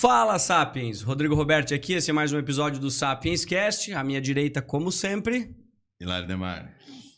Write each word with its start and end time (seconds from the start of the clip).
Fala, 0.00 0.38
Sapiens! 0.38 1.02
Rodrigo 1.02 1.34
Roberto 1.34 1.74
aqui, 1.74 1.94
esse 1.94 2.08
é 2.08 2.12
mais 2.12 2.32
um 2.32 2.38
episódio 2.38 2.78
do 2.78 2.88
Sapiens 2.88 3.44
Cast. 3.44 3.92
À 3.92 4.04
minha 4.04 4.20
direita, 4.20 4.62
como 4.62 4.92
sempre, 4.92 5.52
Hilário 6.00 6.24
Demar. 6.24 6.72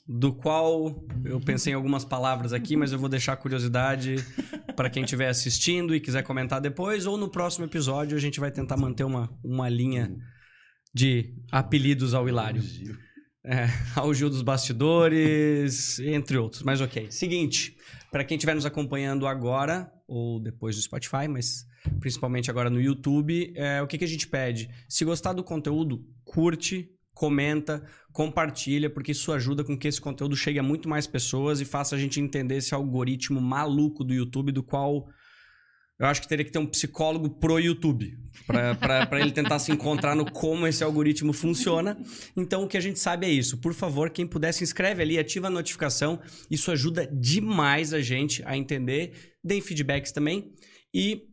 do 0.09 0.33
qual 0.33 1.07
eu 1.23 1.39
pensei 1.43 1.75
em 1.75 1.77
algumas 1.77 2.07
palavras 2.07 2.55
aqui, 2.55 2.79
mas 2.79 2.91
eu 2.91 2.99
vou 2.99 3.11
deixar 3.11 3.35
a 3.35 3.37
curiosidade 3.37 4.17
para 4.75 4.89
quem 4.89 5.03
estiver 5.05 5.29
assistindo 5.29 5.95
e 5.95 6.01
quiser 6.01 6.23
comentar 6.23 6.59
depois, 6.59 7.05
ou 7.05 7.19
no 7.19 7.29
próximo 7.29 7.67
episódio 7.67 8.17
a 8.17 8.21
gente 8.21 8.41
vai 8.41 8.51
tentar 8.51 8.79
manter 8.79 9.05
uma, 9.05 9.29
uma 9.45 9.69
linha 9.69 10.17
de 10.95 11.35
apelidos 11.53 12.15
ao 12.15 12.27
Hilário. 12.31 12.63
É, 13.45 13.67
ao 13.95 14.15
Gil 14.15 14.31
dos 14.31 14.41
Bastidores, 14.41 15.99
entre 15.99 16.39
outros. 16.39 16.63
Mas 16.63 16.81
ok. 16.81 17.11
Seguinte, 17.11 17.77
para 18.11 18.25
quem 18.25 18.39
estiver 18.39 18.55
nos 18.55 18.65
acompanhando 18.65 19.27
agora, 19.27 19.93
ou 20.09 20.41
depois 20.41 20.77
do 20.77 20.83
Spotify, 20.83 21.29
mas 21.29 21.69
principalmente 21.99 22.51
agora 22.51 22.71
no 22.71 22.81
YouTube, 22.81 23.53
é, 23.57 23.83
o 23.83 23.87
que, 23.87 23.99
que 23.99 24.05
a 24.05 24.09
gente 24.09 24.27
pede? 24.27 24.71
Se 24.89 25.05
gostar 25.05 25.33
do 25.33 25.45
conteúdo, 25.45 26.05
curte, 26.25 26.91
comenta, 27.15 27.85
compartilha, 28.13 28.89
porque 28.89 29.13
isso 29.13 29.33
ajuda 29.33 29.63
com 29.63 29.77
que 29.77 29.89
esse 29.89 30.01
conteúdo 30.01 30.37
chegue 30.37 30.59
a 30.59 30.63
muito 30.63 30.89
mais 30.89 31.07
pessoas 31.07 31.61
e 31.61 31.65
faça 31.65 31.95
a 31.95 31.99
gente 31.99 32.21
entender 32.21 32.57
esse 32.57 32.75
algoritmo 32.75 33.41
maluco 33.41 34.05
do 34.05 34.15
YouTube, 34.15 34.53
do 34.53 34.63
qual 34.63 35.07
eu 36.01 36.07
acho 36.07 36.23
que 36.23 36.29
teria 36.29 36.47
que 36.47 36.51
ter 36.51 36.59
um 36.59 36.65
psicólogo 36.65 37.29
pro 37.29 37.61
YouTube, 37.61 38.17
para 38.47 39.21
ele 39.21 39.33
tentar 39.33 39.59
se 39.59 39.71
encontrar 39.71 40.17
no 40.17 40.25
como 40.31 40.67
esse 40.67 40.83
algoritmo 40.83 41.31
funciona. 41.35 41.95
Então, 42.35 42.65
o 42.65 42.67
que 42.67 42.79
a 42.79 42.81
gente 42.81 42.99
sabe 42.99 43.27
é 43.27 43.31
isso. 43.31 43.59
Por 43.59 43.75
favor, 43.75 44.09
quem 44.09 44.27
puder, 44.27 44.51
se 44.55 44.65
inscreve 44.65 45.03
ali, 45.03 45.19
ativa 45.19 45.49
a 45.49 45.51
notificação. 45.51 46.19
Isso 46.51 46.71
ajuda 46.71 47.07
demais 47.13 47.93
a 47.93 48.01
gente 48.01 48.43
a 48.47 48.57
entender. 48.57 49.35
Deem 49.45 49.61
feedbacks 49.61 50.11
também. 50.11 50.55
E 50.95 51.29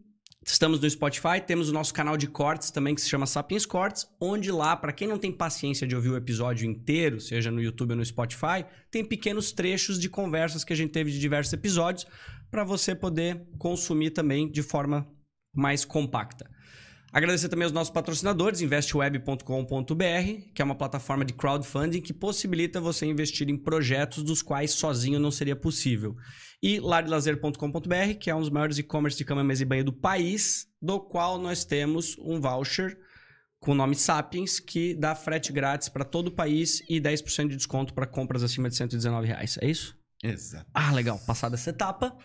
Estamos 0.49 0.79
no 0.79 0.89
Spotify, 0.89 1.41
temos 1.45 1.67
o 1.67 1.73
nosso 1.73 1.93
canal 1.93 2.15
de 2.15 2.25
cortes 2.25 2.71
também 2.71 2.95
que 2.95 3.01
se 3.01 3.09
chama 3.09 3.25
Sapiens 3.25 3.65
Cortes, 3.65 4.07
onde 4.17 4.49
lá, 4.49 4.77
para 4.77 4.93
quem 4.93 5.05
não 5.05 5.17
tem 5.17 5.29
paciência 5.29 5.85
de 5.85 5.93
ouvir 5.93 6.09
o 6.09 6.15
episódio 6.15 6.65
inteiro, 6.65 7.19
seja 7.19 7.51
no 7.51 7.61
YouTube 7.61 7.91
ou 7.91 7.97
no 7.97 8.05
Spotify, 8.05 8.65
tem 8.89 9.03
pequenos 9.03 9.51
trechos 9.51 9.99
de 9.99 10.09
conversas 10.09 10.63
que 10.63 10.71
a 10.71 10.75
gente 10.75 10.91
teve 10.91 11.11
de 11.11 11.19
diversos 11.19 11.51
episódios 11.51 12.07
para 12.49 12.63
você 12.63 12.95
poder 12.95 13.45
consumir 13.59 14.11
também 14.11 14.49
de 14.49 14.63
forma 14.63 15.05
mais 15.53 15.83
compacta. 15.83 16.49
Agradecer 17.11 17.47
também 17.47 17.63
aos 17.63 17.71
nossos 17.71 17.93
patrocinadores, 17.93 18.61
investweb.com.br, 18.61 19.43
que 20.53 20.61
é 20.61 20.65
uma 20.65 20.75
plataforma 20.75 21.23
de 21.23 21.33
crowdfunding 21.33 22.01
que 22.01 22.13
possibilita 22.13 22.81
você 22.81 23.05
investir 23.05 23.49
em 23.49 23.57
projetos 23.57 24.23
dos 24.23 24.41
quais 24.41 24.71
sozinho 24.71 25.19
não 25.19 25.31
seria 25.31 25.55
possível. 25.55 26.15
E 26.61 26.79
larilazer.com.br, 26.79 28.17
que 28.19 28.29
é 28.29 28.35
um 28.35 28.41
dos 28.41 28.49
maiores 28.49 28.77
e-commerce 28.77 29.17
de 29.17 29.23
cama, 29.23 29.43
mesa 29.43 29.63
e 29.63 29.65
banho 29.65 29.85
do 29.85 29.93
país, 29.93 30.67
do 30.81 30.99
qual 30.99 31.39
nós 31.39 31.63
temos 31.63 32.17
um 32.19 32.41
voucher 32.41 32.97
com 33.59 33.71
o 33.71 33.75
nome 33.75 33.95
Sapiens, 33.95 34.59
que 34.59 34.93
dá 34.93 35.15
frete 35.15 35.51
grátis 35.51 35.89
para 35.89 36.03
todo 36.03 36.27
o 36.27 36.31
país 36.31 36.83
e 36.89 36.99
10% 36.99 37.47
de 37.47 37.55
desconto 37.55 37.93
para 37.93 38.05
compras 38.05 38.43
acima 38.43 38.69
de 38.69 38.75
119 38.75 39.27
reais. 39.27 39.57
É 39.61 39.67
isso? 39.67 39.97
Exato. 40.29 40.65
Ah, 40.73 40.91
legal. 40.91 41.19
Passada 41.25 41.55
essa 41.55 41.69
etapa, 41.69 42.15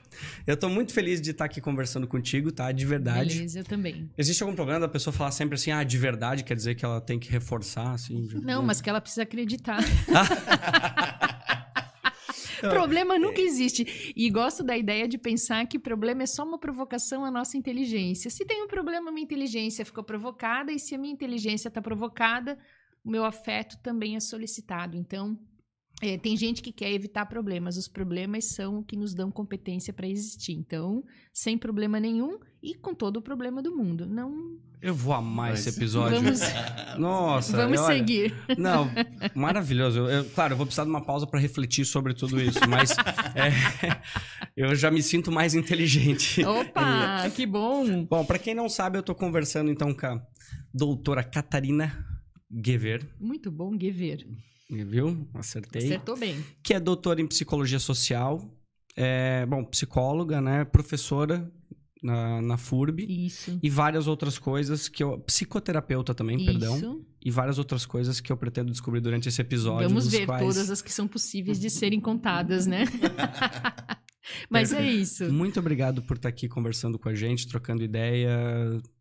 eu 0.47 0.57
tô 0.57 0.69
muito 0.69 0.93
feliz 0.93 1.21
de 1.21 1.31
estar 1.31 1.45
aqui 1.45 1.61
conversando 1.61 2.07
contigo, 2.07 2.51
tá? 2.53 2.71
De 2.73 2.85
verdade. 2.85 3.35
Beleza, 3.35 3.61
eu 3.61 3.65
também. 3.65 4.11
Existe 4.17 4.43
algum 4.43 4.55
problema 4.55 4.81
da 4.81 4.89
pessoa 4.89 5.13
falar 5.13 5.31
sempre 5.33 5.55
assim, 5.55 5.71
ah, 5.71 5.83
de 5.85 5.99
verdade, 5.99 6.45
quer 6.45 6.55
dizer 6.57 6.75
que 6.75 6.85
ela 6.85 7.01
tem 7.01 7.19
que 7.19 7.31
reforçar, 7.31 7.93
assim? 7.93 8.23
de- 8.27 8.41
Não, 8.41 8.63
mas 8.63 8.81
que 8.81 8.89
ela 8.91 9.01
precisa 9.01 9.23
acreditar. 9.23 9.79
problema 12.71 13.19
nunca 13.19 13.41
existe. 13.41 14.13
E 14.17 14.31
gosto 14.31 14.63
da 14.63 14.77
ideia 14.77 15.09
de 15.09 15.19
pensar 15.19 15.67
que 15.67 15.79
problema 15.79 16.23
é 16.23 16.27
só 16.27 16.45
uma 16.45 16.59
provocação 16.59 17.25
à 17.25 17.31
nossa 17.31 17.57
inteligência. 17.57 18.31
Se 18.31 18.45
tem 18.45 18.63
um 18.63 18.69
problema, 18.69 19.11
minha 19.11 19.25
inteligência 19.25 19.85
ficou 19.85 20.05
provocada, 20.05 20.73
e 20.73 20.79
se 20.79 20.95
a 20.95 20.99
minha 20.99 21.13
inteligência 21.13 21.69
está 21.69 21.83
provocada, 21.83 22.59
o 23.05 23.11
meu 23.11 23.25
afeto 23.25 23.77
também 23.83 24.17
é 24.17 24.21
solicitado. 24.21 24.97
Então, 24.97 25.39
é, 26.03 26.19
tem 26.19 26.37
gente 26.37 26.61
que 26.61 26.73
quer 26.73 26.93
evitar 26.93 27.25
problemas. 27.27 27.77
Os 27.77 27.87
problemas 27.89 28.47
são 28.55 28.81
o 28.81 28.85
que 28.85 28.97
nos 28.97 29.15
dão 29.15 29.31
competência 29.31 29.93
para 29.93 30.07
existir. 30.09 30.53
Então, 30.53 31.03
sem 31.33 31.57
problema 31.57 32.01
nenhum 32.01 32.39
e 32.63 32.75
com 32.75 32.93
todo 32.95 33.19
o 33.19 33.23
problema 33.23 33.63
do 33.63 33.75
mundo. 33.77 34.05
Não 34.07 34.59
Eu 34.83 34.95
vou 34.95 35.15
amar 35.15 35.51
Mas- 35.51 35.65
esse 35.67 35.79
episódio. 35.79 36.21
vamos, 36.21 36.41
Nossa, 36.99 37.57
vamos 37.57 37.81
olha, 37.81 37.97
seguir. 37.99 38.35
Não, 38.59 38.91
maravilhoso. 39.35 40.01
Eu- 40.01 40.09
eu- 40.09 40.25
claro, 40.31 40.55
eu 40.55 40.57
vou 40.57 40.67
precisar 40.67 40.85
de 40.85 40.91
uma 40.91 41.05
pausa 41.05 41.27
para 41.27 41.39
refletir 41.41 41.85
sobre 41.85 42.13
tudo 42.15 42.41
isso, 42.41 42.59
mas 42.69 42.91
é, 43.37 44.01
eu 44.57 44.75
já 44.75 44.91
me 44.91 45.03
sinto 45.03 45.31
mais 45.31 45.55
inteligente. 45.55 46.45
Opa, 46.45 47.31
que 47.35 47.47
bom! 47.47 48.05
Bom, 48.07 48.25
para 48.25 48.39
quem 48.41 48.55
não 48.55 48.69
sabe, 48.69 48.99
eu 48.99 49.03
tô 49.05 49.15
conversando 49.15 49.71
então 49.71 49.95
com 49.95 50.07
a 50.07 50.21
doutora 50.75 51.23
Catarina 51.23 52.05
Gever, 52.51 53.09
Muito 53.21 53.51
bom, 53.51 53.77
Guever. 53.77 54.27
Viu? 54.73 55.29
Acertei. 55.35 55.85
Acertou 55.85 56.17
bem. 56.17 56.45
que 56.63 56.75
é 56.75 56.81
doutora 56.81 57.21
em 57.21 57.27
psicologia 57.27 57.79
social, 57.79 58.41
é, 58.97 59.45
bom, 59.47 59.65
psicóloga, 59.65 60.41
né, 60.41 60.65
professora 60.65 61.51
na, 62.03 62.43
na 62.43 62.57
FURB 62.57 63.07
Isso. 63.09 63.59
e 63.63 63.71
várias 63.71 64.09
outras 64.09 64.39
coisas 64.39 64.89
que 64.89 65.05
eu 65.05 65.19
psicoterapeuta 65.21 66.13
também, 66.13 66.45
perdão, 66.45 66.75
Isso. 66.75 67.07
e 67.25 67.31
várias 67.31 67.59
outras 67.59 67.87
coisas 67.87 68.21
que 68.21 68.33
eu 68.33 68.37
pretendo 68.37 68.73
descobrir 68.73 69.01
durante 69.01 69.29
esse 69.29 69.41
episódio, 69.41 69.89
Vamos 69.89 70.09
ver 70.09 70.27
quais 70.27 70.43
todas 70.43 70.69
as 70.69 70.83
que 70.83 70.93
são 70.93 71.07
possíveis 71.07 71.61
de 71.61 71.71
serem 71.71 72.01
contadas, 72.01 72.67
né? 72.67 72.85
Mas 74.53 74.73
é 74.73 74.85
isso. 74.85 75.33
Muito 75.33 75.59
obrigado 75.59 76.03
por 76.03 76.17
estar 76.17 76.29
aqui 76.29 76.49
conversando 76.49 76.99
com 76.99 77.09
a 77.09 77.15
gente, 77.15 77.49
trocando 77.49 77.83
ideia. 77.83 78.31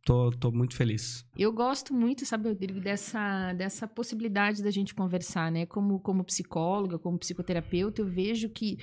Tô, 0.05 0.31
tô 0.31 0.51
muito 0.51 0.75
feliz. 0.75 1.25
Eu 1.37 1.51
gosto 1.51 1.93
muito, 1.93 2.25
sabe, 2.25 2.49
Rodrigo, 2.49 2.79
dessa, 2.79 3.53
dessa 3.53 3.87
possibilidade 3.87 4.63
da 4.63 4.71
gente 4.71 4.95
conversar, 4.95 5.51
né? 5.51 5.65
Como, 5.65 5.99
como 5.99 6.23
psicóloga, 6.23 6.97
como 6.97 7.19
psicoterapeuta, 7.19 8.01
eu 8.01 8.07
vejo 8.07 8.49
que 8.49 8.77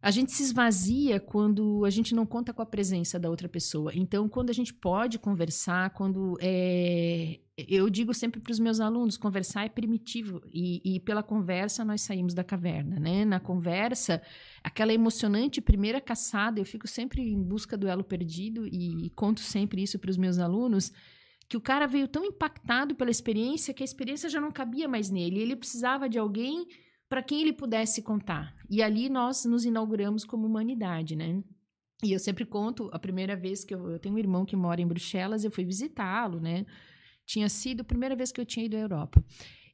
a 0.00 0.10
gente 0.10 0.32
se 0.32 0.42
esvazia 0.42 1.18
quando 1.18 1.84
a 1.84 1.90
gente 1.90 2.14
não 2.14 2.24
conta 2.24 2.52
com 2.52 2.62
a 2.62 2.66
presença 2.66 3.18
da 3.18 3.28
outra 3.28 3.48
pessoa. 3.48 3.90
Então, 3.94 4.28
quando 4.28 4.50
a 4.50 4.52
gente 4.52 4.72
pode 4.72 5.18
conversar, 5.18 5.90
quando 5.90 6.36
é, 6.40 7.40
eu 7.66 7.90
digo 7.90 8.14
sempre 8.14 8.40
para 8.40 8.52
os 8.52 8.58
meus 8.58 8.78
alunos, 8.78 9.16
conversar 9.16 9.64
é 9.64 9.68
primitivo 9.68 10.40
e, 10.52 10.80
e 10.84 11.00
pela 11.00 11.22
conversa 11.22 11.84
nós 11.84 12.02
saímos 12.02 12.34
da 12.34 12.44
caverna, 12.44 13.00
né? 13.00 13.24
Na 13.24 13.40
conversa, 13.40 14.22
aquela 14.62 14.92
emocionante 14.92 15.60
primeira 15.60 16.00
caçada, 16.00 16.60
eu 16.60 16.64
fico 16.64 16.86
sempre 16.86 17.22
em 17.22 17.42
busca 17.42 17.76
do 17.76 17.88
elo 17.88 18.04
perdido 18.04 18.66
e 18.66 19.10
conto 19.16 19.40
sempre 19.40 19.82
isso 19.82 19.98
para 19.98 20.10
os 20.10 20.16
meus 20.16 20.38
alunos 20.38 20.92
que 21.48 21.56
o 21.56 21.60
cara 21.60 21.86
veio 21.86 22.06
tão 22.06 22.24
impactado 22.24 22.94
pela 22.94 23.10
experiência 23.10 23.72
que 23.72 23.82
a 23.82 23.84
experiência 23.84 24.28
já 24.28 24.40
não 24.40 24.52
cabia 24.52 24.86
mais 24.86 25.08
nele. 25.08 25.40
Ele 25.40 25.56
precisava 25.56 26.08
de 26.08 26.18
alguém 26.18 26.66
para 27.08 27.22
quem 27.22 27.40
ele 27.40 27.54
pudesse 27.54 28.02
contar. 28.02 28.54
E 28.68 28.82
ali 28.82 29.08
nós 29.08 29.46
nos 29.46 29.64
inauguramos 29.64 30.24
como 30.24 30.46
humanidade, 30.46 31.16
né? 31.16 31.42
E 32.04 32.12
eu 32.12 32.18
sempre 32.18 32.44
conto 32.44 32.90
a 32.92 32.98
primeira 32.98 33.34
vez 33.34 33.64
que 33.64 33.74
eu, 33.74 33.90
eu 33.90 33.98
tenho 33.98 34.14
um 34.14 34.18
irmão 34.18 34.44
que 34.44 34.54
mora 34.54 34.80
em 34.80 34.86
Bruxelas, 34.86 35.42
eu 35.42 35.50
fui 35.50 35.64
visitá-lo, 35.64 36.38
né? 36.38 36.66
Tinha 37.28 37.48
sido 37.50 37.82
a 37.82 37.84
primeira 37.84 38.16
vez 38.16 38.32
que 38.32 38.40
eu 38.40 38.46
tinha 38.46 38.64
ido 38.64 38.74
à 38.74 38.80
Europa. 38.80 39.22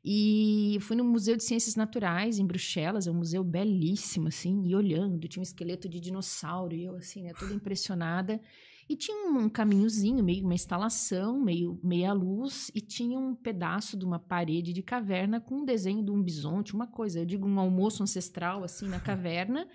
E 0.04 0.76
fui 0.80 0.96
no 0.96 1.04
Museu 1.04 1.36
de 1.36 1.44
Ciências 1.44 1.76
Naturais 1.76 2.40
em 2.40 2.44
Bruxelas, 2.44 3.06
é 3.06 3.10
um 3.12 3.14
museu 3.14 3.44
belíssimo, 3.44 4.26
assim, 4.26 4.66
e 4.66 4.74
olhando, 4.74 5.28
tinha 5.28 5.40
um 5.40 5.44
esqueleto 5.44 5.88
de 5.88 6.00
dinossauro, 6.00 6.74
e 6.74 6.84
eu, 6.84 6.96
assim, 6.96 7.22
né, 7.22 7.32
toda 7.38 7.54
impressionada. 7.54 8.40
E 8.88 8.96
tinha 8.96 9.28
um, 9.28 9.48
caminhozinho, 9.48 10.22
meio 10.22 10.44
uma 10.44 10.52
instalação, 10.52 11.40
meio 11.40 11.78
meia 11.82 12.12
luz, 12.12 12.72
e 12.74 12.80
tinha 12.80 13.16
um 13.16 13.36
pedaço 13.36 13.96
de 13.96 14.04
uma 14.04 14.18
parede 14.18 14.72
de 14.72 14.82
caverna 14.82 15.40
com 15.40 15.60
um 15.60 15.64
desenho 15.64 16.04
de 16.04 16.10
um 16.10 16.20
bisonte, 16.20 16.74
uma 16.74 16.88
coisa, 16.88 17.20
eu 17.20 17.24
digo 17.24 17.46
um 17.46 17.60
almoço 17.60 18.02
ancestral 18.02 18.64
assim 18.64 18.88
na 18.88 18.98
caverna. 18.98 19.66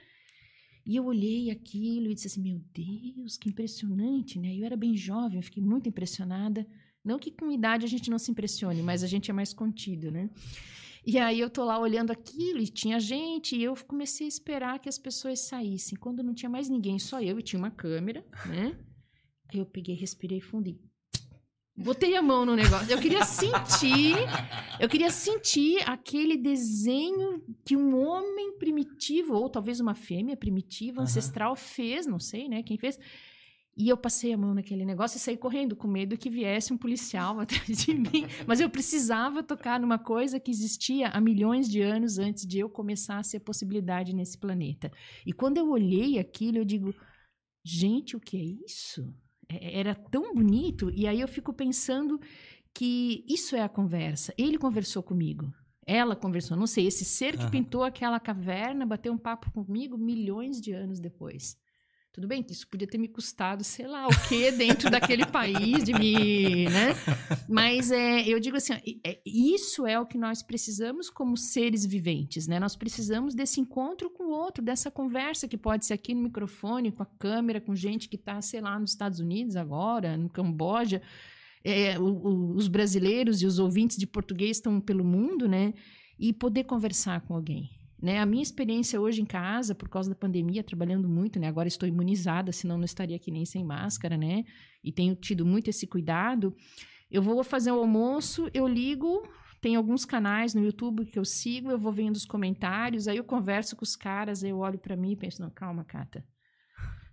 E 0.85 0.97
eu 0.97 1.05
olhei 1.05 1.49
aquilo 1.49 2.07
e 2.07 2.13
disse 2.13 2.27
assim: 2.27 2.41
"Meu 2.41 2.61
Deus, 2.73 3.37
que 3.37 3.49
impressionante", 3.49 4.37
né? 4.37 4.55
Eu 4.55 4.65
era 4.65 4.75
bem 4.75 4.95
jovem, 4.95 5.41
fiquei 5.41 5.63
muito 5.63 5.87
impressionada. 5.87 6.67
Não 7.03 7.17
que 7.17 7.31
com 7.31 7.51
idade 7.51 7.85
a 7.85 7.89
gente 7.89 8.09
não 8.09 8.19
se 8.19 8.31
impressione, 8.31 8.81
mas 8.81 9.03
a 9.03 9.07
gente 9.07 9.31
é 9.31 9.33
mais 9.33 9.53
contido, 9.53 10.11
né? 10.11 10.29
E 11.05 11.17
aí 11.17 11.39
eu 11.39 11.49
tô 11.49 11.63
lá 11.63 11.79
olhando 11.79 12.11
aquilo 12.11 12.59
e 12.59 12.67
tinha 12.67 12.99
gente, 12.99 13.55
e 13.55 13.63
eu 13.63 13.73
comecei 13.87 14.25
a 14.25 14.27
esperar 14.27 14.79
que 14.79 14.89
as 14.89 14.97
pessoas 14.97 15.39
saíssem. 15.39 15.97
Quando 15.97 16.21
não 16.21 16.33
tinha 16.33 16.49
mais 16.49 16.69
ninguém, 16.69 16.99
só 16.99 17.21
eu 17.21 17.39
e 17.39 17.43
tinha 17.43 17.59
uma 17.59 17.71
câmera, 17.71 18.25
né? 18.45 18.77
Aí 19.51 19.59
eu 19.59 19.65
peguei, 19.65 19.95
respirei 19.95 20.41
fundo 20.41 20.69
e 20.69 20.79
botei 21.75 22.15
a 22.15 22.21
mão 22.21 22.45
no 22.45 22.55
negócio. 22.55 22.91
Eu 22.91 22.99
queria 22.99 23.23
sentir, 23.23 24.13
eu 24.79 24.89
queria 24.89 25.09
sentir 25.09 25.81
aquele 25.89 26.37
desenho 26.37 27.41
que 27.65 27.75
um 27.75 27.97
homem 27.97 28.57
primitivo, 28.57 29.33
ou 29.33 29.49
talvez 29.49 29.79
uma 29.79 29.95
fêmea 29.95 30.35
primitiva, 30.35 31.01
ancestral, 31.01 31.55
fez, 31.55 32.05
não 32.05 32.19
sei, 32.19 32.49
né, 32.49 32.61
quem 32.61 32.77
fez. 32.77 32.99
E 33.79 33.87
eu 33.87 33.95
passei 33.95 34.33
a 34.33 34.37
mão 34.37 34.53
naquele 34.53 34.83
negócio 34.83 35.15
e 35.15 35.19
saí 35.19 35.37
correndo, 35.37 35.75
com 35.75 35.87
medo 35.87 36.17
que 36.17 36.29
viesse 36.29 36.73
um 36.73 36.77
policial 36.77 37.39
atrás 37.41 37.85
de 37.85 37.93
mim. 37.93 38.27
Mas 38.45 38.59
eu 38.59 38.69
precisava 38.69 39.41
tocar 39.41 39.79
numa 39.79 39.97
coisa 39.97 40.39
que 40.39 40.51
existia 40.51 41.07
há 41.07 41.21
milhões 41.21 41.69
de 41.69 41.81
anos 41.81 42.19
antes 42.19 42.45
de 42.45 42.59
eu 42.59 42.69
começar 42.69 43.17
a 43.17 43.23
ser 43.23 43.39
possibilidade 43.39 44.13
nesse 44.13 44.37
planeta. 44.37 44.91
E 45.25 45.31
quando 45.31 45.57
eu 45.57 45.69
olhei 45.69 46.19
aquilo, 46.19 46.57
eu 46.57 46.65
digo: 46.65 46.93
gente, 47.63 48.17
o 48.17 48.19
que 48.19 48.37
é 48.37 48.65
isso? 48.65 49.11
é, 49.49 49.79
era 49.79 49.95
tão 49.95 50.33
bonito. 50.33 50.91
E 50.91 51.07
aí 51.07 51.19
eu 51.19 51.27
fico 51.27 51.51
pensando 51.51 52.19
que 52.73 53.25
isso 53.27 53.55
é 53.55 53.61
a 53.61 53.69
conversa. 53.69 54.33
Ele 54.37 54.57
conversou 54.57 55.01
comigo. 55.01 55.51
Ela 55.85 56.15
conversou, 56.15 56.55
não 56.55 56.67
sei, 56.67 56.85
esse 56.85 57.03
ser 57.03 57.35
que 57.35 57.45
uhum. 57.45 57.49
pintou 57.49 57.83
aquela 57.83 58.19
caverna 58.19 58.85
bateu 58.85 59.11
um 59.11 59.17
papo 59.17 59.51
comigo 59.51 59.97
milhões 59.97 60.61
de 60.61 60.71
anos 60.71 60.99
depois. 60.99 61.57
Tudo 62.11 62.27
bem 62.27 62.41
que 62.41 62.51
isso 62.51 62.67
podia 62.67 62.87
ter 62.87 62.97
me 62.97 63.07
custado, 63.07 63.63
sei 63.63 63.85
lá, 63.85 64.07
o 64.07 64.27
que 64.27 64.51
dentro 64.51 64.89
daquele 64.89 65.27
país 65.27 65.83
de 65.83 65.93
me, 65.93 66.65
né? 66.65 66.95
Mas 67.47 67.91
é, 67.91 68.27
eu 68.27 68.39
digo 68.39 68.57
assim, 68.57 68.73
é, 69.05 69.21
isso 69.23 69.85
é 69.85 69.99
o 69.99 70.07
que 70.07 70.17
nós 70.17 70.41
precisamos 70.41 71.07
como 71.07 71.37
seres 71.37 71.85
viventes, 71.85 72.47
né? 72.47 72.59
Nós 72.59 72.75
precisamos 72.75 73.35
desse 73.35 73.61
encontro 73.61 74.09
com 74.09 74.23
o 74.25 74.31
outro, 74.31 74.63
dessa 74.63 74.89
conversa 74.89 75.47
que 75.47 75.57
pode 75.57 75.85
ser 75.85 75.93
aqui 75.93 76.15
no 76.15 76.23
microfone, 76.23 76.91
com 76.91 77.03
a 77.03 77.05
câmera, 77.05 77.61
com 77.61 77.75
gente 77.75 78.09
que 78.09 78.15
está, 78.15 78.41
sei 78.41 78.59
lá, 78.59 78.79
nos 78.79 78.91
Estados 78.91 79.19
Unidos 79.19 79.55
agora, 79.55 80.17
no 80.17 80.29
Camboja. 80.29 81.03
É, 81.63 81.99
o, 81.99 82.05
o, 82.05 82.55
os 82.55 82.67
brasileiros 82.67 83.43
e 83.43 83.45
os 83.45 83.59
ouvintes 83.59 83.97
de 83.97 84.07
português 84.07 84.57
estão 84.57 84.81
pelo 84.81 85.03
mundo, 85.03 85.47
né? 85.47 85.75
E 86.17 86.33
poder 86.33 86.63
conversar 86.63 87.21
com 87.21 87.35
alguém. 87.35 87.69
Né? 88.01 88.19
A 88.19 88.25
minha 88.25 88.43
experiência 88.43 88.99
hoje 88.99 89.21
em 89.21 89.25
casa, 89.25 89.75
por 89.75 89.89
causa 89.89 90.09
da 90.09 90.15
pandemia, 90.15 90.63
trabalhando 90.63 91.09
muito, 91.09 91.39
né? 91.39 91.47
Agora 91.47 91.67
estou 91.67 91.87
imunizada, 91.87 92.51
senão 92.51 92.77
não 92.77 92.85
estaria 92.85 93.15
aqui 93.15 93.29
nem 93.29 93.45
sem 93.45 93.63
máscara, 93.63 94.15
né? 94.17 94.45
E 94.83 94.91
tenho 94.91 95.15
tido 95.15 95.45
muito 95.45 95.69
esse 95.69 95.85
cuidado. 95.85 96.55
Eu 97.11 97.21
vou 97.21 97.43
fazer 97.43 97.71
o 97.71 97.79
almoço, 97.79 98.49
eu 98.53 98.67
ligo, 98.67 99.27
tem 99.59 99.75
alguns 99.75 100.05
canais 100.05 100.53
no 100.53 100.63
YouTube 100.63 101.05
que 101.05 101.19
eu 101.19 101.25
sigo, 101.25 101.69
eu 101.69 101.77
vou 101.77 101.91
vendo 101.91 102.15
os 102.15 102.25
comentários, 102.25 103.07
aí 103.07 103.17
eu 103.17 103.23
converso 103.23 103.75
com 103.75 103.83
os 103.83 103.95
caras, 103.95 104.43
eu 104.43 104.59
olho 104.59 104.79
para 104.79 104.95
mim 104.95 105.11
e 105.11 105.15
penso, 105.17 105.41
não, 105.41 105.49
calma, 105.49 105.83
Cata 105.83 106.23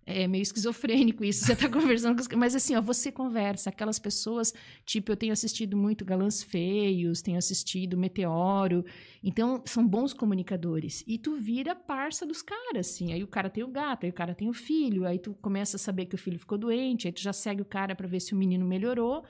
é 0.06 0.28
meio 0.28 0.42
esquizofrênico 0.42 1.24
isso, 1.24 1.44
você 1.44 1.56
tá 1.56 1.68
conversando 1.68 2.16
com... 2.16 2.36
Mas 2.36 2.54
assim, 2.54 2.76
ó, 2.76 2.80
você 2.80 3.10
conversa, 3.10 3.70
aquelas 3.70 3.98
pessoas, 3.98 4.54
tipo, 4.84 5.10
eu 5.10 5.16
tenho 5.16 5.32
assistido 5.32 5.76
muito 5.76 6.04
Galãs 6.04 6.44
Feios, 6.44 7.20
tenho 7.20 7.36
assistido 7.36 7.98
Meteoro, 7.98 8.84
então 9.22 9.60
são 9.66 9.86
bons 9.86 10.14
comunicadores. 10.14 11.02
E 11.08 11.18
tu 11.18 11.34
vira 11.34 11.74
parça 11.74 12.24
dos 12.24 12.40
caras, 12.40 12.86
assim, 12.88 13.12
aí 13.12 13.24
o 13.24 13.26
cara 13.26 13.50
tem 13.50 13.64
o 13.64 13.68
gato, 13.68 14.04
aí 14.04 14.10
o 14.10 14.14
cara 14.14 14.32
tem 14.32 14.48
o 14.48 14.54
filho, 14.54 15.04
aí 15.04 15.18
tu 15.18 15.34
começa 15.34 15.76
a 15.76 15.80
saber 15.80 16.06
que 16.06 16.14
o 16.14 16.18
filho 16.18 16.38
ficou 16.38 16.56
doente, 16.56 17.08
aí 17.08 17.12
tu 17.12 17.20
já 17.20 17.32
segue 17.32 17.60
o 17.60 17.66
cara 17.66 17.96
para 17.96 18.06
ver 18.06 18.20
se 18.20 18.32
o 18.32 18.38
menino 18.38 18.64
melhorou, 18.64 19.24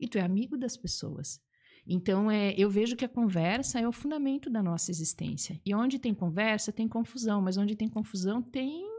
e 0.00 0.08
tu 0.08 0.16
é 0.16 0.22
amigo 0.22 0.56
das 0.56 0.78
pessoas. 0.78 1.40
Então, 1.86 2.30
é, 2.30 2.54
eu 2.56 2.70
vejo 2.70 2.96
que 2.96 3.04
a 3.04 3.08
conversa 3.08 3.80
é 3.80 3.86
o 3.86 3.92
fundamento 3.92 4.48
da 4.48 4.62
nossa 4.62 4.90
existência. 4.90 5.60
E 5.66 5.74
onde 5.74 5.98
tem 5.98 6.14
conversa, 6.14 6.72
tem 6.72 6.88
confusão, 6.88 7.42
mas 7.42 7.56
onde 7.56 7.74
tem 7.74 7.88
confusão, 7.88 8.40
tem 8.40 8.91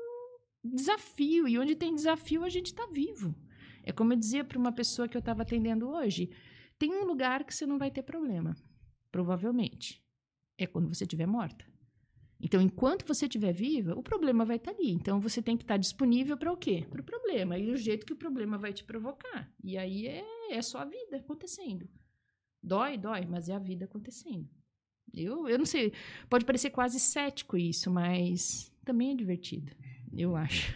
desafio. 0.64 1.48
E 1.48 1.60
onde 1.60 1.76
tem 1.76 1.94
desafio, 1.94 2.44
a 2.44 2.50
gente 2.50 2.68
está 2.68 2.86
vivo. 2.88 3.36
É 3.84 3.92
como 3.92 4.14
eu 4.14 4.18
dizia 4.18 4.44
para 4.44 4.58
uma 4.58 4.72
pessoa 4.72 5.08
que 5.08 5.18
eu 5.18 5.20
estava 5.20 5.42
atendendo 5.42 5.90
hoje: 5.90 6.30
tem 6.80 6.94
um 6.94 7.04
lugar 7.04 7.44
que 7.44 7.54
você 7.54 7.66
não 7.66 7.78
vai 7.78 7.92
ter 7.92 8.04
problema, 8.04 8.56
provavelmente. 9.12 10.02
É 10.58 10.66
quando 10.66 10.88
você 10.88 11.04
estiver 11.04 11.28
morta. 11.28 11.66
Então, 12.40 12.62
enquanto 12.62 13.08
você 13.08 13.26
estiver 13.26 13.54
viva, 13.54 13.98
o 13.98 14.04
problema 14.04 14.44
vai 14.44 14.58
estar 14.58 14.74
tá 14.74 14.78
ali. 14.78 14.92
Então, 14.92 15.20
você 15.20 15.42
tem 15.42 15.56
que 15.56 15.64
estar 15.64 15.76
tá 15.76 15.80
disponível 15.80 16.38
para 16.38 16.52
o 16.52 16.58
quê? 16.58 16.86
Para 16.90 17.00
o 17.00 17.04
problema. 17.04 17.58
E 17.58 17.72
o 17.72 17.78
jeito 17.78 18.06
que 18.06 18.12
o 18.12 18.18
problema 18.18 18.58
vai 18.58 18.74
te 18.74 18.84
provocar. 18.84 19.50
E 19.64 19.78
aí 19.78 20.08
é, 20.08 20.26
é 20.52 20.62
só 20.62 20.80
a 20.80 20.86
vida 20.86 21.18
acontecendo. 21.18 21.88
Dói, 22.62 22.98
dói, 22.98 23.26
mas 23.26 23.48
é 23.48 23.56
a 23.56 23.60
vida 23.60 23.86
acontecendo. 23.86 24.50
Eu, 25.14 25.48
eu 25.48 25.58
não 25.58 25.66
sei, 25.66 25.94
pode 26.30 26.44
parecer 26.44 26.70
quase 26.70 27.00
cético 27.00 27.56
isso, 27.56 27.90
mas 27.90 28.74
também 28.84 29.12
é 29.12 29.16
divertido 29.16 29.72
eu 30.16 30.36
acho. 30.36 30.74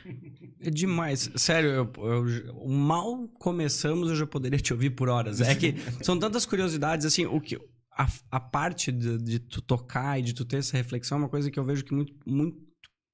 É 0.60 0.70
demais. 0.70 1.30
Sério, 1.36 1.70
eu, 1.70 1.92
eu, 1.98 2.68
mal 2.68 3.28
começamos, 3.40 4.10
eu 4.10 4.16
já 4.16 4.26
poderia 4.26 4.60
te 4.60 4.74
ouvir 4.74 4.92
por 4.92 5.10
horas. 5.10 5.40
É 5.40 5.54
que 5.56 5.76
são 6.02 6.18
tantas 6.18 6.46
curiosidades, 6.46 7.06
assim, 7.06 7.26
o 7.26 7.40
que. 7.40 7.60
A, 7.92 8.08
a 8.32 8.40
parte 8.40 8.92
de, 8.92 9.18
de, 9.18 9.40
tu 9.40 9.60
tocar 9.60 10.20
e 10.20 10.22
de 10.22 10.34
tu 10.34 10.46
ter 10.46 10.58
essa 10.58 10.78
reflexão 10.78 11.18
é 11.18 11.22
uma 11.22 11.30
coisa 11.30 11.50
que 11.50 11.60
eu 11.60 11.66
vejo 11.66 11.84
que 11.84 11.94
muito, 11.94 12.14
muito, 12.28 12.58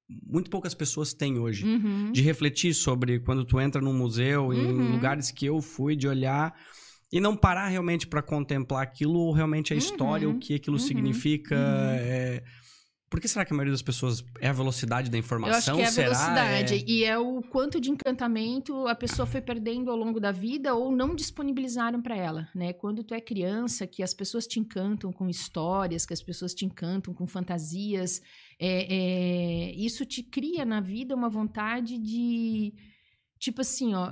muito 0.09 0.49
poucas 0.49 0.73
pessoas 0.73 1.13
têm 1.13 1.39
hoje. 1.39 1.65
Uhum. 1.65 2.11
De 2.11 2.21
refletir 2.21 2.73
sobre 2.73 3.19
quando 3.19 3.45
tu 3.45 3.61
entra 3.61 3.81
num 3.81 3.93
museu, 3.93 4.47
uhum. 4.47 4.53
em 4.53 4.91
lugares 4.91 5.31
que 5.31 5.45
eu 5.45 5.61
fui, 5.61 5.95
de 5.95 6.05
olhar 6.05 6.53
e 7.11 7.21
não 7.21 7.37
parar 7.37 7.67
realmente 7.67 8.07
para 8.07 8.21
contemplar 8.21 8.83
aquilo 8.83 9.19
ou 9.19 9.31
realmente 9.31 9.73
a 9.73 9.77
história, 9.77 10.27
uhum. 10.27 10.35
o 10.35 10.39
que 10.39 10.55
aquilo 10.55 10.75
uhum. 10.75 10.83
significa. 10.83 11.55
Uhum. 11.55 11.61
É 11.61 12.43
por 13.13 13.21
que 13.21 13.27
será 13.27 13.45
que 13.45 13.53
a 13.53 13.55
maioria 13.55 13.71
das 13.71 13.83
pessoas 13.83 14.25
é 14.41 14.47
a 14.47 14.51
velocidade 14.53 15.11
da 15.11 15.19
informação? 15.19 15.77
Eu 15.77 15.85
acho 15.85 15.93
que 15.95 16.01
é 16.01 16.03
a 16.03 16.09
será? 16.09 16.09
velocidade. 16.09 16.73
É... 16.73 16.83
E 16.89 17.03
é 17.03 17.15
o 17.15 17.43
quanto 17.43 17.79
de 17.79 17.91
encantamento 17.91 18.87
a 18.87 18.95
pessoa 18.95 19.27
foi 19.27 19.39
perdendo 19.39 19.91
ao 19.91 19.95
longo 19.95 20.19
da 20.19 20.31
vida 20.31 20.73
ou 20.73 20.91
não 20.91 21.13
disponibilizaram 21.13 22.01
para 22.01 22.17
ela, 22.17 22.49
né? 22.55 22.73
Quando 22.73 23.03
tu 23.03 23.13
é 23.13 23.21
criança, 23.21 23.85
que 23.85 24.01
as 24.01 24.15
pessoas 24.15 24.47
te 24.47 24.59
encantam 24.59 25.13
com 25.13 25.29
histórias, 25.29 26.07
que 26.07 26.13
as 26.13 26.23
pessoas 26.23 26.55
te 26.55 26.65
encantam 26.65 27.13
com 27.13 27.27
fantasias, 27.27 28.19
é, 28.59 28.87
é... 28.89 29.75
isso 29.75 30.07
te 30.07 30.23
cria 30.23 30.65
na 30.65 30.81
vida 30.81 31.13
uma 31.13 31.29
vontade 31.29 31.99
de... 31.99 32.73
Tipo 33.37 33.61
assim, 33.61 33.93
ó 33.93 34.11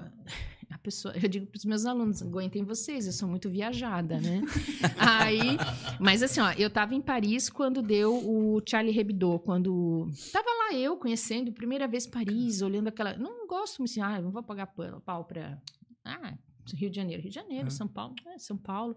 a 0.71 0.77
pessoa, 0.77 1.13
eu 1.21 1.27
digo 1.27 1.45
para 1.45 1.57
os 1.57 1.65
meus 1.65 1.85
alunos, 1.85 2.21
aguentem 2.21 2.63
vocês, 2.63 3.06
eu 3.06 3.12
sou 3.12 3.27
muito 3.27 3.50
viajada, 3.50 4.19
né? 4.19 4.41
Aí, 4.97 5.57
mas 6.00 6.23
assim, 6.23 6.39
ó, 6.39 6.51
eu 6.53 6.68
estava 6.68 6.95
em 6.95 7.01
Paris 7.01 7.50
quando 7.50 7.81
deu 7.81 8.15
o 8.15 8.62
Charlie 8.65 8.97
Hebdo, 8.97 9.39
quando 9.39 10.09
tava 10.31 10.47
lá 10.47 10.73
eu 10.73 10.95
conhecendo 10.97 11.51
primeira 11.51 11.88
vez 11.88 12.07
Paris, 12.07 12.62
olhando 12.62 12.88
aquela, 12.88 13.18
não 13.18 13.45
gosto 13.47 13.83
assim, 13.83 14.01
ah, 14.01 14.21
não 14.21 14.31
vou 14.31 14.41
pagar 14.41 14.68
pau 15.06 15.25
para 15.25 15.62
ah, 16.06 16.38
Rio 16.73 16.89
de 16.89 16.95
Janeiro, 16.95 17.21
Rio 17.21 17.29
de 17.29 17.35
Janeiro, 17.35 17.65
uhum. 17.65 17.71
São 17.71 17.88
Paulo, 17.88 18.15
é, 18.27 18.38
São 18.39 18.57
Paulo, 18.57 18.95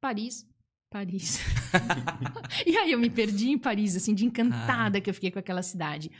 Paris, 0.00 0.48
Paris. 0.90 1.40
e 2.66 2.76
aí 2.76 2.92
eu 2.92 2.98
me 2.98 3.10
perdi 3.10 3.50
em 3.50 3.58
Paris, 3.58 3.96
assim, 3.96 4.14
de 4.14 4.24
encantada 4.24 4.98
ah. 4.98 5.00
que 5.00 5.10
eu 5.10 5.14
fiquei 5.14 5.30
com 5.30 5.38
aquela 5.38 5.62
cidade. 5.62 6.10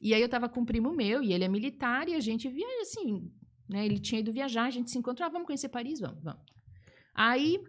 E 0.00 0.12
aí 0.14 0.20
eu 0.20 0.28
tava 0.28 0.48
com 0.48 0.60
um 0.60 0.64
primo 0.64 0.92
meu, 0.92 1.22
e 1.22 1.32
ele 1.32 1.44
é 1.44 1.48
militar, 1.48 2.08
e 2.08 2.14
a 2.14 2.20
gente 2.20 2.48
via, 2.48 2.66
assim, 2.82 3.30
né? 3.68 3.84
Ele 3.84 3.98
tinha 3.98 4.20
ido 4.20 4.32
viajar, 4.32 4.64
a 4.64 4.70
gente 4.70 4.90
se 4.90 4.98
encontrou, 4.98 5.26
ah, 5.26 5.30
vamos 5.30 5.46
conhecer 5.46 5.68
Paris? 5.68 6.00
Vamos, 6.00 6.22
vamos. 6.22 6.42
Aí 7.14 7.62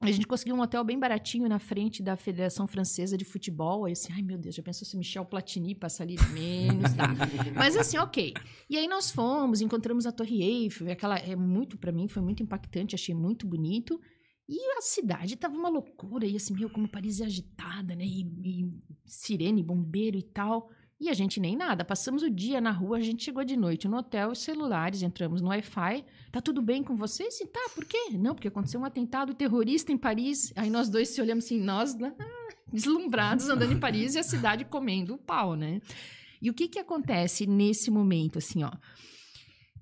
a 0.00 0.10
gente 0.10 0.26
conseguiu 0.26 0.54
um 0.54 0.60
hotel 0.60 0.84
bem 0.84 0.98
baratinho 0.98 1.48
na 1.48 1.58
frente 1.58 2.02
da 2.02 2.16
Federação 2.16 2.66
Francesa 2.66 3.16
de 3.16 3.24
Futebol. 3.24 3.86
Aí 3.86 3.92
assim, 3.92 4.12
ai 4.12 4.22
meu 4.22 4.36
Deus, 4.36 4.54
já 4.54 4.62
pensou 4.62 4.86
se 4.86 4.96
Michel 4.96 5.24
Platini 5.24 5.74
passa 5.74 6.02
ali 6.02 6.16
menos, 6.32 6.92
tá? 6.92 7.08
Mas 7.56 7.76
assim, 7.76 7.96
ok. 7.96 8.34
E 8.68 8.76
aí 8.76 8.86
nós 8.86 9.10
fomos, 9.10 9.60
encontramos 9.60 10.06
a 10.06 10.12
Torre 10.12 10.42
Eiffel, 10.42 10.90
aquela 10.90 11.16
é 11.16 11.34
muito 11.34 11.78
para 11.78 11.92
mim 11.92 12.06
foi 12.08 12.22
muito 12.22 12.42
impactante, 12.42 12.94
achei 12.94 13.14
muito 13.14 13.46
bonito. 13.46 13.98
E 14.46 14.58
a 14.76 14.82
cidade 14.82 15.36
tava 15.36 15.56
uma 15.56 15.70
loucura, 15.70 16.26
e 16.26 16.36
assim, 16.36 16.52
meu, 16.52 16.68
como 16.68 16.86
Paris 16.86 17.20
é 17.20 17.24
agitada, 17.24 17.94
né? 17.94 18.04
E, 18.04 18.20
e 18.44 18.72
sirene, 19.06 19.62
bombeiro 19.62 20.18
e 20.18 20.22
tal. 20.22 20.68
E 21.04 21.10
a 21.10 21.12
gente 21.12 21.38
nem 21.38 21.54
nada. 21.54 21.84
Passamos 21.84 22.22
o 22.22 22.30
dia 22.30 22.62
na 22.62 22.70
rua, 22.70 22.96
a 22.96 23.00
gente 23.02 23.22
chegou 23.22 23.44
de 23.44 23.58
noite 23.58 23.86
no 23.86 23.98
hotel, 23.98 24.30
os 24.30 24.38
celulares, 24.38 25.02
entramos 25.02 25.42
no 25.42 25.48
Wi-Fi. 25.48 26.02
Tá 26.32 26.40
tudo 26.40 26.62
bem 26.62 26.82
com 26.82 26.96
você? 26.96 27.30
Sim, 27.30 27.44
tá. 27.44 27.60
Por 27.74 27.84
quê? 27.84 28.08
Não, 28.12 28.34
porque 28.34 28.48
aconteceu 28.48 28.80
um 28.80 28.86
atentado 28.86 29.34
terrorista 29.34 29.92
em 29.92 29.98
Paris. 29.98 30.50
Aí 30.56 30.70
nós 30.70 30.88
dois 30.88 31.10
se 31.10 31.20
olhamos 31.20 31.44
assim, 31.44 31.60
nós 31.60 31.94
né, 31.94 32.14
deslumbrados 32.72 33.50
andando 33.50 33.74
em 33.74 33.78
Paris 33.78 34.14
e 34.14 34.18
a 34.18 34.22
cidade 34.22 34.64
comendo 34.64 35.12
o 35.12 35.18
pau, 35.18 35.54
né? 35.54 35.82
E 36.40 36.48
o 36.48 36.54
que 36.54 36.68
que 36.68 36.78
acontece 36.78 37.46
nesse 37.46 37.90
momento, 37.90 38.38
assim, 38.38 38.64
ó? 38.64 38.72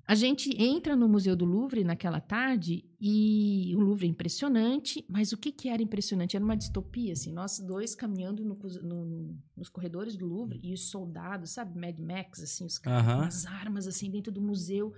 A 0.05 0.15
gente 0.15 0.49
entra 0.61 0.97
no 0.97 1.07
Museu 1.07 1.33
do 1.33 1.45
Louvre 1.45 1.83
naquela 1.83 2.19
tarde 2.19 2.83
e 2.99 3.73
o 3.75 3.79
Louvre 3.79 4.05
é 4.05 4.09
impressionante, 4.09 5.05
mas 5.07 5.31
o 5.31 5.37
que, 5.37 5.49
que 5.49 5.69
era 5.69 5.81
impressionante? 5.81 6.35
Era 6.35 6.43
uma 6.43 6.57
distopia, 6.57 7.13
assim, 7.13 7.31
nós 7.31 7.59
dois 7.59 7.95
caminhando 7.95 8.43
no, 8.43 8.55
no, 8.83 9.39
nos 9.55 9.69
corredores 9.69 10.17
do 10.17 10.25
Louvre 10.25 10.59
e 10.61 10.73
os 10.73 10.89
soldados, 10.89 11.51
sabe, 11.51 11.79
Mad 11.79 11.97
Max, 11.99 12.41
assim, 12.41 12.65
os 12.65 12.77
caras 12.77 13.05
com 13.05 13.21
as 13.21 13.45
armas, 13.45 13.87
assim, 13.87 14.11
dentro 14.11 14.31
do 14.31 14.41
museu. 14.41 14.93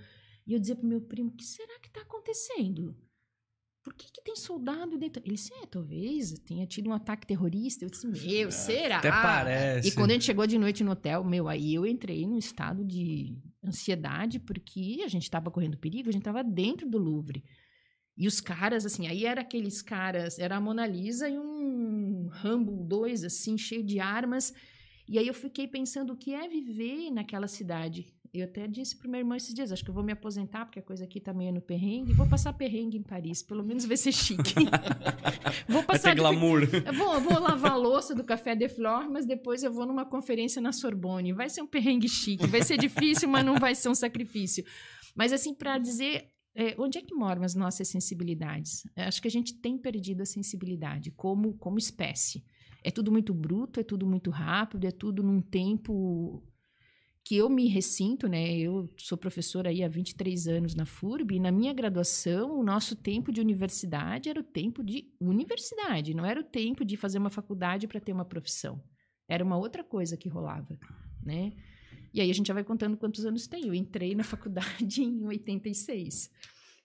E 0.47 0.53
eu 0.53 0.59
dizia 0.59 0.75
pro 0.75 0.87
meu 0.87 1.01
primo, 1.01 1.29
o 1.29 1.35
que 1.35 1.45
será 1.45 1.79
que 1.79 1.87
está 1.87 2.01
acontecendo? 2.01 2.95
por 3.85 3.93
que, 3.93 4.11
que 4.11 4.23
tem 4.23 4.35
soldado 4.35 4.97
dentro? 4.97 5.21
Ele 5.23 5.35
disse, 5.35 5.53
é, 5.53 5.67
talvez 5.67 6.31
tenha 6.39 6.65
tido 6.65 6.89
um 6.89 6.93
ataque 6.93 7.27
terrorista. 7.27 7.85
Eu 7.85 7.89
disse, 7.91 8.07
meu, 8.07 8.47
é, 8.47 8.51
será? 8.51 8.97
Até 8.97 9.11
parece. 9.11 9.87
E 9.87 9.91
quando 9.91 10.09
a 10.09 10.13
gente 10.13 10.25
chegou 10.25 10.47
de 10.47 10.57
noite 10.57 10.83
no 10.83 10.89
hotel, 10.89 11.23
meu, 11.23 11.47
aí 11.47 11.75
eu 11.75 11.85
entrei 11.85 12.25
num 12.25 12.39
estado 12.39 12.83
de 12.83 13.37
ansiedade, 13.69 14.39
porque 14.39 15.01
a 15.03 15.07
gente 15.07 15.23
estava 15.23 15.51
correndo 15.51 15.77
perigo, 15.77 16.09
a 16.09 16.11
gente 16.11 16.21
estava 16.21 16.43
dentro 16.43 16.89
do 16.89 16.97
Louvre. 16.97 17.43
E 18.17 18.27
os 18.27 18.39
caras, 18.39 18.85
assim, 18.85 19.07
aí 19.07 19.25
era 19.25 19.41
aqueles 19.41 19.81
caras, 19.81 20.39
era 20.39 20.55
a 20.55 20.61
Mona 20.61 20.87
Lisa 20.87 21.27
e 21.27 21.37
um 21.37 22.27
Rambo 22.31 22.83
2, 22.85 23.25
assim, 23.25 23.57
cheio 23.57 23.83
de 23.83 23.99
armas. 23.99 24.53
E 25.07 25.19
aí 25.19 25.27
eu 25.27 25.33
fiquei 25.33 25.67
pensando 25.67 26.13
o 26.13 26.17
que 26.17 26.33
é 26.33 26.47
viver 26.47 27.11
naquela 27.11 27.47
cidade. 27.47 28.14
Eu 28.37 28.45
até 28.45 28.67
disse 28.67 28.97
pro 28.97 29.09
meu 29.09 29.19
irmão 29.19 29.37
esses 29.37 29.53
dias, 29.53 29.71
acho 29.71 29.83
que 29.83 29.89
eu 29.89 29.93
vou 29.93 30.03
me 30.03 30.11
aposentar, 30.11 30.65
porque 30.65 30.79
a 30.79 30.81
coisa 30.81 31.05
aqui 31.05 31.21
tá 31.21 31.33
meio 31.33 31.53
no 31.53 31.61
perrengue. 31.61 32.11
Vou 32.11 32.27
passar 32.27 32.51
perrengue 32.51 32.97
em 32.97 33.01
Paris, 33.01 33.41
pelo 33.41 33.63
menos 33.63 33.85
vai 33.85 33.95
ser 33.95 34.11
chique. 34.11 34.55
vou 35.69 35.83
passar... 35.83 36.09
Vai 36.09 36.15
ter 36.15 36.21
glamour. 36.21 36.63
Eu 36.85 36.93
vou, 36.93 37.21
vou 37.21 37.39
lavar 37.39 37.71
a 37.71 37.75
louça 37.77 38.13
do 38.13 38.23
Café 38.23 38.53
de 38.55 38.67
Flor, 38.67 39.09
mas 39.09 39.25
depois 39.25 39.63
eu 39.63 39.71
vou 39.71 39.85
numa 39.85 40.05
conferência 40.05 40.61
na 40.61 40.73
Sorbonne. 40.73 41.31
Vai 41.31 41.49
ser 41.49 41.61
um 41.61 41.67
perrengue 41.67 42.09
chique. 42.09 42.45
Vai 42.45 42.61
ser 42.61 42.77
difícil, 42.77 43.29
mas 43.29 43.45
não 43.45 43.55
vai 43.55 43.73
ser 43.73 43.87
um 43.87 43.95
sacrifício. 43.95 44.65
Mas, 45.15 45.31
assim, 45.31 45.53
para 45.53 45.77
dizer 45.77 46.29
é, 46.55 46.73
onde 46.77 46.97
é 46.97 47.01
que 47.01 47.13
moram 47.13 47.43
as 47.43 47.53
nossas 47.53 47.87
sensibilidades? 47.87 48.83
Acho 48.95 49.21
que 49.21 49.27
a 49.27 49.31
gente 49.31 49.53
tem 49.59 49.77
perdido 49.77 50.21
a 50.21 50.25
sensibilidade 50.25 51.11
como, 51.11 51.53
como 51.57 51.77
espécie. 51.77 52.43
É 52.83 52.91
tudo 52.91 53.11
muito 53.11 53.33
bruto, 53.33 53.79
é 53.79 53.83
tudo 53.83 54.05
muito 54.05 54.29
rápido, 54.29 54.85
é 54.85 54.91
tudo 54.91 55.21
num 55.21 55.41
tempo 55.41 56.43
que 57.25 57.35
eu 57.35 57.49
me 57.49 57.67
ressinto, 57.67 58.27
né? 58.27 58.55
Eu 58.55 58.87
sou 58.97 59.17
professora 59.17 59.71
aí 59.71 59.83
há 59.83 59.87
23 59.87 60.47
anos 60.47 60.75
na 60.75 60.85
FURB, 60.85 61.35
e 61.35 61.39
na 61.39 61.51
minha 61.51 61.73
graduação, 61.73 62.59
o 62.59 62.63
nosso 62.63 62.95
tempo 62.95 63.31
de 63.31 63.41
universidade 63.41 64.29
era 64.29 64.39
o 64.39 64.43
tempo 64.43 64.83
de 64.83 65.11
universidade, 65.19 66.13
não 66.13 66.23
era 66.23 66.39
o 66.39 66.43
tempo 66.43 66.85
de 66.85 66.95
fazer 66.95 67.17
uma 67.17 67.31
faculdade 67.31 67.87
para 67.87 67.99
ter 67.99 68.13
uma 68.13 68.25
profissão. 68.25 68.79
Era 69.27 69.43
uma 69.43 69.57
outra 69.57 69.83
coisa 69.83 70.15
que 70.15 70.29
rolava, 70.29 70.77
né? 71.23 71.53
E 72.13 72.21
aí 72.21 72.29
a 72.29 72.33
gente 72.33 72.47
já 72.47 72.53
vai 72.53 72.63
contando 72.63 72.95
quantos 72.95 73.25
anos 73.25 73.47
tem. 73.47 73.65
Eu 73.67 73.73
entrei 73.73 74.13
na 74.13 74.23
faculdade 74.23 75.01
em 75.03 75.25
86. 75.25 76.29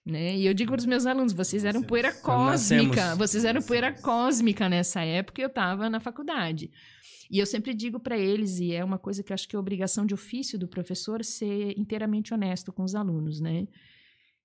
Né? 0.03 0.37
E 0.37 0.47
eu 0.47 0.55
digo 0.55 0.71
para 0.71 0.79
os 0.79 0.85
meus 0.87 1.05
alunos, 1.05 1.33
vocês 1.33 1.63
eram 1.63 1.83
poeira 1.83 2.11
cósmica, 2.11 3.15
vocês 3.15 3.45
eram 3.45 3.61
poeira 3.61 3.93
cósmica 3.93 4.67
nessa 4.67 5.01
época, 5.01 5.39
eu 5.39 5.47
estava 5.47 5.87
na 5.87 5.99
faculdade. 5.99 6.71
E 7.31 7.39
eu 7.39 7.45
sempre 7.45 7.73
digo 7.73 7.97
para 7.97 8.17
eles, 8.17 8.59
e 8.59 8.73
é 8.73 8.83
uma 8.83 8.99
coisa 8.99 9.23
que 9.23 9.31
acho 9.31 9.47
que 9.47 9.55
é 9.55 9.59
obrigação 9.59 10.05
de 10.05 10.13
ofício 10.13 10.59
do 10.59 10.67
professor, 10.67 11.23
ser 11.23 11.79
inteiramente 11.79 12.33
honesto 12.33 12.73
com 12.73 12.83
os 12.83 12.93
alunos, 12.93 13.39
né? 13.39 13.69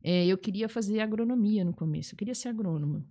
É, 0.00 0.24
eu 0.24 0.38
queria 0.38 0.68
fazer 0.68 1.00
agronomia 1.00 1.64
no 1.64 1.74
começo, 1.74 2.14
eu 2.14 2.16
queria 2.16 2.34
ser 2.34 2.48
agrônoma. 2.48 3.04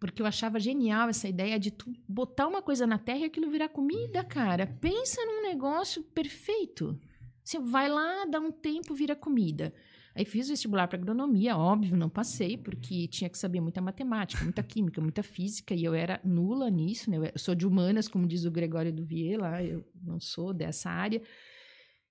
Porque 0.00 0.22
eu 0.22 0.26
achava 0.26 0.58
genial 0.58 1.10
essa 1.10 1.28
ideia 1.28 1.60
de 1.60 1.70
tu 1.70 1.92
botar 2.08 2.46
uma 2.46 2.62
coisa 2.62 2.86
na 2.86 2.98
terra 2.98 3.18
e 3.18 3.24
aquilo 3.24 3.50
virar 3.50 3.68
comida, 3.68 4.24
cara. 4.24 4.66
Pensa 4.66 5.20
num 5.26 5.42
negócio 5.42 6.02
perfeito. 6.02 6.98
Você 7.44 7.58
vai 7.58 7.90
lá, 7.90 8.24
dá 8.24 8.40
um 8.40 8.50
tempo, 8.50 8.94
vira 8.94 9.14
comida. 9.14 9.74
Aí 10.16 10.24
fiz 10.24 10.48
vestibular 10.48 10.88
para 10.88 10.98
agronomia, 10.98 11.58
óbvio, 11.58 11.94
não 11.94 12.08
passei, 12.08 12.56
porque 12.56 13.06
tinha 13.06 13.28
que 13.28 13.36
saber 13.36 13.60
muita 13.60 13.82
matemática, 13.82 14.42
muita 14.42 14.62
química, 14.62 14.98
muita 14.98 15.22
física, 15.22 15.74
e 15.74 15.84
eu 15.84 15.92
era 15.92 16.18
nula 16.24 16.70
nisso, 16.70 17.10
né? 17.10 17.18
Eu 17.34 17.38
sou 17.38 17.54
de 17.54 17.66
humanas, 17.66 18.08
como 18.08 18.26
diz 18.26 18.46
o 18.46 18.50
Gregório 18.50 18.90
Duvier 18.90 19.38
lá, 19.38 19.62
eu 19.62 19.86
não 20.02 20.18
sou 20.18 20.54
dessa 20.54 20.88
área. 20.88 21.20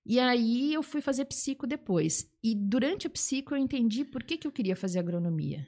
E 0.04 0.20
aí 0.20 0.72
eu 0.72 0.84
fui 0.84 1.00
fazer 1.00 1.24
psico 1.24 1.66
depois. 1.66 2.32
E 2.44 2.54
durante 2.54 3.08
a 3.08 3.10
psico 3.10 3.54
eu 3.54 3.58
entendi 3.58 4.04
por 4.04 4.22
que, 4.22 4.38
que 4.38 4.46
eu 4.46 4.52
queria 4.52 4.76
fazer 4.76 5.00
agronomia. 5.00 5.66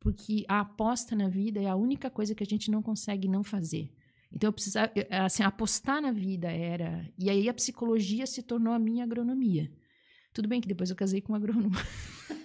Porque 0.00 0.44
a 0.48 0.58
aposta 0.58 1.14
na 1.14 1.28
vida 1.28 1.62
é 1.62 1.68
a 1.68 1.76
única 1.76 2.10
coisa 2.10 2.34
que 2.34 2.42
a 2.42 2.46
gente 2.46 2.68
não 2.68 2.82
consegue 2.82 3.28
não 3.28 3.44
fazer. 3.44 3.92
Então 4.32 4.48
eu 4.48 4.52
precisava, 4.52 4.90
assim, 5.24 5.44
apostar 5.44 6.02
na 6.02 6.10
vida 6.10 6.50
era. 6.50 7.08
E 7.16 7.30
aí 7.30 7.48
a 7.48 7.54
psicologia 7.54 8.26
se 8.26 8.42
tornou 8.42 8.74
a 8.74 8.78
minha 8.78 9.04
agronomia. 9.04 9.70
Tudo 10.36 10.48
bem 10.48 10.60
que 10.60 10.68
depois 10.68 10.90
eu 10.90 10.96
casei 10.96 11.22
com 11.22 11.32
um 11.32 11.36
agrônomo. 11.36 11.74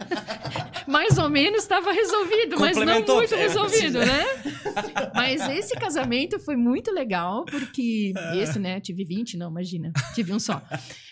Mais 0.88 1.17
ou 1.17 1.29
menos 1.29 1.63
estava 1.63 1.91
resolvido, 1.91 2.57
mas 2.57 2.77
não 2.77 3.03
muito 3.03 3.36
resolvido, 3.36 4.00
né? 4.00 4.24
Mas 5.13 5.41
esse 5.50 5.75
casamento 5.75 6.39
foi 6.39 6.55
muito 6.55 6.91
legal, 6.91 7.45
porque. 7.45 8.13
Esse, 8.36 8.57
né? 8.60 8.79
Tive 8.79 9.03
20, 9.03 9.38
não, 9.38 9.50
imagina. 9.50 9.91
Tive 10.15 10.33
um 10.33 10.39
só. 10.39 10.62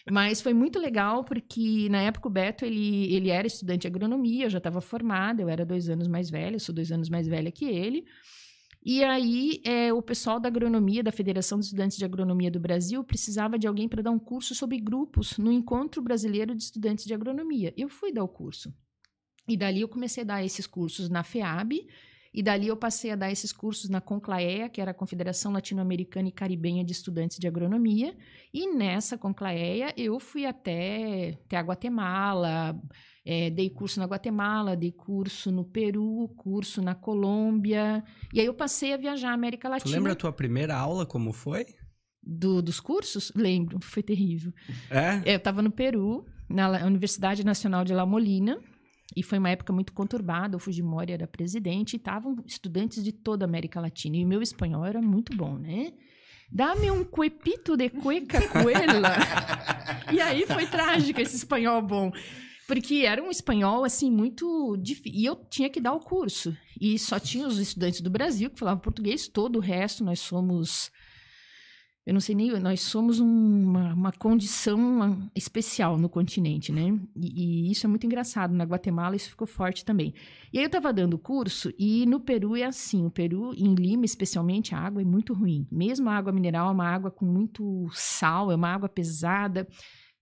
Mas 0.09 0.41
foi 0.41 0.53
muito 0.53 0.79
legal, 0.79 1.24
porque 1.24 1.88
na 1.89 2.01
época 2.01 2.29
o 2.29 2.31
Beto 2.31 2.65
ele, 2.65 3.13
ele 3.13 3.29
era 3.29 3.45
estudante 3.45 3.81
de 3.81 3.88
agronomia, 3.88 4.45
eu 4.45 4.50
já 4.50 4.57
estava 4.57 4.79
formada, 4.79 5.41
eu 5.41 5.50
era 5.50 5.65
dois 5.65 5.89
anos 5.89 6.07
mais 6.07 6.29
velha, 6.29 6.57
sou 6.59 6.74
dois 6.74 6.91
anos 6.91 7.09
mais 7.09 7.27
velha 7.27 7.51
que 7.51 7.65
ele. 7.65 8.05
E 8.91 9.03
aí, 9.03 9.62
é, 9.63 9.93
o 9.93 10.01
pessoal 10.01 10.39
da 10.39 10.48
agronomia, 10.48 11.03
da 11.03 11.12
Federação 11.12 11.60
dos 11.60 11.67
Estudantes 11.67 11.96
de 11.96 12.03
Agronomia 12.03 12.50
do 12.50 12.60
Brasil, 12.60 13.03
precisava 13.03 13.55
de 13.55 13.67
alguém 13.67 13.88
para 13.88 14.01
dar 14.01 14.10
um 14.10 14.17
curso 14.17 14.55
sobre 14.55 14.79
grupos 14.79 15.38
no 15.38 15.51
Encontro 15.51 16.01
Brasileiro 16.01 16.55
de 16.55 16.63
Estudantes 16.63 17.05
de 17.05 17.13
Agronomia. 17.13 17.72
Eu 17.77 17.88
fui 17.88 18.12
dar 18.12 18.24
o 18.24 18.27
curso. 18.27 18.74
E 19.48 19.55
dali 19.55 19.81
eu 19.81 19.88
comecei 19.88 20.24
a 20.24 20.25
dar 20.25 20.43
esses 20.43 20.65
cursos 20.65 21.08
na 21.08 21.24
FEAB, 21.24 21.86
e 22.34 22.41
dali 22.41 22.67
eu 22.67 22.75
passei 22.75 23.12
a 23.12 23.15
dar 23.15 23.31
esses 23.31 23.53
cursos 23.53 23.91
na 23.91 24.01
CONCLAEA, 24.01 24.69
que 24.69 24.81
era 24.81 24.89
a 24.89 24.96
Confederação 24.96 25.51
Latino-Americana 25.51 26.29
e 26.29 26.31
Caribenha 26.31 26.84
de 26.84 26.91
Estudantes 26.91 27.38
de 27.38 27.48
Agronomia. 27.48 28.17
E 28.51 28.74
nessa 28.74 29.19
CONCLAEA 29.19 29.93
eu 29.98 30.19
fui 30.19 30.48
até, 30.48 31.38
até 31.46 31.58
a 31.58 31.62
Guatemala, 31.62 32.75
é, 33.25 33.49
dei 33.49 33.69
curso 33.69 33.99
na 33.99 34.05
Guatemala, 34.05 34.75
dei 34.75 34.91
curso 34.91 35.51
no 35.51 35.63
Peru, 35.63 36.27
curso 36.38 36.81
na 36.81 36.95
Colômbia. 36.95 38.03
E 38.33 38.39
aí 38.39 38.45
eu 38.45 38.53
passei 38.53 38.93
a 38.93 38.97
viajar 38.97 39.31
a 39.31 39.33
América 39.33 39.69
Latina. 39.69 39.91
Tu 39.91 39.95
lembra 39.95 40.13
a 40.13 40.15
tua 40.15 40.31
primeira 40.31 40.75
aula, 40.75 41.05
como 41.05 41.31
foi? 41.31 41.65
Do, 42.21 42.61
dos 42.61 42.79
cursos? 42.79 43.31
Lembro, 43.35 43.79
foi 43.81 44.03
terrível. 44.03 44.53
É? 44.89 45.33
Eu 45.33 45.38
estava 45.38 45.61
no 45.61 45.71
Peru, 45.71 46.25
na 46.49 46.85
Universidade 46.85 47.45
Nacional 47.45 47.83
de 47.83 47.93
La 47.93 48.05
Molina, 48.05 48.59
e 49.15 49.23
foi 49.23 49.38
uma 49.38 49.49
época 49.49 49.73
muito 49.73 49.93
conturbada. 49.93 50.57
O 50.57 50.59
Fujimori 50.59 51.11
era 51.11 51.27
presidente 51.27 51.93
e 51.93 51.97
estavam 51.97 52.35
estudantes 52.45 53.03
de 53.03 53.11
toda 53.11 53.45
a 53.45 53.47
América 53.47 53.79
Latina. 53.79 54.17
E 54.17 54.23
o 54.23 54.27
meu 54.27 54.41
espanhol 54.41 54.85
era 54.85 55.01
muito 55.01 55.35
bom, 55.35 55.57
né? 55.57 55.93
Dá-me 56.51 56.89
um 56.89 57.03
cuepito 57.03 57.77
de 57.77 57.89
cueca 57.89 58.47
coela. 58.49 59.15
e 60.11 60.19
aí 60.19 60.45
foi 60.47 60.65
trágico 60.65 61.21
esse 61.21 61.35
espanhol 61.35 61.81
bom. 61.81 62.11
Porque 62.69 62.97
era 62.97 63.23
um 63.23 63.31
espanhol, 63.31 63.83
assim, 63.83 64.11
muito 64.11 64.77
difícil. 64.77 65.19
E 65.19 65.25
eu 65.25 65.35
tinha 65.35 65.71
que 65.71 65.81
dar 65.81 65.91
o 65.93 65.99
curso. 65.99 66.55
E 66.79 66.99
só 66.99 67.19
tinha 67.19 67.47
os 67.47 67.57
estudantes 67.57 67.99
do 67.99 68.11
Brasil 68.11 68.47
que 68.47 68.59
falavam 68.59 68.79
português, 68.79 69.27
todo 69.27 69.55
o 69.55 69.59
resto 69.59 70.03
nós 70.03 70.19
somos. 70.19 70.91
Eu 72.05 72.13
não 72.13 72.21
sei 72.21 72.35
nem. 72.35 72.51
Nós 72.59 72.81
somos 72.81 73.19
uma, 73.19 73.95
uma 73.95 74.11
condição 74.11 75.31
especial 75.35 75.97
no 75.97 76.07
continente, 76.07 76.71
né? 76.71 76.95
E, 77.15 77.69
e, 77.69 77.71
isso 77.71 77.88
é 77.88 77.89
muito 77.89 78.05
engraçado. 78.05 78.53
Na 78.53 78.65
Guatemala 78.65 79.15
isso 79.15 79.31
ficou 79.31 79.47
forte 79.47 79.83
também. 79.83 80.13
E 80.53 80.59
aí 80.59 80.63
eu 80.63 80.67
estava 80.67 80.93
dando 80.93 81.15
o 81.15 81.19
curso 81.19 81.73
e 81.75 82.05
no 82.05 82.19
Peru 82.19 82.55
é 82.55 82.65
assim. 82.65 83.03
O 83.03 83.09
Peru, 83.09 83.51
em 83.57 83.73
Lima 83.73 84.05
especialmente, 84.05 84.75
a 84.75 84.79
água 84.79 85.01
é 85.01 85.05
muito 85.05 85.33
ruim. 85.33 85.67
Mesmo 85.71 86.07
a 86.07 86.15
água 86.15 86.31
mineral 86.31 86.69
é 86.69 86.71
uma 86.71 86.88
água 86.88 87.09
com 87.09 87.25
muito 87.25 87.89
sal, 87.93 88.51
é 88.51 88.55
uma 88.55 88.69
água 88.69 88.88
pesada. 88.88 89.67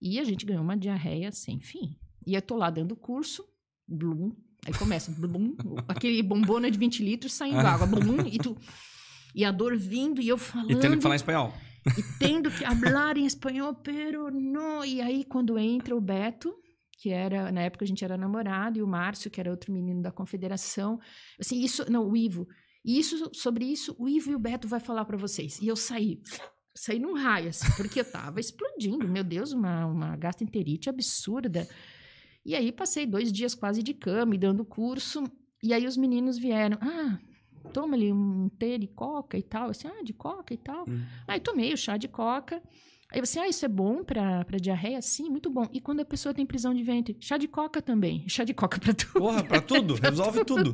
E 0.02 0.18
a 0.18 0.24
gente 0.24 0.46
ganhou 0.46 0.64
uma 0.64 0.78
diarreia 0.78 1.30
sem 1.30 1.60
fim. 1.60 1.98
E 2.28 2.36
eu 2.36 2.42
tô 2.42 2.58
lá 2.58 2.70
dando 2.70 2.94
curso, 2.94 3.46
blum, 3.88 4.36
aí 4.66 4.74
começa, 4.74 5.10
blum, 5.12 5.56
aquele 5.88 6.22
bombona 6.22 6.70
de 6.70 6.78
20 6.78 7.02
litros 7.02 7.34
saindo 7.34 7.60
água, 7.60 7.88
blum, 7.88 8.28
e 8.28 8.38
tu... 8.38 8.58
E 9.34 9.46
a 9.46 9.52
dor 9.52 9.78
vindo 9.78 10.20
e 10.20 10.28
eu 10.28 10.38
falando... 10.38 10.72
E 10.72 10.76
tendo 10.76 10.98
que 10.98 11.04
falar 11.04 11.16
espanhol. 11.16 11.54
E 11.98 12.04
tendo 12.20 12.52
que 12.52 12.66
falar 12.66 13.18
em 13.18 13.26
espanhol, 13.26 13.74
pero 13.76 14.30
não... 14.30 14.84
E 14.84 15.00
aí, 15.00 15.24
quando 15.24 15.58
entra 15.58 15.96
o 15.96 16.02
Beto, 16.02 16.54
que 17.00 17.12
era... 17.12 17.50
Na 17.50 17.62
época 17.62 17.86
a 17.86 17.88
gente 17.88 18.04
era 18.04 18.18
namorado, 18.18 18.78
e 18.78 18.82
o 18.82 18.88
Márcio, 18.88 19.32
que 19.32 19.40
era 19.40 19.50
outro 19.50 19.72
menino 19.72 20.02
da 20.02 20.12
confederação. 20.12 21.00
Assim, 21.40 21.64
isso... 21.64 21.90
Não, 21.90 22.10
o 22.10 22.18
Ivo. 22.18 22.46
E 22.84 23.00
isso, 23.00 23.32
sobre 23.34 23.64
isso, 23.64 23.96
o 23.98 24.10
Ivo 24.10 24.32
e 24.32 24.36
o 24.36 24.40
Beto 24.40 24.68
vai 24.68 24.82
falar 24.82 25.06
para 25.06 25.18
vocês. 25.18 25.62
E 25.62 25.68
eu 25.68 25.78
saí 25.78 26.20
saí 26.76 27.00
num 27.00 27.14
raio, 27.14 27.50
assim, 27.50 27.72
porque 27.76 28.00
eu 28.02 28.06
tava 28.06 28.40
explodindo. 28.40 29.08
Meu 29.08 29.24
Deus, 29.24 29.52
uma, 29.52 29.86
uma 29.86 30.16
gastroenterite 30.16 30.90
absurda. 30.90 31.68
E 32.48 32.56
aí 32.56 32.72
passei 32.72 33.06
dois 33.06 33.30
dias 33.30 33.54
quase 33.54 33.84
de 33.84 33.94
cama 33.94 34.34
e 34.34 34.38
dando 34.38 34.64
curso. 34.64 35.30
E 35.62 35.74
aí 35.74 35.86
os 35.86 35.98
meninos 35.98 36.38
vieram. 36.38 36.78
Ah, 36.80 37.20
toma 37.74 37.98
ali 37.98 38.10
um 38.10 38.48
tê 38.58 38.78
de 38.78 38.88
coca 38.88 39.38
e 39.38 39.44
tal. 39.44 39.70
Assim, 39.70 39.90
ah, 39.90 40.02
de 40.02 40.14
coca 40.14 40.54
e 40.54 40.58
tal. 40.58 40.86
Hum. 40.88 41.04
Aí 41.28 41.42
tomei 41.42 41.74
o 41.74 41.78
chá 41.78 41.98
de 41.98 42.08
coca. 42.08 42.64
Aí 43.12 43.20
você, 43.20 43.38
ah, 43.38 43.50
isso 43.50 43.66
é 43.66 43.68
bom 43.68 44.02
para 44.02 44.46
diarreia? 44.62 45.02
Sim, 45.02 45.30
muito 45.30 45.50
bom. 45.50 45.68
E 45.74 45.82
quando 45.82 46.00
a 46.00 46.06
pessoa 46.06 46.34
tem 46.34 46.46
prisão 46.46 46.74
de 46.74 46.84
ventre? 46.84 47.18
Chá 47.20 47.36
de 47.36 47.50
coca 47.50 47.82
também. 47.82 48.24
Chá 48.30 48.46
de 48.46 48.54
coca 48.54 48.80
para 48.80 48.94
tudo. 48.94 49.20
Porra, 49.20 49.44
para 49.44 49.62
tudo. 49.62 49.96
Resolve 50.02 50.46
tudo. 50.46 50.74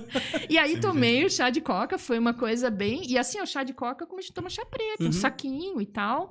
e 0.50 0.58
aí 0.58 0.74
Sim, 0.74 0.80
tomei 0.80 1.22
gente. 1.22 1.26
o 1.26 1.30
chá 1.30 1.48
de 1.48 1.62
coca, 1.62 1.96
foi 1.96 2.18
uma 2.18 2.34
coisa 2.34 2.70
bem... 2.70 3.02
E 3.10 3.16
assim, 3.16 3.40
o 3.40 3.46
chá 3.46 3.64
de 3.64 3.72
coca 3.72 4.06
como 4.06 4.18
a 4.18 4.22
gente 4.22 4.34
toma 4.34 4.50
chá 4.50 4.64
preto, 4.66 5.04
uhum. 5.04 5.08
um 5.08 5.12
saquinho 5.12 5.80
e 5.80 5.86
tal. 5.86 6.30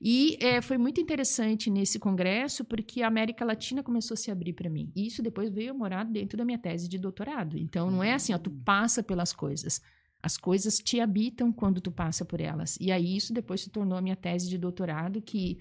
E 0.00 0.36
é, 0.40 0.60
foi 0.60 0.76
muito 0.76 1.00
interessante 1.00 1.70
nesse 1.70 1.98
congresso, 1.98 2.64
porque 2.64 3.02
a 3.02 3.06
América 3.06 3.44
Latina 3.44 3.82
começou 3.82 4.14
a 4.14 4.18
se 4.18 4.30
abrir 4.30 4.52
para 4.52 4.68
mim. 4.68 4.92
E 4.94 5.06
isso 5.06 5.22
depois 5.22 5.50
veio 5.50 5.74
morar 5.74 6.04
dentro 6.04 6.36
da 6.36 6.44
minha 6.44 6.58
tese 6.58 6.88
de 6.88 6.98
doutorado. 6.98 7.56
Então, 7.56 7.90
não 7.90 8.02
é 8.02 8.12
assim, 8.12 8.34
ó, 8.34 8.38
tu 8.38 8.50
passa 8.50 9.02
pelas 9.02 9.32
coisas. 9.32 9.80
As 10.22 10.36
coisas 10.36 10.78
te 10.78 11.00
habitam 11.00 11.52
quando 11.52 11.80
tu 11.80 11.90
passa 11.90 12.24
por 12.24 12.40
elas. 12.40 12.76
E 12.80 12.90
aí, 12.90 13.16
isso 13.16 13.32
depois 13.32 13.60
se 13.60 13.70
tornou 13.70 13.96
a 13.96 14.02
minha 14.02 14.16
tese 14.16 14.48
de 14.48 14.58
doutorado, 14.58 15.22
que 15.22 15.58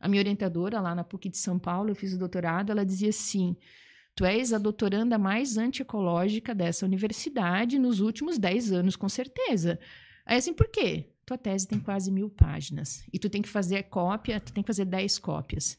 a 0.00 0.08
minha 0.08 0.20
orientadora 0.20 0.80
lá 0.80 0.94
na 0.94 1.04
PUC 1.04 1.28
de 1.28 1.38
São 1.38 1.58
Paulo, 1.58 1.90
eu 1.90 1.94
fiz 1.94 2.12
o 2.12 2.18
doutorado, 2.18 2.70
ela 2.70 2.84
dizia 2.84 3.10
assim: 3.10 3.56
Tu 4.14 4.24
és 4.24 4.52
a 4.52 4.58
doutoranda 4.58 5.18
mais 5.18 5.58
antiecológica 5.58 6.54
dessa 6.54 6.86
universidade 6.86 7.78
nos 7.78 8.00
últimos 8.00 8.38
10 8.38 8.72
anos, 8.72 8.96
com 8.96 9.08
certeza. 9.08 9.78
Aí, 10.24 10.38
assim, 10.38 10.54
por 10.54 10.68
quê? 10.68 11.10
Tua 11.26 11.36
tese 11.36 11.66
tem 11.66 11.80
quase 11.80 12.10
mil 12.10 12.30
páginas 12.30 13.04
e 13.12 13.18
tu 13.18 13.28
tem 13.28 13.42
que 13.42 13.48
fazer 13.48 13.82
cópia, 13.84 14.40
tu 14.40 14.52
tem 14.52 14.62
que 14.62 14.68
fazer 14.68 14.84
dez 14.84 15.18
cópias. 15.18 15.76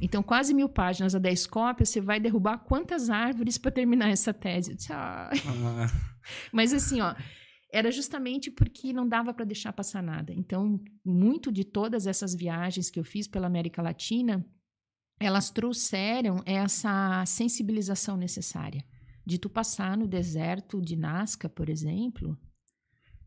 Então, 0.00 0.22
quase 0.22 0.54
mil 0.54 0.68
páginas 0.68 1.14
a 1.14 1.18
dez 1.18 1.46
cópias, 1.46 1.90
você 1.90 2.00
vai 2.00 2.18
derrubar 2.18 2.58
quantas 2.64 3.10
árvores 3.10 3.58
para 3.58 3.70
terminar 3.70 4.08
essa 4.08 4.32
tese? 4.32 4.74
Disse, 4.74 4.90
ah. 4.92 5.30
Mas 6.50 6.72
assim, 6.72 7.02
ó, 7.02 7.14
era 7.70 7.90
justamente 7.90 8.50
porque 8.50 8.94
não 8.94 9.06
dava 9.06 9.34
para 9.34 9.44
deixar 9.44 9.74
passar 9.74 10.02
nada. 10.02 10.32
Então, 10.32 10.80
muito 11.04 11.52
de 11.52 11.64
todas 11.64 12.06
essas 12.06 12.34
viagens 12.34 12.90
que 12.90 12.98
eu 12.98 13.04
fiz 13.04 13.28
pela 13.28 13.46
América 13.46 13.82
Latina, 13.82 14.42
elas 15.20 15.50
trouxeram 15.50 16.42
essa 16.46 17.22
sensibilização 17.26 18.16
necessária 18.16 18.82
de 19.26 19.38
tu 19.38 19.50
passar 19.50 19.98
no 19.98 20.08
deserto 20.08 20.80
de 20.80 20.96
Nazca, 20.96 21.46
por 21.46 21.68
exemplo, 21.68 22.38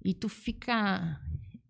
e 0.04 0.14
tu 0.14 0.28
fica 0.28 1.20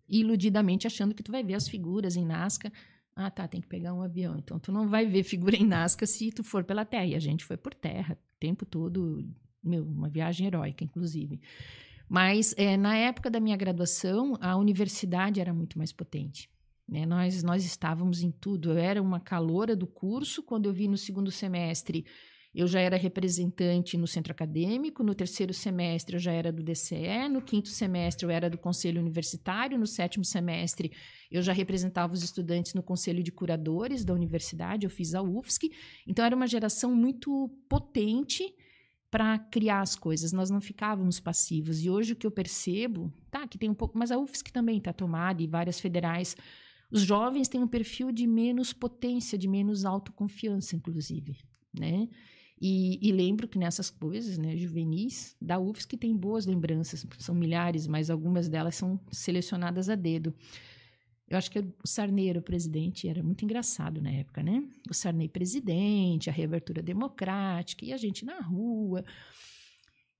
iludidamente 0.08 0.86
achando 0.86 1.14
que 1.14 1.22
tu 1.22 1.32
vai 1.32 1.42
ver 1.42 1.54
as 1.54 1.68
figuras 1.68 2.16
em 2.16 2.24
Nazca. 2.24 2.72
Ah, 3.16 3.30
tá, 3.30 3.46
tem 3.46 3.60
que 3.60 3.68
pegar 3.68 3.94
um 3.94 4.02
avião. 4.02 4.36
Então 4.36 4.58
tu 4.58 4.72
não 4.72 4.88
vai 4.88 5.06
ver 5.06 5.22
figura 5.22 5.56
em 5.56 5.64
Nazca 5.64 6.06
se 6.06 6.30
tu 6.32 6.42
for 6.42 6.64
pela 6.64 6.84
terra. 6.84 7.06
E 7.06 7.14
a 7.14 7.20
gente 7.20 7.44
foi 7.44 7.56
por 7.56 7.72
terra 7.72 8.18
o 8.20 8.38
tempo 8.40 8.66
todo, 8.66 9.24
meu, 9.62 9.84
uma 9.84 10.08
viagem 10.08 10.46
heróica, 10.46 10.82
inclusive. 10.82 11.40
Mas 12.08 12.54
é, 12.58 12.76
na 12.76 12.96
época 12.96 13.30
da 13.30 13.40
minha 13.40 13.56
graduação, 13.56 14.36
a 14.40 14.56
universidade 14.56 15.40
era 15.40 15.54
muito 15.54 15.78
mais 15.78 15.92
potente. 15.92 16.50
Né? 16.88 17.06
Nós, 17.06 17.42
nós 17.42 17.64
estávamos 17.64 18.22
em 18.22 18.30
tudo. 18.30 18.72
Eu 18.72 18.78
era 18.78 19.00
uma 19.00 19.20
caloura 19.20 19.74
do 19.74 19.86
curso. 19.86 20.42
Quando 20.42 20.66
eu 20.66 20.72
vi 20.72 20.86
no 20.86 20.98
segundo 20.98 21.30
semestre, 21.30 22.04
eu 22.54 22.68
já 22.68 22.80
era 22.80 22.96
representante 22.96 23.96
no 23.96 24.06
centro 24.06 24.32
acadêmico. 24.32 25.02
No 25.02 25.14
terceiro 25.14 25.52
semestre, 25.52 26.14
eu 26.14 26.20
já 26.20 26.32
era 26.32 26.52
do 26.52 26.62
DCE. 26.62 27.28
No 27.28 27.42
quinto 27.42 27.68
semestre, 27.68 28.24
eu 28.24 28.30
era 28.30 28.48
do 28.48 28.56
conselho 28.56 29.00
universitário. 29.00 29.76
No 29.76 29.86
sétimo 29.86 30.24
semestre, 30.24 30.92
eu 31.30 31.42
já 31.42 31.52
representava 31.52 32.12
os 32.12 32.22
estudantes 32.22 32.72
no 32.72 32.82
conselho 32.82 33.24
de 33.24 33.32
curadores 33.32 34.04
da 34.04 34.14
universidade. 34.14 34.86
Eu 34.86 34.90
fiz 34.90 35.14
a 35.14 35.22
UFSC. 35.22 35.72
Então, 36.06 36.24
era 36.24 36.36
uma 36.36 36.46
geração 36.46 36.94
muito 36.94 37.48
potente 37.68 38.54
para 39.10 39.38
criar 39.38 39.80
as 39.80 39.96
coisas. 39.96 40.32
Nós 40.32 40.48
não 40.48 40.60
ficávamos 40.60 41.18
passivos. 41.18 41.84
E 41.84 41.90
hoje 41.90 42.12
o 42.12 42.16
que 42.16 42.26
eu 42.26 42.30
percebo, 42.30 43.12
tá, 43.32 43.48
que 43.48 43.58
tem 43.58 43.68
um 43.68 43.74
pouco, 43.74 43.98
mas 43.98 44.12
a 44.12 44.18
UFSC 44.18 44.52
também 44.52 44.78
está 44.78 44.92
tomada 44.92 45.42
e 45.42 45.46
várias 45.48 45.80
federais. 45.80 46.36
Os 46.88 47.02
jovens 47.02 47.48
têm 47.48 47.60
um 47.60 47.68
perfil 47.68 48.12
de 48.12 48.26
menos 48.26 48.72
potência, 48.72 49.36
de 49.36 49.48
menos 49.48 49.84
autoconfiança, 49.84 50.76
inclusive, 50.76 51.36
né? 51.72 52.08
E, 52.66 52.98
e, 53.06 53.12
lembro 53.12 53.46
que 53.46 53.58
nessas 53.58 53.90
coisas, 53.90 54.38
né, 54.38 54.56
juvenis, 54.56 55.36
da 55.38 55.58
UFSC 55.58 55.98
tem 55.98 56.16
boas 56.16 56.46
lembranças, 56.46 57.06
são 57.18 57.34
milhares, 57.34 57.86
mas 57.86 58.08
algumas 58.08 58.48
delas 58.48 58.74
são 58.74 58.98
selecionadas 59.12 59.90
a 59.90 59.94
dedo. 59.94 60.34
Eu 61.28 61.36
acho 61.36 61.50
que 61.50 61.58
o 61.58 61.72
Sarney 61.84 62.34
o 62.34 62.40
presidente, 62.40 63.06
era 63.06 63.22
muito 63.22 63.44
engraçado 63.44 64.00
na 64.00 64.10
época, 64.10 64.42
né? 64.42 64.66
O 64.88 64.94
Sarney 64.94 65.28
presidente, 65.28 66.30
a 66.30 66.32
reabertura 66.32 66.80
democrática, 66.80 67.84
e 67.84 67.92
a 67.92 67.98
gente 67.98 68.24
na 68.24 68.40
rua. 68.40 69.04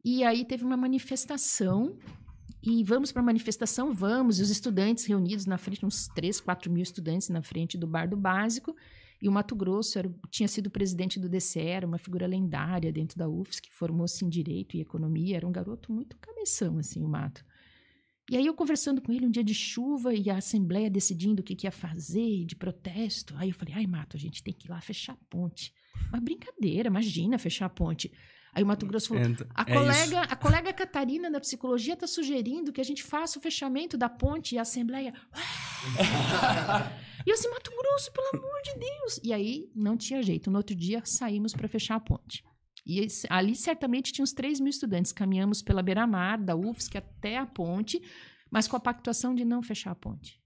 E 0.04 0.22
aí 0.22 0.44
teve 0.44 0.66
uma 0.66 0.76
manifestação, 0.76 1.96
e 2.62 2.84
vamos 2.84 3.10
para 3.10 3.22
a 3.22 3.24
manifestação, 3.24 3.94
vamos, 3.94 4.38
e 4.38 4.42
os 4.42 4.50
estudantes 4.50 5.06
reunidos 5.06 5.46
na 5.46 5.56
frente, 5.56 5.86
uns 5.86 6.08
3, 6.08 6.42
4 6.42 6.70
mil 6.70 6.82
estudantes 6.82 7.30
na 7.30 7.40
frente 7.40 7.78
do 7.78 7.86
bar 7.86 8.06
do 8.06 8.18
básico, 8.18 8.76
e 9.24 9.28
o 9.28 9.32
Mato 9.32 9.56
Grosso 9.56 9.98
era, 9.98 10.14
tinha 10.30 10.46
sido 10.46 10.70
presidente 10.70 11.18
do 11.18 11.30
DCE, 11.30 11.58
era 11.60 11.86
uma 11.86 11.96
figura 11.96 12.26
lendária 12.26 12.92
dentro 12.92 13.16
da 13.16 13.26
UFSC, 13.26 13.62
que 13.62 13.72
formou-se 13.72 14.22
em 14.22 14.28
Direito 14.28 14.76
e 14.76 14.82
Economia, 14.82 15.38
era 15.38 15.46
um 15.46 15.50
garoto 15.50 15.90
muito 15.90 16.18
cabeção, 16.18 16.76
assim, 16.76 17.02
o 17.02 17.08
Mato. 17.08 17.42
E 18.30 18.36
aí 18.36 18.44
eu 18.44 18.52
conversando 18.52 19.00
com 19.00 19.10
ele 19.10 19.24
um 19.24 19.30
dia 19.30 19.42
de 19.42 19.54
chuva 19.54 20.12
e 20.12 20.28
a 20.28 20.36
Assembleia 20.36 20.90
decidindo 20.90 21.40
o 21.40 21.42
que, 21.42 21.56
que 21.56 21.66
ia 21.66 21.70
fazer 21.70 22.44
de 22.44 22.54
protesto. 22.54 23.34
Aí 23.38 23.48
eu 23.48 23.54
falei, 23.54 23.72
ai, 23.72 23.86
Mato, 23.86 24.14
a 24.14 24.20
gente 24.20 24.42
tem 24.42 24.52
que 24.52 24.66
ir 24.66 24.70
lá 24.70 24.78
fechar 24.82 25.14
a 25.14 25.18
ponte. 25.30 25.72
Uma 26.10 26.20
brincadeira, 26.20 26.88
imagina 26.88 27.38
fechar 27.38 27.64
a 27.64 27.70
ponte. 27.70 28.12
Aí 28.52 28.62
o 28.62 28.66
Mato 28.66 28.84
Grosso 28.84 29.08
falou: 29.08 29.24
a, 29.54 29.62
é 29.62 29.64
colega, 29.64 30.20
a 30.20 30.36
colega 30.36 30.72
Catarina 30.72 31.30
da 31.30 31.40
psicologia 31.40 31.94
está 31.94 32.06
sugerindo 32.06 32.74
que 32.74 32.80
a 32.80 32.84
gente 32.84 33.02
faça 33.02 33.38
o 33.38 33.42
fechamento 33.42 33.96
da 33.96 34.10
ponte 34.10 34.54
e 34.54 34.58
a 34.58 34.62
Assembleia. 34.62 35.14
e 37.26 37.30
eu 37.30 37.34
assim, 37.34 37.48
Mato 37.48 37.70
Grosso, 37.70 38.12
pelo 38.12 38.28
amor 38.34 38.62
de 38.62 38.78
Deus! 38.78 39.20
E 39.22 39.32
aí 39.32 39.70
não 39.74 39.96
tinha 39.96 40.22
jeito. 40.22 40.50
No 40.50 40.58
outro 40.58 40.74
dia 40.74 41.02
saímos 41.04 41.52
para 41.52 41.68
fechar 41.68 41.96
a 41.96 42.00
ponte. 42.00 42.44
E 42.86 43.06
ali 43.30 43.56
certamente 43.56 44.12
tinha 44.12 44.22
uns 44.22 44.32
3 44.32 44.60
mil 44.60 44.70
estudantes. 44.70 45.12
Caminhamos 45.12 45.62
pela 45.62 45.82
beira-mar 45.82 46.38
da 46.38 46.54
UFSC 46.54 46.98
até 46.98 47.38
a 47.38 47.46
ponte, 47.46 48.00
mas 48.50 48.68
com 48.68 48.76
a 48.76 48.80
pactuação 48.80 49.34
de 49.34 49.44
não 49.44 49.62
fechar 49.62 49.92
a 49.92 49.94
ponte. 49.94 50.38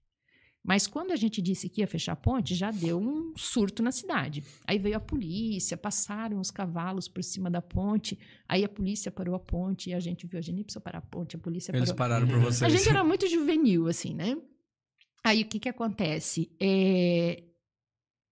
Mas 0.63 0.85
quando 0.87 1.11
a 1.11 1.15
gente 1.15 1.41
disse 1.41 1.69
que 1.69 1.81
ia 1.81 1.87
fechar 1.87 2.13
a 2.13 2.15
ponte, 2.17 2.53
já 2.53 2.69
deu 2.69 2.99
um 2.99 3.33
surto 3.35 3.81
na 3.81 3.91
cidade. 3.91 4.43
Aí 4.67 4.77
veio 4.77 4.97
a 4.97 4.99
polícia, 4.99 5.77
passaram 5.77 6.39
os 6.39 6.51
cavalos 6.51 7.07
por 7.07 7.23
cima 7.23 7.49
da 7.49 7.61
ponte, 7.61 8.19
aí 8.47 8.63
a 8.63 8.69
polícia 8.69 9.09
parou 9.09 9.35
a 9.35 9.39
ponte 9.39 9.89
e 9.89 9.93
a 9.93 9.99
gente 9.99 10.27
viu, 10.27 10.37
a 10.37 10.41
gente 10.41 10.55
nem 10.55 10.63
precisou 10.63 10.81
parar 10.81 10.99
a 10.99 11.01
ponte, 11.01 11.35
a 11.35 11.39
polícia 11.39 11.71
Eles 11.71 11.91
parou. 11.91 11.97
pararam 11.97 12.27
por 12.27 12.39
vocês. 12.39 12.61
A 12.63 12.69
gente 12.69 12.89
era 12.89 13.03
muito 13.03 13.25
juvenil, 13.27 13.87
assim, 13.87 14.13
né? 14.13 14.37
Aí 15.23 15.41
o 15.41 15.45
que 15.45 15.59
que 15.59 15.69
acontece? 15.69 16.51
É, 16.59 17.43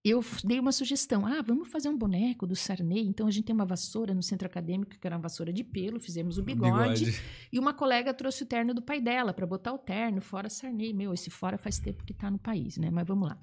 eu 0.09 0.23
dei 0.43 0.59
uma 0.59 0.71
sugestão. 0.71 1.25
Ah, 1.25 1.41
vamos 1.41 1.69
fazer 1.69 1.89
um 1.89 1.97
boneco 1.97 2.47
do 2.47 2.55
Sarney. 2.55 3.05
Então 3.07 3.27
a 3.27 3.31
gente 3.31 3.45
tem 3.45 3.53
uma 3.53 3.65
vassoura 3.65 4.13
no 4.13 4.23
centro 4.23 4.47
acadêmico, 4.47 4.97
que 4.97 5.05
era 5.05 5.15
uma 5.15 5.21
vassoura 5.21 5.51
de 5.51 5.63
pelo, 5.63 5.99
fizemos 5.99 6.37
o 6.37 6.43
bigode. 6.43 7.05
bigode. 7.05 7.21
E 7.51 7.59
uma 7.59 7.73
colega 7.73 8.13
trouxe 8.13 8.43
o 8.43 8.45
terno 8.45 8.73
do 8.73 8.81
pai 8.81 9.01
dela 9.01 9.33
para 9.33 9.45
botar 9.45 9.73
o 9.73 9.77
terno, 9.77 10.21
fora 10.21 10.49
Sarney. 10.49 10.93
Meu, 10.93 11.13
esse 11.13 11.29
fora 11.29 11.57
faz 11.57 11.77
tempo 11.77 12.05
que 12.05 12.13
está 12.13 12.31
no 12.31 12.39
país, 12.39 12.77
né? 12.77 12.89
Mas 12.89 13.05
vamos 13.05 13.27
lá. 13.27 13.37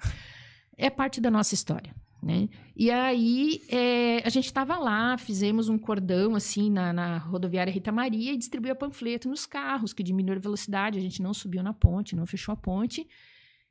É 0.76 0.88
parte 0.88 1.20
da 1.20 1.30
nossa 1.30 1.54
história. 1.54 1.94
Né? 2.22 2.48
E 2.74 2.90
aí 2.90 3.60
é, 3.68 4.26
a 4.26 4.30
gente 4.30 4.46
estava 4.46 4.78
lá, 4.78 5.18
fizemos 5.18 5.68
um 5.68 5.76
cordão 5.76 6.34
assim 6.34 6.70
na, 6.70 6.90
na, 6.90 7.18
rodoviária 7.18 7.70
Rita 7.70 7.92
Maria 7.92 8.32
e 8.32 8.38
distribuía 8.38 8.74
panfleto 8.74 9.28
nos 9.28 9.44
carros 9.44 9.92
que 9.92 10.02
diminuíram 10.02 10.38
a 10.38 10.42
velocidade. 10.42 10.98
A 10.98 11.02
gente 11.02 11.20
não 11.20 11.34
subiu 11.34 11.62
na 11.62 11.74
ponte, 11.74 12.16
não 12.16 12.24
fechou 12.24 12.54
a 12.54 12.56
ponte. 12.56 13.06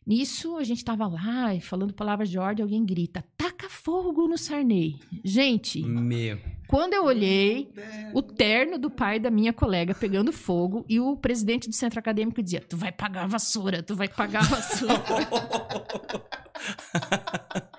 Nisso, 0.06 0.58
a 0.58 0.63
gente 0.63 0.80
estava 0.80 1.08
lá 1.08 1.58
falando 1.62 1.94
palavras 1.94 2.30
de 2.30 2.38
ordem, 2.38 2.62
alguém 2.62 2.86
grita: 2.86 3.24
taca 3.38 3.70
fogo 3.70 4.28
no 4.28 4.38
Sarney. 4.38 5.00
Gente, 5.24 5.82
Meu. 5.82 6.38
quando 6.68 6.94
eu 6.94 7.06
olhei, 7.06 7.72
o 8.13 8.22
terno 8.22 8.78
do 8.78 8.92
pai 8.92 9.18
da 9.18 9.32
minha 9.32 9.54
colega 9.54 9.96
pegando 9.96 10.34
fogo 10.34 10.86
e 10.89 11.00
o 11.00 11.16
presidente 11.16 11.70
do 11.70 11.76
centro 11.76 12.00
acadêmico 12.00 12.44
dizia: 12.44 12.60
Tu 12.60 12.76
vai 12.76 12.92
pagar 12.92 13.24
a 13.24 13.28
vassoura, 13.28 13.82
tu 13.82 13.96
vai 13.96 14.10
pagar 14.10 14.42
a 14.42 14.48
vassoura. 14.48 15.04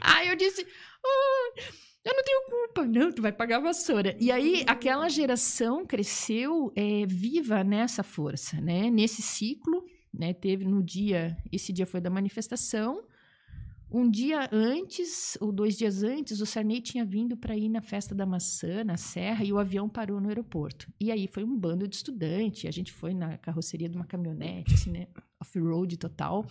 aí 0.00 0.28
eu 0.28 0.34
disse: 0.34 0.66
oh, 1.04 1.52
Eu 2.04 2.16
não 2.16 2.24
tenho 2.24 2.42
culpa, 2.50 2.84
não, 2.84 3.12
tu 3.12 3.22
vai 3.22 3.32
pagar 3.32 3.58
a 3.58 3.60
vassoura. 3.60 4.16
E 4.18 4.32
aí, 4.32 4.64
aquela 4.66 5.08
geração 5.08 5.86
cresceu 5.86 6.72
é, 6.74 7.06
viva 7.06 7.62
nessa 7.62 8.02
força, 8.02 8.60
né? 8.60 8.90
Nesse 8.90 9.22
ciclo 9.22 9.84
né? 10.12 10.32
Teve 10.32 10.64
no 10.64 10.82
dia, 10.82 11.36
esse 11.52 11.72
dia 11.72 11.86
foi 11.86 12.00
da 12.00 12.10
manifestação. 12.10 13.04
Um 13.92 14.08
dia 14.08 14.48
antes, 14.52 15.36
ou 15.40 15.50
dois 15.50 15.76
dias 15.76 16.04
antes, 16.04 16.40
o 16.40 16.46
Sarney 16.46 16.80
tinha 16.80 17.04
vindo 17.04 17.36
para 17.36 17.56
ir 17.56 17.68
na 17.68 17.80
festa 17.80 18.14
da 18.14 18.24
maçã, 18.24 18.84
na 18.84 18.96
Serra, 18.96 19.44
e 19.44 19.52
o 19.52 19.58
avião 19.58 19.88
parou 19.88 20.20
no 20.20 20.28
aeroporto. 20.28 20.86
E 21.00 21.10
aí 21.10 21.26
foi 21.26 21.42
um 21.42 21.58
bando 21.58 21.88
de 21.88 21.96
estudante, 21.96 22.68
a 22.68 22.70
gente 22.70 22.92
foi 22.92 23.14
na 23.14 23.36
carroceria 23.38 23.88
de 23.88 23.96
uma 23.96 24.04
caminhonete, 24.04 24.74
assim, 24.74 24.92
né? 24.92 25.08
Off-road 25.40 25.96
total. 25.96 26.46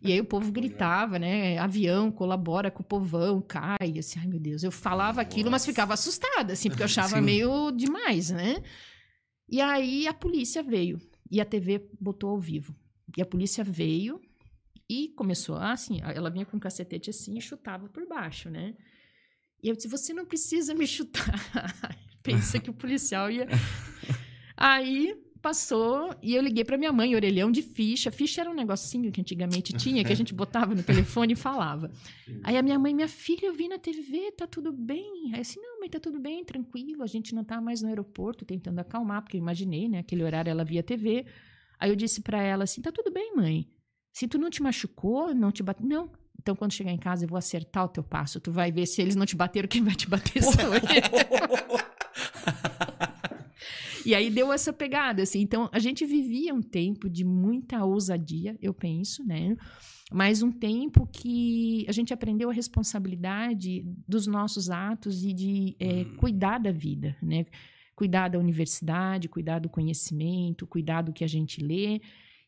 E 0.00 0.12
aí 0.12 0.20
o 0.20 0.24
povo 0.24 0.52
gritava, 0.52 1.18
né? 1.18 1.58
Avião 1.58 2.12
colabora 2.12 2.70
com 2.70 2.82
o 2.82 2.86
povão, 2.86 3.40
cai. 3.40 3.98
Assim, 3.98 4.20
ai 4.20 4.26
meu 4.28 4.38
Deus. 4.38 4.62
Eu 4.62 4.70
falava 4.70 5.20
aquilo, 5.20 5.50
mas 5.50 5.66
ficava 5.66 5.94
assustada, 5.94 6.52
assim, 6.52 6.68
porque 6.68 6.82
eu 6.82 6.86
achava 6.86 7.16
Sim. 7.18 7.22
meio 7.22 7.72
demais, 7.72 8.30
né? 8.30 8.62
E 9.48 9.60
aí 9.60 10.06
a 10.06 10.14
polícia 10.14 10.62
veio. 10.62 11.00
E 11.34 11.40
a 11.40 11.44
TV 11.44 11.90
botou 12.00 12.30
ao 12.30 12.38
vivo. 12.38 12.76
E 13.18 13.20
a 13.20 13.26
polícia 13.26 13.64
veio 13.64 14.20
e 14.88 15.08
começou 15.16 15.56
assim, 15.56 16.00
ela 16.00 16.30
vinha 16.30 16.46
com 16.46 16.56
um 16.56 16.60
cacetete 16.60 17.10
assim 17.10 17.36
e 17.36 17.40
chutava 17.40 17.88
por 17.88 18.06
baixo, 18.06 18.48
né? 18.48 18.76
E 19.60 19.68
eu 19.68 19.74
disse, 19.74 19.88
você 19.88 20.14
não 20.14 20.24
precisa 20.24 20.72
me 20.74 20.86
chutar. 20.86 21.34
Pensa 22.22 22.60
que 22.60 22.70
o 22.70 22.72
policial 22.72 23.32
ia... 23.32 23.48
Aí 24.56 25.20
passou 25.44 26.16
e 26.22 26.34
eu 26.34 26.40
liguei 26.40 26.64
para 26.64 26.78
minha 26.78 26.90
mãe, 26.90 27.14
orelhão 27.14 27.52
de 27.52 27.60
ficha. 27.60 28.10
Ficha 28.10 28.40
era 28.40 28.50
um 28.50 28.54
negocinho 28.54 29.12
que 29.12 29.20
antigamente 29.20 29.74
tinha, 29.74 30.02
que 30.02 30.10
a 30.10 30.16
gente 30.16 30.32
botava 30.32 30.74
no 30.74 30.82
telefone 30.82 31.34
e 31.34 31.36
falava. 31.36 31.90
Aí 32.42 32.56
a 32.56 32.62
minha 32.62 32.78
mãe, 32.78 32.94
minha 32.94 33.08
filha, 33.08 33.44
eu 33.44 33.52
vi 33.52 33.68
na 33.68 33.78
TV, 33.78 34.32
tá 34.32 34.46
tudo 34.46 34.72
bem? 34.72 35.32
Aí 35.34 35.40
eu 35.40 35.42
disse, 35.42 35.60
não, 35.60 35.80
mãe, 35.80 35.90
tá 35.90 36.00
tudo 36.00 36.18
bem, 36.18 36.42
tranquilo, 36.46 37.02
a 37.02 37.06
gente 37.06 37.34
não 37.34 37.44
tá 37.44 37.60
mais 37.60 37.82
no 37.82 37.88
aeroporto, 37.88 38.46
tentando 38.46 38.78
acalmar, 38.78 39.20
porque 39.20 39.36
eu 39.36 39.40
imaginei, 39.42 39.86
né, 39.86 39.98
aquele 39.98 40.24
horário 40.24 40.48
ela 40.48 40.64
via 40.64 40.82
TV. 40.82 41.26
Aí 41.78 41.90
eu 41.90 41.96
disse 41.96 42.22
para 42.22 42.42
ela 42.42 42.64
assim, 42.64 42.80
tá 42.80 42.90
tudo 42.90 43.12
bem, 43.12 43.36
mãe. 43.36 43.68
Se 44.14 44.26
tu 44.26 44.38
não 44.38 44.48
te 44.48 44.62
machucou, 44.62 45.34
não 45.34 45.52
te 45.52 45.62
bateu, 45.62 45.86
não, 45.86 46.10
então, 46.40 46.56
quando 46.56 46.72
chegar 46.72 46.90
em 46.90 46.98
casa, 46.98 47.24
eu 47.24 47.28
vou 47.28 47.38
acertar 47.38 47.84
o 47.84 47.88
teu 47.88 48.02
passo. 48.02 48.38
Tu 48.38 48.50
vai 48.50 48.70
ver 48.70 48.84
se 48.84 49.00
eles 49.00 49.16
não 49.16 49.24
te 49.24 49.34
bateram, 49.34 49.66
quem 49.66 49.82
vai 49.82 49.94
te 49.94 50.08
bater 50.08 50.42
sou 50.42 50.74
eu. 50.74 51.80
E 54.04 54.14
aí 54.14 54.30
deu 54.30 54.52
essa 54.52 54.72
pegada, 54.72 55.22
assim. 55.22 55.40
Então, 55.40 55.68
a 55.72 55.78
gente 55.78 56.04
vivia 56.04 56.54
um 56.54 56.62
tempo 56.62 57.08
de 57.08 57.24
muita 57.24 57.84
ousadia, 57.84 58.56
eu 58.60 58.74
penso, 58.74 59.24
né? 59.24 59.56
Mas 60.12 60.42
um 60.42 60.52
tempo 60.52 61.06
que 61.06 61.84
a 61.88 61.92
gente 61.92 62.12
aprendeu 62.12 62.50
a 62.50 62.52
responsabilidade 62.52 63.84
dos 64.06 64.26
nossos 64.26 64.68
atos 64.70 65.24
e 65.24 65.32
de 65.32 65.76
é, 65.78 66.04
cuidar 66.16 66.58
da 66.58 66.70
vida, 66.70 67.16
né? 67.22 67.46
Cuidar 67.96 68.28
da 68.28 68.38
universidade, 68.38 69.28
cuidar 69.28 69.60
do 69.60 69.68
conhecimento, 69.68 70.66
cuidar 70.66 71.02
do 71.02 71.12
que 71.12 71.24
a 71.24 71.28
gente 71.28 71.62
lê 71.62 72.00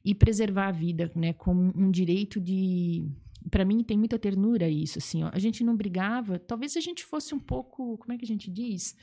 e 0.05 0.15
preservar 0.15 0.69
a 0.69 0.73
vida, 0.73 1.11
né? 1.15 1.33
Como 1.33 1.73
um 1.75 1.91
direito 1.91 2.41
de 2.41 3.09
para 3.51 3.65
mim 3.65 3.83
tem 3.83 3.97
muita 3.97 4.19
ternura 4.19 4.69
isso, 4.69 4.99
assim, 4.99 5.23
ó. 5.23 5.31
A 5.33 5.39
gente 5.39 5.63
não 5.63 5.77
brigava, 5.77 6.39
talvez 6.39 6.77
a 6.77 6.81
gente 6.81 7.05
fosse 7.05 7.35
um 7.35 7.39
pouco, 7.39 7.97
como 7.99 8.13
é 8.13 8.19
que 8.19 8.25
a 8.25 8.29
gente 8.29 8.51
diz? 8.51 8.97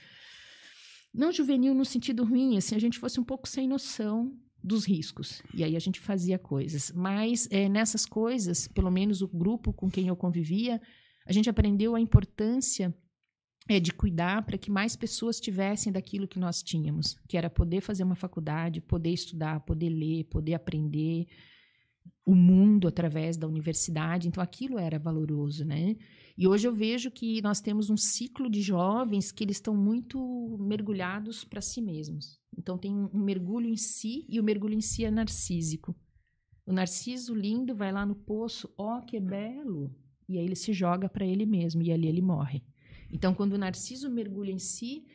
Não 1.13 1.31
juvenil 1.31 1.75
no 1.75 1.85
sentido 1.85 2.23
ruim, 2.23 2.57
assim, 2.57 2.75
a 2.75 2.79
gente 2.79 2.97
fosse 2.97 3.19
um 3.19 3.23
pouco 3.23 3.47
sem 3.47 3.67
noção 3.67 4.35
dos 4.63 4.85
riscos. 4.85 5.43
E 5.53 5.63
aí 5.63 5.75
a 5.75 5.79
gente 5.79 5.99
fazia 5.99 6.39
coisas. 6.39 6.91
Mas 6.95 7.47
é, 7.51 7.67
nessas 7.67 8.05
coisas, 8.05 8.67
pelo 8.67 8.89
menos 8.89 9.21
o 9.21 9.27
grupo 9.27 9.73
com 9.73 9.91
quem 9.91 10.07
eu 10.07 10.15
convivia, 10.15 10.81
a 11.25 11.33
gente 11.33 11.49
aprendeu 11.49 11.95
a 11.95 11.99
importância 11.99 12.95
é, 13.67 13.79
de 13.79 13.93
cuidar 13.93 14.45
para 14.45 14.57
que 14.57 14.71
mais 14.71 14.95
pessoas 14.95 15.39
tivessem 15.39 15.91
daquilo 15.91 16.27
que 16.27 16.39
nós 16.39 16.63
tínhamos, 16.63 17.15
que 17.27 17.37
era 17.37 17.49
poder 17.49 17.81
fazer 17.81 18.03
uma 18.03 18.15
faculdade, 18.15 18.81
poder 18.81 19.11
estudar, 19.11 19.59
poder 19.61 19.89
ler, 19.89 20.25
poder 20.25 20.53
aprender 20.53 21.27
o 22.25 22.33
mundo 22.33 22.87
através 22.87 23.37
da 23.37 23.47
universidade. 23.47 24.27
Então 24.27 24.41
aquilo 24.41 24.79
era 24.79 24.97
valoroso, 24.97 25.65
né? 25.65 25.95
E 26.35 26.47
hoje 26.47 26.67
eu 26.67 26.73
vejo 26.73 27.11
que 27.11 27.41
nós 27.43 27.61
temos 27.61 27.91
um 27.91 27.97
ciclo 27.97 28.49
de 28.49 28.61
jovens 28.61 29.31
que 29.31 29.43
eles 29.43 29.57
estão 29.57 29.75
muito 29.75 30.57
mergulhados 30.59 31.43
para 31.43 31.61
si 31.61 31.79
mesmos. 31.79 32.39
Então 32.57 32.75
tem 32.77 32.91
um, 32.91 33.19
mergulho 33.19 33.69
em 33.69 33.77
si 33.77 34.25
e 34.27 34.39
o 34.39 34.43
mergulho 34.43 34.73
em 34.73 34.81
si 34.81 35.05
é 35.05 35.11
narcísico. 35.11 35.95
O 36.65 36.73
narciso 36.73 37.35
lindo 37.35 37.75
vai 37.75 37.91
lá 37.91 38.05
no 38.05 38.15
poço, 38.15 38.73
ó 38.77 38.97
oh, 38.97 39.01
que 39.05 39.19
belo, 39.19 39.95
e 40.27 40.39
aí 40.39 40.45
ele 40.45 40.55
se 40.55 40.73
joga 40.73 41.07
para 41.07 41.25
ele 41.25 41.45
mesmo 41.45 41.83
e 41.83 41.91
ali 41.91 42.07
ele 42.07 42.21
morre. 42.21 42.63
Então 43.11 43.35
quando 43.35 43.53
o 43.53 43.57
narciso 43.57 44.09
mergulha 44.09 44.51
em 44.51 44.59
si, 44.59 45.05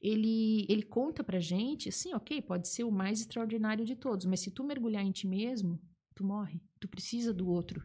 ele, 0.00 0.64
ele 0.68 0.82
conta 0.82 1.24
pra 1.24 1.40
gente, 1.40 1.88
assim, 1.88 2.14
ok, 2.14 2.40
pode 2.42 2.68
ser 2.68 2.84
o 2.84 2.92
mais 2.92 3.20
extraordinário 3.20 3.84
de 3.84 3.96
todos, 3.96 4.26
mas 4.26 4.40
se 4.40 4.52
tu 4.52 4.62
mergulhar 4.62 5.04
em 5.04 5.10
ti 5.10 5.26
mesmo, 5.26 5.80
tu 6.14 6.24
morre. 6.24 6.62
Tu 6.78 6.86
precisa 6.86 7.34
do 7.34 7.48
outro 7.48 7.82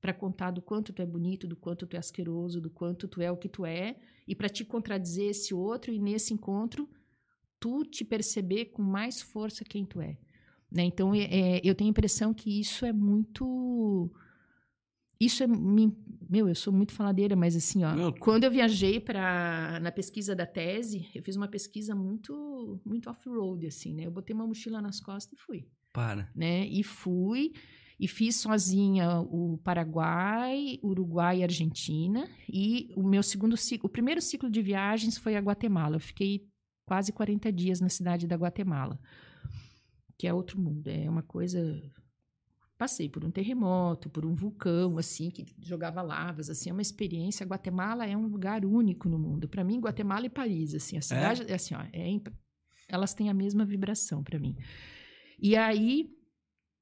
para 0.00 0.14
contar 0.14 0.50
do 0.50 0.62
quanto 0.62 0.92
tu 0.92 1.02
é 1.02 1.06
bonito, 1.06 1.46
do 1.46 1.56
quanto 1.56 1.86
tu 1.86 1.94
é 1.94 1.98
asqueroso, 1.98 2.60
do 2.60 2.70
quanto 2.70 3.06
tu 3.06 3.20
é 3.20 3.30
o 3.30 3.36
que 3.36 3.48
tu 3.48 3.66
é, 3.66 3.96
e 4.26 4.34
para 4.34 4.48
te 4.48 4.64
contradizer 4.64 5.30
esse 5.30 5.52
outro 5.52 5.92
e 5.92 5.98
nesse 5.98 6.32
encontro 6.32 6.88
tu 7.58 7.84
te 7.84 8.04
perceber 8.04 8.66
com 8.66 8.82
mais 8.82 9.20
força 9.20 9.64
quem 9.64 9.84
tu 9.84 10.00
é. 10.00 10.16
Né? 10.72 10.84
Então 10.84 11.14
é, 11.14 11.24
é 11.24 11.60
eu 11.62 11.74
tenho 11.74 11.88
a 11.88 11.90
impressão 11.90 12.32
que 12.32 12.60
isso 12.60 12.86
é 12.86 12.92
muito 12.92 14.10
isso 15.20 15.42
é 15.42 15.46
meu, 15.46 16.48
eu 16.48 16.54
sou 16.54 16.72
muito 16.72 16.94
faladeira, 16.94 17.36
mas 17.36 17.54
assim, 17.54 17.84
ó, 17.84 18.10
quando 18.12 18.44
eu 18.44 18.50
viajei 18.50 18.98
para 18.98 19.78
na 19.82 19.92
pesquisa 19.92 20.34
da 20.34 20.46
tese, 20.46 21.10
eu 21.14 21.22
fiz 21.22 21.36
uma 21.36 21.48
pesquisa 21.48 21.94
muito 21.94 22.80
muito 22.86 23.10
off-road 23.10 23.66
assim, 23.66 23.92
né? 23.92 24.06
Eu 24.06 24.10
botei 24.10 24.34
uma 24.34 24.46
mochila 24.46 24.80
nas 24.80 24.98
costas 24.98 25.38
e 25.38 25.42
fui. 25.42 25.68
Para. 25.92 26.30
Né? 26.34 26.66
E 26.68 26.82
fui 26.82 27.52
e 28.00 28.08
fiz 28.08 28.36
sozinha 28.36 29.20
o 29.20 29.58
Paraguai, 29.58 30.78
Uruguai 30.82 31.40
e 31.40 31.42
Argentina. 31.42 32.26
E 32.48 32.90
o 32.96 33.06
meu 33.06 33.22
segundo 33.22 33.58
ciclo, 33.58 33.88
o 33.88 33.92
primeiro 33.92 34.22
ciclo 34.22 34.48
de 34.48 34.62
viagens 34.62 35.18
foi 35.18 35.36
a 35.36 35.40
Guatemala. 35.40 35.96
Eu 35.96 36.00
fiquei 36.00 36.48
quase 36.86 37.12
40 37.12 37.52
dias 37.52 37.78
na 37.78 37.90
cidade 37.90 38.26
da 38.26 38.36
Guatemala, 38.36 38.98
que 40.16 40.26
é 40.26 40.32
outro 40.32 40.58
mundo. 40.58 40.88
É 40.88 41.10
uma 41.10 41.22
coisa. 41.22 41.60
Passei 42.78 43.06
por 43.06 43.22
um 43.22 43.30
terremoto, 43.30 44.08
por 44.08 44.24
um 44.24 44.34
vulcão, 44.34 44.96
assim, 44.96 45.30
que 45.30 45.44
jogava 45.60 46.00
lavas, 46.00 46.48
assim, 46.48 46.70
é 46.70 46.72
uma 46.72 46.80
experiência. 46.80 47.44
Guatemala 47.44 48.06
é 48.06 48.16
um 48.16 48.28
lugar 48.28 48.64
único 48.64 49.10
no 49.10 49.18
mundo. 49.18 49.46
Para 49.46 49.62
mim, 49.62 49.78
Guatemala 49.78 50.24
e 50.24 50.30
Paris, 50.30 50.74
assim, 50.74 50.96
a 50.96 51.02
cidade, 51.02 51.42
é, 51.42 51.50
é 51.50 51.54
assim, 51.54 51.74
ó, 51.74 51.82
é, 51.92 52.18
elas 52.88 53.12
têm 53.12 53.28
a 53.28 53.34
mesma 53.34 53.66
vibração 53.66 54.24
para 54.24 54.38
mim. 54.38 54.56
E 55.38 55.54
aí 55.54 56.18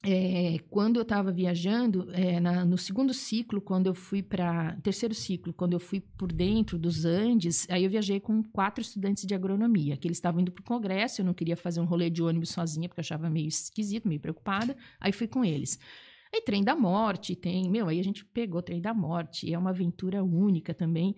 é, 0.05 0.59
quando 0.71 0.97
eu 0.97 1.03
estava 1.03 1.33
viajando, 1.33 2.09
é, 2.13 2.39
na, 2.39 2.65
no 2.65 2.79
segundo 2.79 3.13
ciclo, 3.13 3.61
quando 3.61 3.89
eu 3.89 3.95
fui 3.95 4.23
para. 4.23 4.77
Terceiro 4.81 5.15
ciclo, 5.15 5.53
quando 5.53 5.73
eu 5.73 5.81
fui 5.81 6.01
por 6.01 6.33
dentro 6.33 6.79
dos 6.79 7.05
Andes, 7.05 7.67
aí 7.69 7.83
eu 7.83 7.91
viajei 7.91 8.21
com 8.21 8.43
quatro 8.43 8.81
estudantes 8.81 9.27
de 9.27 9.35
agronomia, 9.35 9.97
que 9.97 10.07
eles 10.07 10.19
estavam 10.19 10.41
indo 10.41 10.53
para 10.53 10.63
o 10.63 10.65
congresso, 10.65 11.21
eu 11.21 11.25
não 11.27 11.35
queria 11.35 11.57
fazer 11.57 11.81
um 11.81 11.85
rolê 11.85 12.09
de 12.11 12.23
ônibus 12.23 12.51
sozinha, 12.51 12.89
porque 12.89 13.01
eu 13.01 13.03
achava 13.03 13.29
meio 13.29 13.49
esquisito, 13.49 14.07
meio 14.07 14.21
preocupada, 14.21 14.77
aí 15.01 15.13
fui 15.13 15.27
com 15.27 15.45
eles. 15.45 15.79
Aí 16.33 16.43
trem 16.43 16.63
da 16.63 16.77
morte, 16.77 17.35
tem. 17.35 17.69
Meu, 17.69 17.89
aí 17.89 17.99
a 17.99 18.05
gente 18.05 18.25
pegou 18.25 18.63
trem 18.63 18.81
da 18.81 18.95
morte, 18.95 19.53
é 19.53 19.59
uma 19.59 19.71
aventura 19.71 20.23
única 20.23 20.73
também. 20.75 21.17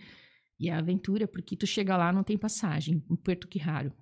E 0.58 0.68
é 0.68 0.72
aventura, 0.72 1.26
porque 1.26 1.56
tu 1.56 1.66
chega 1.66 1.96
lá, 1.96 2.12
não 2.12 2.22
tem 2.22 2.38
passagem, 2.38 3.02
em 3.10 3.16
Puerto 3.16 3.48
Quirraro 3.48 3.92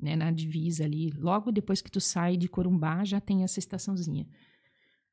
né, 0.00 0.16
na 0.16 0.30
divisa 0.30 0.84
ali. 0.84 1.10
Logo 1.10 1.50
depois 1.50 1.80
que 1.80 1.90
tu 1.90 2.00
sai 2.00 2.36
de 2.36 2.48
Corumbá, 2.48 3.04
já 3.04 3.20
tem 3.20 3.42
essa 3.42 3.58
estaçãozinha. 3.58 4.26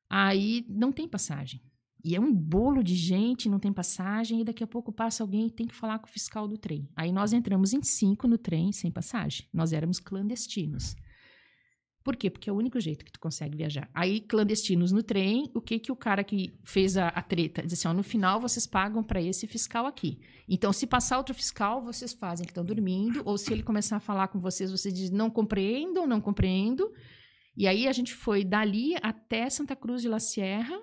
Aí 0.08 0.64
não 0.68 0.92
tem 0.92 1.08
passagem. 1.08 1.60
E 2.04 2.14
é 2.14 2.20
um 2.20 2.34
bolo 2.34 2.84
de 2.84 2.94
gente, 2.94 3.48
não 3.48 3.58
tem 3.58 3.72
passagem, 3.72 4.42
e 4.42 4.44
daqui 4.44 4.62
a 4.62 4.66
pouco 4.66 4.92
passa 4.92 5.22
alguém 5.22 5.46
e 5.46 5.50
tem 5.50 5.66
que 5.66 5.74
falar 5.74 5.98
com 5.98 6.06
o 6.06 6.10
fiscal 6.10 6.46
do 6.46 6.58
trem. 6.58 6.86
Aí 6.94 7.10
nós 7.10 7.32
entramos 7.32 7.72
em 7.72 7.82
cinco 7.82 8.28
no 8.28 8.36
trem 8.36 8.72
sem 8.72 8.90
passagem. 8.90 9.48
Nós 9.50 9.72
éramos 9.72 9.98
clandestinos. 9.98 10.94
Por 12.04 12.16
quê? 12.16 12.28
Porque 12.28 12.50
é 12.50 12.52
o 12.52 12.56
único 12.56 12.78
jeito 12.78 13.02
que 13.02 13.10
tu 13.10 13.18
consegue 13.18 13.56
viajar. 13.56 13.88
Aí, 13.94 14.20
clandestinos 14.20 14.92
no 14.92 15.02
trem, 15.02 15.50
o 15.54 15.60
que 15.60 15.78
que 15.78 15.90
o 15.90 15.96
cara 15.96 16.22
que 16.22 16.52
fez 16.62 16.98
a, 16.98 17.08
a 17.08 17.22
treta? 17.22 17.62
Diz 17.62 17.72
assim, 17.72 17.88
ó, 17.88 17.94
no 17.94 18.02
final 18.02 18.38
vocês 18.38 18.66
pagam 18.66 19.02
para 19.02 19.22
esse 19.22 19.46
fiscal 19.46 19.86
aqui. 19.86 20.20
Então, 20.46 20.70
se 20.70 20.86
passar 20.86 21.16
outro 21.16 21.34
fiscal, 21.34 21.82
vocês 21.82 22.12
fazem 22.12 22.44
que 22.44 22.50
estão 22.50 22.62
dormindo, 22.62 23.22
ou 23.24 23.38
se 23.38 23.50
ele 23.50 23.62
começar 23.62 23.96
a 23.96 24.00
falar 24.00 24.28
com 24.28 24.38
vocês, 24.38 24.70
você 24.70 24.92
diz, 24.92 25.10
não 25.10 25.30
compreendo, 25.30 26.06
não 26.06 26.20
compreendo. 26.20 26.92
E 27.56 27.66
aí, 27.66 27.88
a 27.88 27.92
gente 27.92 28.12
foi 28.12 28.44
dali 28.44 28.94
até 29.00 29.48
Santa 29.48 29.74
Cruz 29.74 30.02
de 30.02 30.08
La 30.08 30.20
Sierra. 30.20 30.78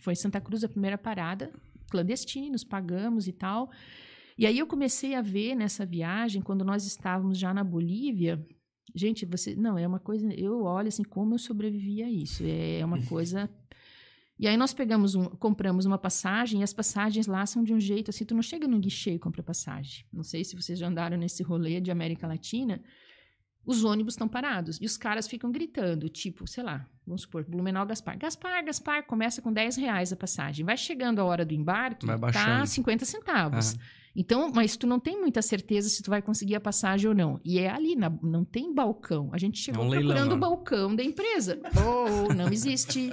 Foi 0.00 0.14
Santa 0.14 0.42
Cruz 0.42 0.62
a 0.62 0.68
primeira 0.68 0.98
parada, 0.98 1.50
clandestinos, 1.90 2.62
pagamos 2.62 3.26
e 3.26 3.32
tal. 3.32 3.70
E 4.36 4.44
aí, 4.44 4.58
eu 4.58 4.66
comecei 4.66 5.14
a 5.14 5.22
ver 5.22 5.54
nessa 5.54 5.86
viagem, 5.86 6.42
quando 6.42 6.66
nós 6.66 6.84
estávamos 6.84 7.38
já 7.38 7.54
na 7.54 7.64
Bolívia, 7.64 8.46
Gente, 8.94 9.24
você. 9.26 9.54
Não, 9.54 9.78
é 9.78 9.86
uma 9.86 9.98
coisa. 9.98 10.32
Eu 10.34 10.62
olho 10.62 10.88
assim, 10.88 11.04
como 11.04 11.34
eu 11.34 11.38
sobrevivi 11.38 12.02
a 12.02 12.10
isso. 12.10 12.42
É 12.46 12.84
uma 12.84 13.02
coisa. 13.06 13.48
E 14.38 14.46
aí 14.46 14.56
nós 14.56 14.72
pegamos 14.72 15.16
um, 15.16 15.24
compramos 15.24 15.84
uma 15.84 15.98
passagem 15.98 16.60
e 16.60 16.62
as 16.62 16.72
passagens 16.72 17.26
lá 17.26 17.44
são 17.44 17.64
de 17.64 17.74
um 17.74 17.80
jeito 17.80 18.10
assim, 18.10 18.24
tu 18.24 18.36
não 18.36 18.42
chega 18.42 18.68
no 18.68 18.78
guichê 18.78 19.14
e 19.14 19.18
compra 19.18 19.42
passagem. 19.42 20.06
Não 20.12 20.22
sei 20.22 20.44
se 20.44 20.54
vocês 20.54 20.78
já 20.78 20.86
andaram 20.86 21.16
nesse 21.16 21.42
rolê 21.42 21.80
de 21.80 21.90
América 21.90 22.26
Latina. 22.26 22.80
Os 23.66 23.84
ônibus 23.84 24.14
estão 24.14 24.28
parados 24.28 24.78
e 24.80 24.86
os 24.86 24.96
caras 24.96 25.26
ficam 25.26 25.50
gritando, 25.50 26.08
tipo, 26.08 26.46
sei 26.46 26.62
lá, 26.62 26.88
vamos 27.06 27.22
supor, 27.22 27.44
Blumenau 27.44 27.84
Gaspar. 27.84 28.16
Gaspar, 28.16 28.64
Gaspar, 28.64 29.06
começa 29.06 29.42
com 29.42 29.52
10 29.52 29.76
reais 29.76 30.12
a 30.12 30.16
passagem. 30.16 30.64
Vai 30.64 30.76
chegando 30.76 31.18
a 31.18 31.24
hora 31.24 31.44
do 31.44 31.52
embarque, 31.52 32.06
tá 32.32 32.64
50 32.64 33.04
centavos. 33.04 33.72
Uhum. 33.72 33.78
Então, 34.20 34.50
mas 34.52 34.76
tu 34.76 34.84
não 34.84 34.98
tem 34.98 35.16
muita 35.16 35.40
certeza 35.40 35.88
se 35.88 36.02
tu 36.02 36.10
vai 36.10 36.20
conseguir 36.20 36.56
a 36.56 36.60
passagem 36.60 37.08
ou 37.08 37.14
não. 37.14 37.40
E 37.44 37.60
é 37.60 37.70
ali, 37.70 37.94
na, 37.94 38.10
não 38.20 38.44
tem 38.44 38.74
balcão. 38.74 39.30
A 39.32 39.38
gente 39.38 39.60
chegou 39.60 39.84
é 39.84 39.86
um 39.86 39.90
procurando 39.90 40.32
o 40.32 40.34
né? 40.34 40.40
balcão 40.40 40.96
da 40.96 41.04
empresa. 41.04 41.60
Oh, 41.86 42.34
não 42.34 42.48
existe. 42.52 43.10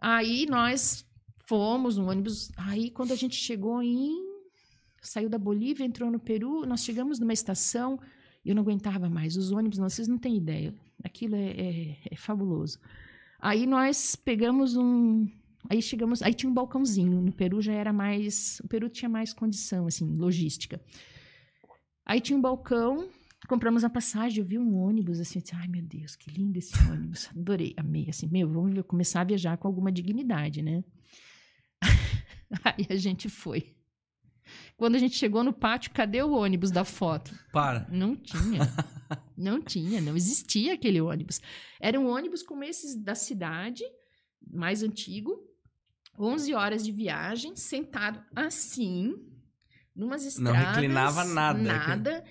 Aí 0.00 0.46
nós 0.46 1.04
fomos 1.46 1.98
no 1.98 2.08
ônibus. 2.08 2.50
Aí 2.56 2.90
quando 2.90 3.12
a 3.12 3.16
gente 3.16 3.36
chegou 3.36 3.82
em. 3.82 4.16
Saiu 5.02 5.28
da 5.28 5.38
Bolívia, 5.38 5.84
entrou 5.84 6.10
no 6.10 6.18
Peru, 6.18 6.64
nós 6.64 6.82
chegamos 6.82 7.18
numa 7.18 7.34
estação. 7.34 8.00
Eu 8.42 8.54
não 8.54 8.62
aguentava 8.62 9.10
mais. 9.10 9.36
Os 9.36 9.52
ônibus, 9.52 9.76
não, 9.76 9.90
vocês 9.90 10.08
não 10.08 10.16
têm 10.16 10.38
ideia. 10.38 10.74
Aquilo 11.04 11.34
é, 11.34 11.50
é, 11.50 11.98
é 12.12 12.16
fabuloso. 12.16 12.78
Aí 13.38 13.66
nós 13.66 14.16
pegamos 14.16 14.74
um, 14.74 15.28
Aí 15.68 15.82
chegamos, 15.82 16.22
aí 16.22 16.32
tinha 16.32 16.50
um 16.50 16.54
balcãozinho. 16.54 17.20
No 17.20 17.32
Peru 17.32 17.60
já 17.60 17.72
era 17.72 17.92
mais, 17.92 18.60
o 18.64 18.68
Peru 18.68 18.88
tinha 18.88 19.08
mais 19.08 19.34
condição, 19.34 19.86
assim, 19.86 20.16
logística. 20.16 20.80
Aí 22.06 22.20
tinha 22.20 22.38
um 22.38 22.40
balcão, 22.40 23.10
compramos 23.46 23.84
a 23.84 23.90
passagem, 23.90 24.38
eu 24.38 24.44
vi 24.44 24.58
um 24.58 24.76
ônibus, 24.76 25.20
assim, 25.20 25.40
disse, 25.40 25.54
ai 25.54 25.68
meu 25.68 25.82
Deus, 25.82 26.16
que 26.16 26.30
lindo 26.30 26.58
esse 26.58 26.74
ônibus, 26.90 27.28
adorei, 27.36 27.74
amei, 27.76 28.08
assim, 28.08 28.26
meu, 28.28 28.48
vamos 28.48 28.82
começar 28.86 29.20
a 29.20 29.24
viajar 29.24 29.58
com 29.58 29.68
alguma 29.68 29.92
dignidade, 29.92 30.62
né? 30.62 30.82
aí 32.64 32.86
a 32.88 32.96
gente 32.96 33.28
foi. 33.28 33.74
Quando 34.78 34.94
a 34.94 34.98
gente 34.98 35.16
chegou 35.16 35.44
no 35.44 35.52
pátio, 35.52 35.90
cadê 35.90 36.22
o 36.22 36.32
ônibus 36.32 36.70
da 36.70 36.84
foto? 36.84 37.38
Para. 37.52 37.86
Não 37.90 38.16
tinha. 38.16 38.60
Não 39.36 39.60
tinha, 39.60 40.00
não 40.00 40.16
existia 40.16 40.74
aquele 40.74 41.00
ônibus. 41.00 41.40
Era 41.80 41.98
um 42.00 42.08
ônibus 42.08 42.42
como 42.42 42.64
esses 42.64 42.96
da 42.96 43.14
cidade, 43.14 43.84
mais 44.50 44.82
antigo, 44.82 45.47
11 46.18 46.54
horas 46.54 46.84
de 46.84 46.92
viagem, 46.92 47.54
sentado 47.56 48.22
assim, 48.34 49.14
numas 49.94 50.24
estradas. 50.24 50.60
Não 50.60 50.72
reclinava 50.72 51.24
nada. 51.24 51.58
Nada. 51.58 52.24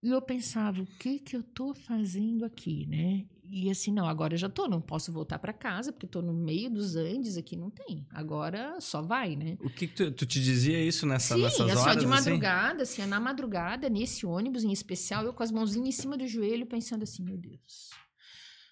E 0.00 0.10
eu 0.10 0.22
pensava, 0.22 0.80
o 0.80 0.86
que 0.86 1.18
que 1.18 1.36
eu 1.36 1.42
tô 1.42 1.74
fazendo 1.74 2.44
aqui, 2.44 2.86
né? 2.86 3.26
E 3.50 3.70
assim, 3.70 3.90
não, 3.92 4.06
agora 4.06 4.34
eu 4.34 4.38
já 4.38 4.48
tô, 4.48 4.68
não 4.68 4.80
posso 4.80 5.10
voltar 5.10 5.38
para 5.38 5.52
casa, 5.52 5.90
porque 5.90 6.06
tô 6.06 6.20
no 6.20 6.34
meio 6.34 6.70
dos 6.70 6.94
Andes, 6.94 7.36
aqui 7.36 7.56
não 7.56 7.70
tem. 7.70 8.06
Agora 8.10 8.78
só 8.80 9.02
vai, 9.02 9.34
né? 9.34 9.56
O 9.60 9.70
que, 9.70 9.88
que 9.88 9.94
tu, 9.94 10.12
tu, 10.12 10.26
te 10.26 10.40
dizia 10.40 10.80
isso 10.80 11.06
nessa, 11.06 11.34
Sim, 11.34 11.42
nessas 11.42 11.60
é 11.60 11.62
horas? 11.64 11.78
Sim, 11.78 11.84
só 11.84 11.94
de 11.94 12.06
madrugada, 12.06 12.82
assim? 12.82 13.02
assim, 13.02 13.10
na 13.10 13.18
madrugada, 13.18 13.88
nesse 13.88 14.26
ônibus 14.26 14.64
em 14.64 14.70
especial, 14.70 15.24
eu 15.24 15.32
com 15.32 15.42
as 15.42 15.50
mãozinhas 15.50 15.88
em 15.88 15.92
cima 15.92 16.16
do 16.16 16.28
joelho, 16.28 16.66
pensando 16.66 17.02
assim, 17.02 17.24
meu 17.24 17.38
Deus, 17.38 17.90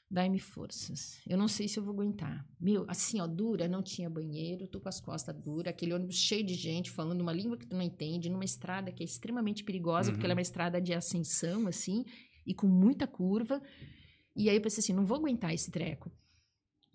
Dai-me 0.08 0.38
forças. 0.38 1.18
Eu 1.26 1.36
não 1.36 1.48
sei 1.48 1.66
se 1.66 1.78
eu 1.78 1.82
vou 1.82 1.92
aguentar. 1.92 2.46
Meu, 2.60 2.84
assim, 2.86 3.20
ó, 3.20 3.26
dura, 3.26 3.66
não 3.66 3.82
tinha 3.82 4.08
banheiro, 4.08 4.68
tô 4.68 4.80
com 4.80 4.88
as 4.88 5.00
costas 5.00 5.34
duras, 5.34 5.70
aquele 5.70 5.92
ônibus 5.92 6.16
cheio 6.16 6.44
de 6.44 6.54
gente 6.54 6.92
falando 6.92 7.20
uma 7.20 7.32
língua 7.32 7.56
que 7.56 7.66
tu 7.66 7.74
não 7.74 7.82
entende, 7.82 8.30
numa 8.30 8.44
estrada 8.44 8.92
que 8.92 9.02
é 9.02 9.06
extremamente 9.06 9.64
perigosa, 9.64 10.08
uhum. 10.08 10.14
porque 10.14 10.24
ela 10.24 10.32
é 10.32 10.36
uma 10.36 10.42
estrada 10.42 10.80
de 10.80 10.94
ascensão, 10.94 11.66
assim, 11.66 12.04
e 12.46 12.54
com 12.54 12.68
muita 12.68 13.06
curva. 13.06 13.60
E 14.36 14.48
aí 14.48 14.56
eu 14.56 14.62
pensei 14.62 14.80
assim, 14.80 14.92
não 14.92 15.04
vou 15.04 15.16
aguentar 15.16 15.52
esse 15.52 15.72
treco. 15.72 16.12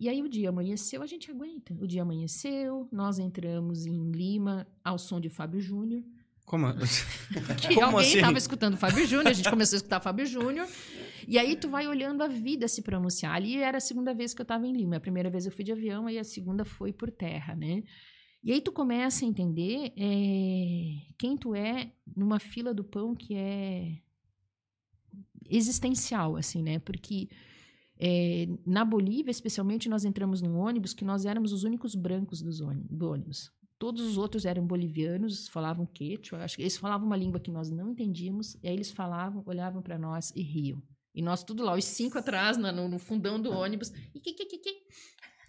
E 0.00 0.08
aí 0.08 0.22
o 0.22 0.28
dia 0.28 0.48
amanheceu, 0.48 1.02
a 1.02 1.06
gente 1.06 1.30
aguenta. 1.30 1.74
O 1.80 1.86
dia 1.86 2.02
amanheceu, 2.02 2.88
nós 2.90 3.18
entramos 3.18 3.84
em 3.84 4.10
Lima 4.10 4.66
ao 4.82 4.98
som 4.98 5.20
de 5.20 5.28
Fábio 5.28 5.60
Júnior. 5.60 6.02
Como, 6.46 6.66
que 7.60 7.74
Como 7.74 7.98
alguém 7.98 8.14
estava 8.14 8.32
assim? 8.32 8.38
escutando 8.38 8.76
Fábio 8.76 9.06
Júnior, 9.06 9.28
a 9.28 9.32
gente 9.32 9.48
começou 9.48 9.76
a 9.76 9.78
escutar 9.78 10.00
Fábio 10.00 10.26
Júnior. 10.26 10.66
E 11.26 11.38
aí 11.38 11.56
tu 11.56 11.68
vai 11.68 11.86
olhando 11.86 12.22
a 12.22 12.28
vida 12.28 12.68
se 12.68 12.82
pronunciar. 12.82 13.34
Ali 13.34 13.56
era 13.56 13.78
a 13.78 13.80
segunda 13.80 14.12
vez 14.14 14.34
que 14.34 14.40
eu 14.40 14.44
estava 14.44 14.66
em 14.66 14.72
Lima. 14.72 14.96
A 14.96 15.00
primeira 15.00 15.30
vez 15.30 15.46
eu 15.46 15.52
fui 15.52 15.64
de 15.64 15.72
avião, 15.72 16.06
aí 16.06 16.18
a 16.18 16.24
segunda 16.24 16.64
foi 16.64 16.92
por 16.92 17.10
terra, 17.10 17.54
né? 17.54 17.82
E 18.44 18.52
aí 18.52 18.60
tu 18.60 18.72
começa 18.72 19.24
a 19.24 19.28
entender 19.28 19.92
é, 19.96 21.14
quem 21.16 21.36
tu 21.36 21.54
é 21.54 21.92
numa 22.16 22.40
fila 22.40 22.74
do 22.74 22.82
pão 22.82 23.14
que 23.14 23.34
é 23.34 23.98
existencial, 25.48 26.36
assim, 26.36 26.62
né? 26.62 26.78
Porque 26.80 27.28
é, 27.98 28.48
na 28.66 28.84
Bolívia, 28.84 29.30
especialmente, 29.30 29.88
nós 29.88 30.04
entramos 30.04 30.42
num 30.42 30.56
ônibus 30.56 30.92
que 30.92 31.04
nós 31.04 31.24
éramos 31.24 31.52
os 31.52 31.62
únicos 31.62 31.94
brancos 31.94 32.42
ônibus, 32.60 32.88
do 32.90 33.10
ônibus. 33.10 33.52
Todos 33.78 34.02
os 34.02 34.18
outros 34.18 34.44
eram 34.44 34.66
bolivianos, 34.66 35.48
falavam 35.48 35.86
quechua, 35.86 36.42
acho 36.42 36.56
que 36.56 36.62
eles 36.62 36.76
falavam 36.76 37.06
uma 37.06 37.16
língua 37.16 37.40
que 37.40 37.50
nós 37.50 37.70
não 37.70 37.90
entendíamos, 37.90 38.56
e 38.62 38.68
aí 38.68 38.74
eles 38.74 38.90
falavam, 38.90 39.42
olhavam 39.46 39.82
para 39.82 39.98
nós 39.98 40.32
e 40.34 40.42
riam. 40.42 40.82
E 41.14 41.20
nós 41.20 41.44
tudo 41.44 41.62
lá, 41.62 41.74
os 41.74 41.84
cinco 41.84 42.18
atrás, 42.18 42.56
no, 42.56 42.88
no 42.88 42.98
fundão 42.98 43.40
do 43.40 43.50
ônibus. 43.50 43.92
E 44.14 44.20
que, 44.20 44.32
que, 44.32 44.46
que, 44.46 44.58
que. 44.58 44.82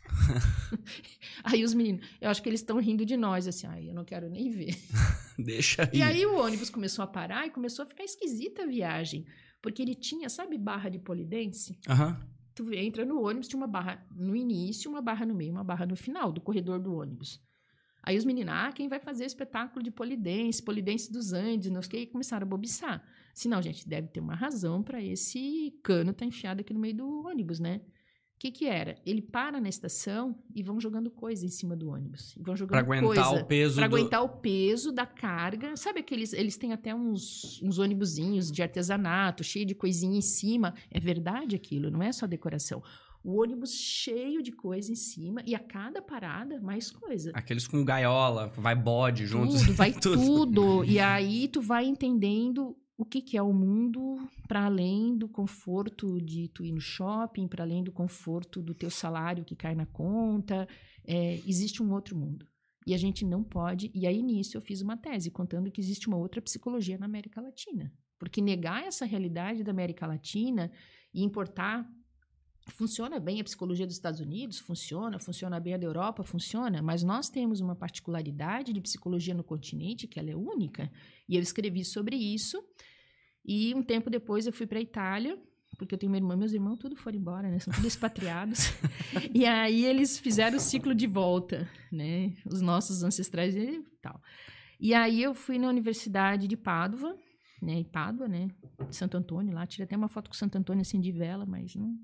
aí 1.44 1.64
os 1.64 1.74
meninos, 1.74 2.06
eu 2.20 2.30
acho 2.30 2.44
que 2.44 2.50
eles 2.50 2.60
estão 2.60 2.78
rindo 2.80 3.06
de 3.06 3.16
nós, 3.16 3.48
assim, 3.48 3.66
ai, 3.68 3.90
eu 3.90 3.94
não 3.94 4.04
quero 4.04 4.30
nem 4.30 4.50
ver. 4.50 4.76
Deixa 5.40 5.84
aí. 5.84 6.00
E 6.00 6.02
aí 6.02 6.26
o 6.26 6.38
ônibus 6.38 6.70
começou 6.70 7.04
a 7.04 7.08
parar 7.08 7.48
e 7.48 7.50
começou 7.50 7.84
a 7.84 7.86
ficar 7.86 8.04
esquisita 8.04 8.64
a 8.64 8.66
viagem. 8.66 9.26
Porque 9.62 9.82
ele 9.82 9.96
tinha, 9.96 10.30
sabe, 10.30 10.58
barra 10.58 10.90
de 10.90 11.00
polidense? 11.00 11.80
Aham. 11.88 12.10
Uhum. 12.10 12.34
Tu 12.56 12.72
entra 12.76 13.04
no 13.04 13.20
ônibus, 13.20 13.48
tinha 13.48 13.58
uma 13.58 13.66
barra 13.66 14.06
no 14.16 14.36
início, 14.36 14.92
uma 14.92 15.02
barra 15.02 15.26
no 15.26 15.34
meio, 15.34 15.52
uma 15.52 15.64
barra 15.64 15.88
no 15.88 15.96
final 15.96 16.32
do 16.32 16.40
corredor 16.40 16.80
do 16.80 16.94
ônibus. 16.94 17.42
Aí 18.04 18.18
os 18.18 18.26
meninos, 18.26 18.54
ah, 18.54 18.72
quem 18.72 18.88
vai 18.88 19.00
fazer 19.00 19.26
espetáculo 19.26 19.82
de 19.82 19.90
polidense, 19.90 20.62
polidense 20.62 21.12
dos 21.12 21.34
Andes, 21.34 21.72
não 21.72 21.82
sei 21.82 22.04
o 22.04 22.06
que, 22.06 22.12
começaram 22.12 22.46
a 22.46 22.50
bobiçar. 22.50 23.02
Não, 23.46 23.62
gente, 23.62 23.88
deve 23.88 24.08
ter 24.08 24.20
uma 24.20 24.36
razão 24.36 24.84
para 24.84 25.02
esse 25.02 25.74
cano 25.84 26.12
estar 26.12 26.20
tá 26.20 26.26
enfiado 26.26 26.62
aqui 26.62 26.74
no 26.74 26.80
meio 26.80 26.96
do 26.96 27.28
ônibus, 27.28 27.60
né? 27.60 27.82
O 28.36 28.40
que 28.44 28.52
que 28.52 28.66
era? 28.66 28.96
Ele 29.06 29.22
para 29.22 29.62
na 29.62 29.70
estação 29.70 30.38
e 30.54 30.62
vão 30.62 30.80
jogando 30.80 31.10
coisa 31.10 31.46
em 31.46 31.50
cima 31.50 31.78
do 31.78 31.90
ônibus. 31.90 32.36
Vão 32.38 32.56
jogando 32.56 32.72
pra 32.72 32.98
aguentar 32.98 33.26
coisa, 33.26 33.44
o 33.44 33.46
peso 33.46 33.76
Pra 33.76 33.88
do... 33.88 33.96
aguentar 33.96 34.24
o 34.24 34.30
peso 34.30 34.92
da 34.92 35.06
carga. 35.06 35.78
Sabe 35.78 36.02
aqueles... 36.02 36.34
Eles 36.34 36.58
têm 36.58 36.74
até 36.74 36.94
uns, 36.94 37.62
uns 37.64 37.80
ônibusinhos 37.80 38.52
de 38.52 38.62
artesanato, 38.62 39.44
cheio 39.44 39.66
de 39.66 39.74
coisinha 39.74 40.18
em 40.18 40.22
cima. 40.22 40.74
É 40.92 41.00
verdade 41.00 41.56
aquilo, 41.56 41.90
não 41.90 42.04
é 42.04 42.12
só 42.12 42.28
decoração 42.28 42.82
o 43.24 43.42
ônibus 43.42 43.74
cheio 43.74 44.44
de 44.44 44.52
coisa 44.52 44.92
em 44.92 44.96
cima 44.96 45.42
e 45.46 45.56
a 45.56 45.60
cada 45.60 46.02
parada 46.02 46.60
mais 46.60 46.92
coisa. 46.92 47.32
Aqueles 47.34 47.66
com 47.66 47.84
gaiola, 47.86 48.52
vai 48.58 48.76
bode 48.76 49.26
juntos. 49.26 49.62
Tudo, 49.62 49.74
vai 49.74 49.94
tudo. 49.98 50.18
tudo. 50.18 50.84
E 50.84 51.00
aí 51.00 51.48
tu 51.48 51.62
vai 51.62 51.86
entendendo 51.86 52.76
o 52.98 53.06
que, 53.06 53.22
que 53.22 53.38
é 53.38 53.42
o 53.42 53.54
mundo 53.54 54.18
para 54.48 54.66
além 54.66 55.18
do 55.18 55.28
conforto 55.28 56.22
de 56.22 56.48
tu 56.50 56.64
ir 56.64 56.72
no 56.72 56.80
shopping, 56.80 57.48
para 57.48 57.64
além 57.64 57.84
do 57.84 57.92
conforto 57.92 58.62
do 58.62 58.74
teu 58.74 58.90
salário 58.90 59.44
que 59.44 59.56
cai 59.56 59.74
na 59.74 59.86
conta. 59.86 60.68
É, 61.06 61.36
existe 61.48 61.82
um 61.82 61.92
outro 61.92 62.16
mundo. 62.16 62.48
E 62.86 62.94
a 62.94 62.98
gente 62.98 63.26
não 63.26 63.44
pode. 63.44 63.90
E 63.94 64.06
aí, 64.06 64.22
nisso, 64.22 64.58
eu 64.58 64.62
fiz 64.62 64.82
uma 64.82 64.98
tese 64.98 65.32
contando 65.32 65.72
que 65.72 65.82
existe 65.82 66.08
uma 66.08 66.18
outra 66.18 66.42
psicologia 66.42 66.98
na 66.98 67.06
América 67.06 67.42
Latina. 67.42 67.92
Porque 68.20 68.42
negar 68.42 68.84
essa 68.84 69.06
realidade 69.06 69.64
da 69.64 69.72
América 69.72 70.06
Latina 70.06 70.72
e 71.14 71.24
importar 71.24 71.90
Funciona 72.70 73.20
bem 73.20 73.42
a 73.42 73.44
psicologia 73.44 73.86
dos 73.86 73.96
Estados 73.96 74.22
Unidos? 74.22 74.58
Funciona. 74.60 75.20
Funciona 75.20 75.60
bem 75.60 75.74
a 75.74 75.78
da 75.78 75.86
Europa? 75.86 76.24
Funciona. 76.24 76.82
Mas 76.82 77.04
nós 77.04 77.30
temos 77.30 77.60
uma 77.60 77.76
particularidade 77.76 78.72
de 78.72 78.80
psicologia 78.80 79.34
no 79.34 79.44
continente 79.44 80.08
que 80.08 80.18
ela 80.18 80.32
é 80.32 80.36
única. 80.36 80.90
E 81.34 81.36
eu 81.36 81.42
escrevi 81.42 81.84
sobre 81.84 82.16
isso. 82.16 82.64
E 83.44 83.74
um 83.74 83.82
tempo 83.82 84.08
depois 84.08 84.46
eu 84.46 84.54
fui 84.54 84.68
para 84.68 84.78
a 84.78 84.82
Itália, 84.82 85.36
porque 85.80 85.96
eu 85.96 85.98
tenho 85.98 86.12
uma 86.12 86.18
irmã, 86.18 86.38
meus 86.38 86.54
irmãos 86.54 86.78
tudo 86.78 86.96
foram 86.96 87.18
embora, 87.18 87.50
né? 87.50 87.58
São 87.58 87.74
todos 87.74 87.88
expatriados. 87.88 88.72
e 89.34 89.44
aí 89.44 89.84
eles 89.84 90.20
fizeram 90.20 90.58
o 90.58 90.60
ciclo 90.60 90.94
de 90.94 91.08
volta, 91.08 91.68
né? 91.92 92.34
Os 92.46 92.62
nossos 92.62 93.02
ancestrais 93.02 93.56
e 93.56 93.84
tal. 94.00 94.22
E 94.80 94.94
aí 94.94 95.24
eu 95.24 95.34
fui 95.34 95.58
na 95.58 95.70
Universidade 95.70 96.48
de 96.48 96.56
Pádua, 96.56 97.18
né, 97.64 97.74
em 97.74 97.84
Pádua, 97.84 98.28
né, 98.28 98.50
Santo 98.92 99.18
Antônio 99.18 99.54
lá, 99.54 99.66
tirei 99.66 99.86
até 99.86 99.96
uma 99.96 100.08
foto 100.08 100.30
com 100.30 100.36
Santo 100.36 100.58
Antônio 100.58 100.82
assim 100.82 101.00
de 101.00 101.12
vela, 101.12 101.46
mas 101.46 101.76
não, 101.76 101.98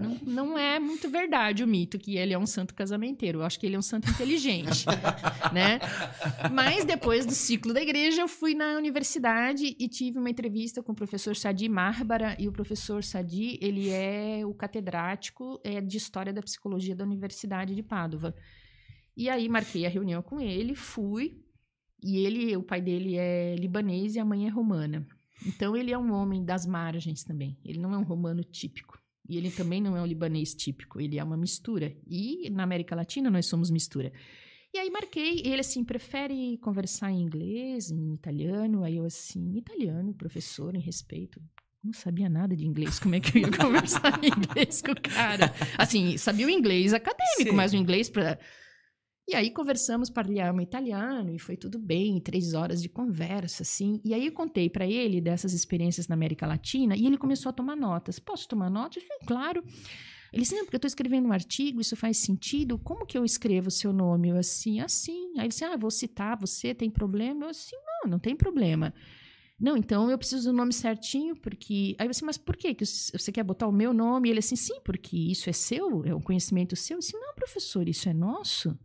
não, 0.00 0.18
não 0.24 0.58
é 0.58 0.78
muito 0.78 1.08
verdade 1.08 1.62
o 1.62 1.66
mito 1.66 1.98
que 1.98 2.16
ele 2.16 2.32
é 2.32 2.38
um 2.38 2.46
santo 2.46 2.74
casamenteiro. 2.74 3.40
Eu 3.40 3.44
acho 3.44 3.58
que 3.58 3.66
ele 3.66 3.76
é 3.76 3.78
um 3.78 3.82
santo 3.82 4.10
inteligente, 4.10 4.86
né? 5.52 5.78
Mas 6.52 6.84
depois 6.84 7.26
do 7.26 7.32
ciclo 7.32 7.72
da 7.72 7.80
igreja, 7.80 8.22
eu 8.22 8.28
fui 8.28 8.54
na 8.54 8.76
universidade 8.76 9.76
e 9.78 9.88
tive 9.88 10.18
uma 10.18 10.30
entrevista 10.30 10.82
com 10.82 10.92
o 10.92 10.94
professor 10.94 11.36
Sadi 11.36 11.68
Márbara 11.68 12.36
e 12.38 12.48
o 12.48 12.52
professor 12.52 13.04
Sadi, 13.04 13.58
ele 13.60 13.90
é 13.90 14.42
o 14.44 14.54
catedrático 14.54 15.60
é, 15.62 15.80
de 15.80 15.96
História 15.96 16.32
da 16.32 16.42
Psicologia 16.42 16.96
da 16.96 17.04
Universidade 17.04 17.74
de 17.74 17.82
Pádua. 17.82 18.34
E 19.16 19.28
aí 19.28 19.48
marquei 19.48 19.84
a 19.84 19.90
reunião 19.90 20.22
com 20.22 20.40
ele, 20.40 20.74
fui, 20.74 21.42
e 22.02 22.18
ele, 22.18 22.56
o 22.56 22.62
pai 22.62 22.80
dele 22.80 23.16
é 23.16 23.54
libanês 23.56 24.16
e 24.16 24.18
a 24.18 24.24
mãe 24.24 24.46
é 24.46 24.50
romana. 24.50 25.06
Então 25.46 25.76
ele 25.76 25.92
é 25.92 25.98
um 25.98 26.12
homem 26.12 26.44
das 26.44 26.66
margens 26.66 27.22
também. 27.22 27.56
Ele 27.64 27.78
não 27.78 27.94
é 27.94 27.98
um 27.98 28.02
romano 28.02 28.42
típico. 28.42 29.00
E 29.28 29.36
ele 29.36 29.50
também 29.50 29.80
não 29.80 29.96
é 29.96 30.02
um 30.02 30.06
libanês 30.06 30.54
típico. 30.54 31.00
Ele 31.00 31.18
é 31.18 31.24
uma 31.24 31.36
mistura. 31.36 31.96
E 32.06 32.50
na 32.50 32.64
América 32.64 32.96
Latina 32.96 33.30
nós 33.30 33.46
somos 33.46 33.70
mistura. 33.70 34.12
E 34.74 34.78
aí 34.78 34.90
marquei, 34.90 35.42
ele 35.44 35.60
assim, 35.60 35.84
prefere 35.84 36.56
conversar 36.58 37.10
em 37.10 37.20
inglês, 37.20 37.90
em 37.90 38.14
italiano? 38.14 38.82
Aí 38.82 38.96
eu 38.96 39.04
assim, 39.04 39.56
italiano, 39.56 40.14
professor, 40.14 40.74
em 40.74 40.80
respeito. 40.80 41.40
Não 41.84 41.92
sabia 41.92 42.28
nada 42.28 42.56
de 42.56 42.64
inglês, 42.64 42.98
como 42.98 43.14
é 43.14 43.20
que 43.20 43.36
eu 43.36 43.42
ia 43.42 43.50
conversar 43.58 44.18
em 44.22 44.28
inglês 44.28 44.80
com 44.80 44.92
o 44.92 45.00
cara? 45.00 45.52
Assim, 45.76 46.16
sabia 46.16 46.46
o 46.46 46.50
inglês 46.50 46.94
acadêmico, 46.94 47.50
Sim. 47.50 47.56
mas 47.56 47.72
o 47.72 47.76
inglês 47.76 48.08
para 48.08 48.38
e 49.28 49.36
aí 49.36 49.50
conversamos, 49.50 50.10
parliamo 50.10 50.60
italiano 50.60 51.30
e 51.30 51.38
foi 51.38 51.56
tudo 51.56 51.78
bem, 51.78 52.20
três 52.20 52.54
horas 52.54 52.82
de 52.82 52.88
conversa, 52.88 53.62
assim. 53.62 54.00
E 54.04 54.12
aí 54.12 54.26
eu 54.26 54.32
contei 54.32 54.68
para 54.68 54.86
ele 54.86 55.20
dessas 55.20 55.52
experiências 55.52 56.08
na 56.08 56.14
América 56.14 56.46
Latina 56.46 56.96
e 56.96 57.06
ele 57.06 57.16
começou 57.16 57.50
a 57.50 57.52
tomar 57.52 57.76
notas. 57.76 58.18
Posso 58.18 58.48
tomar 58.48 58.68
notas? 58.68 59.02
Falei, 59.02 59.18
claro. 59.26 59.64
Ele 60.32 60.42
disse, 60.42 60.54
não, 60.54 60.64
porque 60.64 60.76
eu 60.76 60.78
estou 60.78 60.88
escrevendo 60.88 61.28
um 61.28 61.32
artigo, 61.32 61.80
isso 61.80 61.94
faz 61.94 62.16
sentido. 62.16 62.78
Como 62.78 63.06
que 63.06 63.16
eu 63.16 63.24
escrevo 63.24 63.68
o 63.68 63.70
seu 63.70 63.92
nome? 63.92 64.30
Eu 64.30 64.38
assim, 64.38 64.80
assim. 64.80 65.32
Aí 65.36 65.42
ele 65.42 65.48
disse, 65.48 65.64
ah, 65.64 65.76
vou 65.76 65.90
citar 65.90 66.38
você, 66.38 66.74
tem 66.74 66.90
problema? 66.90 67.44
Eu 67.44 67.50
assim, 67.50 67.76
não, 67.86 68.12
não 68.12 68.18
tem 68.18 68.34
problema. 68.34 68.92
Não, 69.60 69.76
então 69.76 70.10
eu 70.10 70.18
preciso 70.18 70.50
do 70.50 70.56
nome 70.56 70.72
certinho, 70.72 71.36
porque. 71.36 71.94
Aí 71.96 72.08
você, 72.08 72.24
mas 72.24 72.36
por 72.36 72.56
quê? 72.56 72.74
que 72.74 72.84
você 72.84 73.30
quer 73.30 73.44
botar 73.44 73.68
o 73.68 73.72
meu 73.72 73.92
nome? 73.92 74.28
E 74.28 74.32
ele 74.32 74.40
assim, 74.40 74.56
sim, 74.56 74.80
porque 74.84 75.16
isso 75.16 75.48
é 75.48 75.52
seu, 75.52 76.04
é 76.04 76.12
um 76.12 76.20
conhecimento 76.20 76.74
seu. 76.74 76.96
Eu 76.96 77.00
disse, 77.00 77.16
não, 77.16 77.34
professor, 77.34 77.88
isso 77.88 78.08
é 78.08 78.12
nosso. 78.12 78.76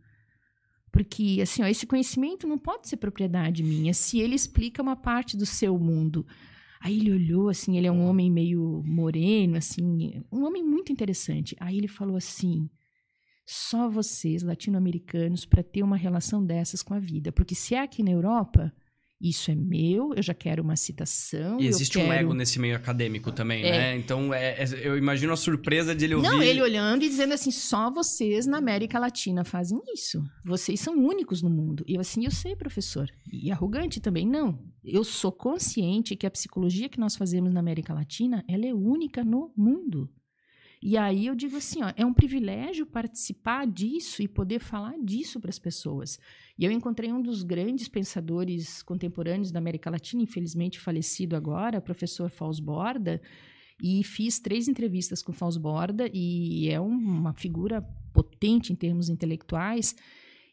Porque, 0.90 1.38
assim, 1.42 1.62
ó, 1.62 1.66
esse 1.66 1.86
conhecimento 1.86 2.46
não 2.46 2.58
pode 2.58 2.88
ser 2.88 2.96
propriedade 2.96 3.62
minha 3.62 3.92
se 3.92 4.18
ele 4.18 4.34
explica 4.34 4.82
uma 4.82 4.96
parte 4.96 5.36
do 5.36 5.44
seu 5.46 5.78
mundo. 5.78 6.26
Aí 6.80 6.98
ele 6.98 7.12
olhou, 7.12 7.48
assim, 7.48 7.76
ele 7.76 7.86
é 7.86 7.92
um 7.92 8.04
homem 8.04 8.30
meio 8.30 8.82
moreno, 8.84 9.56
assim, 9.56 10.22
um 10.32 10.44
homem 10.44 10.62
muito 10.62 10.92
interessante. 10.92 11.56
Aí 11.58 11.76
ele 11.76 11.88
falou 11.88 12.16
assim: 12.16 12.68
só 13.44 13.88
vocês, 13.88 14.42
latino-americanos, 14.42 15.44
para 15.44 15.62
ter 15.62 15.82
uma 15.82 15.96
relação 15.96 16.44
dessas 16.44 16.82
com 16.82 16.94
a 16.94 16.98
vida. 16.98 17.32
Porque 17.32 17.54
se 17.54 17.74
é 17.74 17.80
aqui 17.80 18.02
na 18.02 18.10
Europa, 18.10 18.72
isso 19.20 19.50
é 19.50 19.54
meu, 19.54 20.14
eu 20.14 20.22
já 20.22 20.32
quero 20.32 20.62
uma 20.62 20.76
citação. 20.76 21.60
E 21.60 21.66
existe 21.66 21.98
quero... 21.98 22.08
um 22.08 22.12
ego 22.12 22.34
nesse 22.34 22.58
meio 22.60 22.76
acadêmico 22.76 23.32
também, 23.32 23.64
é. 23.64 23.70
né? 23.70 23.96
Então, 23.96 24.32
é, 24.32 24.62
é, 24.62 24.64
eu 24.82 24.96
imagino 24.96 25.32
a 25.32 25.36
surpresa 25.36 25.94
de 25.94 26.04
ele 26.04 26.14
ouvir. 26.14 26.28
Não, 26.28 26.40
ele 26.40 26.62
olhando 26.62 27.04
e 27.04 27.08
dizendo 27.08 27.34
assim: 27.34 27.50
só 27.50 27.90
vocês 27.90 28.46
na 28.46 28.58
América 28.58 28.98
Latina 28.98 29.44
fazem 29.44 29.80
isso. 29.92 30.22
Vocês 30.44 30.80
são 30.80 30.94
únicos 30.94 31.42
no 31.42 31.50
mundo. 31.50 31.84
E 31.86 31.94
eu 31.94 32.00
assim, 32.00 32.24
eu 32.24 32.30
sei, 32.30 32.54
professor. 32.54 33.08
E 33.32 33.50
arrogante 33.50 34.00
também, 34.00 34.26
não. 34.26 34.58
Eu 34.84 35.02
sou 35.02 35.32
consciente 35.32 36.14
que 36.14 36.26
a 36.26 36.30
psicologia 36.30 36.88
que 36.88 37.00
nós 37.00 37.16
fazemos 37.16 37.52
na 37.52 37.60
América 37.60 37.92
Latina, 37.92 38.44
ela 38.48 38.66
é 38.66 38.72
única 38.72 39.24
no 39.24 39.52
mundo. 39.56 40.08
E 40.80 40.96
aí 40.96 41.26
eu 41.26 41.34
digo 41.34 41.56
assim, 41.56 41.82
ó, 41.82 41.92
é 41.96 42.06
um 42.06 42.12
privilégio 42.14 42.86
participar 42.86 43.66
disso 43.66 44.22
e 44.22 44.28
poder 44.28 44.60
falar 44.60 44.96
disso 45.02 45.40
para 45.40 45.50
as 45.50 45.58
pessoas. 45.58 46.18
E 46.56 46.64
eu 46.64 46.70
encontrei 46.70 47.12
um 47.12 47.20
dos 47.20 47.42
grandes 47.42 47.88
pensadores 47.88 48.82
contemporâneos 48.82 49.50
da 49.50 49.58
América 49.58 49.90
Latina, 49.90 50.22
infelizmente 50.22 50.78
falecido 50.78 51.34
agora, 51.34 51.80
professor 51.80 52.30
Fausto 52.30 52.62
Borda, 52.62 53.20
e 53.82 54.04
fiz 54.04 54.38
três 54.38 54.68
entrevistas 54.68 55.22
com 55.22 55.32
o 55.32 55.34
Fausto 55.34 55.60
Borda 55.60 56.08
e 56.12 56.68
é 56.68 56.80
uma 56.80 57.32
figura 57.32 57.82
potente 58.12 58.72
em 58.72 58.76
termos 58.76 59.08
intelectuais. 59.08 59.96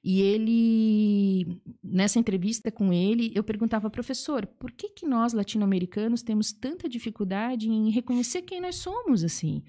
E 0.03 0.21
ele, 0.21 1.59
nessa 1.83 2.19
entrevista 2.19 2.71
com 2.71 2.93
ele, 2.93 3.31
eu 3.33 3.43
perguntava, 3.43 3.89
professor, 3.89 4.45
por 4.45 4.71
que, 4.71 4.89
que 4.89 5.07
nós 5.07 5.33
latino-americanos 5.33 6.21
temos 6.21 6.51
tanta 6.51 6.87
dificuldade 6.87 7.67
em 7.67 7.89
reconhecer 7.89 8.43
quem 8.43 8.61
nós 8.61 8.75
somos 8.75 9.23
assim? 9.23 9.63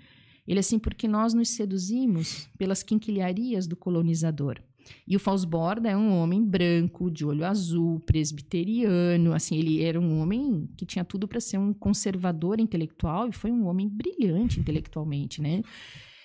Ele 0.46 0.60
assim, 0.60 0.78
porque 0.78 1.08
nós 1.08 1.34
nos 1.34 1.48
seduzimos 1.50 2.48
pelas 2.58 2.82
quinquilharias 2.82 3.66
do 3.66 3.76
colonizador. 3.76 4.60
E 5.06 5.16
o 5.16 5.20
Fausborda 5.20 5.90
é 5.90 5.96
um 5.96 6.12
homem 6.12 6.44
branco, 6.44 7.10
de 7.10 7.24
olho 7.24 7.44
azul, 7.44 7.98
presbiteriano, 8.00 9.32
assim, 9.32 9.58
ele 9.58 9.82
era 9.82 10.00
um 10.00 10.20
homem 10.20 10.68
que 10.76 10.86
tinha 10.86 11.04
tudo 11.04 11.26
para 11.26 11.40
ser 11.40 11.58
um 11.58 11.72
conservador 11.72 12.60
intelectual 12.60 13.28
e 13.28 13.32
foi 13.32 13.50
um 13.50 13.66
homem 13.66 13.88
brilhante 13.88 14.60
intelectualmente, 14.60 15.42
né? 15.42 15.62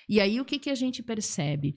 E 0.07 0.19
aí 0.19 0.39
o 0.39 0.45
que, 0.45 0.59
que 0.59 0.69
a 0.69 0.75
gente 0.75 1.01
percebe 1.01 1.75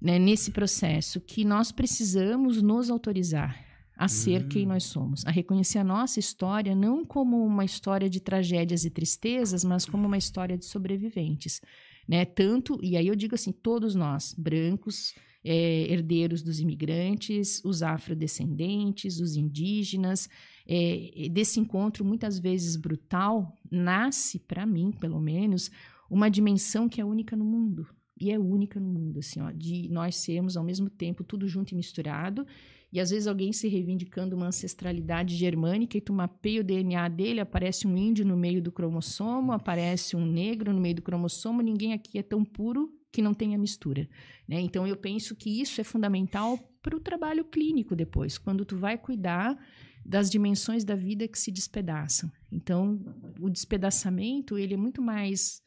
né, 0.00 0.18
nesse 0.18 0.50
processo? 0.50 1.20
Que 1.20 1.44
nós 1.44 1.70
precisamos 1.70 2.62
nos 2.62 2.88
autorizar 2.88 3.67
a 3.98 4.06
ser 4.06 4.42
uhum. 4.42 4.48
quem 4.48 4.64
nós 4.64 4.84
somos, 4.84 5.26
a 5.26 5.30
reconhecer 5.32 5.78
a 5.78 5.84
nossa 5.84 6.20
história 6.20 6.72
não 6.72 7.04
como 7.04 7.44
uma 7.44 7.64
história 7.64 8.08
de 8.08 8.20
tragédias 8.20 8.84
e 8.84 8.90
tristezas, 8.90 9.64
mas 9.64 9.84
como 9.84 10.06
uma 10.06 10.16
história 10.16 10.56
de 10.56 10.64
sobreviventes, 10.64 11.60
né? 12.08 12.24
Tanto 12.24 12.78
e 12.80 12.96
aí 12.96 13.08
eu 13.08 13.16
digo 13.16 13.34
assim, 13.34 13.50
todos 13.50 13.96
nós, 13.96 14.32
brancos, 14.38 15.14
é, 15.44 15.92
herdeiros 15.92 16.42
dos 16.42 16.60
imigrantes, 16.60 17.60
os 17.64 17.82
afrodescendentes, 17.82 19.18
os 19.18 19.34
indígenas. 19.34 20.28
É, 20.66 21.28
desse 21.30 21.58
encontro, 21.58 22.04
muitas 22.04 22.38
vezes 22.38 22.76
brutal, 22.76 23.56
nasce, 23.70 24.38
para 24.38 24.64
mim, 24.64 24.92
pelo 24.92 25.20
menos, 25.20 25.70
uma 26.08 26.28
dimensão 26.28 26.88
que 26.88 27.00
é 27.00 27.04
única 27.04 27.34
no 27.34 27.44
mundo. 27.44 27.86
E 28.20 28.30
é 28.30 28.38
única 28.38 28.78
no 28.78 28.88
mundo, 28.88 29.20
assim, 29.20 29.40
ó, 29.40 29.50
de 29.50 29.88
nós 29.88 30.16
sermos 30.16 30.56
ao 30.56 30.64
mesmo 30.64 30.90
tempo 30.90 31.24
tudo 31.24 31.48
junto 31.48 31.72
e 31.72 31.76
misturado. 31.76 32.46
E 32.92 33.00
às 33.00 33.10
vezes 33.10 33.26
alguém 33.26 33.52
se 33.52 33.68
reivindicando 33.68 34.34
uma 34.34 34.46
ancestralidade 34.46 35.36
germânica 35.36 35.98
e 35.98 36.00
tu 36.00 36.12
mapeia 36.12 36.60
o 36.60 36.64
DNA 36.64 37.08
dele, 37.08 37.40
aparece 37.40 37.86
um 37.86 37.96
índio 37.96 38.24
no 38.24 38.36
meio 38.36 38.62
do 38.62 38.72
cromossomo, 38.72 39.52
aparece 39.52 40.16
um 40.16 40.24
negro 40.24 40.72
no 40.72 40.80
meio 40.80 40.94
do 40.94 41.02
cromossomo, 41.02 41.60
ninguém 41.60 41.92
aqui 41.92 42.18
é 42.18 42.22
tão 42.22 42.44
puro 42.44 42.90
que 43.12 43.22
não 43.22 43.34
tenha 43.34 43.58
mistura. 43.58 44.08
Né? 44.46 44.60
Então, 44.60 44.86
eu 44.86 44.96
penso 44.96 45.34
que 45.34 45.60
isso 45.60 45.80
é 45.80 45.84
fundamental 45.84 46.58
para 46.82 46.96
o 46.96 47.00
trabalho 47.00 47.44
clínico 47.44 47.94
depois, 47.94 48.38
quando 48.38 48.64
tu 48.64 48.76
vai 48.76 48.96
cuidar 48.96 49.58
das 50.04 50.30
dimensões 50.30 50.84
da 50.84 50.94
vida 50.94 51.28
que 51.28 51.38
se 51.38 51.50
despedaçam. 51.50 52.30
Então, 52.50 52.98
o 53.38 53.50
despedaçamento, 53.50 54.56
ele 54.56 54.74
é 54.74 54.76
muito 54.76 55.02
mais... 55.02 55.60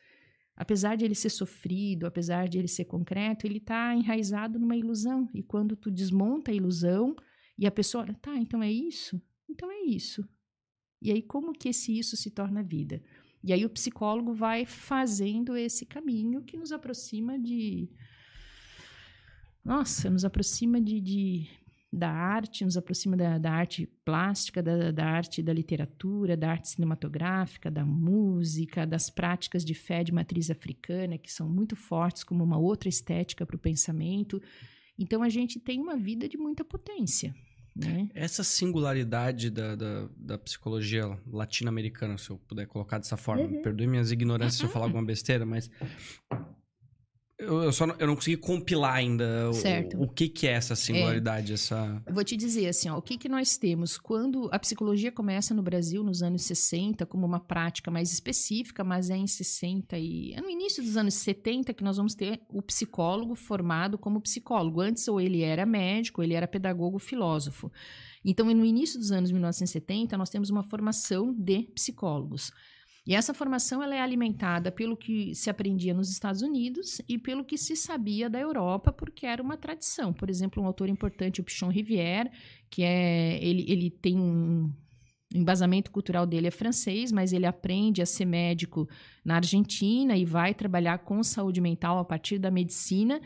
Apesar 0.62 0.96
de 0.96 1.04
ele 1.04 1.16
ser 1.16 1.32
sofrido, 1.32 2.06
apesar 2.06 2.48
de 2.48 2.60
ele 2.60 2.68
ser 2.68 2.86
concreto, 2.86 3.48
ele 3.48 3.58
está 3.58 3.96
enraizado 3.96 4.60
numa 4.60 4.78
ilusão. 4.78 5.28
E 5.34 5.42
quando 5.42 5.76
tu 5.76 5.90
desmonta 5.90 6.52
a 6.52 6.54
ilusão 6.54 7.16
e 7.58 7.66
a 7.66 7.72
pessoa, 7.72 8.06
tá, 8.22 8.38
então 8.38 8.62
é 8.62 8.72
isso? 8.72 9.20
Então 9.50 9.72
é 9.72 9.82
isso. 9.86 10.24
E 11.02 11.12
aí, 11.12 11.24
como 11.24 11.52
que 11.52 11.70
esse 11.70 11.98
isso 11.98 12.16
se 12.16 12.30
torna 12.30 12.62
vida? 12.62 13.02
E 13.44 13.52
aí 13.52 13.66
o 13.66 13.72
psicólogo 13.72 14.36
vai 14.36 14.64
fazendo 14.64 15.58
esse 15.58 15.84
caminho 15.84 16.44
que 16.44 16.56
nos 16.56 16.72
aproxima 16.72 17.40
de. 17.40 17.90
Nossa, 19.66 20.12
nos 20.12 20.24
aproxima 20.24 20.80
de, 20.80 21.02
de 21.02 21.50
da 21.92 22.10
arte, 22.10 22.64
nos 22.64 22.78
aproxima 22.78 23.18
da, 23.18 23.38
da 23.38 23.52
arte 23.52 23.86
plástica, 24.06 24.64
da, 24.64 24.92
da, 24.92 25.06
arte 25.06 25.44
da 25.44 25.52
literatura, 25.52 26.38
da 26.38 26.50
arte 26.50 26.70
cinematográfica, 26.70 27.70
da 27.70 27.86
música, 27.86 28.86
das 28.86 29.10
práticas 29.10 29.66
de 29.66 29.74
fé 29.74 30.04
de 30.04 30.14
matriz 30.14 30.50
africana, 30.50 31.18
que 31.18 31.32
são 31.32 31.50
muito 31.50 31.76
fortes 31.76 32.24
como 32.24 32.44
uma 32.44 32.58
outra 32.58 32.88
estética 32.88 33.46
para 33.46 33.58
o 33.58 33.60
pensamento. 33.60 34.42
Então 34.98 35.22
a 35.22 35.28
gente 35.28 35.60
tem 35.60 35.82
uma 35.82 35.98
vida 35.98 36.30
de 36.30 36.38
muita 36.38 36.64
potência. 36.64 37.36
Né? 37.76 38.10
Essa 38.14 38.44
singularidade 38.44 39.50
da, 39.50 39.76
da, 39.76 40.10
da 40.16 40.38
psicologia 40.38 41.18
latino-americana, 41.28 42.18
se 42.18 42.30
eu 42.30 42.38
puder 42.38 42.68
colocar 42.68 43.00
dessa 43.00 43.18
forma, 43.18 43.44
uhum. 43.44 43.62
perdoe 43.62 43.88
minhas 43.88 44.12
ignorâncias 44.12 44.62
uhum. 44.62 44.68
se 44.68 44.70
eu 44.70 44.74
falar 44.74 44.86
alguma 44.88 45.06
besteira, 45.06 45.46
mas 45.46 45.70
eu, 47.42 47.72
só 47.74 47.88
não, 47.88 47.96
eu 47.98 48.08
não 48.08 48.16
consegui 48.16 48.38
compilar 48.38 48.96
ainda 48.96 49.50
o, 49.98 50.04
o, 50.04 50.08
que, 50.08 50.30
que 50.30 50.48
é 50.48 50.52
essa 50.52 50.76
singularidade, 50.76 51.52
é. 51.52 51.56
essa... 51.56 52.02
Eu 52.06 52.14
vou 52.14 52.24
te 52.24 52.38
dizer 52.38 52.68
assim, 52.68 52.90
ó, 52.90 52.98
o 52.98 53.02
que, 53.02 53.18
que 53.18 53.28
nós 53.28 53.58
temos 53.58 53.98
quando 53.98 54.50
a 54.52 54.60
psicologia 54.60 55.12
começa 55.12 55.54
no 55.54 55.62
Brasil 55.62 56.04
nos 56.04 56.22
anos 56.22 56.44
60 56.44 57.06
como 57.06 57.26
uma 57.26 57.40
prática 57.40 57.90
mais 57.90 58.14
específica, 58.14 58.84
mas 58.84 59.10
é 59.10 59.18
em 59.18 59.28
60 59.28 59.98
e... 59.98 60.34
É 60.34 60.42
no 60.42 60.50
início 60.50 60.84
dos 60.84 60.96
anos 60.98 61.16
70 61.16 61.74
que 61.74 61.84
nós 61.84 61.98
vamos 61.98 62.14
ter 62.14 62.42
o 62.50 62.62
psicólogo 62.62 63.36
formado 63.36 63.98
como 63.98 64.22
psicólogo. 64.22 64.82
Antes 64.82 65.08
ou 65.08 65.20
ele 65.20 65.42
era 65.42 65.66
médico, 65.66 66.22
ou 66.22 66.26
ele 66.26 66.34
era 66.34 66.48
pedagogo, 66.48 67.00
filósofo. 67.00 67.72
Então, 68.24 68.46
no 68.46 68.66
início 68.66 69.00
dos 69.00 69.12
anos 69.12 69.32
1970, 69.32 70.18
nós 70.18 70.30
temos 70.30 70.50
uma 70.50 70.64
formação 70.64 71.34
de 71.34 71.64
psicólogos. 71.74 72.52
E 73.06 73.16
essa 73.16 73.34
formação 73.34 73.82
ela 73.82 73.96
é 73.96 74.00
alimentada 74.00 74.72
pelo 74.72 74.96
que 74.96 75.34
se 75.34 75.50
aprendia 75.50 75.94
nos 75.94 76.12
Estados 76.12 76.42
Unidos 76.42 77.02
e 77.10 77.18
pelo 77.18 77.44
que 77.44 77.58
se 77.58 77.76
sabia 77.76 78.30
da 78.30 78.40
Europa, 78.40 78.94
porque 78.94 79.26
era 79.26 79.42
uma 79.42 79.58
tradição. 79.58 80.14
Por 80.14 80.30
exemplo, 80.30 80.62
um 80.62 80.68
autor 80.68 80.88
importante, 80.88 81.42
o 81.42 81.44
Pichon 81.44 81.70
Rivière, 81.70 82.30
que 82.70 82.84
é 82.84 83.44
ele, 83.44 83.66
ele 83.68 83.90
tem 83.90 84.20
um 84.20 84.72
o 85.34 85.38
embasamento 85.38 85.92
cultural 85.92 86.28
dele 86.28 86.48
é 86.48 86.52
francês, 86.52 87.12
mas 87.12 87.32
ele 87.32 87.46
aprende 87.46 88.02
a 88.02 88.06
ser 88.06 88.26
médico 88.26 88.88
na 89.24 89.36
Argentina 89.36 90.18
e 90.18 90.26
vai 90.26 90.54
trabalhar 90.54 91.00
com 91.00 91.24
saúde 91.24 91.62
mental 91.62 91.98
a 91.98 92.04
partir 92.04 92.38
da 92.38 92.52
medicina. 92.52 93.22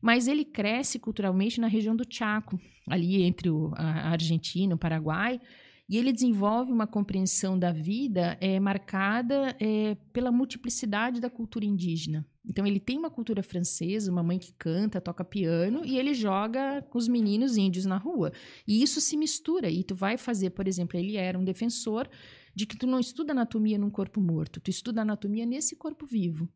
Mas 0.00 0.28
ele 0.28 0.44
cresce 0.44 1.00
culturalmente 1.00 1.60
na 1.60 1.66
região 1.66 1.96
do 1.96 2.04
Chaco, 2.08 2.60
ali 2.88 3.24
entre 3.24 3.50
o, 3.50 3.72
a 3.74 4.10
Argentina 4.10 4.72
e 4.72 4.74
o 4.74 4.78
Paraguai. 4.78 5.40
E 5.88 5.96
ele 5.96 6.12
desenvolve 6.12 6.70
uma 6.70 6.86
compreensão 6.86 7.58
da 7.58 7.72
vida 7.72 8.36
é, 8.40 8.60
marcada 8.60 9.56
é, 9.58 9.94
pela 10.12 10.30
multiplicidade 10.30 11.20
da 11.20 11.30
cultura 11.30 11.64
indígena. 11.64 12.26
Então, 12.44 12.66
ele 12.66 12.78
tem 12.78 12.98
uma 12.98 13.10
cultura 13.10 13.42
francesa, 13.42 14.10
uma 14.10 14.22
mãe 14.22 14.38
que 14.38 14.52
canta, 14.52 15.00
toca 15.00 15.24
piano, 15.24 15.82
e 15.84 15.98
ele 15.98 16.12
joga 16.12 16.82
com 16.82 16.98
os 16.98 17.08
meninos 17.08 17.56
índios 17.56 17.86
na 17.86 17.96
rua. 17.96 18.32
E 18.66 18.82
isso 18.82 19.00
se 19.00 19.16
mistura. 19.16 19.70
E 19.70 19.82
tu 19.82 19.94
vai 19.94 20.18
fazer, 20.18 20.50
por 20.50 20.68
exemplo, 20.68 20.98
ele 20.98 21.16
era 21.16 21.38
um 21.38 21.44
defensor 21.44 22.08
de 22.54 22.66
que 22.66 22.76
tu 22.76 22.86
não 22.86 22.98
estuda 22.98 23.32
anatomia 23.32 23.78
num 23.78 23.90
corpo 23.90 24.20
morto, 24.20 24.60
tu 24.60 24.68
estuda 24.68 25.02
anatomia 25.02 25.46
nesse 25.46 25.76
corpo 25.76 26.04
vivo. 26.04 26.48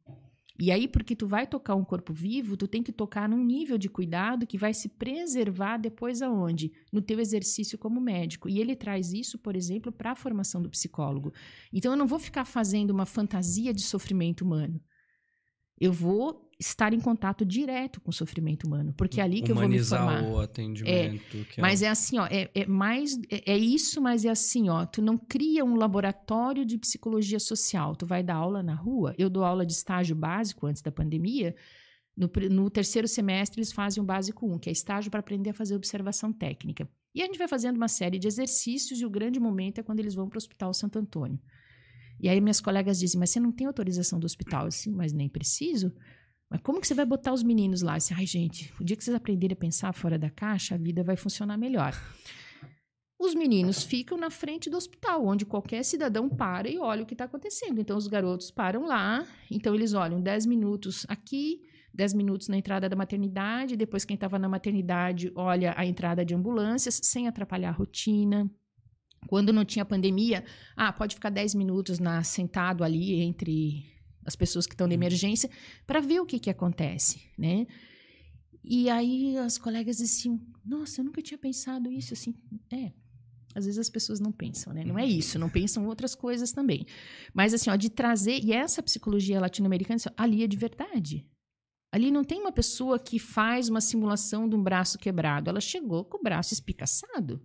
E 0.59 0.71
aí, 0.71 0.87
porque 0.87 1.17
tu 1.17 1.27
vai 1.27 1.47
tocar 1.47 1.75
um 1.75 1.85
corpo 1.85 2.13
vivo, 2.13 2.57
tu 2.57 2.69
tem 2.69 2.83
que 2.83 2.93
tocar 2.93 3.29
num 3.29 3.43
nível 3.43 3.79
de 3.79 3.89
cuidado 3.89 4.47
que 4.47 4.59
vai 4.59 4.75
se 4.75 4.89
preservar 4.89 5.79
depois 5.79 6.21
aonde? 6.23 6.73
No 6.93 7.01
teu 7.01 7.19
exercício 7.19 7.79
como 7.79 8.01
médico. 8.01 8.49
E 8.49 8.61
ele 8.61 8.77
traz 8.77 9.13
isso, 9.13 9.39
por 9.39 9.57
exemplo, 9.57 9.91
para 9.91 10.13
a 10.13 10.17
formação 10.17 10.61
do 10.61 10.71
psicólogo. 10.71 11.33
Então, 11.73 11.93
eu 11.93 11.99
não 11.99 12.07
vou 12.07 12.19
ficar 12.19 12.45
fazendo 12.45 12.91
uma 12.91 13.07
fantasia 13.07 13.73
de 13.73 13.83
sofrimento 13.83 14.43
humano. 14.45 14.81
Eu 15.81 15.93
vou 15.93 16.51
estar 16.63 16.93
em 16.93 17.01
contato 17.01 17.45
direto 17.45 18.01
com 18.01 18.11
o 18.11 18.13
sofrimento 18.13 18.67
humano, 18.67 18.95
porque 18.97 19.21
é 19.21 19.25
ali 19.25 19.43
que 19.43 19.53
Humanizar 19.53 20.01
eu 20.01 20.07
vou 20.07 20.15
me 20.15 20.21
formar. 20.21 20.37
o 20.37 20.41
atendimento. 20.41 21.37
É, 21.57 21.61
mas 21.61 21.83
é... 21.83 21.87
é 21.87 21.89
assim, 21.89 22.19
ó, 22.19 22.27
é, 22.27 22.49
é 22.55 22.67
mais 22.67 23.19
é, 23.29 23.53
é, 23.53 23.59
isso, 23.59 24.01
mas 24.01 24.25
é 24.25 24.31
assim, 24.31 24.69
ó, 24.69 24.87
tu 24.87 25.03
não 25.03 25.19
cria 25.19 25.65
um 25.65 25.75
laboratório 25.75 26.65
de 26.65 26.79
psicologia 26.79 27.41
social, 27.41 27.97
tu 27.97 28.07
vai 28.07 28.23
dar 28.23 28.37
aula 28.37 28.63
na 28.63 28.75
rua. 28.75 29.15
Eu 29.19 29.29
dou 29.29 29.45
aula 29.45 29.67
de 29.67 29.73
estágio 29.73 30.15
básico 30.15 30.67
antes 30.67 30.83
da 30.83 30.93
pandemia. 30.93 31.55
No, 32.17 32.31
no 32.51 32.71
terceiro 32.71 33.09
semestre 33.09 33.59
eles 33.59 33.73
fazem 33.73 34.03
o 34.03 34.07
básico 34.07 34.47
1, 34.47 34.59
que 34.59 34.69
é 34.69 34.73
estágio 34.73 35.11
para 35.11 35.21
aprender 35.21 35.51
a 35.51 35.55
fazer 35.55 35.75
observação 35.75 36.33
técnica. 36.33 36.89
E 37.15 37.23
a 37.23 37.27
gente 37.27 37.39
vai 37.39 37.49
fazendo 37.49 37.77
uma 37.77 37.89
série 37.89 38.19
de 38.19 38.29
exercícios 38.29 39.01
e 39.01 39.07
o 39.07 39.11
grande 39.11 39.41
momento 39.41 39.79
é 39.79 39.83
quando 39.83 40.01
eles 40.01 40.15
vão 40.15 40.29
para 40.29 40.37
o 40.37 40.39
Hospital 40.39 40.73
Santo 40.73 40.99
Antônio. 40.99 41.39
E 42.23 42.29
aí 42.29 42.41
minhas 42.41 42.61
colegas 42.61 43.01
dizem, 43.01 43.19
mas 43.19 43.31
você 43.31 43.41
não 43.41 43.51
tem 43.51 43.67
autorização 43.67 44.21
do 44.21 44.25
hospital? 44.25 44.71
Sim, 44.71 44.93
mas 44.93 45.13
nem 45.13 45.29
preciso. 45.29 45.93
Mas 46.49 46.61
como 46.61 46.81
que 46.81 46.87
você 46.87 46.95
vai 46.95 47.05
botar 47.05 47.33
os 47.33 47.43
meninos 47.43 47.83
lá? 47.83 47.97
Assim, 47.97 48.15
Ai, 48.15 48.27
gente, 48.27 48.73
o 48.81 48.85
dia 48.85 48.97
que 48.97 49.03
vocês 49.03 49.17
aprenderem 49.17 49.55
a 49.55 49.57
pensar 49.57 49.93
fora 49.93 50.17
da 50.17 50.31
caixa, 50.31 50.77
a 50.77 50.79
vida 50.79 51.03
vai 51.03 51.17
funcionar 51.17 51.57
melhor. 51.59 51.93
Os 53.19 53.35
meninos 53.35 53.83
ficam 53.83 54.17
na 54.17 54.31
frente 54.31 54.71
do 54.71 54.77
hospital, 54.77 55.27
onde 55.27 55.45
qualquer 55.45 55.85
cidadão 55.85 56.29
para 56.29 56.69
e 56.69 56.79
olha 56.79 57.03
o 57.03 57.07
que 57.07 57.15
está 57.15 57.25
acontecendo. 57.25 57.81
Então, 57.81 57.97
os 57.97 58.07
garotos 58.07 58.51
param 58.51 58.85
lá, 58.87 59.27
então 59.51 59.75
eles 59.75 59.93
olham 59.93 60.21
10 60.21 60.47
minutos 60.47 61.07
aqui, 61.09 61.61
10 61.95 62.15
minutos 62.15 62.49
na 62.49 62.57
entrada 62.57 62.89
da 62.89 62.97
maternidade, 62.97 63.77
depois 63.77 64.05
quem 64.05 64.15
estava 64.15 64.39
na 64.39 64.49
maternidade 64.49 65.31
olha 65.35 65.75
a 65.77 65.85
entrada 65.85 66.25
de 66.25 66.35
ambulâncias, 66.35 67.01
sem 67.03 67.29
atrapalhar 67.29 67.71
a 67.71 67.73
rotina. 67.73 68.51
Quando 69.27 69.53
não 69.53 69.65
tinha 69.65 69.85
pandemia, 69.85 70.45
ah, 70.77 70.93
pode 70.93 71.15
ficar 71.15 71.31
10 71.31 71.55
minutos 71.55 71.99
na, 71.99 72.23
sentado 72.23 72.83
ali 72.85 73.21
entre 73.21 73.85
as 74.25 74.37
pessoas 74.37 74.67
que 74.67 74.75
estão 74.75 74.87
na 74.87 74.93
uhum. 74.93 75.01
emergência, 75.01 75.51
para 75.87 76.01
ver 76.01 76.21
o 76.21 76.27
que, 76.27 76.39
que 76.39 76.51
acontece, 76.51 77.21
né? 77.37 77.67
E 78.65 78.89
aí 78.89 79.37
as 79.39 79.59
colegas 79.59 79.99
diziam, 79.99 80.41
nossa, 80.65 81.01
eu 81.01 81.05
nunca 81.05 81.21
tinha 81.21 81.39
pensado 81.39 81.91
isso, 81.91 82.15
assim, 82.15 82.35
é. 82.73 82.93
Às 83.55 83.67
vezes 83.67 83.79
as 83.79 83.91
pessoas 83.91 84.19
não 84.21 84.33
pensam, 84.33 84.73
né? 84.73 84.85
Não 84.85 84.99
é 84.99 85.05
isso, 85.05 85.39
não 85.39 85.51
pensam 85.51 85.87
outras 85.87 86.15
coisas 86.15 86.53
também. 86.53 86.87
Mas 87.35 87.53
assim, 87.53 87.69
ó, 87.69 87.77
de 87.77 87.91
trazer, 87.91 88.43
e 88.43 88.53
essa 88.53 88.83
psicologia 88.83 89.41
latino-americana, 89.41 89.97
assim, 89.97 90.09
ali 90.17 90.43
é 90.43 90.47
de 90.47 90.57
verdade. 90.57 91.27
Ali 91.93 92.11
não 92.11 92.25
tem 92.25 92.41
uma 92.41 92.53
pessoa 92.53 92.99
que 92.99 93.19
faz 93.19 93.69
uma 93.69 93.81
simulação 93.81 94.49
de 94.49 94.57
um 94.57 94.63
braço 94.63 94.99
quebrado. 94.99 95.51
Ela 95.51 95.61
chegou 95.61 96.05
com 96.05 96.17
o 96.17 96.23
braço 96.23 96.55
espicaçado. 96.55 97.43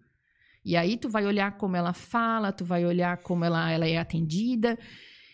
E 0.67 0.75
aí 0.75 0.97
tu 0.97 1.07
vai 1.07 1.25
olhar 1.25 1.57
como 1.57 1.77
ela 1.77 1.93
fala, 1.93 2.51
tu 2.51 2.65
vai 2.65 2.85
olhar 2.85 3.15
como 3.19 3.45
ela, 3.45 3.71
ela 3.71 3.87
é 3.87 3.97
atendida. 3.97 4.77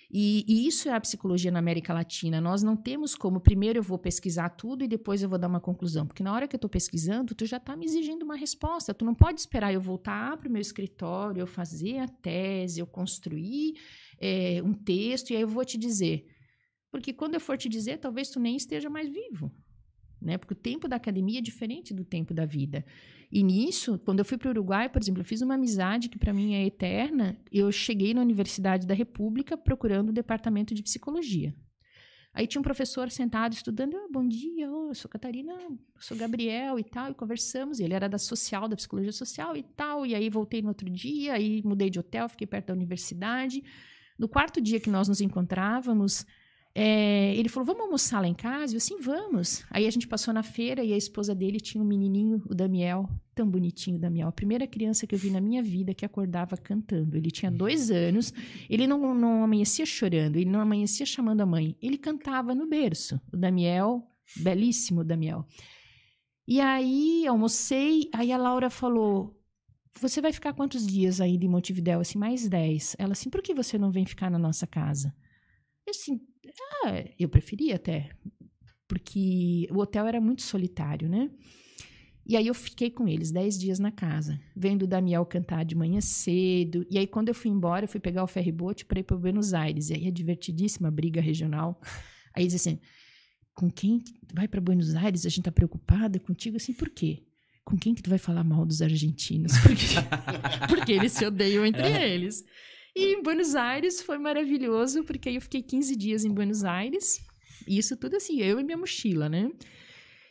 E, 0.08 0.46
e, 0.48 0.68
isso 0.68 0.88
é 0.88 0.94
a 0.94 1.02
psicologia 1.02 1.50
na 1.50 1.58
América 1.58 1.92
Latina. 1.92 2.40
Nós 2.40 2.62
não 2.62 2.78
temos 2.78 3.16
como, 3.16 3.42
primeiro 3.42 3.80
eu 3.80 3.84
vou 3.84 3.98
pesquisar 3.98 4.50
tudo 4.50 4.84
e 4.84 4.88
depois 4.88 5.24
eu 5.24 5.28
vou 5.28 5.40
dar 5.40 5.48
uma 5.48 5.60
conclusão. 5.60 6.06
Porque 6.06 6.22
na 6.22 6.32
hora 6.32 6.48
que 6.48 6.56
eu 6.56 6.58
estou 6.58 6.70
pesquisando, 6.70 7.34
tu 7.34 7.48
já 7.48 7.58
está 7.58 7.76
me 7.76 7.84
exigindo 7.84 8.22
uma 8.22 8.36
resposta. 8.36 8.94
Tu 8.94 9.04
não 9.04 9.16
pode 9.16 9.40
esperar 9.40 9.74
eu 9.74 9.82
voltar 9.82 10.38
para 10.38 10.48
o 10.48 10.52
meu 10.52 10.62
escritório, 10.62 11.40
eu 11.40 11.48
fazer 11.48 11.98
a 11.98 12.08
tese, 12.08 12.80
eu 12.80 12.86
construir 12.86 13.74
é, 14.22 14.62
um 14.64 14.72
texto 14.72 15.32
e 15.32 15.36
aí 15.36 15.42
eu 15.42 15.48
vou 15.48 15.66
te 15.66 15.80
dizer. 15.80 16.28
Porque 16.92 17.12
quando 17.12 17.34
eu 17.34 17.40
for 17.40 17.58
te 17.58 17.68
dizer, 17.68 17.98
talvez 17.98 18.30
tu 18.30 18.40
nem 18.40 18.56
esteja 18.56 18.88
mais 18.88 19.10
vivo. 19.10 19.52
Né? 20.24 20.38
Porque 20.38 20.54
o 20.54 20.58
tempo 20.58 20.88
da 20.88 20.96
academia 20.96 21.40
é 21.40 21.42
diferente 21.42 21.94
do 21.94 22.06
tempo 22.06 22.34
da 22.34 22.46
vida. 22.46 22.86
E 23.32 23.44
nisso, 23.44 24.00
quando 24.06 24.20
eu 24.20 24.26
fui 24.26 24.38
para 24.38 24.48
o 24.48 24.52
Uruguai, 24.52 24.88
por 24.88 25.02
exemplo, 25.02 25.22
eu 25.22 25.26
fiz 25.26 25.42
uma 25.42 25.56
amizade 25.56 26.08
que 26.08 26.18
para 26.18 26.34
mim 26.34 26.54
é 26.54 26.66
eterna. 26.66 27.38
Eu 27.52 27.72
cheguei 27.72 28.14
na 28.14 28.22
Universidade 28.22 28.88
da 28.88 28.94
República 28.94 29.58
procurando 29.58 30.10
o 30.10 30.14
departamento 30.14 30.74
de 30.74 30.82
psicologia. 30.82 31.54
Aí 32.34 32.48
tinha 32.48 32.60
um 32.60 32.64
professor 32.64 33.12
sentado 33.12 33.54
estudando, 33.54 33.96
oh, 33.96 34.12
bom 34.12 34.28
dia, 34.28 34.68
oh, 34.72 34.88
eu 34.88 34.96
sou 34.96 35.10
Catarina, 35.10 35.54
eu 35.54 35.78
sou 36.00 36.18
Gabriel 36.18 36.80
e 36.80 36.84
tal, 36.84 37.12
e 37.12 37.14
conversamos. 37.14 37.80
E 37.80 37.84
ele 37.84 37.94
era 37.94 38.10
da 38.10 38.18
social, 38.18 38.68
da 38.68 38.76
psicologia 38.76 39.12
social 39.12 39.56
e 39.56 39.62
tal. 39.62 40.04
E 40.06 40.16
aí 40.16 40.30
voltei 40.30 40.62
no 40.62 40.70
outro 40.70 40.90
dia, 40.90 41.34
aí 41.34 41.62
mudei 41.64 41.92
de 41.92 42.00
hotel, 42.00 42.28
fiquei 42.28 42.48
perto 42.48 42.68
da 42.68 42.74
universidade. 42.74 43.64
No 44.18 44.28
quarto 44.28 44.60
dia 44.60 44.80
que 44.80 44.90
nós 44.90 45.08
nos 45.08 45.22
encontrávamos, 45.22 46.26
é, 46.76 47.36
ele 47.36 47.50
falou, 47.50 47.68
vamos 47.68 47.84
almoçar 47.84 48.20
lá 48.20 48.28
em 48.28 48.34
casa? 48.34 48.74
Eu 48.74 48.78
assim, 48.78 49.00
vamos. 49.00 49.64
Aí 49.70 49.86
a 49.86 49.92
gente 49.92 50.08
passou 50.08 50.34
na 50.34 50.42
feira 50.42 50.84
e 50.84 50.92
a 50.92 50.98
esposa 50.98 51.36
dele 51.36 51.60
tinha 51.60 51.84
um 51.84 51.86
menininho, 51.86 52.42
o 52.50 52.56
Damiel, 52.56 53.08
tão 53.36 53.48
bonitinho 53.48 53.98
o 53.98 54.00
Damiel. 54.00 54.28
A 54.28 54.32
primeira 54.32 54.66
criança 54.66 55.06
que 55.06 55.14
eu 55.14 55.20
vi 55.20 55.30
na 55.30 55.40
minha 55.40 55.62
vida 55.62 55.94
que 55.94 56.04
acordava 56.04 56.58
cantando. 56.58 57.16
Ele 57.16 57.30
tinha 57.30 57.52
dois 57.52 57.92
anos, 57.92 58.34
ele 58.68 58.88
não, 58.88 59.14
não 59.14 59.44
amanhecia 59.44 59.86
chorando, 59.86 60.38
ele 60.38 60.50
não 60.50 60.60
amanhecia 60.60 61.06
chamando 61.06 61.42
a 61.42 61.46
mãe. 61.46 61.76
Ele 61.80 61.98
cantava 61.98 62.56
no 62.56 62.68
berço. 62.68 63.22
O 63.32 63.38
Damiel, 63.38 64.08
belíssimo 64.38 65.02
o 65.02 65.06
Damiel. 65.06 65.46
E 66.48 66.60
aí, 66.60 67.26
almocei, 67.28 68.10
aí 68.14 68.32
a 68.32 68.38
Laura 68.38 68.70
falou, 68.72 69.40
você 70.02 70.20
vai 70.20 70.34
ficar 70.34 70.54
quantos 70.54 70.88
dias 70.88 71.22
aí 71.22 71.38
de 71.38 71.48
Montevidéu? 71.48 72.00
Assim, 72.00 72.18
mais 72.18 72.50
dez. 72.50 72.96
Ela 72.98 73.12
assim, 73.12 73.30
por 73.30 73.44
que 73.44 73.54
você 73.54 73.78
não 73.78 73.92
vem 73.92 74.08
ficar 74.08 74.32
na 74.32 74.40
nossa 74.40 74.66
casa? 74.66 75.14
Eu 75.86 75.92
assim, 75.92 76.20
ah, 76.86 77.04
eu 77.20 77.30
preferia 77.30 77.76
até, 77.76 78.10
porque 78.88 79.68
o 79.72 79.80
hotel 79.80 80.08
era 80.08 80.22
muito 80.22 80.42
solitário, 80.42 81.10
né? 81.10 81.30
E 82.26 82.38
aí 82.38 82.48
eu 82.48 82.54
fiquei 82.54 82.90
com 82.90 83.08
eles 83.08 83.32
dez 83.32 83.60
dias 83.60 83.80
na 83.80 83.92
casa, 83.92 84.40
vendo 84.56 84.84
o 84.84 84.88
Daniel 84.88 85.26
cantar 85.26 85.66
de 85.66 85.76
manhã 85.76 86.00
cedo. 86.00 86.86
E 86.90 86.98
aí 86.98 87.06
quando 87.06 87.28
eu 87.28 87.36
fui 87.36 87.52
embora, 87.52 87.84
eu 87.84 87.90
fui 87.90 88.00
pegar 88.00 88.24
o 88.24 88.28
ferryboat 88.28 88.86
para 88.86 89.00
ir 89.00 89.04
para 89.04 89.18
Buenos 89.18 89.54
Aires. 89.54 89.90
E 89.90 89.94
aí 89.94 90.08
é 90.08 90.12
divertidíssima 90.12 90.90
briga 90.90 91.20
regional. 91.20 91.82
Aí 92.34 92.46
diz 92.46 92.56
assim, 92.56 92.80
com 93.54 93.70
quem 93.70 94.02
vai 94.34 94.48
para 94.48 94.62
Buenos 94.62 94.96
Aires? 94.96 95.26
A 95.26 95.30
gente 95.30 95.44
tá 95.44 95.52
preocupada 95.52 96.18
contigo 96.18 96.56
assim, 96.56 96.74
por 96.74 96.90
quê? 96.90 97.24
Com 97.66 97.78
quem 97.78 97.94
que 97.94 98.02
tu 98.02 98.10
vai 98.10 98.20
falar 98.20 98.44
mal 98.44 98.66
dos 98.66 98.82
argentinos? 98.82 99.54
Porque, 99.64 99.86
porque 100.68 100.92
eles 100.92 101.14
se 101.14 101.26
odeiam 101.26 101.66
entre 101.66 101.88
eles. 101.88 102.44
E 102.96 103.14
em 103.14 103.24
Buenos 103.24 103.56
Aires 103.56 104.02
foi 104.02 104.18
maravilhoso, 104.18 105.04
porque 105.04 105.30
aí 105.30 105.36
eu 105.36 105.42
fiquei 105.42 105.64
15 105.64 105.96
dias 105.96 106.24
em 106.24 106.34
Buenos 106.34 106.64
Aires. 106.64 107.26
Isso 107.68 107.98
tudo 107.98 108.16
assim, 108.18 108.40
eu 108.42 108.60
e 108.60 108.64
minha 108.64 108.78
mochila, 108.78 109.28
né? 109.28 109.52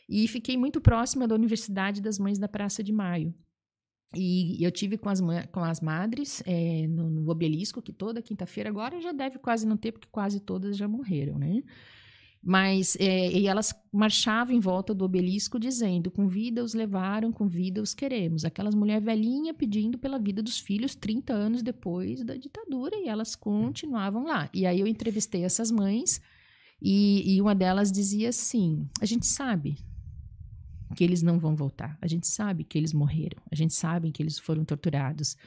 E 0.07 0.27
fiquei 0.27 0.57
muito 0.57 0.79
próxima 0.79 1.27
da 1.27 1.35
Universidade 1.35 2.01
das 2.01 2.19
Mães 2.19 2.39
da 2.39 2.47
Praça 2.47 2.83
de 2.83 2.93
Maio. 2.93 3.33
E 4.15 4.63
eu 4.63 4.71
tive 4.71 4.97
com 4.97 5.09
as, 5.09 5.19
com 5.51 5.61
as 5.61 5.81
madres 5.81 6.43
é, 6.45 6.87
no, 6.87 7.09
no, 7.09 7.31
obelisco, 7.31 7.81
que 7.81 7.91
toda 7.91 8.21
quinta-feira, 8.21 8.69
agora 8.69 9.01
já 9.01 9.11
deve 9.11 9.39
quase 9.39 9.65
não 9.65 9.75
ter, 9.75 9.91
porque 9.91 10.07
quase 10.11 10.39
todas 10.39 10.77
já 10.77 10.87
morreram, 10.87 11.39
né? 11.39 11.63
Mas 12.45 12.97
é, 12.99 13.31
e 13.31 13.47
elas 13.47 13.73
marchavam 13.89 14.53
em 14.53 14.59
volta 14.59 14.93
do 14.93 15.05
obelisco 15.05 15.57
dizendo: 15.57 16.11
com 16.11 16.27
vida 16.27 16.61
os 16.61 16.73
levaram, 16.73 17.31
com 17.31 17.47
vida 17.47 17.81
os 17.81 17.93
queremos. 17.93 18.43
Aquelas 18.43 18.75
mulheres 18.75 19.05
velhinhas 19.05 19.55
pedindo 19.55 19.97
pela 19.97 20.19
vida 20.19 20.43
dos 20.43 20.59
filhos 20.59 20.93
30 20.93 21.31
anos 21.31 21.63
depois 21.63 22.21
da 22.21 22.35
ditadura 22.35 22.97
e 22.97 23.07
elas 23.07 23.33
continuavam 23.33 24.25
lá. 24.25 24.49
E 24.53 24.65
aí 24.65 24.81
eu 24.81 24.87
entrevistei 24.87 25.45
essas 25.45 25.71
mães 25.71 26.19
e, 26.81 27.35
e 27.35 27.41
uma 27.41 27.55
delas 27.55 27.89
dizia 27.89 28.27
assim: 28.27 28.89
a 28.99 29.05
gente 29.05 29.25
sabe 29.25 29.77
que 30.97 31.03
eles 31.03 31.21
não 31.21 31.39
vão 31.39 31.55
voltar, 31.55 31.97
a 32.01 32.07
gente 32.07 32.27
sabe 32.27 32.65
que 32.65 32.77
eles 32.77 32.91
morreram, 32.91 33.41
a 33.49 33.55
gente 33.55 33.73
sabe 33.73 34.11
que 34.11 34.21
eles 34.21 34.37
foram 34.37 34.65
torturados, 34.65 35.37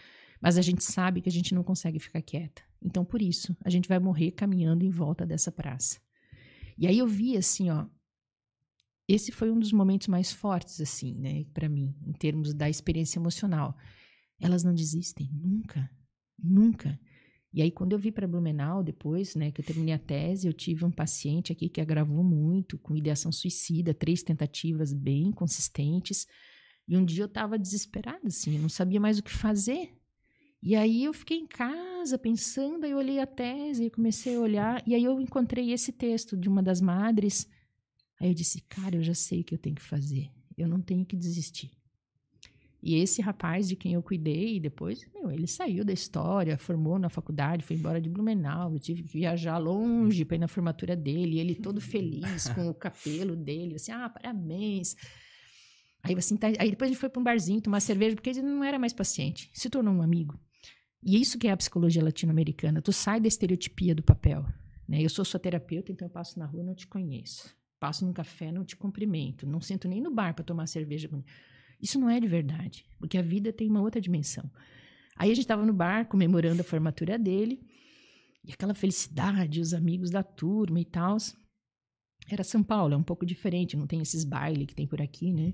mas 0.40 0.56
a 0.56 0.62
gente 0.62 0.82
sabe 0.82 1.20
que 1.20 1.28
a 1.28 1.32
gente 1.32 1.54
não 1.54 1.62
consegue 1.62 1.98
ficar 1.98 2.22
quieta. 2.22 2.62
Então 2.82 3.04
por 3.04 3.20
isso 3.20 3.54
a 3.62 3.68
gente 3.68 3.86
vai 3.86 3.98
morrer 3.98 4.30
caminhando 4.30 4.82
em 4.82 4.90
volta 4.90 5.26
dessa 5.26 5.52
praça. 5.52 6.05
E 6.78 6.86
aí 6.86 6.98
eu 6.98 7.06
vi 7.06 7.36
assim, 7.36 7.70
ó, 7.70 7.86
esse 9.08 9.30
foi 9.30 9.50
um 9.50 9.58
dos 9.58 9.72
momentos 9.72 10.08
mais 10.08 10.32
fortes 10.32 10.80
assim, 10.80 11.14
né, 11.14 11.44
para 11.54 11.68
mim, 11.68 11.94
em 12.04 12.12
termos 12.12 12.52
da 12.52 12.68
experiência 12.68 13.18
emocional. 13.18 13.76
Elas 14.40 14.64
não 14.64 14.74
desistem 14.74 15.30
nunca, 15.32 15.90
nunca. 16.38 16.98
E 17.52 17.62
aí 17.62 17.70
quando 17.70 17.92
eu 17.92 17.98
vi 17.98 18.10
para 18.10 18.26
Blumenau 18.26 18.82
depois, 18.82 19.34
né, 19.34 19.50
que 19.50 19.60
eu 19.60 19.64
terminei 19.64 19.94
a 19.94 19.98
tese, 19.98 20.46
eu 20.46 20.52
tive 20.52 20.84
um 20.84 20.90
paciente 20.90 21.52
aqui 21.52 21.68
que 21.68 21.80
agravou 21.80 22.22
muito 22.22 22.76
com 22.78 22.96
ideação 22.96 23.30
suicida, 23.32 23.94
três 23.94 24.22
tentativas 24.22 24.92
bem 24.92 25.30
consistentes. 25.30 26.26
E 26.88 26.96
um 26.96 27.04
dia 27.04 27.22
eu 27.22 27.26
estava 27.26 27.58
desesperada 27.58 28.26
assim, 28.26 28.56
eu 28.56 28.62
não 28.62 28.68
sabia 28.68 29.00
mais 29.00 29.18
o 29.18 29.22
que 29.22 29.32
fazer. 29.32 29.96
E 30.62 30.74
aí 30.74 31.04
eu 31.04 31.12
fiquei 31.12 31.38
em 31.38 31.46
casa 31.46 32.18
pensando, 32.18 32.84
aí 32.84 32.90
eu 32.90 32.98
olhei 32.98 33.20
a 33.20 33.26
tese 33.26 33.84
e 33.84 33.90
comecei 33.90 34.36
a 34.36 34.40
olhar, 34.40 34.82
e 34.86 34.94
aí 34.94 35.04
eu 35.04 35.20
encontrei 35.20 35.72
esse 35.72 35.92
texto 35.92 36.36
de 36.36 36.48
uma 36.48 36.62
das 36.62 36.80
madres. 36.80 37.48
Aí 38.20 38.28
eu 38.28 38.34
disse, 38.34 38.60
cara, 38.62 38.96
eu 38.96 39.02
já 39.02 39.14
sei 39.14 39.40
o 39.42 39.44
que 39.44 39.54
eu 39.54 39.58
tenho 39.58 39.76
que 39.76 39.82
fazer. 39.82 40.30
Eu 40.56 40.66
não 40.68 40.80
tenho 40.80 41.04
que 41.04 41.14
desistir. 41.14 41.70
E 42.82 42.94
esse 42.94 43.20
rapaz 43.20 43.68
de 43.68 43.74
quem 43.74 43.94
eu 43.94 44.02
cuidei, 44.02 44.60
depois, 44.60 45.04
meu, 45.12 45.30
ele 45.30 45.46
saiu 45.46 45.84
da 45.84 45.92
história, 45.92 46.56
formou 46.56 46.98
na 46.98 47.08
faculdade, 47.08 47.64
foi 47.64 47.76
embora 47.76 48.00
de 48.00 48.08
Blumenau. 48.08 48.72
Eu 48.72 48.78
tive 48.78 49.02
que 49.02 49.08
viajar 49.08 49.58
longe 49.58 50.24
para 50.24 50.36
ir 50.36 50.38
na 50.38 50.48
formatura 50.48 50.94
dele. 50.94 51.40
Ele 51.40 51.54
todo 51.54 51.80
feliz 51.80 52.48
com 52.50 52.68
o 52.68 52.74
cabelo 52.74 53.34
dele, 53.34 53.74
assim, 53.74 53.90
ah, 53.90 54.08
parabéns. 54.08 54.94
Aí, 56.02 56.14
assim, 56.14 56.36
tá, 56.36 56.46
aí 56.58 56.70
depois 56.70 56.88
ele 56.88 56.98
foi 56.98 57.08
para 57.08 57.20
um 57.20 57.24
barzinho 57.24 57.60
tomar 57.60 57.80
cerveja, 57.80 58.14
porque 58.14 58.30
ele 58.30 58.42
não 58.42 58.62
era 58.62 58.78
mais 58.78 58.92
paciente, 58.92 59.50
se 59.52 59.68
tornou 59.68 59.92
um 59.92 60.02
amigo. 60.02 60.38
E 61.02 61.20
isso 61.20 61.38
que 61.38 61.46
é 61.46 61.52
a 61.52 61.56
psicologia 61.56 62.02
latino-americana. 62.02 62.82
Tu 62.82 62.92
sai 62.92 63.20
da 63.20 63.28
estereotipia 63.28 63.94
do 63.94 64.02
papel. 64.02 64.44
Né? 64.88 65.02
Eu 65.02 65.08
sou 65.08 65.24
sua 65.24 65.40
terapeuta, 65.40 65.92
então 65.92 66.06
eu 66.06 66.12
passo 66.12 66.38
na 66.38 66.46
rua 66.46 66.62
não 66.62 66.74
te 66.74 66.86
conheço. 66.86 67.54
Passo 67.78 68.04
num 68.04 68.12
café, 68.12 68.50
não 68.50 68.64
te 68.64 68.76
cumprimento. 68.76 69.46
Não 69.46 69.60
sento 69.60 69.88
nem 69.88 70.00
no 70.00 70.12
bar 70.12 70.34
para 70.34 70.44
tomar 70.44 70.66
cerveja. 70.66 71.08
Isso 71.80 71.98
não 71.98 72.08
é 72.08 72.18
de 72.18 72.26
verdade, 72.26 72.86
porque 72.98 73.18
a 73.18 73.22
vida 73.22 73.52
tem 73.52 73.68
uma 73.68 73.82
outra 73.82 74.00
dimensão. 74.00 74.50
Aí 75.16 75.30
a 75.30 75.34
gente 75.34 75.44
estava 75.44 75.64
no 75.64 75.72
bar 75.72 76.06
comemorando 76.06 76.60
a 76.60 76.64
formatura 76.64 77.18
dele, 77.18 77.60
e 78.44 78.52
aquela 78.52 78.74
felicidade, 78.74 79.60
os 79.60 79.74
amigos 79.74 80.10
da 80.10 80.22
turma 80.22 80.78
e 80.78 80.84
tal. 80.84 81.16
Era 82.28 82.44
São 82.44 82.62
Paulo, 82.62 82.94
é 82.94 82.96
um 82.96 83.02
pouco 83.02 83.26
diferente, 83.26 83.76
não 83.76 83.86
tem 83.86 84.00
esses 84.00 84.24
bailes 84.24 84.66
que 84.66 84.74
tem 84.74 84.86
por 84.86 85.02
aqui, 85.02 85.32
né? 85.32 85.52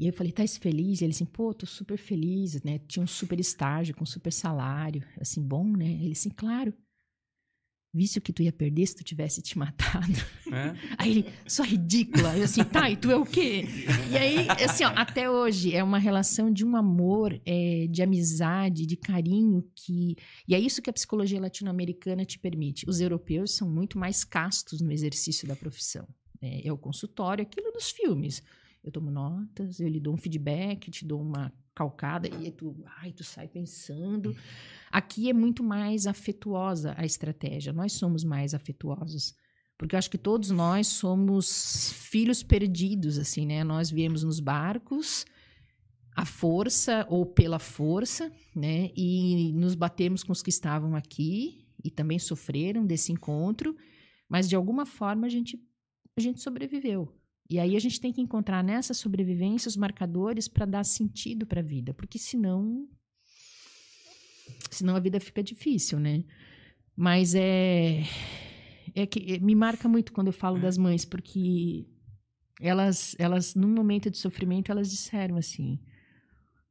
E 0.00 0.06
eu 0.06 0.14
falei, 0.14 0.32
tá 0.32 0.46
feliz? 0.48 1.02
E 1.02 1.04
ele 1.04 1.12
assim, 1.12 1.26
pô, 1.26 1.52
tô 1.52 1.66
super 1.66 1.98
feliz, 1.98 2.62
né? 2.62 2.80
Tinha 2.88 3.02
um 3.02 3.06
super 3.06 3.38
estágio 3.38 3.94
com 3.94 4.06
super 4.06 4.32
salário, 4.32 5.06
assim, 5.20 5.46
bom, 5.46 5.76
né? 5.76 5.90
Ele 6.00 6.12
assim, 6.12 6.30
claro. 6.30 6.72
Visse 7.92 8.18
o 8.18 8.22
que 8.22 8.32
tu 8.32 8.42
ia 8.42 8.52
perder 8.52 8.86
se 8.86 8.96
tu 8.96 9.04
tivesse 9.04 9.42
te 9.42 9.58
matado. 9.58 10.14
É? 10.50 10.74
Aí 10.96 11.10
ele, 11.10 11.26
só 11.46 11.62
ridícula. 11.62 12.34
Eu 12.34 12.44
assim, 12.44 12.64
tá, 12.64 12.88
e 12.88 12.96
tu 12.96 13.10
é 13.10 13.16
o 13.16 13.26
quê? 13.26 13.64
E 14.10 14.16
aí, 14.16 14.48
assim, 14.64 14.84
ó, 14.84 14.92
até 14.94 15.28
hoje 15.28 15.74
é 15.74 15.82
uma 15.84 15.98
relação 15.98 16.50
de 16.50 16.64
um 16.64 16.76
amor, 16.76 17.38
é, 17.44 17.86
de 17.90 18.00
amizade, 18.00 18.86
de 18.86 18.96
carinho 18.96 19.68
que. 19.74 20.16
E 20.48 20.54
é 20.54 20.58
isso 20.58 20.80
que 20.80 20.88
a 20.88 20.92
psicologia 20.94 21.40
latino-americana 21.40 22.24
te 22.24 22.38
permite. 22.38 22.88
Os 22.88 23.00
europeus 23.00 23.56
são 23.56 23.68
muito 23.68 23.98
mais 23.98 24.24
castos 24.24 24.80
no 24.80 24.92
exercício 24.92 25.46
da 25.46 25.56
profissão. 25.56 26.08
É, 26.40 26.68
é 26.68 26.72
o 26.72 26.78
consultório, 26.78 27.42
aquilo 27.42 27.70
dos 27.70 27.90
filmes 27.90 28.40
eu 28.82 28.90
tomo 28.90 29.10
notas, 29.10 29.80
eu 29.80 29.88
lhe 29.88 30.00
dou 30.00 30.14
um 30.14 30.16
feedback, 30.16 30.90
te 30.90 31.04
dou 31.04 31.20
uma 31.20 31.52
calcada 31.74 32.28
e 32.28 32.50
tu, 32.50 32.76
ai, 33.00 33.12
tu 33.12 33.24
sai 33.24 33.48
pensando. 33.48 34.34
Aqui 34.90 35.30
é 35.30 35.32
muito 35.32 35.62
mais 35.62 36.06
afetuosa 36.06 36.94
a 36.96 37.04
estratégia. 37.04 37.72
Nós 37.72 37.92
somos 37.92 38.24
mais 38.24 38.54
afetuosos. 38.54 39.34
Porque 39.78 39.94
eu 39.94 39.98
acho 39.98 40.10
que 40.10 40.18
todos 40.18 40.50
nós 40.50 40.88
somos 40.88 41.90
filhos 41.92 42.42
perdidos, 42.42 43.18
assim, 43.18 43.46
né? 43.46 43.64
Nós 43.64 43.90
viemos 43.90 44.22
nos 44.22 44.38
barcos, 44.38 45.24
à 46.14 46.26
força 46.26 47.06
ou 47.08 47.24
pela 47.24 47.58
força, 47.58 48.30
né? 48.54 48.90
E 48.94 49.52
nos 49.54 49.74
batemos 49.74 50.22
com 50.22 50.32
os 50.32 50.42
que 50.42 50.50
estavam 50.50 50.94
aqui 50.94 51.66
e 51.82 51.90
também 51.90 52.18
sofreram 52.18 52.84
desse 52.84 53.10
encontro, 53.10 53.74
mas 54.28 54.48
de 54.48 54.54
alguma 54.54 54.84
forma 54.84 55.26
a 55.26 55.30
gente 55.30 55.58
a 56.16 56.20
gente 56.20 56.42
sobreviveu. 56.42 57.19
E 57.50 57.58
aí 57.58 57.74
a 57.74 57.80
gente 57.80 58.00
tem 58.00 58.12
que 58.12 58.20
encontrar 58.20 58.62
nessa 58.62 58.94
sobrevivência 58.94 59.68
os 59.68 59.76
marcadores 59.76 60.46
para 60.46 60.64
dar 60.64 60.84
sentido 60.84 61.44
para 61.44 61.60
a 61.60 61.64
vida, 61.64 61.92
porque 61.92 62.16
senão 62.16 62.88
senão 64.70 64.94
a 64.94 65.00
vida 65.00 65.18
fica 65.18 65.42
difícil, 65.42 65.98
né? 65.98 66.22
Mas 66.96 67.34
é 67.34 68.04
é 68.94 69.04
que 69.04 69.40
me 69.40 69.56
marca 69.56 69.88
muito 69.88 70.12
quando 70.12 70.28
eu 70.28 70.32
falo 70.32 70.60
das 70.60 70.78
mães, 70.78 71.04
porque 71.04 71.86
elas 72.60 73.16
elas 73.18 73.56
num 73.56 73.74
momento 73.74 74.08
de 74.08 74.18
sofrimento 74.18 74.70
elas 74.70 74.88
disseram 74.88 75.36
assim: 75.36 75.80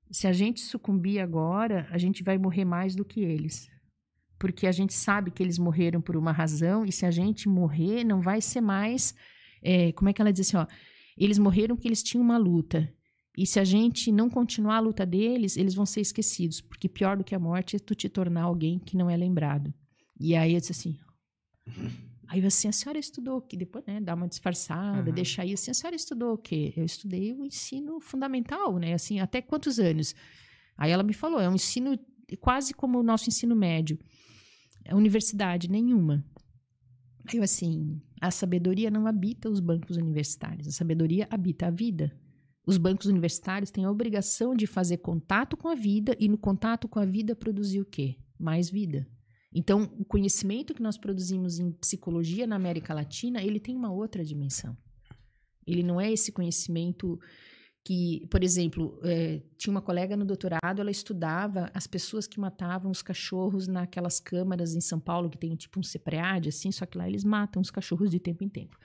se 0.09 0.27
a 0.27 0.31
gente 0.31 0.61
sucumbir 0.61 1.19
agora, 1.19 1.87
a 1.91 1.97
gente 1.97 2.23
vai 2.23 2.37
morrer 2.37 2.63
mais 2.63 2.95
do 2.95 3.03
que 3.03 3.19
eles. 3.19 3.67
Porque 4.39 4.65
a 4.65 4.71
gente 4.71 4.93
sabe 4.93 5.29
que 5.29 5.43
eles 5.43 5.59
morreram 5.59 6.01
por 6.01 6.15
uma 6.15 6.31
razão, 6.31 6.85
e 6.85 6.91
se 6.93 7.05
a 7.05 7.11
gente 7.11 7.49
morrer, 7.49 8.05
não 8.05 8.21
vai 8.21 8.39
ser 8.39 8.61
mais. 8.61 9.13
É, 9.61 9.91
como 9.91 10.09
é 10.09 10.13
que 10.13 10.21
ela 10.21 10.31
diz 10.31 10.47
assim? 10.47 10.57
Ó, 10.57 10.65
eles 11.17 11.37
morreram 11.37 11.75
porque 11.75 11.87
eles 11.87 12.03
tinham 12.03 12.23
uma 12.23 12.37
luta. 12.37 12.91
E 13.37 13.45
se 13.45 13.59
a 13.59 13.63
gente 13.63 14.11
não 14.11 14.29
continuar 14.29 14.77
a 14.77 14.79
luta 14.79 15.05
deles, 15.05 15.55
eles 15.57 15.73
vão 15.73 15.85
ser 15.85 16.01
esquecidos. 16.01 16.61
Porque 16.61 16.89
pior 16.89 17.17
do 17.17 17.23
que 17.23 17.35
a 17.35 17.39
morte 17.39 17.75
é 17.75 17.79
tu 17.79 17.95
te 17.95 18.09
tornar 18.09 18.43
alguém 18.43 18.79
que 18.79 18.97
não 18.97 19.09
é 19.09 19.15
lembrado. 19.15 19.73
E 20.19 20.35
aí 20.35 20.53
eu 20.53 20.59
disse 20.59 20.71
assim. 20.71 20.97
Aí 22.27 22.41
eu 22.41 22.47
assim, 22.47 22.67
a 22.67 22.71
senhora 22.71 22.99
estudou 22.99 23.37
o 23.37 23.41
quê? 23.41 23.57
Depois, 23.57 23.83
né, 23.85 23.99
dá 23.99 24.13
uma 24.13 24.27
disfarçada, 24.27 25.09
uhum. 25.09 25.15
deixa 25.15 25.41
aí. 25.41 25.53
Assim, 25.53 25.71
a 25.71 25.73
senhora 25.73 25.95
estudou 25.95 26.33
o 26.33 26.37
quê? 26.37 26.73
Eu 26.75 26.85
estudei 26.85 27.33
o 27.33 27.43
ensino 27.43 27.99
fundamental, 27.99 28.77
né? 28.77 28.93
Assim, 28.93 29.19
até 29.19 29.41
quantos 29.41 29.79
anos? 29.79 30.13
Aí 30.77 30.91
ela 30.91 31.01
me 31.01 31.13
falou, 31.13 31.39
é 31.39 31.49
um 31.49 31.55
ensino 31.55 31.97
quase 32.39 32.73
como 32.73 32.99
o 32.99 33.03
nosso 33.03 33.29
ensino 33.29 33.55
médio. 33.55 33.97
É 34.85 34.93
universidade 34.93 35.69
nenhuma. 35.69 36.23
Eu 37.33 37.43
assim, 37.43 38.01
a 38.19 38.31
sabedoria 38.31 38.89
não 38.89 39.05
habita 39.05 39.49
os 39.49 39.59
bancos 39.59 39.97
universitários, 39.97 40.67
a 40.67 40.71
sabedoria 40.71 41.27
habita 41.29 41.67
a 41.67 41.71
vida. 41.71 42.11
Os 42.65 42.77
bancos 42.77 43.07
universitários 43.07 43.71
têm 43.71 43.85
a 43.85 43.91
obrigação 43.91 44.55
de 44.55 44.67
fazer 44.67 44.97
contato 44.97 45.57
com 45.57 45.67
a 45.67 45.75
vida 45.75 46.15
e 46.19 46.27
no 46.27 46.37
contato 46.37 46.87
com 46.87 46.99
a 46.99 47.05
vida 47.05 47.35
produzir 47.35 47.81
o 47.81 47.85
quê? 47.85 48.17
Mais 48.37 48.69
vida. 48.69 49.07
Então, 49.53 49.91
o 49.97 50.05
conhecimento 50.05 50.73
que 50.73 50.81
nós 50.81 50.97
produzimos 50.97 51.57
em 51.57 51.71
psicologia 51.71 52.45
na 52.45 52.55
América 52.55 52.93
Latina, 52.93 53.41
ele 53.41 53.59
tem 53.59 53.75
uma 53.75 53.91
outra 53.91 54.23
dimensão. 54.23 54.77
Ele 55.65 55.81
não 55.81 55.99
é 55.99 56.11
esse 56.11 56.31
conhecimento 56.31 57.19
que, 57.83 58.27
por 58.29 58.43
exemplo, 58.43 58.99
é, 59.03 59.41
tinha 59.57 59.71
uma 59.71 59.81
colega 59.81 60.15
no 60.15 60.25
doutorado, 60.25 60.79
ela 60.79 60.91
estudava 60.91 61.71
as 61.73 61.87
pessoas 61.87 62.27
que 62.27 62.39
matavam 62.39 62.91
os 62.91 63.01
cachorros 63.01 63.67
naquelas 63.67 64.19
câmaras 64.19 64.75
em 64.75 64.81
São 64.81 64.99
Paulo, 64.99 65.29
que 65.29 65.37
tem 65.37 65.55
tipo 65.55 65.79
um 65.79 65.83
CEPREAD, 65.83 66.49
assim, 66.49 66.71
só 66.71 66.85
que 66.85 66.97
lá 66.97 67.07
eles 67.07 67.23
matam 67.23 67.61
os 67.61 67.71
cachorros 67.71 68.11
de 68.11 68.19
tempo 68.19 68.43
em 68.43 68.49
tempo. 68.49 68.77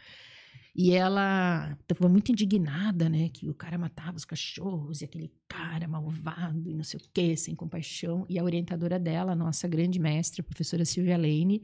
E 0.74 0.90
ela 0.90 1.78
estava 1.80 2.09
muito 2.09 2.32
indignada, 2.32 3.09
né? 3.09 3.28
Que 3.28 3.49
o 3.49 3.55
cara 3.55 3.78
matava 3.78 4.16
os 4.16 4.24
cachorros 4.24 5.03
e 5.03 5.05
aquele 5.05 5.32
cara 5.47 5.86
malvado 5.86 6.68
e 6.68 6.74
não 6.74 6.82
sei 6.82 6.99
o 6.99 7.03
quê, 7.12 7.36
sem 7.36 7.55
compaixão. 7.55 8.26
E 8.28 8.40
a 8.40 8.45
orientadora 8.45 8.99
dela, 8.99 9.32
a 9.32 9.36
nossa 9.36 9.68
grande 9.68 10.01
mestra, 10.01 10.42
a 10.42 10.45
professora 10.45 10.84
Silvia 10.84 11.16
Lane, 11.16 11.62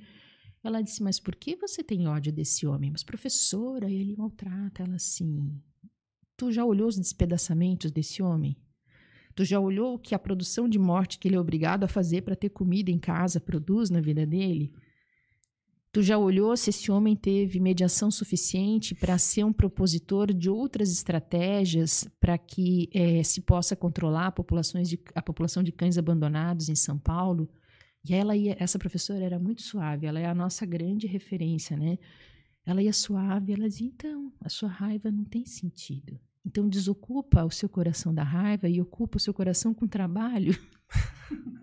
ela 0.62 0.80
disse: 0.80 1.02
Mas 1.02 1.18
por 1.18 1.34
que 1.34 1.56
você 1.56 1.82
tem 1.82 2.06
ódio 2.06 2.32
desse 2.32 2.66
homem? 2.68 2.90
Mas, 2.90 3.02
professora, 3.02 3.90
ele 3.90 4.14
maltrata 4.16 4.84
ela 4.84 4.94
assim. 4.94 5.60
Tu 6.40 6.50
já 6.50 6.64
olhou 6.64 6.88
os 6.88 6.98
despedaçamentos 6.98 7.90
desse 7.90 8.22
homem? 8.22 8.56
Tu 9.34 9.44
já 9.44 9.60
olhou 9.60 9.98
que 9.98 10.14
a 10.14 10.18
produção 10.18 10.66
de 10.66 10.78
morte 10.78 11.18
que 11.18 11.28
ele 11.28 11.36
é 11.36 11.38
obrigado 11.38 11.84
a 11.84 11.86
fazer 11.86 12.22
para 12.22 12.34
ter 12.34 12.48
comida 12.48 12.90
em 12.90 12.98
casa 12.98 13.38
produz 13.38 13.90
na 13.90 14.00
vida 14.00 14.24
dele? 14.24 14.72
Tu 15.92 16.02
já 16.02 16.16
olhou 16.16 16.56
se 16.56 16.70
esse 16.70 16.90
homem 16.90 17.14
teve 17.14 17.60
mediação 17.60 18.10
suficiente 18.10 18.94
para 18.94 19.18
ser 19.18 19.44
um 19.44 19.52
propositor 19.52 20.32
de 20.32 20.48
outras 20.48 20.90
estratégias 20.90 22.08
para 22.18 22.38
que 22.38 22.88
é, 22.94 23.22
se 23.22 23.42
possa 23.42 23.76
controlar 23.76 24.32
populações 24.32 24.88
de, 24.88 24.98
a 25.14 25.20
população 25.20 25.62
de 25.62 25.72
cães 25.72 25.98
abandonados 25.98 26.70
em 26.70 26.74
São 26.74 26.98
Paulo? 26.98 27.50
E 28.02 28.14
ela 28.14 28.34
ia, 28.34 28.56
essa 28.58 28.78
professora 28.78 29.22
era 29.22 29.38
muito 29.38 29.60
suave, 29.60 30.06
ela 30.06 30.18
é 30.18 30.24
a 30.24 30.34
nossa 30.34 30.64
grande 30.64 31.06
referência, 31.06 31.76
né? 31.76 31.98
Ela 32.64 32.82
ia 32.82 32.94
suave, 32.94 33.52
ela 33.52 33.68
dizia: 33.68 33.88
então, 33.88 34.32
a 34.40 34.48
sua 34.48 34.70
raiva 34.70 35.10
não 35.10 35.24
tem 35.26 35.44
sentido. 35.44 36.18
Então, 36.44 36.68
desocupa 36.68 37.44
o 37.44 37.50
seu 37.50 37.68
coração 37.68 38.14
da 38.14 38.22
raiva 38.22 38.68
e 38.68 38.80
ocupa 38.80 39.18
o 39.18 39.20
seu 39.20 39.34
coração 39.34 39.74
com 39.74 39.86
trabalho. 39.86 40.58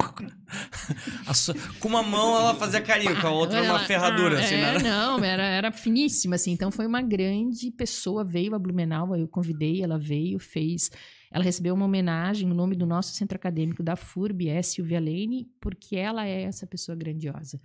com 1.80 1.88
uma 1.88 2.03
mão 2.03 2.38
ela 2.38 2.55
fazia 2.55 2.82
carinho, 2.82 3.19
com 3.19 3.28
a 3.28 3.32
outra 3.32 3.57
ela, 3.57 3.73
uma 3.73 3.80
ferradura, 3.80 4.38
ah, 4.38 4.39
assim, 4.39 4.55
é, 4.55 4.73
né? 4.73 4.80
Não, 4.80 5.23
era, 5.23 5.43
era 5.43 5.71
finíssima, 5.71 6.36
assim. 6.36 6.51
Então 6.51 6.71
foi 6.71 6.88
uma 6.88 7.01
grande 7.01 7.71
pessoa, 7.71 8.23
veio 8.23 8.55
a 8.55 8.59
Blumenau, 8.59 9.15
eu 9.15 9.28
convidei, 9.28 9.84
ela 9.84 9.97
veio, 9.97 10.39
fez. 10.39 10.89
Ela 11.32 11.43
recebeu 11.43 11.73
uma 11.73 11.86
homenagem, 11.86 12.49
o 12.49 12.53
nome 12.53 12.75
do 12.75 12.86
nosso 12.86 13.13
centro 13.13 13.36
acadêmico 13.36 13.84
da 13.84 13.95
FURB 13.95 14.47
é 14.47 14.61
Silvia 14.61 14.99
Lane, 14.99 15.49
porque 15.59 15.97
ela 15.97 16.25
é 16.25 16.43
essa 16.43 16.65
pessoa 16.65 16.95
grandiosa. 16.95 17.59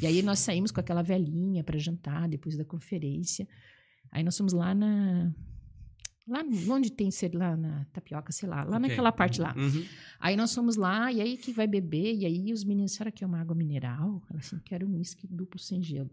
E 0.00 0.06
aí 0.06 0.22
nós 0.22 0.40
saímos 0.40 0.72
com 0.72 0.80
aquela 0.80 1.02
velhinha 1.02 1.62
para 1.62 1.78
jantar 1.78 2.28
depois 2.28 2.56
da 2.56 2.64
conferência. 2.64 3.46
Aí 4.10 4.24
nós 4.24 4.36
fomos 4.36 4.52
lá 4.52 4.74
na 4.74 5.32
Lá 6.26 6.42
onde 6.70 6.90
tem, 6.90 7.10
sei 7.10 7.30
lá, 7.30 7.54
na 7.54 7.84
tapioca, 7.92 8.32
sei 8.32 8.48
lá, 8.48 8.64
lá 8.64 8.78
okay. 8.78 8.88
naquela 8.88 9.12
parte 9.12 9.42
lá. 9.42 9.54
Uhum. 9.54 9.84
Aí 10.18 10.36
nós 10.36 10.54
fomos 10.54 10.74
lá, 10.74 11.12
e 11.12 11.20
aí 11.20 11.36
que 11.36 11.52
vai 11.52 11.66
beber, 11.66 12.14
e 12.14 12.24
aí 12.24 12.50
os 12.50 12.64
meninos, 12.64 12.92
será 12.92 13.10
que 13.10 13.22
é 13.22 13.26
uma 13.26 13.38
água 13.38 13.54
mineral? 13.54 14.22
Ela 14.30 14.38
assim, 14.38 14.58
quero 14.64 14.86
um 14.86 14.96
uísque 14.96 15.26
duplo 15.26 15.58
sem 15.58 15.82
gelo. 15.82 16.10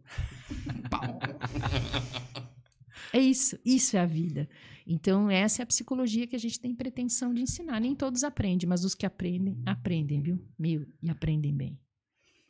é 3.13 3.19
isso, 3.19 3.57
isso 3.63 3.95
é 3.95 4.01
a 4.01 4.05
vida. 4.05 4.49
Então, 4.85 5.31
essa 5.31 5.61
é 5.61 5.63
a 5.63 5.67
psicologia 5.67 6.27
que 6.27 6.35
a 6.35 6.39
gente 6.39 6.59
tem 6.59 6.75
pretensão 6.75 7.33
de 7.33 7.41
ensinar. 7.41 7.79
Nem 7.79 7.95
todos 7.95 8.25
aprendem, 8.25 8.67
mas 8.67 8.83
os 8.83 8.93
que 8.93 9.05
aprendem, 9.05 9.61
aprendem, 9.65 10.21
viu? 10.21 10.45
Meu, 10.59 10.85
e 11.01 11.09
aprendem 11.09 11.55
bem. 11.55 11.79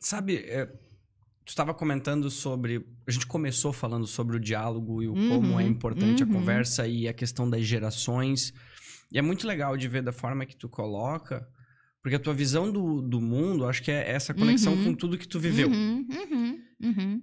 Sabe, 0.00 0.38
é, 0.38 0.68
Tu 1.44 1.48
estava 1.48 1.74
comentando 1.74 2.30
sobre. 2.30 2.86
A 3.06 3.10
gente 3.10 3.26
começou 3.26 3.72
falando 3.72 4.06
sobre 4.06 4.36
o 4.36 4.40
diálogo 4.40 5.02
e 5.02 5.08
o 5.08 5.12
uhum, 5.12 5.28
como 5.28 5.60
é 5.60 5.64
importante 5.64 6.22
uhum. 6.22 6.30
a 6.30 6.32
conversa 6.32 6.86
e 6.86 7.08
a 7.08 7.12
questão 7.12 7.48
das 7.48 7.64
gerações. 7.64 8.52
E 9.10 9.18
é 9.18 9.22
muito 9.22 9.46
legal 9.46 9.76
de 9.76 9.88
ver 9.88 10.02
da 10.02 10.12
forma 10.12 10.46
que 10.46 10.56
tu 10.56 10.68
coloca, 10.68 11.46
porque 12.02 12.16
a 12.16 12.18
tua 12.18 12.32
visão 12.32 12.70
do, 12.70 13.02
do 13.02 13.20
mundo, 13.20 13.66
acho 13.66 13.82
que 13.82 13.90
é 13.90 14.10
essa 14.10 14.32
conexão 14.32 14.74
uhum. 14.74 14.84
com 14.84 14.94
tudo 14.94 15.18
que 15.18 15.28
tu 15.28 15.38
viveu. 15.38 15.68
Uhum, 15.68 16.06
uhum, 16.10 16.58
uhum. 16.82 17.22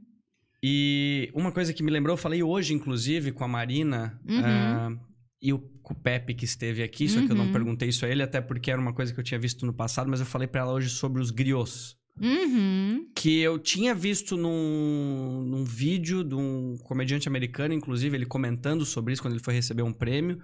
E 0.61 1.31
uma 1.33 1.51
coisa 1.51 1.73
que 1.73 1.81
me 1.81 1.89
lembrou, 1.89 2.13
eu 2.13 2.17
falei 2.17 2.43
hoje, 2.43 2.73
inclusive, 2.73 3.31
com 3.31 3.43
a 3.43 3.47
Marina 3.47 4.19
uh, 4.25 4.99
e 5.41 5.53
o, 5.53 5.63
o 5.83 5.95
Pepe 5.95 6.33
que 6.33 6.45
esteve 6.45 6.83
aqui, 6.83 7.07
só 7.07 7.25
que 7.25 7.31
eu 7.31 7.35
não 7.35 7.51
perguntei 7.51 7.89
isso 7.89 8.05
a 8.05 8.09
ele, 8.09 8.21
até 8.21 8.41
porque 8.41 8.69
era 8.69 8.79
uma 8.79 8.93
coisa 8.93 9.13
que 9.13 9.19
eu 9.19 9.23
tinha 9.23 9.39
visto 9.39 9.65
no 9.65 9.73
passado, 9.73 10.09
mas 10.09 10.19
eu 10.19 10.25
falei 10.25 10.47
para 10.47 10.61
ela 10.61 10.73
hoje 10.73 10.89
sobre 10.89 11.21
os 11.21 11.31
griots. 11.31 11.95
Uhum. 12.21 13.07
Que 13.15 13.39
eu 13.39 13.57
tinha 13.57 13.95
visto 13.95 14.35
num, 14.35 15.43
num 15.45 15.63
vídeo 15.63 16.23
de 16.23 16.35
um 16.35 16.77
comediante 16.83 17.27
americano, 17.27 17.73
inclusive, 17.73 18.15
ele 18.15 18.25
comentando 18.25 18.85
sobre 18.85 19.13
isso 19.13 19.21
quando 19.21 19.35
ele 19.35 19.43
foi 19.43 19.53
receber 19.53 19.83
um 19.83 19.93
prêmio. 19.93 20.41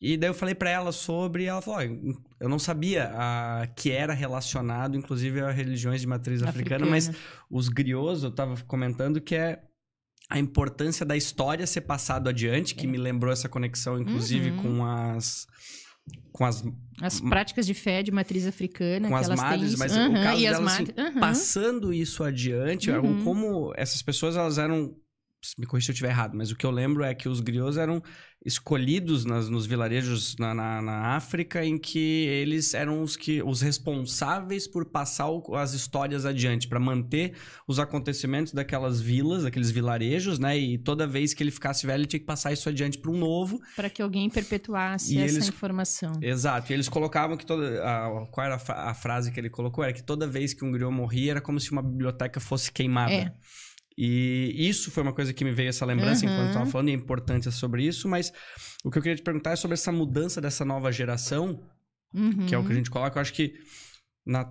E 0.00 0.16
daí 0.16 0.28
eu 0.28 0.34
falei 0.34 0.54
para 0.54 0.68
ela 0.68 0.92
sobre, 0.92 1.44
ela 1.44 1.62
falou: 1.62 1.80
eu 2.38 2.48
não 2.48 2.58
sabia 2.58 3.10
a, 3.14 3.66
que 3.74 3.90
era 3.90 4.12
relacionado, 4.12 4.96
inclusive, 4.96 5.40
a 5.40 5.50
religiões 5.50 6.00
de 6.00 6.06
matriz 6.06 6.42
africana, 6.42 6.84
africana 6.84 6.90
mas 6.90 7.10
os 7.50 7.68
griots, 7.68 8.22
eu 8.22 8.30
tava 8.30 8.60
comentando 8.64 9.20
que 9.20 9.34
é 9.34 9.62
a 10.28 10.38
importância 10.38 11.06
da 11.06 11.16
história 11.16 11.66
ser 11.66 11.82
passado 11.82 12.28
adiante, 12.28 12.74
que 12.74 12.86
é. 12.86 12.88
me 12.88 12.98
lembrou 12.98 13.32
essa 13.32 13.48
conexão, 13.48 13.98
inclusive, 13.98 14.50
uhum. 14.50 14.62
com 14.62 14.84
as 14.84 15.46
com 16.32 16.44
as 16.44 16.64
as 17.00 17.20
práticas 17.20 17.66
de 17.66 17.74
fé 17.74 18.02
de 18.02 18.12
matriz 18.12 18.46
africana 18.46 19.08
com 19.08 19.16
as 19.16 19.28
madres, 19.28 19.70
têm... 19.70 19.78
mas 19.78 19.96
uhum, 19.96 20.10
o 20.10 20.14
caso 20.14 20.40
delas 20.40 20.72
assim, 20.72 20.84
uhum. 20.96 21.20
passando 21.20 21.92
isso 21.92 22.22
adiante, 22.22 22.90
uhum. 22.90 23.24
como 23.24 23.72
essas 23.76 24.00
pessoas 24.00 24.36
elas 24.36 24.58
eram 24.58 24.94
me 25.58 25.66
corrija 25.66 25.86
se 25.86 25.90
eu 25.90 25.94
estiver 25.94 26.10
errado, 26.10 26.36
mas 26.36 26.50
o 26.50 26.56
que 26.56 26.64
eu 26.64 26.70
lembro 26.70 27.02
é 27.02 27.14
que 27.14 27.28
os 27.28 27.40
griots 27.40 27.76
eram 27.76 28.02
escolhidos 28.44 29.24
nas, 29.24 29.48
nos 29.48 29.64
vilarejos 29.64 30.36
na, 30.36 30.54
na, 30.54 30.82
na, 30.82 31.16
África, 31.16 31.64
em 31.64 31.78
que 31.78 32.26
eles 32.26 32.74
eram 32.74 33.02
os, 33.02 33.16
que, 33.16 33.42
os 33.42 33.62
responsáveis 33.62 34.68
por 34.68 34.84
passar 34.84 35.30
o, 35.30 35.54
as 35.56 35.72
histórias 35.72 36.26
adiante, 36.26 36.68
para 36.68 36.78
manter 36.78 37.34
os 37.66 37.78
acontecimentos 37.78 38.52
daquelas 38.52 39.00
vilas, 39.00 39.44
daqueles 39.44 39.70
vilarejos, 39.70 40.38
né? 40.38 40.58
E 40.58 40.76
toda 40.76 41.06
vez 41.06 41.32
que 41.32 41.42
ele 41.42 41.50
ficasse 41.50 41.86
velho, 41.86 42.02
ele 42.02 42.06
tinha 42.06 42.20
que 42.20 42.26
passar 42.26 42.52
isso 42.52 42.68
adiante 42.68 42.98
para 42.98 43.10
um 43.10 43.16
novo. 43.16 43.60
Para 43.74 43.88
que 43.88 44.02
alguém 44.02 44.28
perpetuasse 44.28 45.14
e 45.14 45.18
essa 45.18 45.36
eles, 45.36 45.48
informação. 45.48 46.12
Exato. 46.20 46.70
E 46.70 46.74
eles 46.74 46.88
colocavam 46.88 47.38
que 47.38 47.46
toda. 47.46 47.82
A, 47.82 48.26
qual 48.30 48.46
era 48.46 48.56
a, 48.56 48.90
a, 48.90 48.94
frase 48.94 49.32
que 49.32 49.40
ele 49.40 49.48
colocou? 49.48 49.82
Era 49.82 49.92
que 49.92 50.02
toda 50.02 50.26
vez 50.26 50.52
que 50.52 50.64
um 50.64 50.70
griot 50.70 50.92
morria, 50.92 51.32
era 51.32 51.40
como 51.40 51.58
se 51.58 51.72
uma 51.72 51.82
biblioteca 51.82 52.38
fosse 52.40 52.70
queimada. 52.70 53.12
É. 53.12 53.32
E 53.96 54.54
isso 54.68 54.90
foi 54.90 55.02
uma 55.02 55.12
coisa 55.12 55.32
que 55.32 55.44
me 55.44 55.52
veio 55.52 55.68
essa 55.68 55.86
lembrança 55.86 56.26
uhum. 56.26 56.32
enquanto 56.32 56.48
estava 56.48 56.66
falando, 56.66 56.88
e 56.88 56.92
a 56.92 56.94
importância 56.96 57.50
sobre 57.52 57.86
isso, 57.86 58.08
mas 58.08 58.32
o 58.84 58.90
que 58.90 58.98
eu 58.98 59.02
queria 59.02 59.16
te 59.16 59.22
perguntar 59.22 59.52
é 59.52 59.56
sobre 59.56 59.74
essa 59.74 59.92
mudança 59.92 60.40
dessa 60.40 60.64
nova 60.64 60.90
geração 60.92 61.60
Uhum. 62.12 62.46
que 62.46 62.54
é 62.54 62.58
o 62.58 62.64
que 62.64 62.70
a 62.70 62.74
gente 62.76 62.90
coloca. 62.90 63.18
Eu 63.18 63.22
acho 63.22 63.32
que 63.32 63.54
na, 64.24 64.48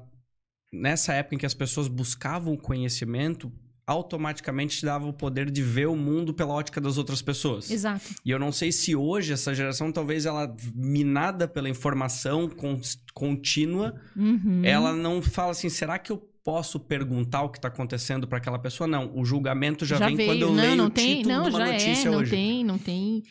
nessa 0.72 1.14
época 1.14 1.36
em 1.36 1.38
que 1.38 1.46
as 1.46 1.54
pessoas 1.54 1.88
buscavam 1.88 2.54
o 2.54 2.58
conhecimento, 2.58 3.50
automaticamente 3.88 4.80
te 4.80 4.86
dava 4.86 5.06
o 5.08 5.14
poder 5.14 5.50
de 5.52 5.62
ver 5.62 5.88
o 5.88 5.96
mundo 5.96 6.34
pela 6.34 6.54
ótica 6.54 6.82
das 6.82 6.98
outras 6.98 7.22
pessoas. 7.22 7.70
Exato. 7.72 8.04
E 8.26 8.32
eu 8.32 8.40
não 8.40 8.52
sei 8.52 8.72
se 8.72 8.96
hoje 8.96 9.32
essa 9.34 9.54
geração, 9.54 9.92
talvez 9.92 10.26
ela 10.26 10.54
minada 10.76 11.48
pela 11.48 11.70
informação 11.70 12.50
con- 12.50 12.80
contínua, 13.14 13.94
Uhum. 14.16 14.62
ela 14.66 14.94
não 14.94 15.22
fala 15.22 15.52
assim, 15.52 15.70
será 15.70 15.98
que 16.00 16.12
eu 16.12 16.30
posso 16.44 16.80
perguntar 16.80 17.44
o 17.44 17.50
que 17.50 17.58
está 17.58 17.70
acontecendo 17.70 18.28
para 18.28 18.38
aquela 18.38 18.60
pessoa? 18.60 18.88
Não, 18.88 19.12
o 19.16 19.24
julgamento 19.24 19.86
já, 19.86 19.98
vem 19.98 20.16
veio. 20.16 20.30
quando 20.30 20.42
eu 20.42 20.50
não, 20.50 20.56
leio 20.56 20.76
não 20.76 20.86
o 20.88 20.90
tem, 20.90 21.18
título 21.18 21.36
não, 21.36 21.44
de 21.44 21.50
uma 21.50 21.66
já 21.66 21.72
notícia 21.72 22.08
é, 22.08 22.12
não 22.12 22.20
hoje. 22.20 22.32
tem, 22.32 22.64
não 22.64 22.78
tem, 22.78 23.24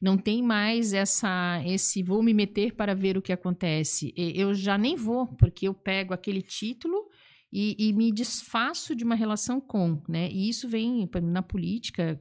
não 0.00 0.16
tem 0.16 0.42
mais 0.42 0.92
essa, 0.92 1.62
esse 1.66 2.02
vou 2.02 2.22
me 2.22 2.32
meter 2.32 2.74
para 2.74 2.94
ver 2.94 3.16
o 3.16 3.22
que 3.22 3.32
acontece. 3.32 4.14
Eu 4.16 4.54
já 4.54 4.78
nem 4.78 4.96
vou, 4.96 5.26
porque 5.26 5.66
eu 5.66 5.74
pego 5.74 6.14
aquele 6.14 6.42
título 6.42 7.08
e, 7.52 7.74
e 7.78 7.92
me 7.92 8.12
desfaço 8.12 8.94
de 8.94 9.02
uma 9.02 9.16
relação 9.16 9.60
com, 9.60 10.00
né? 10.08 10.30
E 10.30 10.48
isso 10.48 10.68
vem 10.68 11.08
na 11.22 11.42
política. 11.42 12.20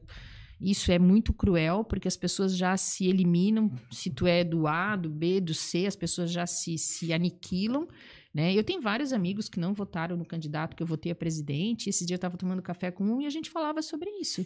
Isso 0.59 0.91
é 0.91 0.99
muito 0.99 1.31
cruel, 1.31 1.85
porque 1.85 2.07
as 2.07 2.17
pessoas 2.17 2.57
já 2.57 2.75
se 2.75 3.07
eliminam. 3.07 3.71
Se 3.91 4.09
tu 4.09 4.27
é 4.27 4.43
do 4.43 4.67
A, 4.67 4.95
do 4.95 5.09
B, 5.09 5.39
do 5.39 5.53
C, 5.53 5.85
as 5.85 5.95
pessoas 5.95 6.31
já 6.31 6.45
se, 6.45 6.77
se 6.77 7.13
aniquilam. 7.13 7.87
Né? 8.33 8.53
Eu 8.53 8.63
tenho 8.63 8.81
vários 8.81 9.11
amigos 9.11 9.49
que 9.49 9.59
não 9.59 9.73
votaram 9.73 10.15
no 10.15 10.25
candidato 10.25 10.75
que 10.75 10.83
eu 10.83 10.87
votei 10.87 11.11
a 11.11 11.15
presidente. 11.15 11.89
Esse 11.89 12.05
dia 12.05 12.13
eu 12.13 12.17
estava 12.17 12.37
tomando 12.37 12.61
café 12.61 12.91
com 12.91 13.03
um 13.03 13.21
e 13.21 13.25
a 13.25 13.29
gente 13.29 13.49
falava 13.49 13.81
sobre 13.81 14.09
isso. 14.21 14.45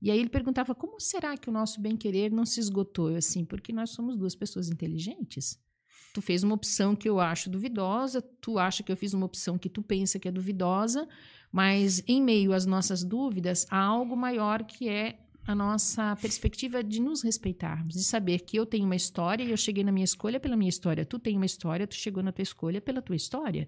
E 0.00 0.10
aí 0.10 0.18
ele 0.18 0.28
perguntava 0.28 0.74
como 0.74 1.00
será 1.00 1.36
que 1.36 1.48
o 1.48 1.52
nosso 1.52 1.80
bem-querer 1.80 2.30
não 2.30 2.46
se 2.46 2.60
esgotou? 2.60 3.10
Eu 3.10 3.16
assim, 3.16 3.44
porque 3.44 3.72
nós 3.72 3.90
somos 3.90 4.16
duas 4.16 4.34
pessoas 4.34 4.68
inteligentes. 4.68 5.60
Tu 6.14 6.22
fez 6.22 6.42
uma 6.42 6.54
opção 6.54 6.94
que 6.94 7.08
eu 7.08 7.20
acho 7.20 7.50
duvidosa, 7.50 8.22
tu 8.22 8.58
acha 8.58 8.82
que 8.82 8.90
eu 8.90 8.96
fiz 8.96 9.12
uma 9.12 9.26
opção 9.26 9.58
que 9.58 9.68
tu 9.68 9.82
pensa 9.82 10.18
que 10.18 10.28
é 10.28 10.32
duvidosa, 10.32 11.06
mas 11.52 12.02
em 12.06 12.22
meio 12.22 12.52
às 12.52 12.64
nossas 12.64 13.02
dúvidas, 13.04 13.66
há 13.70 13.78
algo 13.78 14.16
maior 14.16 14.64
que 14.64 14.88
é 14.88 15.18
a 15.48 15.54
nossa 15.54 16.14
perspectiva 16.16 16.84
de 16.84 17.00
nos 17.00 17.22
respeitarmos, 17.22 17.94
de 17.94 18.04
saber 18.04 18.40
que 18.40 18.54
eu 18.54 18.66
tenho 18.66 18.84
uma 18.84 18.94
história 18.94 19.42
e 19.42 19.50
eu 19.50 19.56
cheguei 19.56 19.82
na 19.82 19.90
minha 19.90 20.04
escolha 20.04 20.38
pela 20.38 20.54
minha 20.54 20.68
história, 20.68 21.06
tu 21.06 21.18
tem 21.18 21.36
uma 21.36 21.46
história, 21.46 21.86
tu 21.86 21.94
chegou 21.94 22.22
na 22.22 22.30
tua 22.30 22.42
escolha 22.42 22.82
pela 22.82 23.00
tua 23.00 23.16
história. 23.16 23.66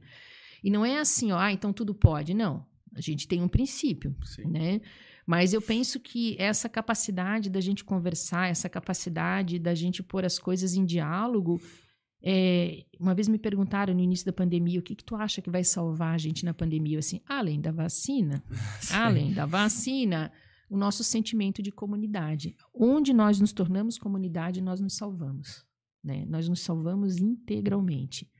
E 0.62 0.70
não 0.70 0.84
é 0.84 0.98
assim, 0.98 1.32
ó, 1.32 1.38
ah, 1.38 1.50
então 1.50 1.72
tudo 1.72 1.94
pode. 1.94 2.34
Não. 2.34 2.66
A 2.94 3.00
gente 3.00 3.26
tem 3.26 3.40
um 3.40 3.48
princípio, 3.48 4.14
Sim. 4.22 4.44
né? 4.44 4.82
Mas 5.26 5.54
eu 5.54 5.62
penso 5.62 5.98
que 5.98 6.36
essa 6.38 6.68
capacidade 6.68 7.48
da 7.48 7.62
gente 7.62 7.82
conversar, 7.82 8.50
essa 8.50 8.68
capacidade 8.68 9.58
da 9.58 9.74
gente 9.74 10.02
pôr 10.02 10.22
as 10.22 10.38
coisas 10.38 10.74
em 10.74 10.84
diálogo. 10.84 11.62
é, 12.22 12.84
uma 12.98 13.14
vez 13.14 13.26
me 13.26 13.38
perguntaram 13.38 13.94
no 13.94 14.00
início 14.00 14.26
da 14.26 14.34
pandemia 14.34 14.80
o 14.80 14.82
que, 14.82 14.94
que 14.94 15.04
tu 15.04 15.16
acha 15.16 15.40
que 15.40 15.48
vai 15.48 15.64
salvar 15.64 16.14
a 16.14 16.18
gente 16.18 16.44
na 16.44 16.52
pandemia? 16.52 16.96
Eu 16.96 16.98
assim, 16.98 17.22
além 17.26 17.58
da 17.58 17.72
vacina, 17.72 18.44
além 18.92 19.32
da 19.32 19.46
vacina, 19.46 20.30
o 20.70 20.76
nosso 20.76 21.02
sentimento 21.04 21.60
de 21.62 21.72
comunidade. 21.72 22.54
Onde 22.72 23.12
nós 23.12 23.40
nos 23.40 23.52
tornamos 23.52 23.98
comunidade, 23.98 24.62
nós 24.62 24.80
nos 24.80 24.94
salvamos. 24.96 25.66
Né? 26.02 26.24
Nós 26.28 26.48
nos 26.48 26.60
salvamos 26.60 27.18
integralmente. 27.18 28.30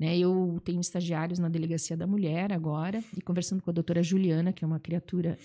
Né? 0.00 0.18
Eu 0.18 0.60
tenho 0.64 0.80
estagiários 0.80 1.38
na 1.38 1.48
Delegacia 1.48 1.96
da 1.96 2.06
Mulher 2.06 2.52
agora, 2.52 3.04
e 3.16 3.20
conversando 3.20 3.62
com 3.62 3.70
a 3.70 3.72
doutora 3.72 4.02
Juliana, 4.02 4.52
que 4.52 4.64
é 4.64 4.66
uma 4.66 4.80
criatura. 4.80 5.38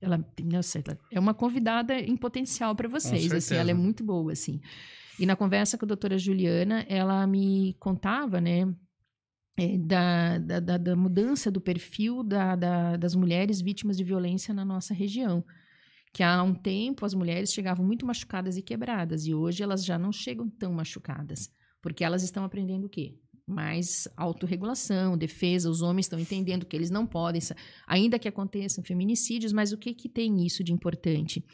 Ela, 0.00 0.24
nossa, 0.44 0.78
ela 0.78 0.96
é 1.10 1.18
uma 1.18 1.34
convidada 1.34 1.98
em 1.98 2.16
potencial 2.16 2.76
para 2.76 2.86
vocês. 2.88 3.22
Assim, 3.32 3.54
ela 3.54 3.70
é 3.70 3.74
muito 3.74 4.04
boa, 4.04 4.30
assim. 4.30 4.60
E 5.18 5.26
na 5.26 5.34
conversa 5.34 5.76
com 5.76 5.84
a 5.84 5.88
doutora 5.88 6.16
Juliana, 6.16 6.82
ela 6.88 7.26
me 7.26 7.74
contava, 7.80 8.40
né, 8.40 8.72
é, 9.56 9.76
da, 9.76 10.38
da, 10.38 10.60
da- 10.60 10.78
da 10.78 10.94
mudança 10.94 11.50
do 11.50 11.60
perfil 11.60 12.22
da- 12.22 12.54
da- 12.54 12.96
das 12.96 13.16
mulheres 13.16 13.60
vítimas 13.60 13.96
de 13.96 14.04
violência 14.04 14.54
na 14.54 14.64
nossa 14.64 14.94
região. 14.94 15.44
Que 16.18 16.24
há 16.24 16.42
um 16.42 16.52
tempo 16.52 17.06
as 17.06 17.14
mulheres 17.14 17.52
chegavam 17.52 17.86
muito 17.86 18.04
machucadas 18.04 18.56
e 18.56 18.60
quebradas, 18.60 19.24
e 19.24 19.32
hoje 19.32 19.62
elas 19.62 19.84
já 19.84 19.96
não 19.96 20.10
chegam 20.10 20.50
tão 20.50 20.72
machucadas, 20.72 21.48
porque 21.80 22.02
elas 22.02 22.24
estão 22.24 22.42
aprendendo 22.42 22.88
o 22.88 22.88
quê? 22.88 23.14
Mais 23.46 24.08
autorregulação, 24.16 25.16
defesa, 25.16 25.70
os 25.70 25.80
homens 25.80 26.06
estão 26.06 26.18
entendendo 26.18 26.66
que 26.66 26.74
eles 26.74 26.90
não 26.90 27.06
podem, 27.06 27.40
ainda 27.86 28.18
que 28.18 28.26
aconteçam 28.26 28.82
feminicídios, 28.82 29.52
mas 29.52 29.70
o 29.70 29.78
que, 29.78 29.94
que 29.94 30.08
tem 30.08 30.44
isso 30.44 30.64
de 30.64 30.72
importante? 30.72 31.44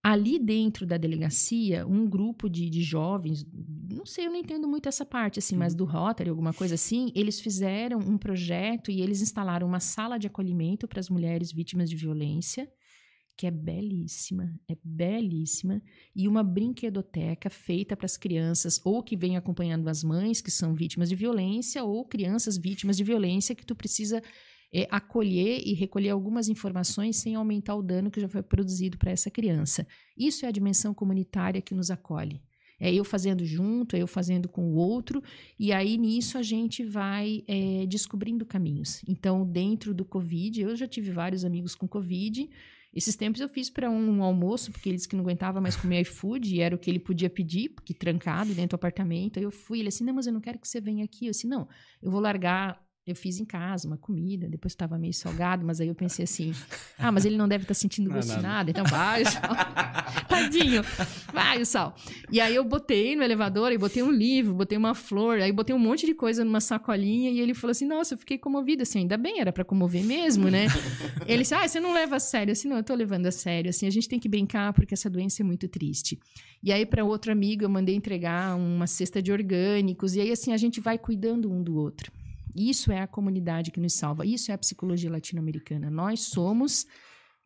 Ali 0.00 0.38
dentro 0.38 0.86
da 0.86 0.96
delegacia, 0.96 1.84
um 1.88 2.08
grupo 2.08 2.48
de, 2.48 2.70
de 2.70 2.84
jovens, 2.84 3.44
não 3.90 4.06
sei, 4.06 4.28
eu 4.28 4.30
não 4.30 4.38
entendo 4.38 4.68
muito 4.68 4.88
essa 4.88 5.04
parte, 5.04 5.40
assim, 5.40 5.56
mas 5.56 5.74
do 5.74 5.84
Rotary, 5.84 6.30
alguma 6.30 6.52
coisa 6.52 6.76
assim, 6.76 7.10
eles 7.16 7.40
fizeram 7.40 7.98
um 7.98 8.16
projeto 8.16 8.92
e 8.92 9.00
eles 9.00 9.20
instalaram 9.20 9.66
uma 9.66 9.80
sala 9.80 10.18
de 10.18 10.28
acolhimento 10.28 10.86
para 10.86 11.00
as 11.00 11.10
mulheres 11.10 11.50
vítimas 11.50 11.90
de 11.90 11.96
violência, 11.96 12.70
que 13.36 13.46
é 13.46 13.50
belíssima, 13.50 14.58
é 14.66 14.76
belíssima, 14.82 15.82
e 16.14 16.26
uma 16.26 16.42
brinquedoteca 16.42 17.50
feita 17.50 17.96
para 17.96 18.06
as 18.06 18.16
crianças, 18.16 18.80
ou 18.84 19.02
que 19.02 19.16
vêm 19.16 19.36
acompanhando 19.36 19.88
as 19.88 20.02
mães 20.02 20.40
que 20.40 20.50
são 20.50 20.74
vítimas 20.74 21.10
de 21.10 21.16
violência, 21.16 21.84
ou 21.84 22.04
crianças 22.04 22.56
vítimas 22.56 22.96
de 22.96 23.04
violência 23.04 23.54
que 23.54 23.66
tu 23.66 23.76
precisa 23.76 24.22
é, 24.72 24.86
acolher 24.90 25.62
e 25.64 25.74
recolher 25.74 26.10
algumas 26.10 26.48
informações 26.48 27.16
sem 27.16 27.34
aumentar 27.34 27.74
o 27.74 27.82
dano 27.82 28.10
que 28.10 28.20
já 28.20 28.28
foi 28.28 28.42
produzido 28.42 28.96
para 28.96 29.10
essa 29.10 29.30
criança. 29.30 29.86
Isso 30.16 30.46
é 30.46 30.48
a 30.48 30.52
dimensão 30.52 30.94
comunitária 30.94 31.60
que 31.60 31.74
nos 31.74 31.90
acolhe. 31.90 32.40
É 32.78 32.92
eu 32.92 33.04
fazendo 33.04 33.44
junto, 33.44 33.96
é 33.96 34.02
eu 34.02 34.06
fazendo 34.06 34.48
com 34.48 34.66
o 34.66 34.74
outro, 34.74 35.22
e 35.58 35.72
aí 35.72 35.96
nisso 35.96 36.36
a 36.36 36.42
gente 36.42 36.84
vai 36.84 37.42
é, 37.46 37.86
descobrindo 37.86 38.44
caminhos. 38.44 39.02
Então, 39.08 39.46
dentro 39.46 39.94
do 39.94 40.04
Covid, 40.04 40.60
eu 40.60 40.76
já 40.76 40.86
tive 40.86 41.10
vários 41.10 41.44
amigos 41.44 41.74
com 41.74 41.88
Covid. 41.88 42.48
Esses 42.96 43.14
tempos 43.14 43.42
eu 43.42 43.48
fiz 43.48 43.68
para 43.68 43.90
um 43.90 44.22
almoço, 44.22 44.72
porque 44.72 44.88
ele 44.88 44.96
disse 44.96 45.06
que 45.06 45.14
não 45.14 45.22
aguentava 45.22 45.60
mais 45.60 45.76
comer 45.76 46.00
iFood, 46.00 46.54
e 46.54 46.62
era 46.62 46.74
o 46.74 46.78
que 46.78 46.90
ele 46.90 46.98
podia 46.98 47.28
pedir, 47.28 47.68
porque 47.68 47.92
trancado 47.92 48.54
dentro 48.54 48.70
do 48.70 48.76
apartamento. 48.76 49.38
Aí 49.38 49.44
eu 49.44 49.50
fui, 49.50 49.80
ele 49.80 49.88
assim: 49.88 50.02
não, 50.02 50.14
mas 50.14 50.26
eu 50.26 50.32
não 50.32 50.40
quero 50.40 50.58
que 50.58 50.66
você 50.66 50.80
venha 50.80 51.04
aqui. 51.04 51.26
Eu 51.26 51.32
disse: 51.32 51.46
não, 51.46 51.68
eu 52.02 52.10
vou 52.10 52.20
largar 52.20 52.82
eu 53.06 53.14
fiz 53.14 53.38
em 53.38 53.44
casa 53.44 53.86
uma 53.86 53.96
comida, 53.96 54.48
depois 54.48 54.72
estava 54.72 54.98
meio 54.98 55.14
salgado, 55.14 55.64
mas 55.64 55.80
aí 55.80 55.86
eu 55.86 55.94
pensei 55.94 56.24
assim: 56.24 56.52
ah, 56.98 57.12
mas 57.12 57.24
ele 57.24 57.36
não 57.36 57.46
deve 57.46 57.62
estar 57.62 57.74
sentindo 57.74 58.08
Não 58.08 58.16
é 58.16 58.18
gosto 58.18 58.30
de 58.30 58.42
nada. 58.42 58.48
nada, 58.48 58.70
então 58.72 58.84
vai 58.84 59.22
o 59.22 59.26
sal. 59.30 59.56
Tadinho, 60.28 60.82
vai 61.32 61.62
o 61.62 61.66
sal. 61.66 61.94
E 62.32 62.40
aí 62.40 62.54
eu 62.54 62.64
botei 62.64 63.14
no 63.14 63.22
elevador, 63.22 63.70
e 63.70 63.78
botei 63.78 64.02
um 64.02 64.10
livro, 64.10 64.54
botei 64.54 64.76
uma 64.76 64.92
flor, 64.92 65.38
aí 65.38 65.52
botei 65.52 65.74
um 65.74 65.78
monte 65.78 66.04
de 66.04 66.14
coisa 66.14 66.44
numa 66.44 66.60
sacolinha, 66.60 67.30
e 67.30 67.38
ele 67.38 67.54
falou 67.54 67.70
assim: 67.70 67.86
nossa, 67.86 68.14
eu 68.14 68.18
fiquei 68.18 68.38
comovido, 68.38 68.82
assim, 68.82 69.00
ainda 69.00 69.16
bem, 69.16 69.38
era 69.40 69.52
para 69.52 69.64
comover 69.64 70.02
mesmo, 70.02 70.50
né? 70.50 70.66
ele 71.28 71.42
disse: 71.42 71.54
ah, 71.54 71.66
você 71.66 71.78
não 71.78 71.94
leva 71.94 72.16
a 72.16 72.20
sério, 72.20 72.50
assim, 72.50 72.66
não, 72.66 72.78
eu 72.78 72.82
tô 72.82 72.94
levando 72.94 73.26
a 73.26 73.30
sério, 73.30 73.70
assim, 73.70 73.86
a 73.86 73.90
gente 73.90 74.08
tem 74.08 74.18
que 74.18 74.28
brincar 74.28 74.72
porque 74.72 74.94
essa 74.94 75.08
doença 75.08 75.42
é 75.42 75.44
muito 75.44 75.68
triste. 75.68 76.18
E 76.60 76.72
aí, 76.72 76.84
para 76.84 77.04
outro 77.04 77.30
amigo, 77.30 77.62
eu 77.62 77.68
mandei 77.68 77.94
entregar 77.94 78.56
uma 78.56 78.88
cesta 78.88 79.22
de 79.22 79.30
orgânicos, 79.30 80.16
e 80.16 80.20
aí, 80.20 80.32
assim, 80.32 80.52
a 80.52 80.56
gente 80.56 80.80
vai 80.80 80.98
cuidando 80.98 81.52
um 81.52 81.62
do 81.62 81.76
outro. 81.76 82.10
Isso 82.56 82.90
é 82.90 83.00
a 83.00 83.06
comunidade 83.06 83.70
que 83.70 83.80
nos 83.80 83.94
salva. 83.94 84.24
Isso 84.24 84.50
é 84.50 84.54
a 84.54 84.58
psicologia 84.58 85.10
latino-americana. 85.10 85.90
Nós 85.90 86.20
somos 86.20 86.86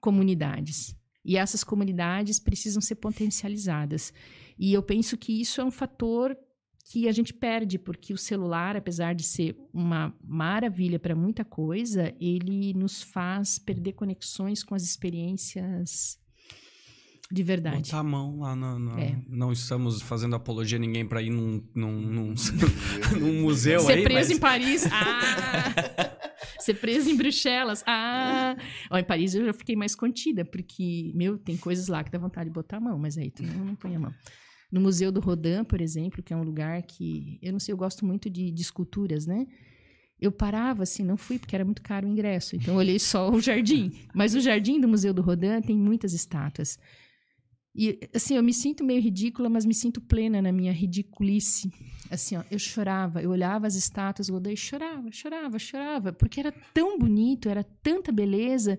comunidades. 0.01 0.95
E 1.25 1.37
essas 1.37 1.65
comunidades 1.65 2.39
precisam 2.39 2.81
ser 2.81 2.97
potencializadas. 2.97 4.13
E 4.59 4.73
eu 4.73 4.83
penso 4.83 5.17
que 5.17 5.41
isso 5.41 5.61
é 5.61 5.65
um 5.65 5.71
fator 5.71 6.37
que 6.85 7.09
a 7.09 7.13
gente 7.13 7.33
perde, 7.33 7.79
porque 7.79 8.13
o 8.13 8.19
celular, 8.19 8.77
apesar 8.77 9.15
de 9.15 9.23
ser 9.23 9.57
uma 9.73 10.15
maravilha 10.25 10.99
para 10.99 11.15
muita 11.15 11.45
coisa, 11.45 12.15
ele 12.21 12.75
nos 12.75 13.03
faz 13.03 13.59
perder 13.59 13.93
conexões 13.93 14.65
com 14.65 14.75
as 14.75 14.83
experiências 14.83 16.20
de 17.33 17.43
verdade. 17.43 17.83
Botar 17.91 17.99
a 17.99 18.03
mão 18.03 18.41
lá 18.41 18.57
no. 18.57 18.79
no- 18.79 18.99
É. 18.99 19.17
Não 19.29 19.53
estamos 19.53 20.03
fazendo 20.03 20.35
apologia 20.35 20.77
a 20.79 20.81
ninguém 20.81 21.07
pra 21.07 21.23
ir 21.23 21.31
num, 21.31 21.63
num, 21.75 22.01
num, 22.01 22.35
num 23.21 23.41
museu 23.43 23.81
Ser 23.81 23.93
aí. 23.93 24.03
preso 24.05 24.29
mas- 24.31 24.31
em 24.31 24.41
Paris. 24.41 24.87
Ah! 24.93 26.17
Ser 26.61 26.75
preso 26.75 27.09
em 27.11 27.17
Bruxelas. 27.17 27.83
Ah! 27.87 28.57
Ó, 28.91 28.99
em 28.99 29.05
Paris 29.05 29.35
eu 29.35 29.45
já 29.47 29.53
fiquei 29.53 29.75
mais 29.77 29.95
contida, 29.95 30.45
porque, 30.45 31.11
meu, 31.15 31.39
tem 31.39 31.57
coisas 31.57 31.89
lá 31.89 32.05
que 32.05 32.11
dá 32.11 32.19
vontade 32.19 32.51
de 32.51 32.55
botar 32.55 32.77
a 32.77 32.81
mão, 32.81 32.99
mas 32.99 33.17
aí 33.17 33.31
tu 33.31 33.43
não, 33.43 33.65
não 33.65 33.75
põe 33.75 33.97
a 33.97 33.99
mão. 34.01 34.13
No 34.71 34.81
Museu 34.81 35.11
do 35.11 35.21
Rodin, 35.21 35.65
por 35.65 35.81
exemplo, 35.81 36.23
que 36.23 36.33
é 36.33 36.37
um 36.37 36.43
lugar 36.43 36.83
que, 36.83 37.39
eu 37.43 37.51
não 37.53 37.59
sei, 37.59 37.73
eu 37.73 37.77
gosto 37.77 38.05
muito 38.05 38.29
de, 38.29 38.51
de 38.51 38.63
esculturas, 38.63 39.27
né? 39.27 39.47
Eu 40.21 40.31
parava 40.31 40.83
assim, 40.83 41.03
não 41.03 41.17
fui 41.17 41.39
porque 41.39 41.55
era 41.57 41.65
muito 41.65 41.81
caro 41.83 42.07
o 42.07 42.11
ingresso, 42.11 42.55
então 42.55 42.75
eu 42.75 42.79
olhei 42.79 42.99
só 42.99 43.31
o 43.31 43.41
jardim. 43.41 43.91
Mas 44.15 44.35
o 44.35 44.41
jardim 44.41 44.79
do 44.79 44.87
Museu 44.87 45.15
do 45.15 45.23
Rodin 45.23 45.61
tem 45.63 45.77
muitas 45.77 46.13
estátuas. 46.13 46.79
E, 47.75 48.01
assim, 48.13 48.35
eu 48.37 48.43
me 48.43 48.53
sinto 48.53 48.83
meio 48.83 49.01
ridícula, 49.01 49.49
mas 49.49 49.65
me 49.65 49.75
sinto 49.75 50.01
plena 50.01 50.43
na 50.43 50.51
minha 50.51 50.73
ridiculice. 50.73 51.73
Assim, 52.11 52.37
ó, 52.37 52.43
eu 52.51 52.59
chorava, 52.59 53.23
eu 53.23 53.31
olhava 53.31 53.67
as 53.67 53.77
estátuas 53.77 54.29
e 54.29 54.57
chorava, 54.57 55.11
chorava, 55.13 55.59
chorava, 55.59 56.13
porque 56.13 56.41
era 56.41 56.53
tão 56.75 56.99
bonito, 56.99 57.49
era 57.49 57.63
tanta 57.63 58.11
beleza. 58.11 58.79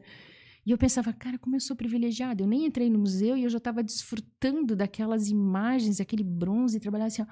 E 0.66 0.72
eu 0.72 0.78
pensava, 0.78 1.14
cara, 1.14 1.38
como 1.38 1.56
eu 1.56 1.60
sou 1.60 1.76
privilegiada. 1.76 2.44
Eu 2.44 2.48
nem 2.48 2.66
entrei 2.66 2.90
no 2.90 3.00
museu 3.00 3.38
e 3.38 3.44
eu 3.44 3.50
já 3.50 3.58
estava 3.58 3.82
desfrutando 3.82 4.76
daquelas 4.76 5.30
imagens, 5.30 6.02
aquele 6.02 6.24
bronze, 6.24 6.78
e 6.78 6.80
trabalhava 6.80 7.08
assim, 7.08 7.22
ó. 7.22 7.26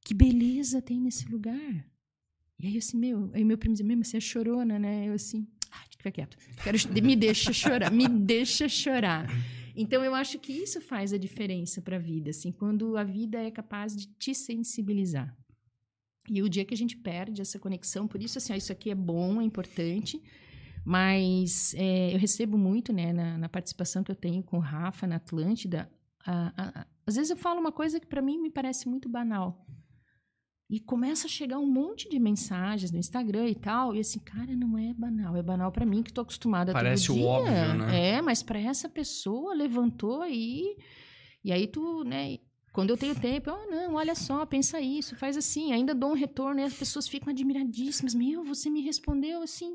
que 0.00 0.14
beleza 0.14 0.80
tem 0.80 0.98
nesse 0.98 1.28
lugar. 1.28 1.86
E 2.58 2.66
aí, 2.66 2.74
eu 2.74 2.78
assim, 2.78 2.98
meu, 2.98 3.30
aí 3.34 3.44
meu 3.44 3.56
primo 3.56 3.74
dizia, 3.74 3.86
mesmo, 3.86 4.04
você 4.04 4.16
é 4.16 4.20
chorona, 4.20 4.78
né? 4.78 5.08
Eu 5.08 5.12
assim, 5.12 5.46
ah, 5.70 5.84
fica 5.90 6.10
quieto. 6.10 6.36
Quero, 6.64 6.76
me 7.02 7.14
deixa 7.14 7.52
chorar, 7.52 7.92
me 7.92 8.08
deixa 8.08 8.68
chorar. 8.68 9.26
Então, 9.82 10.04
eu 10.04 10.14
acho 10.14 10.38
que 10.38 10.52
isso 10.52 10.78
faz 10.78 11.10
a 11.10 11.16
diferença 11.16 11.80
para 11.80 11.96
a 11.96 11.98
vida, 11.98 12.28
assim, 12.28 12.52
quando 12.52 12.98
a 12.98 13.02
vida 13.02 13.38
é 13.40 13.50
capaz 13.50 13.96
de 13.96 14.08
te 14.08 14.34
sensibilizar. 14.34 15.34
E 16.28 16.42
o 16.42 16.50
dia 16.50 16.66
que 16.66 16.74
a 16.74 16.76
gente 16.76 16.98
perde 16.98 17.40
essa 17.40 17.58
conexão, 17.58 18.06
por 18.06 18.22
isso, 18.22 18.36
assim, 18.36 18.52
ó, 18.52 18.56
isso 18.56 18.70
aqui 18.70 18.90
é 18.90 18.94
bom, 18.94 19.40
é 19.40 19.44
importante, 19.44 20.22
mas 20.84 21.72
é, 21.78 22.14
eu 22.14 22.18
recebo 22.18 22.58
muito, 22.58 22.92
né, 22.92 23.10
na, 23.10 23.38
na, 23.38 23.48
participação 23.48 24.04
que 24.04 24.10
eu 24.10 24.14
tenho 24.14 24.42
com 24.42 24.58
o 24.58 24.60
Rafa 24.60 25.06
na 25.06 25.16
Atlântida, 25.16 25.90
a, 26.26 26.52
a, 26.62 26.80
a, 26.80 26.86
às 27.06 27.16
vezes 27.16 27.30
eu 27.30 27.36
falo 27.38 27.58
uma 27.58 27.72
coisa 27.72 27.98
que 27.98 28.06
para 28.06 28.20
mim 28.20 28.38
me 28.38 28.50
parece 28.50 28.86
muito 28.86 29.08
banal. 29.08 29.66
E 30.70 30.78
começa 30.78 31.26
a 31.26 31.28
chegar 31.28 31.58
um 31.58 31.66
monte 31.66 32.08
de 32.08 32.20
mensagens 32.20 32.92
no 32.92 32.98
Instagram 32.98 33.48
e 33.48 33.56
tal. 33.56 33.92
E 33.92 33.98
assim, 33.98 34.20
cara, 34.20 34.54
não 34.54 34.78
é 34.78 34.94
banal. 34.94 35.36
É 35.36 35.42
banal 35.42 35.72
para 35.72 35.84
mim 35.84 36.00
que 36.00 36.12
tô 36.12 36.20
acostumada 36.20 36.72
Parece 36.72 37.08
todo 37.08 37.16
dia. 37.16 37.24
o 37.24 37.28
óbvio, 37.28 37.74
né? 37.74 38.10
É, 38.10 38.22
mas 38.22 38.40
para 38.40 38.60
essa 38.60 38.88
pessoa 38.88 39.52
levantou 39.52 40.22
aí. 40.22 40.76
E 41.42 41.50
aí 41.50 41.66
tu, 41.66 42.04
né? 42.04 42.38
Quando 42.72 42.90
eu 42.90 42.96
tenho 42.96 43.18
tempo, 43.18 43.50
oh, 43.50 43.68
não, 43.68 43.94
olha 43.94 44.14
só, 44.14 44.46
pensa 44.46 44.80
isso, 44.80 45.16
faz 45.16 45.36
assim, 45.36 45.72
ainda 45.72 45.92
dou 45.92 46.10
um 46.10 46.14
retorno 46.14 46.60
e 46.60 46.62
as 46.62 46.74
pessoas 46.74 47.08
ficam 47.08 47.30
admiradíssimas. 47.30 48.14
Meu, 48.14 48.44
você 48.44 48.70
me 48.70 48.80
respondeu 48.80 49.42
assim. 49.42 49.74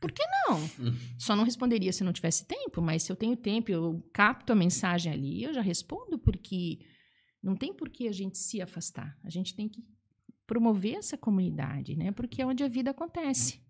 Por 0.00 0.12
que 0.12 0.22
não? 0.46 0.60
Só 1.18 1.34
não 1.34 1.42
responderia 1.42 1.92
se 1.92 2.04
não 2.04 2.12
tivesse 2.12 2.46
tempo, 2.46 2.80
mas 2.80 3.02
se 3.02 3.10
eu 3.10 3.16
tenho 3.16 3.36
tempo, 3.36 3.72
eu 3.72 4.02
capto 4.12 4.52
a 4.52 4.56
mensagem 4.56 5.12
ali, 5.12 5.42
eu 5.42 5.52
já 5.52 5.60
respondo, 5.60 6.16
porque 6.16 6.78
não 7.42 7.56
tem 7.56 7.72
por 7.74 7.88
que 7.88 8.08
a 8.08 8.12
gente 8.12 8.38
se 8.38 8.60
afastar. 8.60 9.18
A 9.24 9.30
gente 9.30 9.54
tem 9.54 9.68
que 9.68 9.84
promover 10.46 10.96
essa 10.96 11.16
comunidade, 11.16 11.96
né? 11.96 12.10
Porque 12.12 12.42
é 12.42 12.46
onde 12.46 12.64
a 12.64 12.68
vida 12.68 12.90
acontece. 12.90 13.60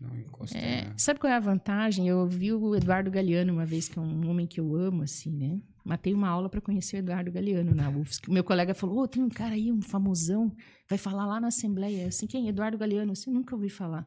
Não 0.00 0.16
encosta, 0.18 0.56
é? 0.56 0.92
Sabe 0.96 1.18
qual 1.18 1.32
é 1.32 1.36
a 1.36 1.40
vantagem? 1.40 2.06
Eu 2.06 2.26
vi 2.26 2.52
o 2.52 2.76
Eduardo 2.76 3.10
Galeano 3.10 3.52
uma 3.52 3.64
vez, 3.64 3.88
que 3.88 3.98
é 3.98 4.02
um 4.02 4.28
homem 4.28 4.46
que 4.46 4.60
eu 4.60 4.74
amo, 4.76 5.02
assim, 5.02 5.30
né? 5.30 5.60
Matei 5.84 6.12
uma 6.12 6.28
aula 6.28 6.48
para 6.48 6.60
conhecer 6.60 6.96
o 6.96 6.98
Eduardo 6.98 7.30
Galeano 7.32 7.74
na 7.74 7.88
UFSC. 7.88 8.30
Meu 8.30 8.44
colega 8.44 8.74
falou: 8.74 8.98
oh, 8.98 9.08
tem 9.08 9.22
um 9.22 9.28
cara 9.28 9.54
aí, 9.54 9.72
um 9.72 9.80
famosão, 9.80 10.54
vai 10.88 10.98
falar 10.98 11.26
lá 11.26 11.40
na 11.40 11.48
Assembleia. 11.48 12.08
Assim, 12.08 12.26
quem? 12.26 12.48
Eduardo 12.48 12.76
Galeano. 12.76 13.12
Assim, 13.12 13.30
nunca 13.30 13.54
ouvi 13.54 13.68
falar. 13.68 14.06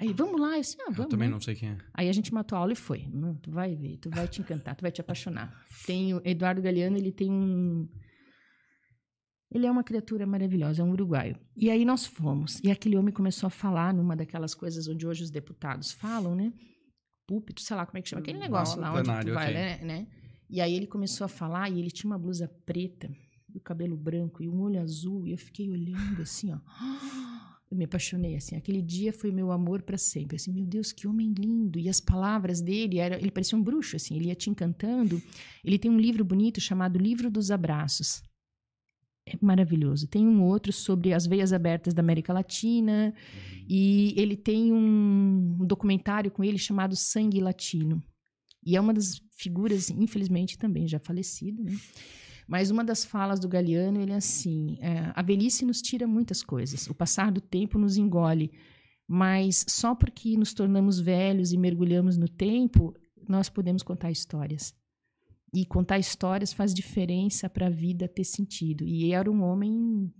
Aí, 0.00 0.14
vamos 0.14 0.40
lá. 0.40 0.56
Eu, 0.56 0.60
disse, 0.62 0.76
ah, 0.80 0.84
vamos, 0.84 0.98
eu 0.98 1.08
também 1.08 1.28
né? 1.28 1.34
não 1.34 1.40
sei 1.40 1.54
quem 1.54 1.68
é. 1.68 1.78
Aí 1.92 2.08
a 2.08 2.12
gente 2.12 2.32
matou 2.32 2.56
a 2.56 2.60
aula 2.62 2.72
e 2.72 2.76
foi. 2.76 3.06
Não, 3.12 3.34
tu 3.34 3.50
vai 3.50 3.76
ver, 3.76 3.98
tu 3.98 4.08
vai 4.08 4.26
te 4.26 4.40
encantar, 4.40 4.74
tu 4.74 4.80
vai 4.80 4.90
te 4.90 5.00
apaixonar. 5.00 5.54
Tem 5.86 6.14
o 6.14 6.22
Eduardo 6.24 6.62
Galeano, 6.62 6.96
ele 6.96 7.12
tem 7.12 7.30
um. 7.30 7.86
Ele 9.52 9.66
é 9.66 9.70
uma 9.70 9.84
criatura 9.84 10.26
maravilhosa, 10.26 10.80
é 10.80 10.84
um 10.84 10.92
uruguaio. 10.92 11.36
E 11.54 11.68
aí 11.70 11.84
nós 11.84 12.06
fomos. 12.06 12.60
E 12.64 12.70
aquele 12.70 12.96
homem 12.96 13.12
começou 13.12 13.48
a 13.48 13.50
falar 13.50 13.92
numa 13.92 14.16
daquelas 14.16 14.54
coisas 14.54 14.88
onde 14.88 15.06
hoje 15.06 15.24
os 15.24 15.30
deputados 15.30 15.92
falam, 15.92 16.34
né? 16.34 16.52
Púlpito, 17.26 17.60
sei 17.60 17.76
lá 17.76 17.84
como 17.84 17.98
é 17.98 18.02
que 18.02 18.08
chama. 18.08 18.22
Aquele 18.22 18.38
negócio 18.38 18.80
lá 18.80 18.92
onde 18.92 19.02
plenário, 19.02 19.32
tu 19.32 19.34
vai, 19.34 19.50
ok. 19.50 19.54
né, 19.54 19.78
né? 19.84 20.06
E 20.48 20.60
aí 20.60 20.74
ele 20.74 20.86
começou 20.86 21.24
a 21.24 21.28
falar 21.28 21.68
e 21.68 21.78
ele 21.78 21.90
tinha 21.90 22.10
uma 22.10 22.18
blusa 22.18 22.48
preta, 22.64 23.10
e 23.54 23.58
o 23.58 23.60
cabelo 23.60 23.96
branco 23.96 24.42
e 24.42 24.48
um 24.48 24.60
olho 24.60 24.80
azul. 24.80 25.26
E 25.26 25.32
eu 25.32 25.38
fiquei 25.38 25.70
olhando 25.70 26.22
assim, 26.22 26.52
ó. 26.52 26.58
Eu 27.70 27.76
me 27.76 27.84
apaixonei, 27.84 28.34
assim. 28.34 28.56
Aquele 28.56 28.82
dia 28.82 29.12
foi 29.12 29.30
meu 29.30 29.52
amor 29.52 29.82
para 29.82 29.96
sempre. 29.96 30.36
Assim, 30.36 30.52
meu 30.52 30.66
Deus, 30.66 30.90
que 30.90 31.06
homem 31.06 31.32
lindo. 31.32 31.78
E 31.78 31.88
as 31.88 32.00
palavras 32.00 32.60
dele, 32.60 32.98
era, 32.98 33.16
ele 33.16 33.30
parecia 33.30 33.56
um 33.56 33.62
bruxo, 33.62 33.94
assim. 33.94 34.16
Ele 34.16 34.26
ia 34.26 34.34
te 34.34 34.50
encantando. 34.50 35.22
Ele 35.64 35.78
tem 35.78 35.90
um 35.90 35.98
livro 35.98 36.24
bonito 36.24 36.60
chamado 36.60 36.98
Livro 36.98 37.30
dos 37.30 37.50
Abraços. 37.52 38.22
É 39.24 39.34
maravilhoso. 39.40 40.08
Tem 40.08 40.26
um 40.26 40.42
outro 40.42 40.72
sobre 40.72 41.12
as 41.12 41.26
veias 41.26 41.52
abertas 41.52 41.94
da 41.94 42.00
América 42.00 42.32
Latina. 42.32 43.14
E 43.68 44.14
ele 44.16 44.36
tem 44.36 44.72
um 44.72 45.58
documentário 45.64 46.32
com 46.32 46.42
ele 46.42 46.58
chamado 46.58 46.96
Sangue 46.96 47.40
Latino. 47.40 48.02
E 48.66 48.76
é 48.76 48.80
uma 48.80 48.92
das 48.92 49.20
figuras, 49.30 49.90
infelizmente, 49.90 50.58
também 50.58 50.88
já 50.88 50.98
falecido, 50.98 51.62
né? 51.62 51.72
Mas 52.50 52.68
uma 52.68 52.82
das 52.82 53.04
falas 53.04 53.38
do 53.38 53.48
Galeano, 53.48 54.00
ele 54.00 54.10
é 54.10 54.16
assim: 54.16 54.76
é, 54.80 55.12
a 55.14 55.22
velhice 55.22 55.64
nos 55.64 55.80
tira 55.80 56.04
muitas 56.04 56.42
coisas, 56.42 56.88
o 56.88 56.94
passar 56.94 57.30
do 57.30 57.40
tempo 57.40 57.78
nos 57.78 57.96
engole, 57.96 58.50
mas 59.06 59.64
só 59.68 59.94
porque 59.94 60.36
nos 60.36 60.52
tornamos 60.52 60.98
velhos 60.98 61.52
e 61.52 61.56
mergulhamos 61.56 62.16
no 62.16 62.28
tempo, 62.28 62.92
nós 63.28 63.48
podemos 63.48 63.84
contar 63.84 64.10
histórias. 64.10 64.74
E 65.54 65.64
contar 65.64 66.00
histórias 66.00 66.52
faz 66.52 66.74
diferença 66.74 67.48
para 67.48 67.68
a 67.68 67.70
vida 67.70 68.08
ter 68.08 68.24
sentido. 68.24 68.84
E 68.84 69.12
era 69.12 69.30
um 69.30 69.42
homem. 69.44 70.12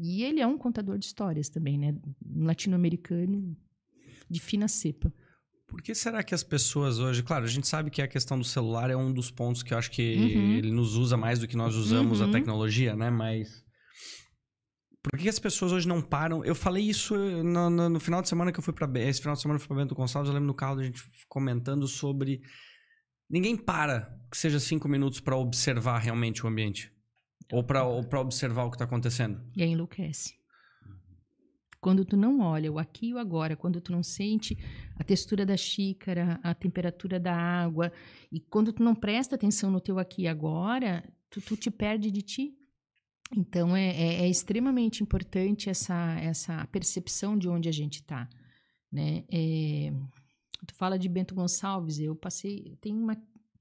E 0.00 0.24
ele 0.24 0.40
é 0.40 0.46
um 0.48 0.58
contador 0.58 0.98
de 0.98 1.04
histórias 1.04 1.48
também, 1.48 1.78
né? 1.78 1.96
Um 2.26 2.44
latino-americano 2.44 3.56
de 4.28 4.40
fina 4.40 4.66
cepa. 4.66 5.12
Por 5.68 5.82
que 5.82 5.94
será 5.94 6.22
que 6.22 6.34
as 6.34 6.42
pessoas 6.42 6.98
hoje. 6.98 7.22
Claro, 7.22 7.44
a 7.44 7.48
gente 7.48 7.68
sabe 7.68 7.90
que 7.90 8.00
a 8.00 8.08
questão 8.08 8.38
do 8.38 8.44
celular 8.44 8.90
é 8.90 8.96
um 8.96 9.12
dos 9.12 9.30
pontos 9.30 9.62
que 9.62 9.74
eu 9.74 9.78
acho 9.78 9.90
que 9.90 10.16
Uhum. 10.16 10.54
ele 10.56 10.72
nos 10.72 10.96
usa 10.96 11.16
mais 11.16 11.38
do 11.38 11.46
que 11.46 11.56
nós 11.56 11.74
usamos 11.76 12.20
a 12.22 12.24
Uhum. 12.26 12.32
tecnologia, 12.32 12.96
né? 12.96 13.10
Mas. 13.10 13.62
Por 15.02 15.18
que 15.18 15.28
as 15.28 15.38
pessoas 15.38 15.70
hoje 15.72 15.86
não 15.86 16.02
param? 16.02 16.44
Eu 16.44 16.54
falei 16.54 16.82
isso 16.84 17.14
no, 17.16 17.70
no- 17.70 17.88
no 17.88 18.00
final 18.00 18.20
de 18.22 18.28
semana 18.28 18.50
que 18.50 18.58
eu 18.58 18.62
fui 18.62 18.72
para 18.74 18.88
Esse 19.00 19.20
final 19.20 19.34
de 19.34 19.42
semana 19.42 19.56
eu 19.56 19.60
fui 19.60 19.68
pra 19.68 19.76
Bento 19.76 19.94
Gonçalves. 19.94 20.28
Eu 20.28 20.34
lembro 20.34 20.46
no 20.48 20.54
carro 20.54 20.76
da 20.76 20.82
gente 20.84 21.02
comentando 21.28 21.86
sobre. 21.86 22.40
Ninguém 23.30 23.56
para 23.56 24.10
que 24.30 24.38
seja 24.38 24.58
cinco 24.58 24.88
minutos 24.88 25.20
para 25.20 25.36
observar 25.36 25.98
realmente 25.98 26.44
o 26.44 26.48
ambiente. 26.48 26.90
Ou 27.52 27.62
para 27.62 27.84
observar 28.20 28.64
o 28.64 28.70
que 28.70 28.78
tá 28.78 28.84
acontecendo. 28.84 29.40
E 29.56 29.62
aí 29.62 29.70
enlouquece. 29.70 30.34
Quando 31.80 32.04
tu 32.04 32.16
não 32.16 32.40
olha 32.40 32.72
o 32.72 32.78
aqui 32.78 33.08
e 33.08 33.14
o 33.14 33.18
agora, 33.18 33.56
quando 33.56 33.80
tu 33.80 33.92
não 33.92 34.02
sente 34.02 34.56
a 34.96 35.04
textura 35.04 35.46
da 35.46 35.56
xícara, 35.56 36.40
a 36.42 36.52
temperatura 36.54 37.20
da 37.20 37.34
água, 37.34 37.92
e 38.32 38.40
quando 38.40 38.72
tu 38.72 38.82
não 38.82 38.94
presta 38.94 39.36
atenção 39.36 39.70
no 39.70 39.80
teu 39.80 39.98
aqui 39.98 40.22
e 40.22 40.28
agora, 40.28 41.04
tu, 41.30 41.40
tu 41.40 41.56
te 41.56 41.70
perde 41.70 42.10
de 42.10 42.22
ti. 42.22 42.54
Então 43.36 43.76
é, 43.76 43.88
é- 43.90 44.14
é 44.22 44.28
extremamente 44.28 45.02
importante 45.02 45.68
essa, 45.70 46.18
essa 46.20 46.66
percepção 46.68 47.36
de 47.38 47.48
onde 47.48 47.68
a 47.68 47.72
gente 47.72 47.96
está. 48.00 48.28
Né? 48.90 49.24
É, 49.30 49.92
tu 50.66 50.74
fala 50.74 50.98
de 50.98 51.08
Bento 51.08 51.34
Gonçalves, 51.34 52.00
eu 52.00 52.16
passei. 52.16 52.76
Tem 52.80 52.94
uma. 52.94 53.16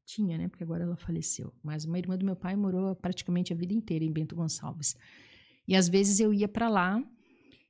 Tinha, 0.06 0.38
né? 0.38 0.48
Porque 0.48 0.64
agora 0.64 0.84
ela 0.84 0.96
faleceu. 0.96 1.54
Mas 1.62 1.84
uma 1.84 2.00
irmã 2.00 2.18
do 2.18 2.26
meu 2.26 2.36
pai 2.36 2.56
morou 2.56 2.96
praticamente 2.96 3.52
a 3.52 3.56
vida 3.58 3.74
inteira 3.74 4.06
em 4.06 4.12
Bento 4.12 4.38
Gonçalves. 4.38 4.96
E 5.68 5.76
às 5.76 5.90
vezes 5.90 6.22
eu 6.22 6.34
ia 6.34 6.48
para 6.48 6.70
lá 6.70 7.04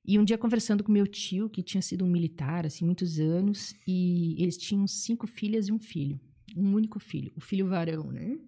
e 0.07 0.17
um 0.17 0.23
dia 0.23 0.37
conversando 0.37 0.85
com 0.85 0.91
meu 0.91 1.05
tio, 1.05 1.49
que 1.49 1.61
tinha 1.61 1.81
sido 1.81 2.05
um 2.05 2.09
militar, 2.09 2.65
assim, 2.65 2.85
muitos 2.85 3.19
anos, 3.19 3.75
e 3.85 4.41
eles 4.41 4.57
tinham 4.57 4.87
cinco 4.87 5.27
filhas 5.27 5.67
e 5.67 5.73
um 5.73 5.79
filho. 5.79 6.17
Um 6.55 6.73
único 6.73 6.97
filho, 6.97 7.33
o 7.35 7.41
filho 7.41 7.67
varão, 7.67 8.09
né? 8.09 8.39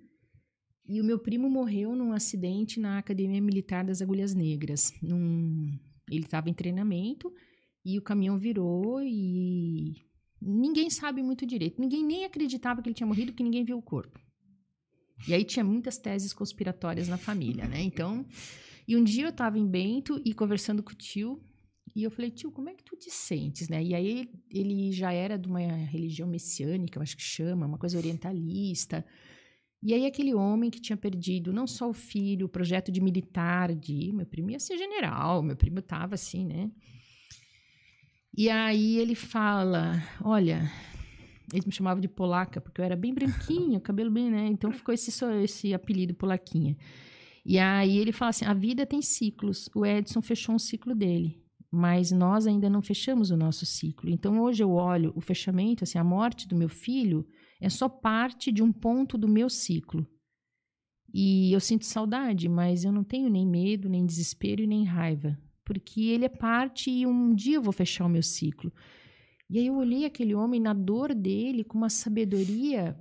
E 0.88 1.01
o 1.01 1.03
meu 1.03 1.20
primo 1.20 1.49
morreu 1.49 1.95
num 1.97 2.14
acidente 2.14 2.80
na 2.80 2.97
Academia 2.97 3.41
Militar 3.41 3.84
das 3.84 4.01
Agulhas 4.01 4.34
Negras. 4.34 4.93
Num... 5.03 5.78
Ele 6.10 6.24
estava 6.24 6.49
em 6.49 6.53
treinamento 6.53 7.32
e 7.86 7.97
o 7.99 8.01
caminhão 8.01 8.39
virou 8.39 9.01
e 9.03 10.07
ninguém 10.41 10.89
sabe 10.89 11.22
muito 11.22 11.45
direito. 11.45 11.80
Ninguém 11.80 12.05
nem 12.05 12.24
acreditava 12.24 12.82
que 12.82 12.88
ele 12.88 12.95
tinha 12.95 13.05
morrido, 13.05 13.34
porque 13.34 13.43
ninguém 13.43 13.66
viu 13.66 13.78
o 13.78 13.82
corpo. 13.82 14.18
E 15.28 15.34
aí 15.34 15.43
tinha 15.43 15.64
muitas 15.64 15.97
teses 15.97 16.32
conspiratórias 16.32 17.10
na 17.10 17.18
família, 17.18 17.68
né? 17.68 17.82
Então, 17.82 18.26
e 18.88 18.95
um 18.95 19.03
dia 19.03 19.26
eu 19.26 19.30
estava 19.30 19.60
em 19.60 19.68
Bento 19.68 20.20
e 20.26 20.34
conversando 20.34 20.82
com 20.82 20.91
o 20.91 20.95
tio, 20.95 21.39
e 22.00 22.04
eu 22.04 22.12
falei, 22.12 22.32
tio, 22.32 22.52
como 22.52 22.70
é 22.70 22.74
que 22.74 22.84
tu 22.84 22.95
te 22.95 23.12
sentes, 23.12 23.68
né? 23.70 23.84
E 23.84 23.93
aí 23.93 24.30
ele 24.50 24.91
já 24.91 25.12
era 25.12 25.38
de 25.38 25.47
uma 25.47 25.60
religião 25.60 26.28
messiânica, 26.28 26.97
eu 26.97 27.04
acho 27.04 27.18
que 27.18 27.24
chama, 27.24 27.66
uma 27.66 27.78
coisa 27.78 27.97
orientalista. 27.97 29.06
E 29.82 29.93
aí 29.93 30.06
aquele 30.06 30.34
homem 30.34 30.70
que 30.70 30.82
tinha 30.82 30.97
perdido 30.97 31.54
não 31.54 31.68
só 31.68 31.89
o 31.89 31.93
filho, 31.93 32.45
o 32.45 32.50
projeto 32.50 32.91
de 32.91 33.02
militar, 33.02 33.76
de 33.76 34.12
meu 34.14 34.26
primo 34.26 34.52
ia 34.52 34.60
ser 34.60 34.78
general, 34.78 35.41
meu 35.41 35.56
primo 35.56 35.82
tava 35.82 36.16
assim, 36.16 36.45
né? 36.45 36.72
E 38.38 38.50
aí 38.50 38.97
ele 38.97 39.16
fala, 39.16 40.02
olha, 40.24 40.72
eles 41.52 41.66
me 41.66 41.72
chamavam 41.72 42.00
de 42.00 42.08
polaca, 42.08 42.62
porque 42.62 42.80
eu 42.80 42.86
era 42.86 42.95
bem 42.95 43.14
branquinho, 43.14 43.80
cabelo 43.82 44.12
bem, 44.12 44.30
né? 44.30 44.47
Então 44.47 44.72
ficou 44.72 44.93
esse, 44.93 45.12
esse 45.43 45.74
apelido 45.74 46.14
polaquinha. 46.14 46.78
E 47.45 47.58
aí 47.58 47.97
ele 47.97 48.12
fala 48.12 48.30
assim: 48.30 48.45
a 48.45 48.54
vida 48.54 48.86
tem 48.86 49.02
ciclos. 49.02 49.70
O 49.74 49.86
Edson 49.86 50.22
fechou 50.22 50.54
um 50.54 50.60
ciclo 50.60 50.93
dele, 50.93 51.41
mas 51.72 52.11
nós 52.11 52.47
ainda 52.47 52.70
não 52.70 52.82
fechamos 52.82 53.30
o 53.32 53.38
nosso 53.38 53.65
ciclo. 53.65 54.09
Então 54.09 54.41
hoje 54.41 54.63
eu 54.63 54.72
olho 54.72 55.11
o 55.15 55.22
fechamento, 55.22 55.84
assim, 55.84 55.97
a 55.97 56.03
morte 56.03 56.47
do 56.47 56.55
meu 56.55 56.70
filho 56.70 57.28
é 57.61 57.70
só 57.70 57.88
parte 57.88 58.51
de 58.51 58.63
um 58.63 58.72
ponto 58.72 59.17
do 59.17 59.28
meu 59.28 59.49
ciclo. 59.49 60.07
E 61.13 61.51
eu 61.51 61.59
sinto 61.59 61.86
saudade, 61.86 62.47
mas 62.47 62.84
eu 62.84 62.91
não 62.91 63.03
tenho 63.03 63.30
nem 63.30 63.45
medo, 63.45 63.89
nem 63.89 64.05
desespero 64.05 64.61
e 64.61 64.67
nem 64.67 64.84
raiva, 64.84 65.38
porque 65.65 66.01
ele 66.01 66.26
é 66.26 66.30
parte 66.30 66.89
e 66.89 67.05
um 67.05 67.34
dia 67.34 67.55
eu 67.55 67.61
vou 67.61 67.74
fechar 67.74 68.05
o 68.05 68.09
meu 68.09 68.24
ciclo. 68.24 68.72
E 69.49 69.57
aí 69.57 69.67
eu 69.67 69.76
olhei 69.76 70.05
aquele 70.05 70.36
homem 70.36 70.59
na 70.59 70.74
dor 70.74 71.13
dele 71.13 71.63
com 71.63 71.78
uma 71.78 71.89
sabedoria 71.89 72.95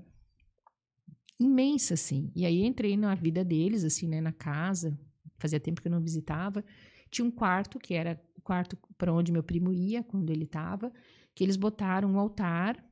imensa, 1.38 1.94
assim. 1.94 2.32
E 2.34 2.46
aí 2.46 2.64
entrei 2.64 2.96
na 2.96 3.14
vida 3.14 3.44
deles, 3.44 3.84
assim, 3.84 4.08
né, 4.08 4.20
na 4.20 4.32
casa, 4.32 4.98
fazia 5.38 5.60
tempo 5.60 5.80
que 5.80 5.88
eu 5.88 5.92
não 5.92 6.00
visitava. 6.00 6.64
Tinha 7.10 7.26
um 7.26 7.30
quarto, 7.30 7.78
que 7.78 7.92
era 7.92 8.20
quarto 8.48 8.78
para 8.96 9.12
onde 9.12 9.30
meu 9.30 9.42
primo 9.42 9.70
ia 9.72 10.02
quando 10.02 10.30
ele 10.30 10.44
estava, 10.44 10.90
que 11.34 11.44
eles 11.44 11.56
botaram 11.56 12.10
um 12.12 12.18
altar 12.18 12.82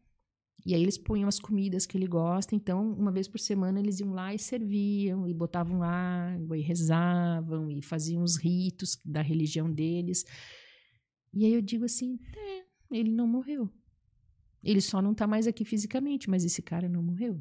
e 0.66 0.74
aí 0.74 0.82
eles 0.82 0.98
punham 0.98 1.28
as 1.28 1.38
comidas 1.38 1.86
que 1.86 1.96
ele 1.96 2.06
gosta. 2.06 2.54
Então, 2.54 2.92
uma 2.92 3.12
vez 3.12 3.28
por 3.28 3.38
semana 3.38 3.78
eles 3.78 4.00
iam 4.00 4.12
lá 4.12 4.34
e 4.34 4.38
serviam, 4.38 5.26
e 5.26 5.32
botavam 5.32 5.82
água, 5.82 6.58
e 6.58 6.60
rezavam, 6.60 7.70
e 7.70 7.80
faziam 7.80 8.22
os 8.22 8.36
ritos 8.36 9.00
da 9.04 9.22
religião 9.22 9.72
deles. 9.72 10.24
E 11.32 11.46
aí 11.46 11.54
eu 11.54 11.62
digo 11.62 11.84
assim: 11.84 12.18
é, 12.34 12.64
ele 12.90 13.12
não 13.12 13.26
morreu. 13.26 13.70
Ele 14.62 14.80
só 14.80 15.00
não 15.00 15.12
está 15.12 15.26
mais 15.26 15.46
aqui 15.46 15.64
fisicamente, 15.64 16.28
mas 16.28 16.44
esse 16.44 16.60
cara 16.60 16.88
não 16.88 17.02
morreu. 17.02 17.40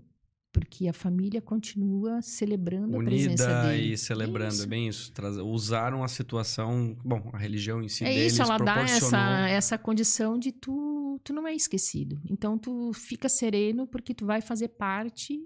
Porque 0.55 0.87
a 0.87 0.93
família 0.93 1.41
continua 1.41 2.21
celebrando 2.21 2.95
Unida 2.95 3.03
a 3.03 3.35
presença 3.35 3.61
dele. 3.63 3.91
e 3.91 3.97
celebrando, 3.97 4.53
Isso. 4.53 4.63
é 4.63 4.67
bem 4.67 4.87
isso. 4.87 5.11
Usaram 5.43 6.01
a 6.01 6.07
situação, 6.07 6.97
bom, 7.03 7.29
a 7.33 7.37
religião 7.37 7.83
em 7.83 7.89
si 7.89 8.05
É 8.05 8.09
deles 8.09 8.31
isso, 8.31 8.41
ela 8.41 8.57
dá 8.57 8.79
essa, 8.83 9.49
essa 9.49 9.77
condição 9.77 10.39
de 10.39 10.53
tu, 10.53 11.19
tu 11.25 11.33
não 11.33 11.45
é 11.45 11.53
esquecido. 11.53 12.21
Então 12.29 12.57
tu 12.57 12.93
fica 12.93 13.27
sereno 13.27 13.85
porque 13.85 14.13
tu 14.13 14.25
vai 14.25 14.39
fazer 14.39 14.69
parte 14.69 15.45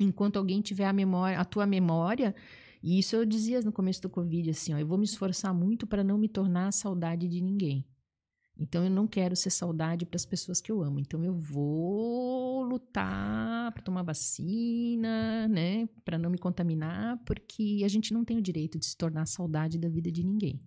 enquanto 0.00 0.36
alguém 0.36 0.60
tiver 0.60 0.86
a 0.86 0.92
memória, 0.92 1.40
a 1.40 1.44
tua 1.44 1.66
memória. 1.66 2.32
E 2.80 3.00
isso 3.00 3.16
eu 3.16 3.24
dizia 3.24 3.60
no 3.60 3.72
começo 3.72 4.02
do 4.02 4.08
Covid, 4.08 4.50
assim, 4.50 4.72
ó, 4.72 4.78
eu 4.78 4.86
vou 4.86 4.98
me 4.98 5.04
esforçar 5.04 5.52
muito 5.52 5.84
para 5.84 6.04
não 6.04 6.16
me 6.16 6.28
tornar 6.28 6.68
a 6.68 6.72
saudade 6.72 7.26
de 7.26 7.40
ninguém. 7.40 7.84
Então 8.62 8.84
eu 8.84 8.90
não 8.90 9.08
quero 9.08 9.34
ser 9.34 9.50
saudade 9.50 10.06
para 10.06 10.16
as 10.16 10.24
pessoas 10.24 10.60
que 10.60 10.70
eu 10.70 10.82
amo. 10.82 11.00
Então 11.00 11.24
eu 11.24 11.34
vou 11.34 12.62
lutar 12.62 13.72
para 13.72 13.82
tomar 13.82 14.02
vacina, 14.02 15.48
né, 15.48 15.88
para 16.04 16.16
não 16.16 16.30
me 16.30 16.38
contaminar, 16.38 17.20
porque 17.24 17.82
a 17.84 17.88
gente 17.88 18.14
não 18.14 18.24
tem 18.24 18.38
o 18.38 18.42
direito 18.42 18.78
de 18.78 18.86
se 18.86 18.96
tornar 18.96 19.26
saudade 19.26 19.78
da 19.78 19.88
vida 19.88 20.10
de 20.10 20.22
ninguém 20.22 20.60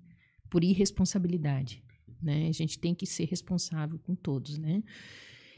por 0.50 0.64
irresponsabilidade, 0.64 1.84
né? 2.22 2.48
A 2.48 2.52
gente 2.52 2.80
tem 2.80 2.94
que 2.94 3.06
ser 3.06 3.26
responsável 3.26 3.98
com 4.00 4.16
todos, 4.16 4.58
né? 4.58 4.84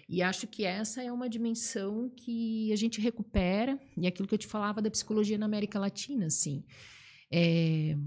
E 0.09 0.21
acho 0.21 0.47
que 0.47 0.63
essa 0.63 1.03
é 1.03 1.11
uma 1.11 1.27
dimensão 1.27 2.09
que 2.09 2.71
a 2.71 2.75
gente 2.75 3.01
recupera, 3.01 3.77
e 3.97 4.07
aquilo 4.07 4.27
que 4.27 4.33
eu 4.33 4.39
te 4.39 4.47
falava 4.47 4.81
da 4.81 4.89
psicologia 4.89 5.37
na 5.37 5.45
América 5.45 5.77
Latina, 5.77 6.27
assim, 6.27 6.63
é, 7.29 7.97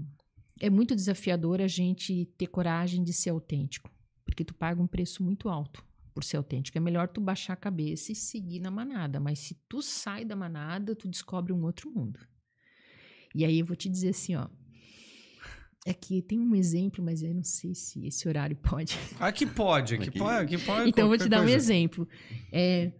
é 0.59 0.69
muito 0.69 0.95
desafiador 0.95 1.61
a 1.61 1.67
gente 1.67 2.25
ter 2.37 2.47
coragem 2.47 3.03
de 3.03 3.13
ser 3.13 3.29
autêntico, 3.29 3.91
porque 4.31 4.45
tu 4.45 4.53
paga 4.53 4.81
um 4.81 4.87
preço 4.87 5.21
muito 5.21 5.49
alto 5.49 5.85
por 6.13 6.23
ser 6.23 6.37
autêntico. 6.37 6.77
É 6.77 6.81
melhor 6.81 7.09
tu 7.09 7.19
baixar 7.19 7.51
a 7.51 7.57
cabeça 7.57 8.13
e 8.13 8.15
seguir 8.15 8.61
na 8.61 8.71
manada, 8.71 9.19
mas 9.19 9.39
se 9.39 9.55
tu 9.67 9.81
sai 9.81 10.23
da 10.23 10.37
manada, 10.37 10.95
tu 10.95 11.09
descobre 11.09 11.51
um 11.51 11.61
outro 11.65 11.91
mundo. 11.91 12.17
E 13.35 13.43
aí 13.43 13.59
eu 13.59 13.65
vou 13.65 13.75
te 13.75 13.89
dizer 13.89 14.09
assim, 14.09 14.35
ó, 14.35 14.47
é 15.85 15.93
que 15.93 16.21
tem 16.21 16.39
um 16.39 16.55
exemplo, 16.55 17.03
mas 17.03 17.21
eu 17.21 17.33
não 17.33 17.43
sei 17.43 17.75
se 17.75 18.05
esse 18.07 18.25
horário 18.25 18.55
pode. 18.63 18.97
Aqui 19.19 19.45
pode, 19.45 19.95
aqui 19.95 20.07
Aqui. 20.07 20.17
pode, 20.19 20.55
aqui 20.55 20.65
pode. 20.65 20.89
Então, 20.89 21.03
eu 21.03 21.09
vou 21.09 21.17
te 21.17 21.27
dar 21.27 21.39
um 21.39 21.43
coisa. 21.43 21.55
exemplo. 21.57 22.07
É, 22.53 22.93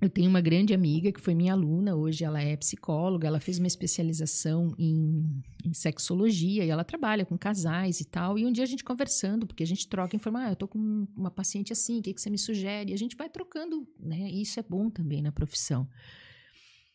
eu 0.00 0.08
tenho 0.08 0.30
uma 0.30 0.40
grande 0.40 0.72
amiga 0.72 1.10
que 1.10 1.20
foi 1.20 1.34
minha 1.34 1.52
aluna, 1.52 1.96
hoje 1.96 2.24
ela 2.24 2.40
é 2.40 2.56
psicóloga, 2.56 3.26
ela 3.26 3.40
fez 3.40 3.58
uma 3.58 3.66
especialização 3.66 4.72
em, 4.78 5.42
em 5.64 5.74
sexologia 5.74 6.64
e 6.64 6.70
ela 6.70 6.84
trabalha 6.84 7.26
com 7.26 7.36
casais 7.36 8.00
e 8.00 8.04
tal. 8.04 8.38
E 8.38 8.46
um 8.46 8.52
dia 8.52 8.62
a 8.62 8.66
gente 8.66 8.84
conversando, 8.84 9.44
porque 9.44 9.62
a 9.62 9.66
gente 9.66 9.88
troca 9.88 10.14
informação, 10.14 10.48
ah, 10.48 10.52
eu 10.52 10.56
tô 10.56 10.68
com 10.68 11.06
uma 11.16 11.32
paciente 11.32 11.72
assim, 11.72 11.98
o 11.98 12.02
que, 12.02 12.14
que 12.14 12.20
você 12.20 12.30
me 12.30 12.38
sugere? 12.38 12.92
E 12.92 12.94
a 12.94 12.98
gente 12.98 13.16
vai 13.16 13.28
trocando, 13.28 13.88
né? 13.98 14.30
E 14.30 14.40
isso 14.42 14.60
é 14.60 14.62
bom 14.62 14.88
também 14.88 15.20
na 15.20 15.32
profissão. 15.32 15.88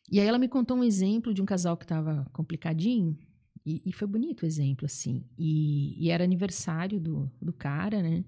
E 0.09 0.19
aí 0.19 0.27
ela 0.27 0.39
me 0.39 0.47
contou 0.47 0.77
um 0.77 0.83
exemplo 0.83 1.33
de 1.33 1.41
um 1.41 1.45
casal 1.45 1.75
que 1.75 1.83
estava 1.83 2.25
complicadinho, 2.31 3.17
e, 3.65 3.81
e 3.85 3.93
foi 3.93 4.07
bonito 4.07 4.43
o 4.43 4.45
exemplo, 4.45 4.85
assim. 4.85 5.25
E, 5.37 6.05
e 6.05 6.09
era 6.09 6.23
aniversário 6.23 6.99
do, 6.99 7.29
do 7.41 7.51
cara, 7.51 8.01
né? 8.01 8.23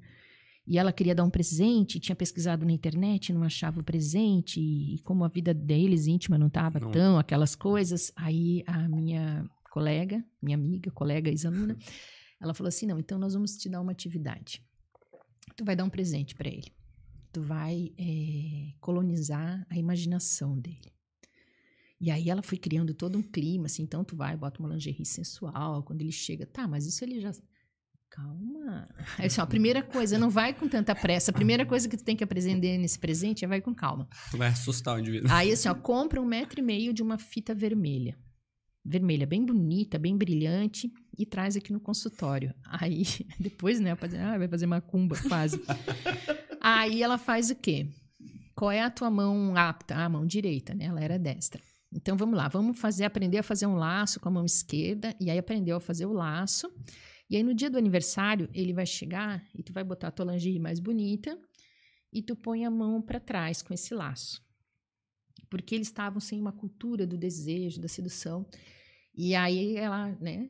E 0.68 0.80
ela 0.80 0.91
queria 0.91 1.13
dar 1.13 1.24
um 1.24 1.30
presente, 1.30 1.99
tinha 1.99 2.16
pesquisado 2.16 2.66
na 2.66 2.72
internet, 2.72 3.32
não 3.32 3.43
achava 3.43 3.80
o 3.80 3.84
presente, 3.84 4.59
e 4.59 4.99
como 5.03 5.24
a 5.24 5.28
vida 5.28 5.53
deles 5.53 6.07
íntima 6.07 6.38
não 6.38 6.47
estava 6.47 6.80
tão 6.91 7.20
aquelas 7.20 7.55
coisas, 7.55 8.11
aí 8.16 8.63
a 8.66 8.88
minha 8.89 9.47
colega, 9.70 10.26
minha 10.41 10.57
amiga, 10.57 10.89
colega 10.89 11.30
ex-aluna, 11.30 11.78
ela 12.41 12.53
falou 12.53 12.70
assim: 12.70 12.88
não, 12.88 12.97
então 12.97 13.20
nós 13.20 13.34
vamos 13.34 13.57
te 13.57 13.70
dar 13.70 13.82
uma 13.82 13.91
atividade. 13.91 14.63
Tu 15.55 15.63
vai 15.63 15.76
dar 15.76 15.84
um 15.84 15.89
presente 15.89 16.34
para 16.34 16.49
ele. 16.49 16.72
Tu 17.32 17.41
vai 17.41 17.91
eh, 17.97 18.74
colonizar 18.80 19.68
a 19.70 19.78
imaginação 19.78 20.57
dele. 20.57 20.95
E 21.99 22.11
aí 22.11 22.30
ela 22.30 22.41
foi 22.41 22.57
criando 22.57 22.93
todo 22.93 23.18
um 23.18 23.22
clima, 23.22 23.68
assim, 23.68 23.84
então 23.84 24.03
tu 24.03 24.16
vai, 24.16 24.36
bota 24.36 24.59
uma 24.59 24.70
lingerie 24.70 25.05
sensual, 25.05 25.84
quando 25.84 26.01
ele 26.01 26.11
chega, 26.11 26.45
tá, 26.45 26.68
mas 26.68 26.86
isso 26.86 27.03
ele 27.03 27.20
já... 27.20 27.32
Calma. 28.16 28.88
Aí, 29.18 29.26
assim, 29.26 29.41
ó, 29.41 29.43
a 29.43 29.47
primeira 29.47 29.84
coisa, 29.84 30.18
não 30.18 30.30
vai 30.30 30.53
com 30.53 30.70
tanta 30.70 30.95
pressa. 30.95 31.32
A 31.32 31.34
primeira 31.34 31.66
coisa 31.66 31.89
que 31.89 31.97
tu 31.97 32.03
tem 32.03 32.16
que 32.16 32.24
aprender 32.24 32.78
nesse 32.78 32.97
presente 32.97 33.43
é 33.43 33.47
vai 33.47 33.59
com 33.59 33.76
calma. 33.76 34.07
Vai 34.32 34.47
assustar 34.47 34.95
o 34.95 34.99
indivíduo. 34.99 35.30
Aí, 35.32 35.51
assim, 35.51 35.68
ó, 35.68 35.76
compra 35.76 36.22
um 36.22 36.26
metro 36.26 36.59
e 36.59 36.63
meio 36.63 36.93
de 36.93 37.03
uma 37.03 37.18
fita 37.18 37.53
vermelha. 37.53 38.18
Vermelha, 38.86 39.28
bem 39.28 39.43
bonita, 39.45 39.99
bem 39.99 40.16
brilhante, 40.16 40.89
e 41.18 41.26
traz 41.26 41.57
aqui 41.57 41.74
no 41.74 41.80
consultório. 41.80 42.53
Aí, 42.66 43.03
depois, 43.38 43.82
né, 43.82 43.93
pra 43.95 44.07
dizer, 44.07 44.22
ah, 44.22 44.38
vai 44.38 44.47
fazer 44.47 44.66
macumba, 44.66 45.18
quase. 45.28 45.61
Aí 46.61 47.03
ela 47.03 47.18
faz 47.18 47.49
o 47.49 47.55
quê? 47.55 47.89
Qual 48.55 48.72
é 48.72 48.82
a 48.82 48.89
tua 48.89 49.11
mão 49.11 49.57
apta? 49.57 49.93
Ah, 49.93 50.05
a 50.05 50.09
mão 50.09 50.26
direita, 50.26 50.74
né? 50.74 50.86
Ela 50.86 51.01
era 51.01 51.20
destra. 51.20 51.61
Então 51.91 52.16
vamos 52.16 52.38
lá, 52.38 52.47
vamos 52.47 52.80
fazer, 52.80 53.03
aprender 53.03 53.39
a 53.39 53.43
fazer 53.43 53.66
um 53.66 53.76
laço 53.76 54.20
com 54.20 54.30
a 54.30 54.32
mão 54.32 54.45
esquerda, 54.45 55.13
e 55.20 55.30
aí 55.30 55.38
aprendeu 55.38 55.76
a 55.76 55.82
fazer 55.82 56.05
o 56.05 56.13
laço. 56.13 56.72
E 57.30 57.36
aí 57.36 57.43
no 57.43 57.53
dia 57.53 57.69
do 57.69 57.78
aniversário, 57.78 58.49
ele 58.53 58.73
vai 58.73 58.86
chegar 58.86 59.43
e 59.53 59.63
tu 59.63 59.73
vai 59.73 59.84
botar 59.84 60.09
a 60.09 60.11
tua 60.11 60.32
lingerie 60.32 60.59
mais 60.59 60.80
bonita 60.80 61.39
e 62.13 62.21
tu 62.21 62.36
põe 62.36 62.65
a 62.65 62.71
mão 62.71 63.01
para 63.01 63.19
trás 63.19 63.61
com 63.61 63.73
esse 63.73 63.93
laço. 63.93 64.41
Porque 65.49 65.76
eles 65.76 65.88
estavam 65.88 66.19
sem 66.19 66.39
uma 66.39 66.51
cultura 66.51 67.05
do 67.05 67.17
desejo, 67.17 67.82
da 67.82 67.88
sedução. 67.88 68.47
E 69.13 69.36
aí 69.36 69.76
ela, 69.76 70.11
né, 70.21 70.49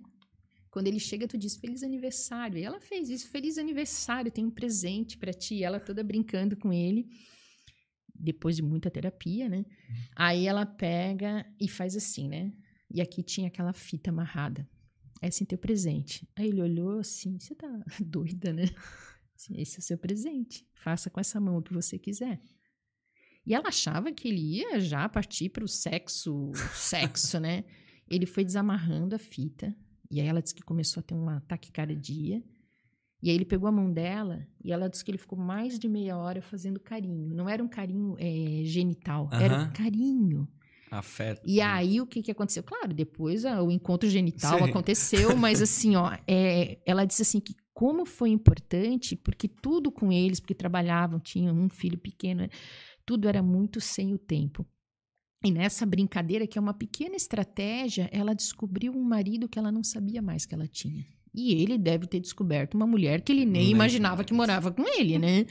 quando 0.76 0.88
ele 0.88 1.00
chega, 1.00 1.28
tu 1.28 1.38
diz 1.38 1.56
feliz 1.56 1.84
aniversário. 1.84 2.58
E 2.58 2.64
ela 2.64 2.82
fez 2.82 3.10
isso, 3.10 3.30
feliz 3.30 3.58
aniversário, 3.58 4.32
tem 4.32 4.46
um 4.46 4.52
presente 4.52 5.18
para 5.18 5.32
ti. 5.32 5.64
Ela 5.64 5.80
toda 5.80 6.04
brincando 6.04 6.58
com 6.58 6.74
ele, 6.74 7.08
depois 8.14 8.58
de 8.58 8.62
muita 8.62 8.92
terapia, 8.92 9.48
né? 9.48 9.64
Aí 10.16 10.46
ela 10.46 10.66
pega 10.66 11.46
e 11.60 11.70
faz 11.70 11.96
assim, 11.96 12.28
né? 12.28 12.52
E 12.92 13.02
aqui 13.02 13.24
tinha 13.24 13.48
aquela 13.48 13.72
fita 13.74 14.10
amarrada. 14.10 14.68
Esse 15.22 15.44
é 15.44 15.46
teu 15.46 15.58
presente. 15.58 16.28
Aí 16.36 16.48
ele 16.48 16.62
olhou 16.62 17.00
assim, 17.00 17.40
você 17.40 17.56
tá 17.56 17.68
doida, 18.00 18.54
né? 18.54 18.66
Assim, 19.36 19.60
Esse 19.60 19.78
é 19.78 19.80
o 19.80 19.84
seu 19.84 19.98
presente. 19.98 20.68
Faça 20.76 21.10
com 21.10 21.20
essa 21.20 21.40
mão 21.40 21.58
o 21.58 21.62
que 21.62 21.74
você 21.74 21.98
quiser. 21.98 22.42
E 23.46 23.54
ela 23.54 23.68
achava 23.68 24.12
que 24.12 24.28
ele 24.28 24.58
ia 24.58 24.80
já 24.80 25.08
partir 25.08 25.50
para 25.50 25.64
o 25.64 25.68
sexo, 25.68 26.52
sexo, 26.74 27.40
né? 27.40 27.64
Ele 28.10 28.26
foi 28.26 28.44
desamarrando 28.44 29.16
a 29.16 29.20
fita. 29.20 29.76
E 30.10 30.20
aí 30.20 30.28
ela 30.28 30.42
disse 30.42 30.56
que 30.56 30.64
começou 30.64 31.02
a 31.02 31.04
ter 31.04 31.14
uma 31.14 31.42
taquicardia. 31.42 32.44
E 33.22 33.30
aí 33.30 33.36
ele 33.36 33.46
pegou 33.46 33.68
a 33.68 33.72
mão 33.72 33.92
dela 33.92 34.48
e 34.64 34.72
ela 34.72 34.88
disse 34.88 35.04
que 35.04 35.10
ele 35.10 35.18
ficou 35.18 35.38
mais 35.38 35.80
de 35.80 35.88
meia 35.88 36.18
hora 36.18 36.42
fazendo 36.42 36.80
carinho. 36.80 37.34
Não 37.34 37.50
era 37.50 37.64
um 37.64 37.68
carinho 37.68 38.16
eh, 38.20 38.64
genital, 38.66 39.30
era 39.32 39.56
Aham. 39.56 39.68
um 39.68 39.74
carinho. 39.74 40.48
E 41.46 41.62
aí, 41.62 42.00
o 42.00 42.06
que, 42.06 42.22
que 42.22 42.32
aconteceu? 42.32 42.64
Claro, 42.64 42.94
depois 42.94 43.46
ah, 43.46 43.62
o 43.62 43.72
encontro 43.72 44.10
genital 44.10 44.60
Sim. 44.60 44.70
aconteceu, 44.70 45.36
mas 45.36 45.62
assim, 45.62 45.96
ó, 45.96 46.12
é, 46.28 46.80
ela 46.86 47.06
disse 47.06 47.22
assim 47.22 47.40
que 47.40 47.56
como 47.74 48.06
foi 48.06 48.30
importante, 48.30 49.16
porque 49.16 49.48
tudo 49.48 49.92
com 49.92 50.12
eles, 50.12 50.40
porque 50.40 50.56
trabalhavam, 50.56 51.20
tinham 51.20 51.56
um 51.56 51.70
filho 51.70 51.98
pequeno, 51.98 52.42
né, 52.44 52.50
tudo 53.06 53.28
era 53.28 53.44
muito 53.44 53.82
sem 53.82 54.14
o 54.14 54.18
tempo. 54.18 54.66
E 55.44 55.52
nessa 55.52 55.86
brincadeira, 55.86 56.48
que 56.48 56.58
é 56.58 56.62
uma 56.62 56.74
pequena 56.74 57.16
estratégia, 57.16 58.10
ela 58.12 58.34
descobriu 58.34 58.94
um 58.94 59.04
marido 59.04 59.48
que 59.48 59.60
ela 59.60 59.72
não 59.72 59.84
sabia 59.84 60.22
mais 60.22 60.46
que 60.46 60.56
ela 60.56 60.68
tinha. 60.68 61.06
E 61.36 61.62
ele 61.62 61.78
deve 61.78 62.08
ter 62.08 62.20
descoberto 62.20 62.76
uma 62.76 62.88
mulher 62.88 63.22
que 63.22 63.32
ele 63.32 63.46
nem 63.46 63.64
Nem 63.64 63.72
imaginava 63.72 64.18
mais. 64.18 64.26
que 64.28 64.34
morava 64.34 64.72
com 64.72 64.84
ele, 64.98 65.20
né? 65.20 65.46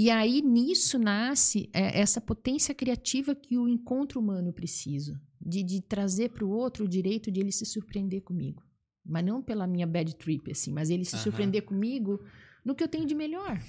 E 0.00 0.10
aí 0.10 0.40
nisso 0.40 0.96
nasce 0.96 1.68
é, 1.72 2.00
essa 2.00 2.20
potência 2.20 2.72
criativa 2.72 3.34
que 3.34 3.58
o 3.58 3.66
encontro 3.66 4.20
humano 4.20 4.52
precisa, 4.52 5.20
de, 5.44 5.60
de 5.64 5.82
trazer 5.82 6.28
para 6.28 6.44
o 6.44 6.50
outro 6.50 6.84
o 6.84 6.88
direito 6.88 7.32
de 7.32 7.40
ele 7.40 7.50
se 7.50 7.66
surpreender 7.66 8.22
comigo. 8.22 8.62
Mas 9.04 9.24
não 9.24 9.42
pela 9.42 9.66
minha 9.66 9.88
bad 9.88 10.14
trip, 10.14 10.52
assim, 10.52 10.72
mas 10.72 10.88
ele 10.88 11.04
se 11.04 11.16
Aham. 11.16 11.24
surpreender 11.24 11.62
comigo 11.62 12.24
no 12.64 12.76
que 12.76 12.84
eu 12.84 12.86
tenho 12.86 13.06
de 13.06 13.14
melhor. 13.16 13.60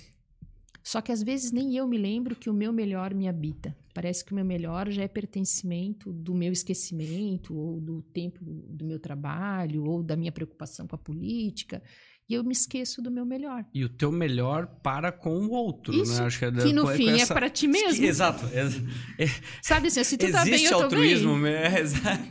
Só 0.83 1.01
que 1.01 1.11
às 1.11 1.23
vezes 1.23 1.51
nem 1.51 1.75
eu 1.75 1.87
me 1.87 1.97
lembro 1.97 2.35
que 2.35 2.47
o 2.47 2.53
meu 2.53 2.71
melhor 2.71 3.11
me 3.15 3.27
habita. 3.27 3.75
Parece 3.91 4.23
que 4.23 4.31
o 4.31 4.35
meu 4.35 4.45
melhor 4.45 4.87
já 4.91 5.01
é 5.01 5.07
pertencimento 5.07 6.13
do 6.13 6.35
meu 6.35 6.53
esquecimento, 6.53 7.57
ou 7.57 7.81
do 7.81 8.03
tempo 8.03 8.39
do 8.43 8.85
meu 8.85 8.99
trabalho, 8.99 9.83
ou 9.83 10.03
da 10.03 10.15
minha 10.15 10.31
preocupação 10.31 10.87
com 10.87 10.95
a 10.95 10.99
política. 10.99 11.81
E 12.29 12.35
eu 12.35 12.43
me 12.43 12.51
esqueço 12.51 13.01
do 13.01 13.09
meu 13.09 13.25
melhor. 13.25 13.65
E 13.73 13.83
o 13.83 13.89
teu 13.89 14.11
melhor 14.11 14.67
para 14.83 15.11
com 15.11 15.35
o 15.47 15.49
outro, 15.51 15.95
Isso, 15.95 16.19
né? 16.21 16.27
Acho 16.27 16.37
que, 16.39 16.45
é 16.45 16.51
que 16.51 16.71
no 16.71 16.83
com 16.83 16.89
fim 16.89 17.09
essa- 17.09 17.33
é 17.33 17.35
para 17.35 17.49
ti 17.49 17.67
mesmo. 17.67 18.05
Exato. 18.05 18.45
ex- 18.53 19.41
Sabe 19.63 19.87
assim, 19.87 20.03
se 20.03 20.15
tu 20.17 20.31
tá 20.31 20.45
bem, 20.45 20.63
eu 20.63 20.77
tô 20.77 20.83
altruísmo, 20.83 21.33
bem. 21.33 21.41
né? 21.41 21.79
Exato. 21.81 22.23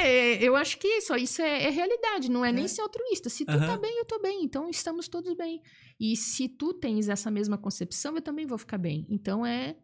É, 0.00 0.42
eu 0.42 0.56
acho 0.56 0.76
que 0.78 0.88
isso, 0.88 1.14
isso 1.16 1.40
é, 1.40 1.64
é 1.64 1.70
realidade, 1.70 2.28
não 2.30 2.44
é, 2.44 2.50
nem 2.50 2.66
ser 2.66 2.80
altruísta. 2.82 3.30
Se 3.30 3.44
tu 3.44 3.56
tá 3.56 3.64
Aham. 3.74 3.80
bem, 3.80 3.96
eu 3.98 4.04
tô 4.04 4.20
bem. 4.20 4.42
Então 4.42 4.68
estamos 4.68 5.06
todos 5.06 5.34
bem. 5.36 5.60
E 6.00 6.16
se 6.16 6.48
tu 6.48 6.74
tens 6.74 7.08
essa 7.08 7.30
mesma 7.30 7.56
concepção, 7.56 8.16
eu 8.16 8.22
também 8.22 8.46
vou 8.46 8.58
ficar 8.58 8.78
bem. 8.78 9.06
Então 9.08 9.46
é. 9.46 9.76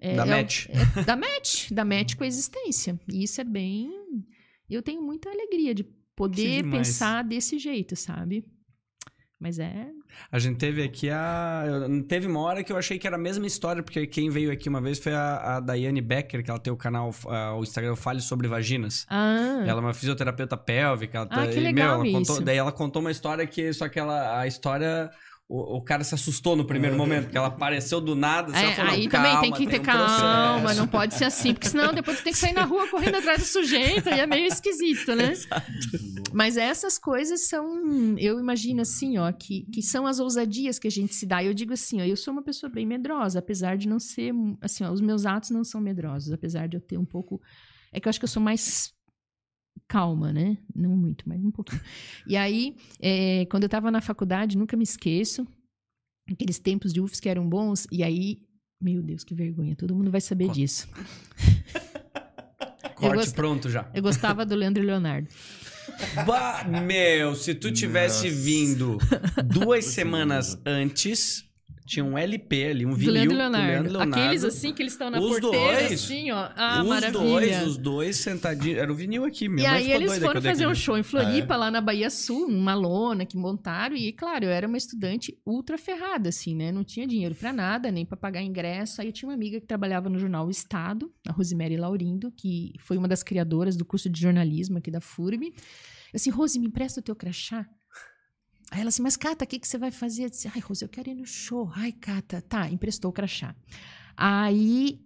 é 0.00 0.16
Da 0.16 0.26
é 0.26 0.30
match. 0.30 0.66
é 0.70 1.02
da 1.04 1.16
match, 1.16 1.70
da 1.70 1.84
match 1.84 2.14
com 2.14 2.24
a 2.24 2.26
existência. 2.26 2.98
E 3.12 3.22
isso 3.24 3.40
é 3.40 3.44
bem. 3.44 3.90
Eu 4.70 4.80
tenho 4.80 5.02
muita 5.02 5.28
alegria 5.28 5.74
de 5.74 5.84
poder 6.16 6.62
pensar 6.70 7.22
desse 7.22 7.58
jeito, 7.58 7.94
sabe? 7.94 8.44
Mas 9.42 9.58
é. 9.58 9.86
A 10.30 10.38
gente 10.38 10.56
teve 10.58 10.82
aqui 10.84 11.10
a. 11.10 11.64
eu- 11.66 12.02
Teve 12.04 12.28
uma 12.28 12.38
hora 12.40 12.62
que 12.62 12.72
eu 12.72 12.76
achei 12.76 12.96
que 12.98 13.06
era 13.06 13.16
a 13.16 13.18
mesma 13.18 13.44
história, 13.46 13.82
porque 13.82 14.06
quem 14.06 14.30
veio 14.30 14.52
aqui 14.52 14.68
uma 14.68 14.80
vez 14.80 14.98
foi 15.00 15.12
a, 15.12 15.56
a 15.56 15.60
Daiane 15.60 16.00
Becker, 16.00 16.44
que 16.44 16.50
ela 16.50 16.60
tem 16.60 16.72
o 16.72 16.76
canal, 16.76 17.12
ah, 17.26 17.54
o 17.56 17.62
Instagram 17.62 17.96
Fale 17.96 18.20
sobre 18.20 18.46
Vaginas. 18.46 19.04
Ah, 19.10 19.64
Ela 19.66 19.80
é 19.80 19.84
uma 19.84 19.92
fisioterapeuta 19.94 20.56
pélvica. 20.56 21.18
Ela 21.18 21.26
Ah, 21.28 21.34
tá- 21.34 21.46
que 21.48 21.58
e, 21.58 21.60
legal 21.60 21.94
ela 21.96 22.04
contou, 22.04 22.36
isso. 22.36 22.44
Daí 22.44 22.56
ela 22.56 22.70
contou 22.72 23.00
uma 23.00 23.10
história 23.10 23.44
que. 23.46 23.72
Só 23.72 23.88
que 23.88 23.98
ela, 23.98 24.38
a 24.38 24.46
história. 24.46 25.10
O, 25.54 25.76
o 25.76 25.82
cara 25.82 26.02
se 26.02 26.14
assustou 26.14 26.56
no 26.56 26.64
primeiro 26.64 26.96
momento, 26.96 27.24
porque 27.24 27.36
ela 27.36 27.48
apareceu 27.48 28.00
do 28.00 28.14
nada. 28.14 28.56
É, 28.56 28.74
falou, 28.74 28.90
aí 28.90 29.02
"Não, 29.02 29.10
também 29.10 29.40
tem 29.42 29.52
que 29.52 29.66
ter 29.66 29.80
um 29.80 29.84
calma, 29.84 30.60
processo." 30.60 30.80
não 30.80 30.88
pode 30.88 31.12
ser 31.12 31.24
assim, 31.26 31.52
porque 31.52 31.68
senão 31.68 31.92
depois 31.92 32.16
tu 32.16 32.24
tem 32.24 32.32
que 32.32 32.38
sair 32.38 32.54
na 32.54 32.64
rua 32.64 32.88
correndo 32.88 33.16
atrás 33.16 33.40
do 33.40 33.44
sujeito 33.44 34.08
e 34.08 34.18
é 34.18 34.26
meio 34.26 34.46
esquisito, 34.46 35.14
né? 35.14 35.34
Mas 36.32 36.56
essas 36.56 36.98
coisas 36.98 37.48
são, 37.48 38.16
eu 38.16 38.40
imagino 38.40 38.80
assim, 38.80 39.18
ó, 39.18 39.30
que, 39.30 39.66
que 39.70 39.82
são 39.82 40.06
as 40.06 40.18
ousadias 40.20 40.78
que 40.78 40.88
a 40.88 40.90
gente 40.90 41.14
se 41.14 41.26
dá. 41.26 41.44
Eu 41.44 41.52
digo 41.52 41.74
assim, 41.74 42.00
ó, 42.00 42.04
eu 42.04 42.16
sou 42.16 42.32
uma 42.32 42.42
pessoa 42.42 42.72
bem 42.72 42.86
medrosa, 42.86 43.38
apesar 43.38 43.76
de 43.76 43.86
não 43.86 43.98
ser, 43.98 44.32
assim, 44.58 44.84
ó, 44.84 44.90
os 44.90 45.02
meus 45.02 45.26
atos 45.26 45.50
não 45.50 45.64
são 45.64 45.82
medrosos, 45.82 46.32
apesar 46.32 46.66
de 46.66 46.78
eu 46.78 46.80
ter 46.80 46.96
um 46.96 47.04
pouco, 47.04 47.42
é 47.92 48.00
que 48.00 48.08
eu 48.08 48.10
acho 48.10 48.18
que 48.18 48.24
eu 48.24 48.28
sou 48.28 48.42
mais 48.42 48.90
calma, 49.92 50.32
né? 50.32 50.56
Não 50.74 50.96
muito, 50.96 51.28
mas 51.28 51.44
um 51.44 51.50
pouquinho. 51.50 51.82
E 52.26 52.34
aí, 52.34 52.74
é, 52.98 53.44
quando 53.50 53.64
eu 53.64 53.66
estava 53.66 53.90
na 53.90 54.00
faculdade, 54.00 54.56
nunca 54.56 54.74
me 54.74 54.84
esqueço, 54.84 55.46
aqueles 56.30 56.58
tempos 56.58 56.94
de 56.94 57.00
UFS 57.00 57.20
que 57.20 57.28
eram 57.28 57.46
bons, 57.46 57.86
e 57.92 58.02
aí, 58.02 58.38
meu 58.80 59.02
Deus, 59.02 59.22
que 59.22 59.34
vergonha, 59.34 59.76
todo 59.76 59.94
mundo 59.94 60.10
vai 60.10 60.22
saber 60.22 60.46
Conta. 60.46 60.58
disso. 60.58 60.88
Corte 62.96 63.16
gosto- 63.16 63.34
pronto 63.34 63.68
já. 63.68 63.90
Eu 63.94 64.02
gostava 64.02 64.46
do 64.46 64.54
Leandro 64.54 64.82
e 64.82 64.86
Leonardo. 64.86 65.28
Bah, 66.26 66.64
meu, 66.64 67.34
se 67.34 67.54
tu 67.54 67.70
tivesse 67.70 68.30
Nossa. 68.30 68.42
vindo 68.42 68.98
duas 69.44 69.84
semanas 69.86 70.58
antes, 70.64 71.44
tinha 71.86 72.04
um 72.04 72.16
LP 72.16 72.64
ali, 72.66 72.86
um 72.86 72.94
vinil 72.94 73.12
Leandro 73.12 73.32
do 73.32 73.38
Leonardo. 73.38 73.66
Leandro 73.66 73.92
Leonardo. 73.92 74.14
Aqueles 74.14 74.44
assim 74.44 74.72
que 74.72 74.82
eles 74.82 74.92
estão 74.92 75.10
na 75.10 75.18
Os 75.20 75.40
porteira, 75.40 75.80
dois. 75.88 75.92
assim, 75.92 76.30
ó. 76.30 76.48
Ah, 76.56 76.80
os 76.82 76.88
maravilha. 76.88 77.20
dois, 77.20 77.66
os 77.66 77.76
dois 77.76 78.16
sentadinhos. 78.16 78.78
Era 78.78 78.92
o 78.92 78.94
vinil 78.94 79.24
aqui, 79.24 79.48
minha 79.48 79.64
E 79.64 79.66
aí 79.66 79.92
eles 79.92 80.18
foram 80.18 80.40
fazer 80.40 80.66
um 80.66 80.74
show 80.74 80.96
em 80.96 81.02
Floripa, 81.02 81.54
Ah, 81.54 81.56
é? 81.56 81.58
lá 81.58 81.70
na 81.70 81.80
Bahia 81.80 82.08
Sul, 82.10 82.46
uma 82.46 82.74
lona 82.74 83.26
que 83.26 83.36
montaram. 83.36 83.96
E, 83.96 84.12
claro, 84.12 84.44
eu 84.44 84.50
era 84.50 84.66
uma 84.66 84.76
estudante 84.78 85.36
ultra 85.44 85.76
ferrada, 85.76 86.28
assim, 86.28 86.54
né? 86.54 86.70
Não 86.72 86.84
tinha 86.84 87.06
dinheiro 87.06 87.34
pra 87.34 87.52
nada, 87.52 87.90
nem 87.90 88.06
pra 88.06 88.16
pagar 88.16 88.42
ingresso. 88.42 89.00
Aí 89.00 89.08
eu 89.08 89.12
tinha 89.12 89.28
uma 89.28 89.34
amiga 89.34 89.60
que 89.60 89.66
trabalhava 89.66 90.08
no 90.08 90.18
jornal 90.18 90.46
O 90.46 90.50
Estado, 90.50 91.12
a 91.28 91.32
Rosemary 91.32 91.76
Laurindo, 91.76 92.30
que 92.32 92.72
foi 92.80 92.96
uma 92.96 93.08
das 93.08 93.22
criadoras 93.22 93.76
do 93.76 93.84
curso 93.84 94.08
de 94.08 94.20
jornalismo 94.20 94.78
aqui 94.78 94.90
da 94.90 95.00
FURB. 95.00 95.46
Eu 95.46 95.52
assim, 96.16 96.30
Rose, 96.30 96.58
me 96.58 96.66
empresta 96.66 97.00
o 97.00 97.02
teu 97.02 97.16
crachá? 97.16 97.66
Aí 98.72 98.80
ela 98.80 98.88
assim, 98.88 99.02
mas 99.02 99.18
Cata, 99.18 99.44
o 99.44 99.46
que, 99.46 99.58
que 99.58 99.68
você 99.68 99.76
vai 99.76 99.90
fazer? 99.90 100.24
Eu 100.24 100.30
disse, 100.30 100.48
ai, 100.48 100.58
Rose, 100.58 100.82
eu 100.82 100.88
quero 100.88 101.10
ir 101.10 101.14
no 101.14 101.26
show. 101.26 101.70
Ai, 101.74 101.92
Cata, 101.92 102.40
tá, 102.40 102.70
emprestou 102.70 103.10
o 103.10 103.12
crachá. 103.12 103.54
Aí 104.16 104.98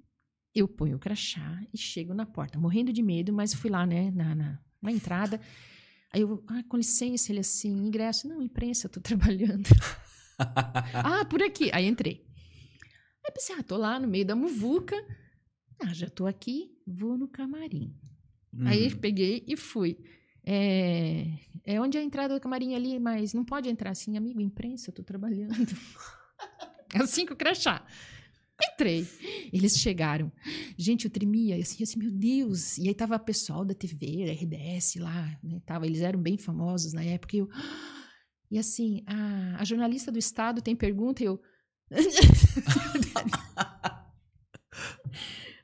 eu 0.54 0.68
ponho 0.68 0.94
o 0.96 1.00
crachá 1.00 1.60
e 1.74 1.76
chego 1.76 2.14
na 2.14 2.24
porta, 2.24 2.60
morrendo 2.60 2.92
de 2.92 3.02
medo, 3.02 3.32
mas 3.32 3.52
fui 3.52 3.68
lá, 3.68 3.84
né, 3.84 4.12
na, 4.12 4.36
na, 4.36 4.60
na 4.80 4.92
entrada. 4.92 5.40
Aí 6.12 6.20
eu, 6.20 6.44
ah, 6.46 6.62
com 6.68 6.76
licença, 6.76 7.32
ele 7.32 7.40
assim, 7.40 7.76
ingresso. 7.76 8.28
Não, 8.28 8.40
imprensa, 8.40 8.88
tô 8.88 9.00
trabalhando. 9.02 9.68
ah, 10.38 11.24
por 11.24 11.42
aqui. 11.42 11.68
Aí 11.72 11.86
entrei. 11.86 12.24
Aí 13.24 13.32
pensei, 13.32 13.56
ah, 13.58 13.64
tô 13.64 13.76
lá 13.76 13.98
no 13.98 14.06
meio 14.06 14.24
da 14.24 14.36
muvuca. 14.36 14.96
Ah, 15.82 15.92
já 15.92 16.08
tô 16.08 16.24
aqui, 16.24 16.78
vou 16.86 17.18
no 17.18 17.26
camarim. 17.26 17.92
Aí 18.64 18.94
peguei 18.94 19.44
e 19.48 19.56
fui. 19.56 19.98
É, 20.48 21.26
é 21.64 21.80
onde 21.80 21.98
é 21.98 22.00
a 22.00 22.04
entrada 22.04 22.34
do 22.34 22.40
camarim 22.40 22.76
ali, 22.76 23.00
mas 23.00 23.34
não 23.34 23.44
pode 23.44 23.68
entrar 23.68 23.90
assim, 23.90 24.16
amigo, 24.16 24.40
imprensa, 24.40 24.90
eu 24.90 24.94
tô 24.94 25.02
trabalhando. 25.02 25.52
assim 26.94 27.26
com 27.26 27.34
o 27.34 27.36
crachá. 27.36 27.84
Entrei. 28.72 29.06
Eles 29.52 29.76
chegaram. 29.78 30.32
Gente, 30.78 31.04
eu 31.04 31.10
tremia, 31.10 31.56
assim, 31.56 31.82
assim, 31.82 31.98
meu 31.98 32.10
Deus. 32.10 32.78
E 32.78 32.88
aí 32.88 32.94
tava 32.94 33.16
o 33.16 33.20
pessoal 33.20 33.64
da 33.64 33.74
TV, 33.74 34.24
da 34.24 35.04
lá, 35.04 35.38
né? 35.42 35.60
Tava, 35.66 35.84
eles 35.86 36.00
eram 36.00 36.20
bem 36.20 36.38
famosos 36.38 36.92
na 36.92 37.02
época. 37.02 37.36
E, 37.36 37.40
eu, 37.40 37.48
e 38.50 38.58
assim, 38.58 39.02
a, 39.06 39.60
a 39.60 39.64
jornalista 39.64 40.10
do 40.10 40.18
Estado 40.18 40.62
tem 40.62 40.74
pergunta 40.76 41.22
e 41.22 41.26
eu... 41.26 41.40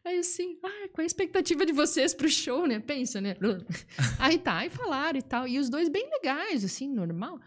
Aí 0.04 0.18
assim, 0.18 0.58
ah, 0.64 0.88
qual 0.92 1.00
é 1.00 1.02
a 1.02 1.06
expectativa 1.06 1.64
de 1.64 1.72
vocês 1.72 2.12
pro 2.12 2.28
show, 2.28 2.66
né? 2.66 2.80
Pensa, 2.80 3.20
né? 3.20 3.36
Aí 4.18 4.38
tá, 4.38 4.58
aí 4.58 4.68
falaram 4.70 5.18
e 5.18 5.22
tal. 5.22 5.46
E 5.46 5.58
os 5.58 5.68
dois 5.68 5.88
bem 5.88 6.08
legais, 6.10 6.64
assim, 6.64 6.88
normal. 6.92 7.40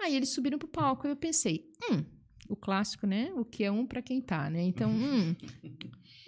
Aí 0.00 0.14
eles 0.14 0.28
subiram 0.30 0.58
pro 0.58 0.68
palco 0.68 1.06
e 1.06 1.10
eu 1.10 1.16
pensei, 1.16 1.70
hum, 1.90 2.04
o 2.48 2.54
clássico, 2.56 3.06
né? 3.06 3.32
O 3.34 3.44
que 3.44 3.64
é 3.64 3.70
um 3.70 3.86
pra 3.86 4.02
quem 4.02 4.20
tá, 4.20 4.50
né? 4.50 4.60
Então, 4.62 4.90
hum, 4.92 5.34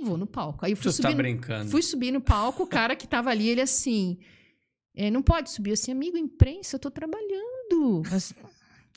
vou 0.02 0.16
no 0.16 0.26
palco. 0.26 0.64
Aí 0.64 0.72
eu 0.72 0.76
fui 0.76 0.90
Tu 0.90 1.02
tá 1.02 1.10
subir, 1.10 1.16
brincando. 1.16 1.70
fui 1.70 1.82
subir 1.82 2.10
no 2.12 2.20
palco, 2.20 2.62
o 2.62 2.66
cara 2.66 2.96
que 2.96 3.06
tava 3.06 3.28
ali, 3.30 3.48
ele 3.48 3.60
assim, 3.60 4.18
é, 4.94 5.10
não 5.10 5.22
pode 5.22 5.50
subir 5.50 5.72
assim, 5.72 5.92
amigo, 5.92 6.16
imprensa, 6.16 6.76
eu 6.76 6.80
tô 6.80 6.90
trabalhando. 6.90 8.02
Mas- 8.10 8.34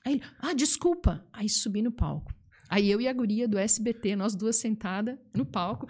aí 0.05 0.13
ele, 0.15 0.23
ah, 0.39 0.53
desculpa. 0.53 1.25
Aí 1.33 1.49
subi 1.49 1.81
no 1.81 1.91
palco. 1.91 2.33
Aí 2.70 2.89
eu 2.89 2.99
e 2.99 3.07
a 3.07 3.13
guria 3.13 3.47
do 3.47 3.57
SBT, 3.57 4.16
nós 4.16 4.36
duas 4.36 4.55
sentadas 4.55 5.18
no 5.34 5.45
palco. 5.45 5.88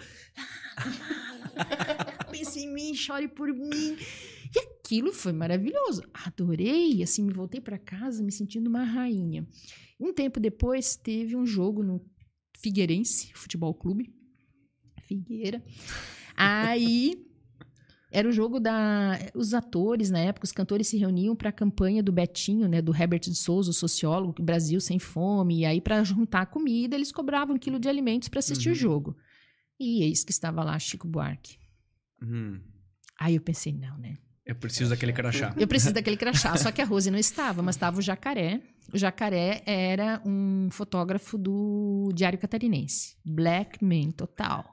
Pense 2.31 2.59
em 2.59 2.73
mim, 2.73 2.93
chore 2.93 3.27
por 3.27 3.47
mim. 3.53 3.97
E 4.53 4.59
aquilo 4.59 5.11
foi 5.13 5.33
maravilhoso. 5.33 6.03
Adorei, 6.13 7.01
assim, 7.01 7.23
me 7.23 7.33
voltei 7.33 7.61
para 7.61 7.77
casa 7.77 8.23
me 8.23 8.31
sentindo 8.31 8.67
uma 8.67 8.83
rainha. 8.83 9.47
Um 9.99 10.13
tempo 10.13 10.39
depois, 10.39 10.95
teve 10.95 11.35
um 11.35 11.45
jogo 11.45 11.81
no 11.81 12.05
Figueirense 12.57 13.31
Futebol 13.33 13.73
Clube. 13.73 14.13
Figueira. 15.03 15.63
Aí 16.35 17.24
era 18.15 18.27
o 18.27 18.31
jogo 18.31 18.59
da 18.59 19.19
os 19.33 19.53
atores 19.53 20.09
na 20.09 20.19
época, 20.19 20.45
os 20.45 20.51
cantores 20.51 20.87
se 20.87 20.97
reuniam 20.97 21.35
para 21.35 21.49
a 21.49 21.51
campanha 21.51 22.01
do 22.01 22.11
Betinho, 22.11 22.67
né, 22.67 22.81
do 22.81 22.95
Herbert 22.95 23.19
de 23.21 23.35
Souza, 23.35 23.71
o 23.71 23.73
sociólogo, 23.73 24.41
Brasil 24.41 24.79
sem 24.79 24.97
fome, 24.99 25.59
e 25.59 25.65
aí 25.65 25.81
para 25.81 26.03
juntar 26.03 26.45
comida, 26.47 26.95
eles 26.95 27.11
cobravam 27.11 27.55
um 27.55 27.59
quilo 27.59 27.79
de 27.79 27.89
alimentos 27.89 28.29
para 28.29 28.39
assistir 28.39 28.69
Uhum. 28.69 28.73
o 28.73 28.77
jogo. 28.77 29.17
E 29.79 30.03
eis 30.03 30.23
que 30.23 30.31
estava 30.31 30.63
lá 30.63 30.77
Chico 30.79 31.07
Buarque. 31.07 31.57
Hum, 32.21 32.59
Aí 33.19 33.35
eu 33.35 33.41
pensei, 33.41 33.71
não, 33.73 33.97
né? 33.97 34.17
eu 34.45 34.55
preciso 34.55 34.89
daquele 34.91 35.11
crachá. 35.13 35.53
Eu 35.57 35.67
preciso 35.67 35.93
daquele 35.93 36.17
crachá. 36.17 36.55
Só 36.57 36.71
que 36.71 36.81
a 36.81 36.85
Rose 36.85 37.09
não 37.09 37.17
estava, 37.17 37.61
mas 37.63 37.75
estava 37.75 37.97
o 37.97 38.01
Jacaré. 38.01 38.61
O 38.93 38.97
Jacaré 38.97 39.63
era 39.65 40.21
um 40.25 40.67
fotógrafo 40.69 41.35
do 41.37 42.11
Diário 42.13 42.37
Catarinense. 42.37 43.15
Black 43.25 43.83
man 43.83 44.11
total. 44.11 44.63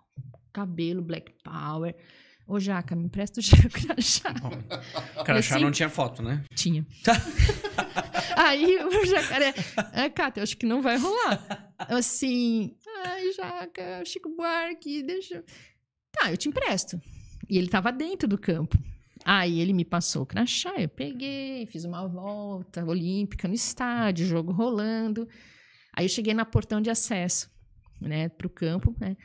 Cabelo, 0.53 1.01
black 1.01 1.33
power. 1.43 1.97
Ô, 2.53 2.61
Jaca, 2.61 2.95
me 2.95 3.07
empresta 3.07 3.41
o 3.41 3.43
crachá. 3.73 4.35
Crachá 5.25 5.55
assim- 5.55 5.65
não 5.65 5.71
tinha 5.71 5.89
foto, 5.89 6.23
né? 6.23 6.45
Tinha. 6.55 6.87
Aí 8.37 8.77
o 8.85 9.07
jacaré. 9.07 9.55
É, 9.95 10.11
Cata, 10.11 10.41
eu 10.41 10.43
acho 10.43 10.57
que 10.59 10.67
não 10.67 10.83
vai 10.83 10.99
rolar. 10.99 11.73
Assim. 11.79 12.77
Ai, 13.07 13.33
Jaca, 13.33 14.05
Chico 14.05 14.29
Buarque, 14.37 15.03
deixa. 15.03 15.37
eu-" 15.37 15.45
Tá, 16.13 16.31
eu 16.31 16.37
te 16.37 16.49
empresto. 16.51 17.01
E 17.49 17.57
ele 17.57 17.69
tava 17.69 17.91
dentro 17.91 18.29
do 18.29 18.37
campo. 18.37 18.77
Aí 19.25 19.59
ele 19.61 19.73
me 19.73 19.85
passou 19.85 20.23
o 20.23 20.27
crachá, 20.27 20.75
eu 20.79 20.89
peguei, 20.91 21.65
fiz 21.67 21.85
uma 21.85 22.07
volta 22.07 22.85
olímpica 22.85 23.49
no 23.49 23.55
estádio, 23.55 24.27
jogo 24.27 24.53
rolando. 24.53 25.27
Aí 25.97 26.05
eu 26.05 26.09
cheguei 26.09 26.35
na 26.35 26.45
portão 26.45 26.81
de 26.83 26.91
acesso, 26.91 27.49
né, 28.01 28.29
pro 28.29 28.51
campo, 28.51 28.95
né? 29.01 29.17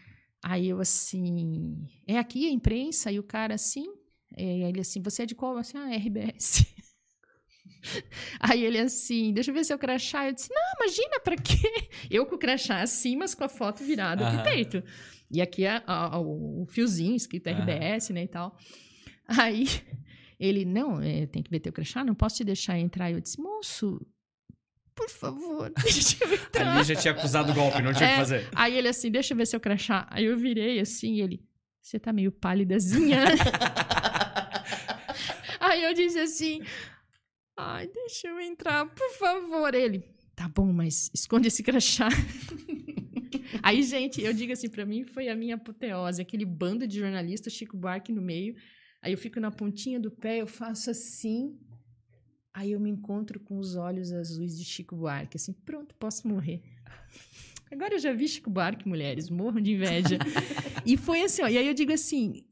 Aí 0.49 0.69
eu 0.69 0.79
assim, 0.79 1.85
é 2.07 2.17
aqui 2.17 2.47
a 2.47 2.51
imprensa? 2.51 3.11
E 3.11 3.19
o 3.19 3.23
cara 3.23 3.55
assim, 3.55 3.85
é, 4.33 4.69
ele 4.69 4.79
assim, 4.79 5.01
você 5.01 5.23
é 5.23 5.25
de 5.25 5.35
qual? 5.35 5.51
Eu 5.53 5.57
assim, 5.59 5.77
ah, 5.77 5.89
RBS. 5.93 6.65
Aí 8.39 8.63
ele 8.63 8.77
assim, 8.79 9.33
deixa 9.33 9.51
eu 9.51 9.55
ver 9.55 9.65
seu 9.65 9.77
crachá. 9.77 10.25
Eu 10.25 10.33
disse, 10.33 10.49
não, 10.49 10.61
imagina, 10.85 11.19
pra 11.19 11.35
quê? 11.35 11.89
Eu 12.09 12.25
com 12.25 12.35
o 12.35 12.39
crachá 12.39 12.79
assim, 12.81 13.17
mas 13.17 13.35
com 13.35 13.43
a 13.43 13.49
foto 13.49 13.83
virada 13.83 14.25
Aham. 14.25 14.41
pro 14.43 14.51
peito. 14.53 14.81
E 15.29 15.41
aqui 15.41 15.65
é 15.65 15.83
a- 15.85 16.15
a- 16.15 16.19
o 16.21 16.65
fiozinho 16.69 17.15
escrito 17.15 17.47
Aham. 17.49 17.59
RBS, 17.63 18.13
né, 18.13 18.23
e 18.23 18.27
tal. 18.29 18.57
Aí 19.27 19.65
ele, 20.39 20.63
não, 20.63 21.01
é, 21.01 21.25
tem 21.25 21.43
que 21.43 21.51
ver 21.51 21.59
teu 21.59 21.73
crachá, 21.73 22.05
não 22.05 22.15
posso 22.15 22.37
te 22.37 22.45
deixar 22.45 22.79
entrar. 22.79 23.11
Eu 23.11 23.19
disse, 23.19 23.37
moço, 23.41 23.99
por 24.97 25.09
favor, 25.09 25.71
deixa 25.83 26.23
eu 26.25 26.33
entrar. 26.33 26.75
Ali 26.75 26.83
já 26.83 26.95
tinha 26.95 27.13
acusado 27.13 27.51
o 27.51 27.55
golpe, 27.55 27.81
não 27.81 27.93
tinha 27.93 28.07
o 28.07 28.11
É. 28.11 28.13
que 28.13 28.19
fazer. 28.19 28.49
Aí 28.55 28.75
ele 28.77 28.87
assim, 28.89 29.11
deixa 29.11 29.33
eu 29.33 29.37
ver 29.37 29.45
seu 29.45 29.59
crachá. 29.59 30.07
Aí 30.09 30.25
eu 30.25 30.37
virei 30.37 30.79
assim, 30.79 31.13
e 31.13 31.21
ele, 31.21 31.41
você 31.81 31.99
tá 31.99 32.11
meio 32.11 32.31
pálidazinha. 32.31 33.23
Aí 35.59 35.83
eu 35.83 35.93
disse 35.93 36.19
assim, 36.19 36.61
ai, 37.57 37.87
deixa 37.87 38.27
eu 38.27 38.39
entrar, 38.39 38.85
por 38.87 39.09
favor. 39.17 39.73
Ele, 39.73 40.03
tá 40.35 40.47
bom, 40.47 40.71
mas 40.71 41.09
esconde 41.13 41.47
esse 41.47 41.61
crachá. 41.63 42.07
Aí, 43.63 43.81
gente, 43.83 44.21
eu 44.21 44.33
digo 44.33 44.53
assim, 44.53 44.69
pra 44.69 44.85
mim 44.85 45.03
foi 45.03 45.27
a 45.29 45.35
minha 45.35 45.55
apoteose, 45.55 46.21
aquele 46.21 46.45
bando 46.45 46.87
de 46.87 46.99
jornalistas, 46.99 47.53
Chico 47.53 47.75
Buarque 47.77 48.11
no 48.11 48.21
meio. 48.21 48.55
Aí 49.01 49.11
eu 49.11 49.17
fico 49.17 49.39
na 49.39 49.51
pontinha 49.51 49.99
do 49.99 50.09
pé, 50.11 50.37
eu 50.41 50.47
faço 50.47 50.89
assim. 50.89 51.57
Aí 52.57 52.71
eu 52.71 52.79
me 52.79 52.89
encontro 52.89 53.39
com 53.39 53.59
os 53.59 53.75
olhos 53.75 54.11
azuis 54.11 54.57
de 54.57 54.65
Chico 54.65 54.95
Buarque, 54.95 55.37
assim, 55.37 55.53
pronto, 55.53 55.93
posso 55.93 56.27
morrer. 56.27 56.63
Agora 57.71 57.93
eu 57.93 57.99
já 57.99 58.11
vi 58.11 58.27
Chico 58.27 58.49
Buarque, 58.49 58.87
mulheres, 58.87 59.29
morram 59.29 59.61
de 59.61 59.73
inveja. 59.73 60.17
e 60.83 60.97
foi 60.97 61.21
assim, 61.21 61.43
ó, 61.43 61.47
e 61.47 61.55
aí 61.55 61.67
eu 61.67 61.73
digo 61.75 61.93
assim, 61.93 62.43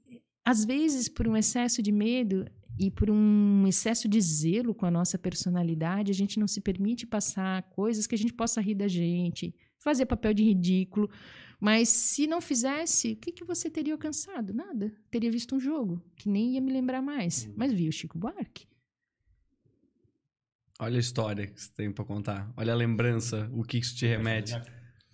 às 0.46 0.64
vezes 0.64 1.10
por 1.10 1.28
um 1.28 1.36
excesso 1.36 1.82
de 1.82 1.92
medo 1.92 2.46
e 2.78 2.92
por 2.92 3.10
um 3.10 3.66
excesso 3.66 4.08
de 4.08 4.22
zelo 4.22 4.76
com 4.76 4.86
a 4.86 4.92
nossa 4.92 5.18
personalidade, 5.18 6.12
a 6.12 6.14
gente 6.14 6.40
não 6.40 6.48
se 6.48 6.62
permite 6.62 7.08
passar 7.08 7.64
coisas 7.72 8.06
que 8.06 8.14
a 8.14 8.18
gente 8.18 8.32
possa 8.32 8.62
rir 8.62 8.76
da 8.76 8.88
gente, 8.88 9.56
fazer 9.80 10.06
papel 10.06 10.36
de 10.36 10.44
ridículo. 10.44 11.10
Mas 11.60 11.90
se 11.90 12.28
não 12.28 12.40
fizesse, 12.40 13.14
o 13.14 13.16
que, 13.16 13.32
que 13.32 13.44
você 13.44 13.72
teria 13.72 13.94
alcançado? 13.94 14.54
Nada. 14.54 14.96
Teria 15.10 15.32
visto 15.32 15.56
um 15.56 15.60
jogo, 15.60 16.00
que 16.16 16.30
nem 16.30 16.54
ia 16.54 16.62
me 16.62 16.72
lembrar 16.72 17.02
mais. 17.02 17.50
Mas 17.58 17.74
vi 17.74 17.90
o 17.90 17.92
Chico 17.92 18.20
Buarque. 18.20 18.68
Olha 20.80 20.98
a 20.98 21.00
história 21.00 21.48
que 21.48 21.62
você 21.62 21.70
tem 21.76 21.92
pra 21.92 22.04
contar. 22.04 22.50
Olha 22.58 22.74
a 22.74 22.76
lembrança, 22.76 23.50
o 23.54 23.64
que 23.64 23.78
isso 23.78 23.96
te 23.96 24.06
remete. 24.06 24.60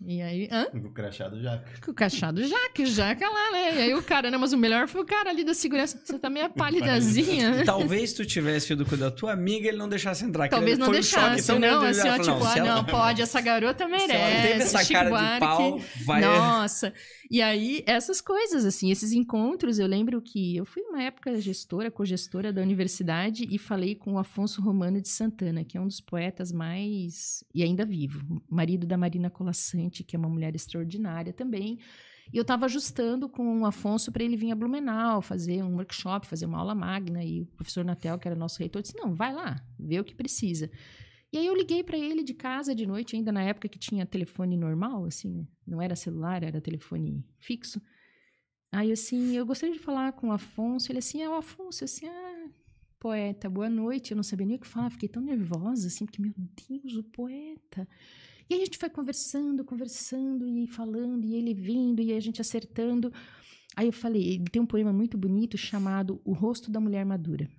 E 0.03 0.19
aí, 0.19 0.49
hã? 0.51 0.65
O 0.73 0.89
crachado. 0.91 1.37
Com 1.85 1.91
o 1.91 1.93
cachado 1.93 2.43
Jaque, 2.43 2.87
Jaca 2.87 3.29
lá, 3.29 3.51
né? 3.51 3.75
E 3.75 3.81
aí 3.83 3.93
o 3.93 4.01
cara, 4.01 4.31
não, 4.31 4.39
mas 4.39 4.51
o 4.51 4.57
melhor 4.57 4.87
foi 4.87 5.01
o 5.01 5.05
cara 5.05 5.29
ali 5.29 5.43
da 5.43 5.53
segurança. 5.53 6.01
Você 6.03 6.17
tá 6.17 6.27
meio 6.27 6.49
pálidazinha, 6.57 7.51
né? 7.57 7.63
Talvez 7.63 8.11
tu 8.13 8.25
tivesse 8.25 8.73
ido 8.73 8.83
com 8.83 8.95
a 8.95 8.97
da 8.97 9.11
tua 9.11 9.33
amiga 9.33 9.65
e 9.65 9.67
ele 9.69 9.77
não 9.77 9.87
deixasse 9.87 10.25
entrar. 10.25 10.49
Talvez 10.49 10.71
ele- 10.71 10.79
não 10.79 10.87
foi 10.87 10.99
um 10.99 11.03
choque 11.03 11.21
deixasse, 11.27 11.47
tão 11.47 11.59
não, 11.59 11.83
assim, 11.83 12.09
ó, 12.09 12.17
tipo, 12.17 12.43
ah, 12.43 12.57
ela- 12.57 12.75
não, 12.77 12.83
pode, 12.83 13.21
essa 13.21 13.39
garota 13.41 13.87
merece. 13.87 14.07
Se 14.07 14.15
ela 14.15 14.41
teve 14.41 14.63
essa 14.63 14.91
cara 14.91 15.09
de 15.33 15.39
pau, 15.39 15.79
vai... 16.03 16.21
Nossa, 16.21 16.91
e 17.31 17.41
aí 17.41 17.81
essas 17.87 18.19
coisas, 18.19 18.65
assim, 18.65 18.91
esses 18.91 19.13
encontros, 19.13 19.79
eu 19.79 19.87
lembro 19.87 20.21
que 20.21 20.57
eu 20.57 20.65
fui 20.65 20.81
uma 20.83 21.01
época 21.01 21.39
gestora, 21.39 21.89
cogestora 21.89 22.51
da 22.51 22.61
universidade 22.61 23.47
e 23.49 23.57
falei 23.57 23.95
com 23.95 24.15
o 24.15 24.17
Afonso 24.19 24.61
Romano 24.61 24.99
de 24.99 25.07
Santana, 25.07 25.63
que 25.63 25.77
é 25.77 25.81
um 25.81 25.87
dos 25.87 26.01
poetas 26.01 26.51
mais, 26.51 27.41
e 27.55 27.63
ainda 27.63 27.85
vivo, 27.85 28.43
marido 28.49 28.85
da 28.85 28.97
Marina 28.97 29.29
Colassante, 29.29 30.03
que 30.03 30.13
é 30.13 30.19
uma 30.19 30.27
mulher 30.27 30.53
extraordinária 30.53 31.31
também. 31.31 31.79
E 32.33 32.37
eu 32.37 32.41
estava 32.41 32.65
ajustando 32.65 33.29
com 33.29 33.61
o 33.61 33.65
Afonso 33.65 34.11
para 34.11 34.25
ele 34.25 34.35
vir 34.35 34.51
a 34.51 34.55
Blumenau 34.55 35.21
fazer 35.21 35.63
um 35.63 35.75
workshop, 35.75 36.27
fazer 36.27 36.45
uma 36.45 36.59
aula 36.59 36.75
magna. 36.75 37.23
E 37.23 37.43
o 37.43 37.45
professor 37.45 37.85
Natel, 37.85 38.19
que 38.19 38.27
era 38.27 38.35
nosso 38.35 38.59
reitor, 38.59 38.81
disse: 38.81 38.97
Não, 38.97 39.15
vai 39.15 39.33
lá, 39.33 39.63
vê 39.79 40.01
o 40.01 40.03
que 40.03 40.13
precisa. 40.13 40.69
E 41.33 41.37
aí 41.37 41.45
eu 41.45 41.55
liguei 41.55 41.81
para 41.81 41.97
ele 41.97 42.23
de 42.23 42.33
casa 42.33 42.75
de 42.75 42.85
noite, 42.85 43.15
ainda 43.15 43.31
na 43.31 43.41
época 43.41 43.69
que 43.69 43.79
tinha 43.79 44.05
telefone 44.05 44.57
normal, 44.57 45.05
assim, 45.05 45.31
né? 45.31 45.47
Não 45.65 45.81
era 45.81 45.95
celular, 45.95 46.43
era 46.43 46.59
telefone 46.59 47.25
fixo. 47.39 47.81
Aí, 48.71 48.91
assim, 48.91 49.35
eu 49.35 49.45
gostaria 49.45 49.73
de 49.73 49.79
falar 49.79 50.13
com 50.13 50.27
o 50.27 50.31
Afonso. 50.31 50.91
Ele 50.91 50.99
assim, 50.99 51.21
é 51.21 51.29
o 51.29 51.33
Afonso, 51.33 51.85
assim, 51.85 52.05
ah, 52.07 52.49
poeta, 52.99 53.49
boa 53.49 53.69
noite. 53.69 54.11
Eu 54.11 54.15
não 54.15 54.23
sabia 54.23 54.45
nem 54.45 54.57
o 54.57 54.59
que 54.59 54.67
falar, 54.67 54.89
fiquei 54.89 55.07
tão 55.07 55.21
nervosa, 55.21 55.87
assim, 55.87 56.05
porque, 56.05 56.21
meu 56.21 56.33
Deus, 56.37 56.95
o 56.95 57.03
poeta. 57.03 57.87
E 58.49 58.53
aí 58.53 58.61
a 58.61 58.65
gente 58.65 58.77
foi 58.77 58.89
conversando, 58.89 59.63
conversando 59.63 60.45
e 60.45 60.67
falando, 60.67 61.25
e 61.25 61.35
ele 61.35 61.53
vindo, 61.53 62.01
e 62.01 62.11
a 62.13 62.19
gente 62.19 62.41
acertando. 62.41 63.11
Aí 63.75 63.87
eu 63.87 63.93
falei, 63.93 64.33
ele 64.33 64.45
tem 64.45 64.61
um 64.61 64.65
poema 64.65 64.91
muito 64.91 65.17
bonito 65.17 65.57
chamado 65.57 66.21
O 66.25 66.33
Rosto 66.33 66.69
da 66.69 66.79
Mulher 66.81 67.05
Madura. 67.05 67.49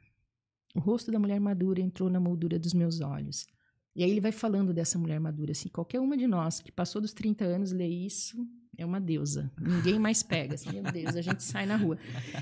O 0.75 0.81
rosto 0.81 1.11
da 1.11 1.19
mulher 1.19 1.39
madura 1.39 1.81
entrou 1.81 2.09
na 2.09 2.19
moldura 2.19 2.59
dos 2.59 2.73
meus 2.73 3.01
olhos. 3.01 3.47
E 3.95 4.03
aí 4.03 4.11
ele 4.11 4.21
vai 4.21 4.33
falando 4.33 4.73
dessa 4.73 4.99
mulher 4.99 5.21
madura, 5.21 5.53
assim, 5.53 5.69
qualquer 5.69 6.01
uma 6.01 6.17
de 6.17 6.27
nós 6.27 6.61
que 6.61 6.73
passou 6.73 7.01
dos 7.01 7.13
30 7.13 7.45
anos 7.45 7.73
lê 7.73 7.87
isso, 7.87 8.37
é 8.79 8.87
uma 8.87 8.99
deusa. 8.99 9.53
Ninguém 9.61 9.99
mais 9.99 10.23
pega, 10.23 10.55
assim, 10.55 10.73
meu 10.73 10.83
Deus, 10.91 11.15
a 11.15 11.21
gente 11.21 11.43
sai 11.43 11.67
na 11.67 11.77
rua. 11.77 11.99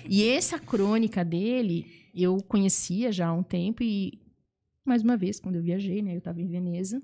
E 0.08 0.28
essa 0.28 0.60
crônica 0.60 1.24
dele, 1.24 1.86
eu 2.14 2.36
conhecia 2.44 3.10
já 3.10 3.26
há 3.26 3.32
um 3.32 3.42
tempo 3.42 3.82
e, 3.82 4.22
mais 4.86 5.02
uma 5.02 5.16
vez, 5.16 5.40
quando 5.40 5.56
eu 5.56 5.62
viajei, 5.62 6.00
né, 6.02 6.14
eu 6.14 6.18
estava 6.18 6.40
em 6.40 6.46
Veneza, 6.46 7.02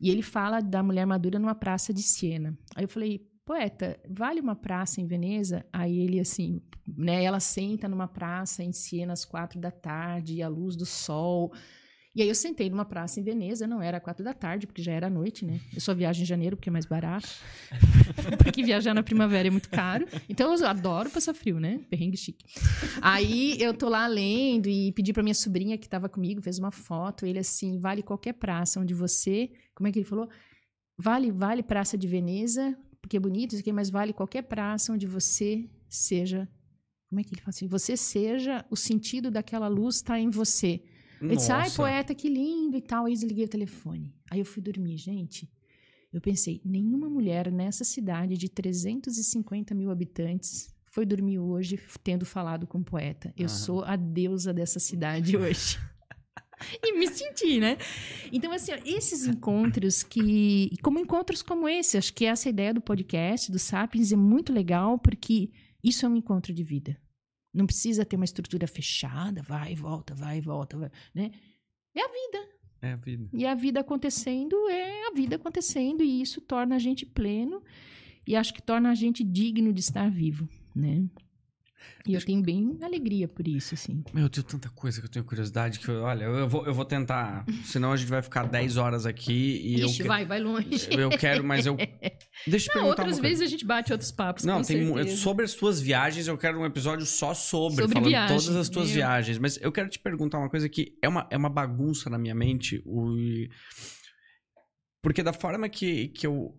e 0.00 0.08
ele 0.08 0.22
fala 0.22 0.60
da 0.60 0.82
mulher 0.82 1.04
madura 1.04 1.38
numa 1.38 1.54
praça 1.54 1.92
de 1.92 2.02
Siena. 2.02 2.58
Aí 2.74 2.84
eu 2.84 2.88
falei, 2.88 3.30
poeta, 3.44 4.00
vale 4.08 4.40
uma 4.40 4.56
praça 4.56 5.02
em 5.02 5.06
Veneza? 5.06 5.66
Aí 5.70 5.98
ele, 5.98 6.18
assim, 6.18 6.62
né, 6.96 7.22
ela 7.22 7.40
senta 7.40 7.86
numa 7.86 8.08
praça 8.08 8.64
em 8.64 8.72
Siena 8.72 9.12
às 9.12 9.26
quatro 9.26 9.60
da 9.60 9.70
tarde, 9.70 10.40
à 10.40 10.48
luz 10.48 10.76
do 10.76 10.86
sol... 10.86 11.52
E 12.16 12.22
aí 12.22 12.28
eu 12.28 12.34
sentei 12.34 12.70
numa 12.70 12.86
praça 12.86 13.20
em 13.20 13.22
Veneza, 13.22 13.66
não 13.66 13.82
era 13.82 14.00
quatro 14.00 14.24
da 14.24 14.32
tarde, 14.32 14.66
porque 14.66 14.80
já 14.80 14.90
era 14.90 15.10
noite, 15.10 15.44
né? 15.44 15.60
Eu 15.74 15.82
só 15.82 15.94
viajo 15.94 16.22
em 16.22 16.24
janeiro, 16.24 16.56
porque 16.56 16.70
é 16.70 16.72
mais 16.72 16.86
barato. 16.86 17.28
porque 18.42 18.62
viajar 18.62 18.94
na 18.94 19.02
primavera 19.02 19.48
é 19.48 19.50
muito 19.50 19.68
caro. 19.68 20.08
Então 20.26 20.50
eu 20.54 20.66
adoro 20.66 21.10
passar 21.10 21.34
frio, 21.34 21.60
né? 21.60 21.78
Perrengue 21.90 22.16
chique. 22.16 22.46
Aí 23.02 23.60
eu 23.60 23.74
tô 23.74 23.90
lá 23.90 24.06
lendo 24.06 24.66
e 24.66 24.92
pedi 24.92 25.12
pra 25.12 25.22
minha 25.22 25.34
sobrinha 25.34 25.76
que 25.76 25.86
tava 25.86 26.08
comigo, 26.08 26.40
fez 26.40 26.58
uma 26.58 26.70
foto, 26.70 27.26
ele 27.26 27.38
assim, 27.38 27.78
vale 27.78 28.02
qualquer 28.02 28.32
praça 28.32 28.80
onde 28.80 28.94
você... 28.94 29.50
Como 29.74 29.86
é 29.86 29.92
que 29.92 29.98
ele 29.98 30.06
falou? 30.06 30.26
Vale, 30.96 31.30
vale 31.30 31.62
praça 31.62 31.98
de 31.98 32.08
Veneza, 32.08 32.74
porque 33.02 33.18
é 33.18 33.20
bonito, 33.20 33.52
isso 33.52 33.60
aqui, 33.60 33.72
mas 33.72 33.90
vale 33.90 34.14
qualquer 34.14 34.44
praça 34.44 34.90
onde 34.90 35.06
você 35.06 35.68
seja... 35.86 36.48
Como 37.10 37.20
é 37.20 37.22
que 37.22 37.34
ele 37.34 37.42
fala 37.42 37.50
assim? 37.50 37.68
Você 37.68 37.94
seja, 37.94 38.64
o 38.70 38.76
sentido 38.76 39.30
daquela 39.30 39.68
luz 39.68 39.96
está 39.96 40.18
em 40.18 40.30
você. 40.30 40.82
Eu 41.20 41.36
disse, 41.36 41.50
ai, 41.50 41.70
poeta, 41.70 42.14
que 42.14 42.28
lindo 42.28 42.76
e 42.76 42.82
tal. 42.82 43.06
Aí 43.06 43.12
desliguei 43.12 43.44
o 43.44 43.48
telefone. 43.48 44.14
Aí 44.30 44.38
eu 44.38 44.44
fui 44.44 44.62
dormir, 44.62 44.96
gente. 44.98 45.50
Eu 46.12 46.20
pensei, 46.20 46.60
nenhuma 46.64 47.08
mulher 47.08 47.50
nessa 47.50 47.84
cidade 47.84 48.36
de 48.36 48.48
350 48.48 49.74
mil 49.74 49.90
habitantes 49.90 50.74
foi 50.86 51.04
dormir 51.04 51.38
hoje 51.38 51.78
tendo 52.02 52.24
falado 52.24 52.66
com 52.66 52.78
um 52.78 52.82
poeta. 52.82 53.32
Eu 53.36 53.48
sou 53.48 53.84
a 53.84 53.96
deusa 53.96 54.52
dessa 54.52 54.78
cidade 54.78 55.36
hoje. 55.36 55.78
e 56.82 56.98
me 56.98 57.06
senti, 57.08 57.60
né? 57.60 57.76
Então, 58.32 58.50
assim, 58.50 58.72
ó, 58.72 58.78
esses 58.84 59.26
encontros 59.26 60.02
que. 60.02 60.70
Como 60.82 60.98
encontros 60.98 61.42
como 61.42 61.68
esse, 61.68 61.98
acho 61.98 62.14
que 62.14 62.24
essa 62.24 62.48
ideia 62.48 62.72
do 62.72 62.80
podcast, 62.80 63.52
do 63.52 63.58
Sapiens, 63.58 64.10
é 64.10 64.16
muito 64.16 64.52
legal, 64.52 64.98
porque 64.98 65.50
isso 65.84 66.06
é 66.06 66.08
um 66.08 66.16
encontro 66.16 66.54
de 66.54 66.64
vida. 66.64 66.98
Não 67.56 67.66
precisa 67.66 68.04
ter 68.04 68.16
uma 68.16 68.24
estrutura 68.24 68.66
fechada, 68.66 69.42
vai 69.42 69.72
e 69.72 69.74
volta, 69.74 70.14
vai 70.14 70.38
e 70.38 70.40
volta, 70.40 70.76
vai, 70.76 70.90
né? 71.14 71.30
É 71.94 72.00
a 72.00 72.08
vida. 72.08 72.48
É 72.82 72.92
a 72.92 72.96
vida. 72.96 73.28
E 73.32 73.46
a 73.46 73.54
vida 73.54 73.80
acontecendo 73.80 74.68
é 74.68 75.08
a 75.08 75.12
vida 75.12 75.36
acontecendo, 75.36 76.02
e 76.02 76.20
isso 76.20 76.40
torna 76.40 76.76
a 76.76 76.78
gente 76.78 77.06
pleno 77.06 77.62
e 78.26 78.34
acho 78.34 78.52
que 78.52 78.60
torna 78.60 78.90
a 78.90 78.94
gente 78.94 79.22
digno 79.22 79.72
de 79.72 79.80
estar 79.80 80.10
vivo, 80.10 80.48
né? 80.74 81.08
E 82.06 82.14
eu 82.14 82.24
tenho 82.24 82.40
bem 82.40 82.78
alegria 82.82 83.26
por 83.26 83.46
isso, 83.48 83.74
assim. 83.74 84.04
Meu, 84.14 84.24
eu 84.24 84.28
tenho 84.30 84.46
tanta 84.46 84.68
coisa 84.70 85.00
que 85.00 85.06
eu 85.06 85.10
tenho 85.10 85.24
curiosidade 85.24 85.80
que, 85.80 85.88
eu- 85.88 86.02
olha, 86.02 86.24
eu 86.24 86.48
vou, 86.48 86.64
eu 86.66 86.72
vou 86.72 86.84
tentar. 86.84 87.44
Senão 87.64 87.90
a 87.92 87.96
gente 87.96 88.08
vai 88.08 88.22
ficar 88.22 88.44
10 88.44 88.76
horas 88.76 89.06
aqui 89.06 89.60
e 89.64 89.80
eu, 89.80 89.88
Ixi, 89.88 90.02
que- 90.02 90.08
vai, 90.08 90.24
vai 90.24 90.38
longe. 90.40 90.88
eu 90.90 91.10
quero, 91.10 91.42
mas 91.42 91.66
eu. 91.66 91.76
Deixa 92.46 92.70
eu 92.70 92.74
Não, 92.76 92.82
perguntar 92.82 93.02
outras 93.02 93.18
vezes 93.18 93.42
a 93.42 93.46
gente 93.46 93.64
bate 93.64 93.90
outros 93.92 94.12
papos, 94.12 94.44
Não, 94.44 94.58
com 94.58 94.62
tem 94.66 94.86
certeza. 94.94 95.16
sobre 95.16 95.44
as 95.44 95.54
tuas 95.54 95.80
viagens, 95.80 96.28
eu 96.28 96.38
quero 96.38 96.60
um 96.60 96.64
episódio 96.66 97.04
só 97.06 97.34
sobre, 97.34 97.80
Sobre 97.82 97.94
falando 97.94 98.08
viagem, 98.08 98.36
todas 98.36 98.56
as 98.56 98.68
tuas 98.68 98.86
meu. 98.86 98.94
viagens. 98.96 99.38
Mas 99.38 99.56
eu 99.60 99.72
quero 99.72 99.88
te 99.88 99.98
perguntar 99.98 100.38
uma 100.38 100.48
coisa 100.50 100.68
que 100.68 100.96
é 101.02 101.08
uma, 101.08 101.26
é 101.30 101.36
uma 101.36 101.50
bagunça 101.50 102.08
na 102.08 102.18
minha 102.18 102.34
mente. 102.34 102.82
O... 102.86 103.16
Porque 105.02 105.22
da 105.22 105.32
forma 105.32 105.68
que, 105.68 106.08
que 106.08 106.26
eu. 106.26 106.54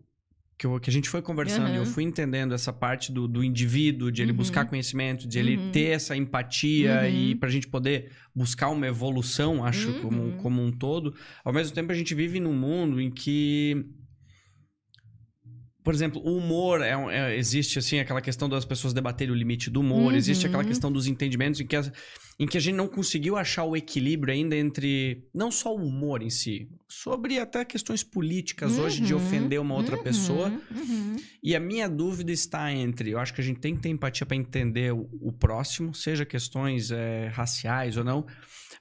Que, 0.58 0.66
eu- 0.66 0.80
que 0.80 0.90
a 0.90 0.94
gente 0.94 1.08
foi 1.08 1.22
conversando 1.22 1.70
e 1.72 1.76
eu 1.76 1.86
fui 1.86 2.04
entendendo 2.04 2.54
essa 2.56 2.74
parte 2.74 3.12
do, 3.12 3.28
do 3.28 3.44
indivíduo, 3.44 4.12
de 4.12 4.24
ele 4.24 4.32
Uhum. 4.32 4.38
buscar 4.38 4.66
conhecimento, 4.66 5.28
de 5.28 5.38
ele 5.38 5.56
Uhum. 5.56 5.72
ter 5.72 5.90
essa 5.90 6.16
empatia 6.18 7.02
Uhum. 7.04 7.10
e 7.10 7.36
pra 7.36 7.48
gente 7.48 7.68
poder 7.68 8.12
buscar 8.36 8.70
uma 8.70 8.88
evolução, 8.88 9.64
acho, 9.64 9.94
como, 10.02 10.22
Uhum. 10.24 10.38
como 10.38 10.64
um 10.64 10.72
todo. 10.72 11.14
Ao 11.46 11.54
mesmo 11.54 11.76
tempo, 11.76 11.92
a 11.92 11.96
gente 11.96 12.16
vive 12.16 12.40
num 12.40 12.54
mundo 12.54 13.00
em 13.00 13.12
que 13.12 13.86
por 15.88 15.94
exemplo, 15.94 16.22
o 16.22 16.36
humor 16.36 16.82
é, 16.82 16.92
é- 17.16 17.38
existe 17.38 17.80
assim 17.80 17.98
aquela 17.98 18.20
questão 18.22 18.50
das 18.50 18.66
pessoas 18.66 18.94
debaterem 18.94 19.34
o 19.34 19.38
limite 19.38 19.70
do 19.70 19.80
humor, 19.80 20.12
Uhum. 20.12 20.18
existe 20.18 20.46
aquela 20.46 20.66
questão 20.66 20.92
dos 20.92 21.08
entendimentos 21.08 21.62
em 21.62 21.66
que, 21.66 21.78
as- 21.78 21.90
em 22.38 22.46
que 22.46 22.58
a 22.58 22.60
gente 22.60 22.76
não 22.76 22.90
conseguiu 22.90 23.38
achar 23.38 23.64
o 23.64 23.74
equilíbrio 23.74 24.34
ainda 24.34 24.54
entre 24.54 25.30
não 25.34 25.50
só 25.50 25.74
o 25.74 25.80
humor 25.82 26.22
em 26.22 26.30
si, 26.30 26.70
sobre 26.90 27.40
até 27.40 27.64
questões 27.64 28.04
políticas 28.04 28.78
hoje 28.78 29.00
de 29.02 29.14
Uhum, 29.14 29.20
ofender 29.22 29.62
uma 29.62 29.76
outra 29.76 29.96
uhum, 29.96 30.04
pessoa. 30.04 30.50
uhum. 30.76 31.16
E 31.42 31.56
a 31.56 31.60
minha 31.62 31.88
dúvida 31.88 32.34
está 32.34 32.70
entre, 32.70 33.12
eu 33.12 33.18
acho 33.20 33.34
que 33.34 33.40
a 33.40 33.44
gente 33.46 33.62
tem 33.62 33.74
que 33.74 33.82
ter 33.82 33.88
empatia 33.88 34.26
para 34.26 34.36
entender 34.36 34.94
o, 34.94 35.08
o 35.22 35.32
próximo, 35.32 35.94
seja 35.96 36.26
questões 36.26 36.92
eh, 36.92 37.30
raciais 37.30 37.96
ou 37.96 38.04
não, 38.04 38.26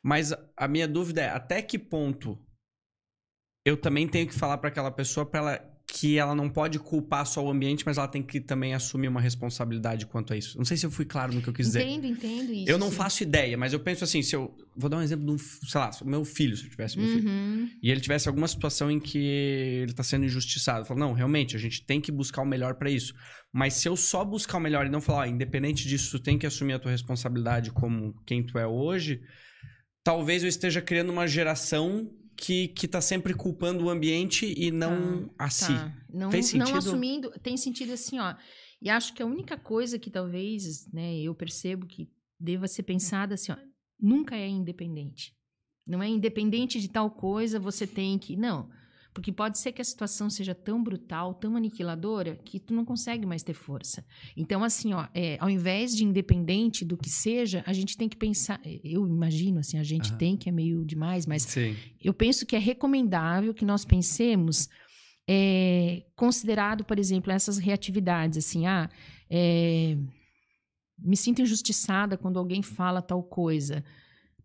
mas 0.02 0.32
a- 0.32 0.44
a 0.56 0.66
minha 0.66 0.88
dúvida 0.88 1.22
é 1.22 1.28
até 1.28 1.62
que 1.62 1.78
ponto 1.78 2.36
eu 3.64 3.76
também 3.76 4.08
tenho 4.08 4.26
que 4.26 4.34
falar 4.34 4.58
para 4.58 4.70
aquela 4.70 4.90
pessoa 4.90 5.24
para 5.24 5.38
ela 5.40 5.75
que 5.88 6.18
ela 6.18 6.34
não 6.34 6.50
pode 6.50 6.80
culpar 6.80 7.24
só 7.24 7.44
o 7.44 7.48
ambiente, 7.48 7.84
mas 7.86 7.96
ela 7.96 8.08
tem 8.08 8.20
que 8.22 8.40
também 8.40 8.74
assumir 8.74 9.06
uma 9.06 9.20
responsabilidade 9.20 10.04
quanto 10.04 10.32
a 10.32 10.36
isso. 10.36 10.58
Não 10.58 10.64
sei 10.64 10.76
se 10.76 10.84
eu 10.84 10.90
fui 10.90 11.04
claro 11.04 11.32
no 11.32 11.40
que 11.40 11.48
eu 11.48 11.52
quis 11.54 11.66
dizer. 11.68 11.86
Entendo, 11.86 12.06
entendo 12.08 12.52
isso. 12.52 12.68
Eu 12.68 12.76
não 12.76 12.90
sim. 12.90 12.96
faço 12.96 13.22
ideia, 13.22 13.56
mas 13.56 13.72
eu 13.72 13.78
penso 13.78 14.02
assim, 14.02 14.20
se 14.20 14.34
eu 14.34 14.52
vou 14.76 14.90
dar 14.90 14.96
um 14.98 15.02
exemplo 15.02 15.24
de 15.24 15.32
um, 15.32 15.38
sei 15.38 15.80
lá, 15.80 15.90
o 16.02 16.04
meu 16.04 16.24
filho, 16.24 16.56
se 16.56 16.64
eu 16.64 16.70
tivesse 16.70 16.98
meu 16.98 17.06
filho, 17.08 17.28
Uhum. 17.28 17.70
e 17.80 17.90
ele 17.90 18.00
tivesse 18.00 18.28
alguma 18.28 18.48
situação 18.48 18.90
em 18.90 18.98
que 18.98 19.16
ele 19.16 19.92
tá 19.92 20.02
sendo 20.02 20.24
injustiçado, 20.24 20.80
eu 20.80 20.84
falo, 20.84 20.98
não, 21.00 21.12
realmente, 21.12 21.54
a 21.54 21.58
gente 21.58 21.84
tem 21.86 22.00
que 22.00 22.10
buscar 22.10 22.42
o 22.42 22.46
melhor 22.46 22.74
para 22.74 22.90
isso. 22.90 23.14
Mas 23.52 23.74
se 23.74 23.88
eu 23.88 23.96
só 23.96 24.24
buscar 24.24 24.58
o 24.58 24.60
melhor 24.60 24.86
e 24.86 24.90
não 24.90 25.00
falar, 25.00 25.20
ó, 25.20 25.24
independente 25.26 25.86
disso, 25.86 26.18
tu 26.18 26.22
tem 26.22 26.36
que 26.36 26.46
assumir 26.46 26.72
a 26.74 26.78
tua 26.80 26.90
responsabilidade 26.90 27.70
como 27.70 28.12
quem 28.26 28.44
tu 28.44 28.58
é 28.58 28.66
hoje, 28.66 29.20
talvez 30.02 30.42
eu 30.42 30.48
esteja 30.48 30.82
criando 30.82 31.10
uma 31.10 31.26
geração 31.28 32.10
que, 32.36 32.68
que 32.68 32.86
tá 32.86 33.00
sempre 33.00 33.34
culpando 33.34 33.84
o 33.84 33.90
ambiente 33.90 34.52
e 34.56 34.70
não 34.70 35.30
a 35.38 35.48
si. 35.48 35.72
Tá. 35.72 35.96
Não, 36.12 36.30
Fez 36.30 36.52
não 36.52 36.66
sentido? 36.66 36.78
assumindo, 36.78 37.30
tem 37.42 37.56
sentido 37.56 37.92
assim, 37.92 38.18
ó. 38.18 38.34
E 38.80 38.90
acho 38.90 39.14
que 39.14 39.22
a 39.22 39.26
única 39.26 39.56
coisa 39.56 39.98
que 39.98 40.10
talvez, 40.10 40.86
né, 40.92 41.18
eu 41.18 41.34
percebo 41.34 41.86
que 41.86 42.10
deva 42.38 42.68
ser 42.68 42.82
pensada 42.82 43.34
assim, 43.34 43.52
ó, 43.52 43.56
nunca 43.98 44.36
é 44.36 44.46
independente. 44.46 45.34
Não 45.86 46.02
é 46.02 46.08
independente 46.08 46.80
de 46.80 46.88
tal 46.88 47.10
coisa, 47.10 47.58
você 47.58 47.86
tem 47.86 48.18
que. 48.18 48.36
Não. 48.36 48.68
Porque 49.16 49.32
pode 49.32 49.56
ser 49.56 49.72
que 49.72 49.80
a 49.80 49.84
situação 49.84 50.28
seja 50.28 50.54
tão 50.54 50.82
brutal, 50.84 51.32
tão 51.32 51.56
aniquiladora, 51.56 52.36
que 52.44 52.60
tu 52.60 52.74
não 52.74 52.84
consegue 52.84 53.24
mais 53.24 53.42
ter 53.42 53.54
força. 53.54 54.04
Então, 54.36 54.62
assim, 54.62 54.92
ó, 54.92 55.08
é, 55.14 55.38
ao 55.40 55.48
invés 55.48 55.96
de 55.96 56.04
independente 56.04 56.84
do 56.84 56.98
que 56.98 57.08
seja, 57.08 57.64
a 57.66 57.72
gente 57.72 57.96
tem 57.96 58.10
que 58.10 58.16
pensar. 58.18 58.60
Eu 58.84 59.06
imagino, 59.06 59.60
assim, 59.60 59.78
a 59.78 59.82
gente 59.82 60.10
Aham. 60.10 60.18
tem, 60.18 60.36
que 60.36 60.50
é 60.50 60.52
meio 60.52 60.84
demais, 60.84 61.24
mas 61.24 61.44
Sim. 61.44 61.74
eu 62.04 62.12
penso 62.12 62.44
que 62.44 62.54
é 62.54 62.58
recomendável 62.58 63.54
que 63.54 63.64
nós 63.64 63.86
pensemos 63.86 64.68
é, 65.26 66.04
considerado, 66.14 66.84
por 66.84 66.98
exemplo, 66.98 67.32
essas 67.32 67.56
reatividades, 67.56 68.36
assim, 68.36 68.66
ah, 68.66 68.90
é, 69.30 69.96
me 70.98 71.16
sinto 71.16 71.40
injustiçada 71.40 72.18
quando 72.18 72.38
alguém 72.38 72.60
fala 72.60 73.00
tal 73.00 73.22
coisa. 73.22 73.82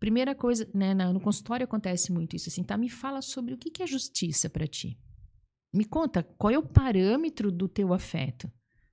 Primeira 0.02 0.34
coisa, 0.34 0.68
né, 0.74 0.94
no 0.94 1.20
consultório 1.20 1.62
acontece 1.62 2.10
muito 2.10 2.34
isso, 2.34 2.48
assim, 2.48 2.64
tá? 2.64 2.76
Me 2.76 2.88
fala 2.88 3.22
sobre 3.22 3.54
o 3.54 3.56
que, 3.56 3.80
é 3.80 3.86
justiça 3.86 4.50
para 4.50 4.66
ti. 4.66 4.98
Me 5.72 5.84
conta 5.84 6.24
qual 6.24 6.52
é 6.52 6.58
o 6.58 6.62
parâmetro 6.66 7.52
do 7.52 7.68
teu 7.68 7.94
afeto. 7.94 8.50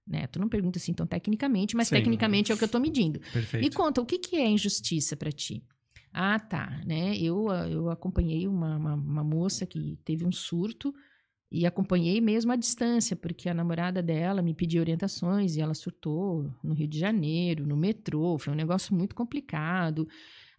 Né? 0.07 0.27
Tu 0.27 0.39
não 0.39 0.47
pergunta 0.47 0.77
assim 0.77 0.93
tão 0.93 1.07
tecnicamente, 1.07 1.75
mas 1.75 1.87
Sim. 1.87 1.95
tecnicamente 1.95 2.51
é 2.51 2.55
o 2.55 2.57
que 2.59 2.63
eu 2.63 2.69
tô 2.69 2.79
medindo. 2.79 3.19
Perfeito. 3.33 3.63
Me 3.63 3.71
conta, 3.71 3.99
o 3.99 4.05
que, 4.05 4.19
que 4.19 4.35
é 4.35 4.47
injustiça 4.47 5.17
para 5.17 5.31
ti? 5.31 5.63
Ah, 6.13 6.39
tá, 6.39 6.79
né? 6.85 7.17
Eu, 7.17 7.49
ah, 7.49 7.67
eu 7.67 7.89
acompanhei 7.89 8.47
uma, 8.47 8.77
uma, 8.77 8.93
uma 8.93 9.23
moça 9.23 9.65
que 9.65 9.97
teve 10.05 10.23
um 10.23 10.31
surto 10.31 10.93
e 11.51 11.65
acompanhei 11.65 12.21
mesmo 12.21 12.51
à 12.51 12.55
distância, 12.55 13.15
porque 13.15 13.49
a 13.49 13.53
namorada 13.55 14.03
dela 14.03 14.43
me 14.43 14.53
pediu 14.53 14.79
orientações 14.79 15.55
e 15.55 15.61
ela 15.61 15.73
surtou 15.73 16.53
no 16.63 16.75
Rio 16.75 16.87
de 16.87 16.99
Janeiro, 16.99 17.65
no 17.65 17.75
metrô, 17.75 18.37
foi 18.37 18.53
um 18.53 18.55
negócio 18.55 18.95
muito 18.95 19.15
complicado. 19.15 20.07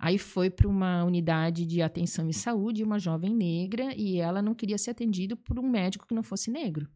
Aí 0.02 0.16
foi 0.16 0.48
para 0.48 0.66
uma 0.66 1.05
unidade 1.05 1.66
de 1.66 1.82
atenção 1.82 2.27
e 2.31 2.32
saúde, 2.32 2.82
uma 2.82 2.98
jovem 2.98 3.36
negra, 3.36 3.94
e 3.94 4.16
ela 4.16 4.40
não 4.40 4.55
queria 4.55 4.78
ser 4.78 4.93
atendida 4.93 5.36
por 5.36 5.59
um 5.59 5.68
médico 5.68 6.06
que 6.06 6.14
não 6.14 6.22
fosse 6.22 6.51
negro. 6.51 6.89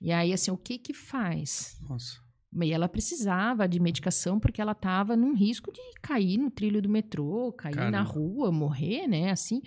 E 0.00 0.10
aí, 0.10 0.32
assim, 0.32 0.50
o 0.50 0.56
que 0.56 0.78
que 0.78 0.94
faz? 0.94 1.78
Nossa. 1.86 2.18
E 2.62 2.72
ela 2.72 2.88
precisava 2.88 3.68
de 3.68 3.78
medicação 3.78 4.40
porque 4.40 4.62
ela 4.62 4.72
estava 4.72 5.14
num 5.14 5.34
risco 5.34 5.70
de 5.70 5.80
cair 6.00 6.38
no 6.38 6.50
trilho 6.50 6.80
do 6.80 6.88
metrô, 6.88 7.52
cair 7.52 7.76
na 7.76 7.82
Caramba. 7.90 8.10
rua, 8.10 8.50
morrer, 8.50 9.06
né? 9.06 9.30
Assim. 9.30 9.60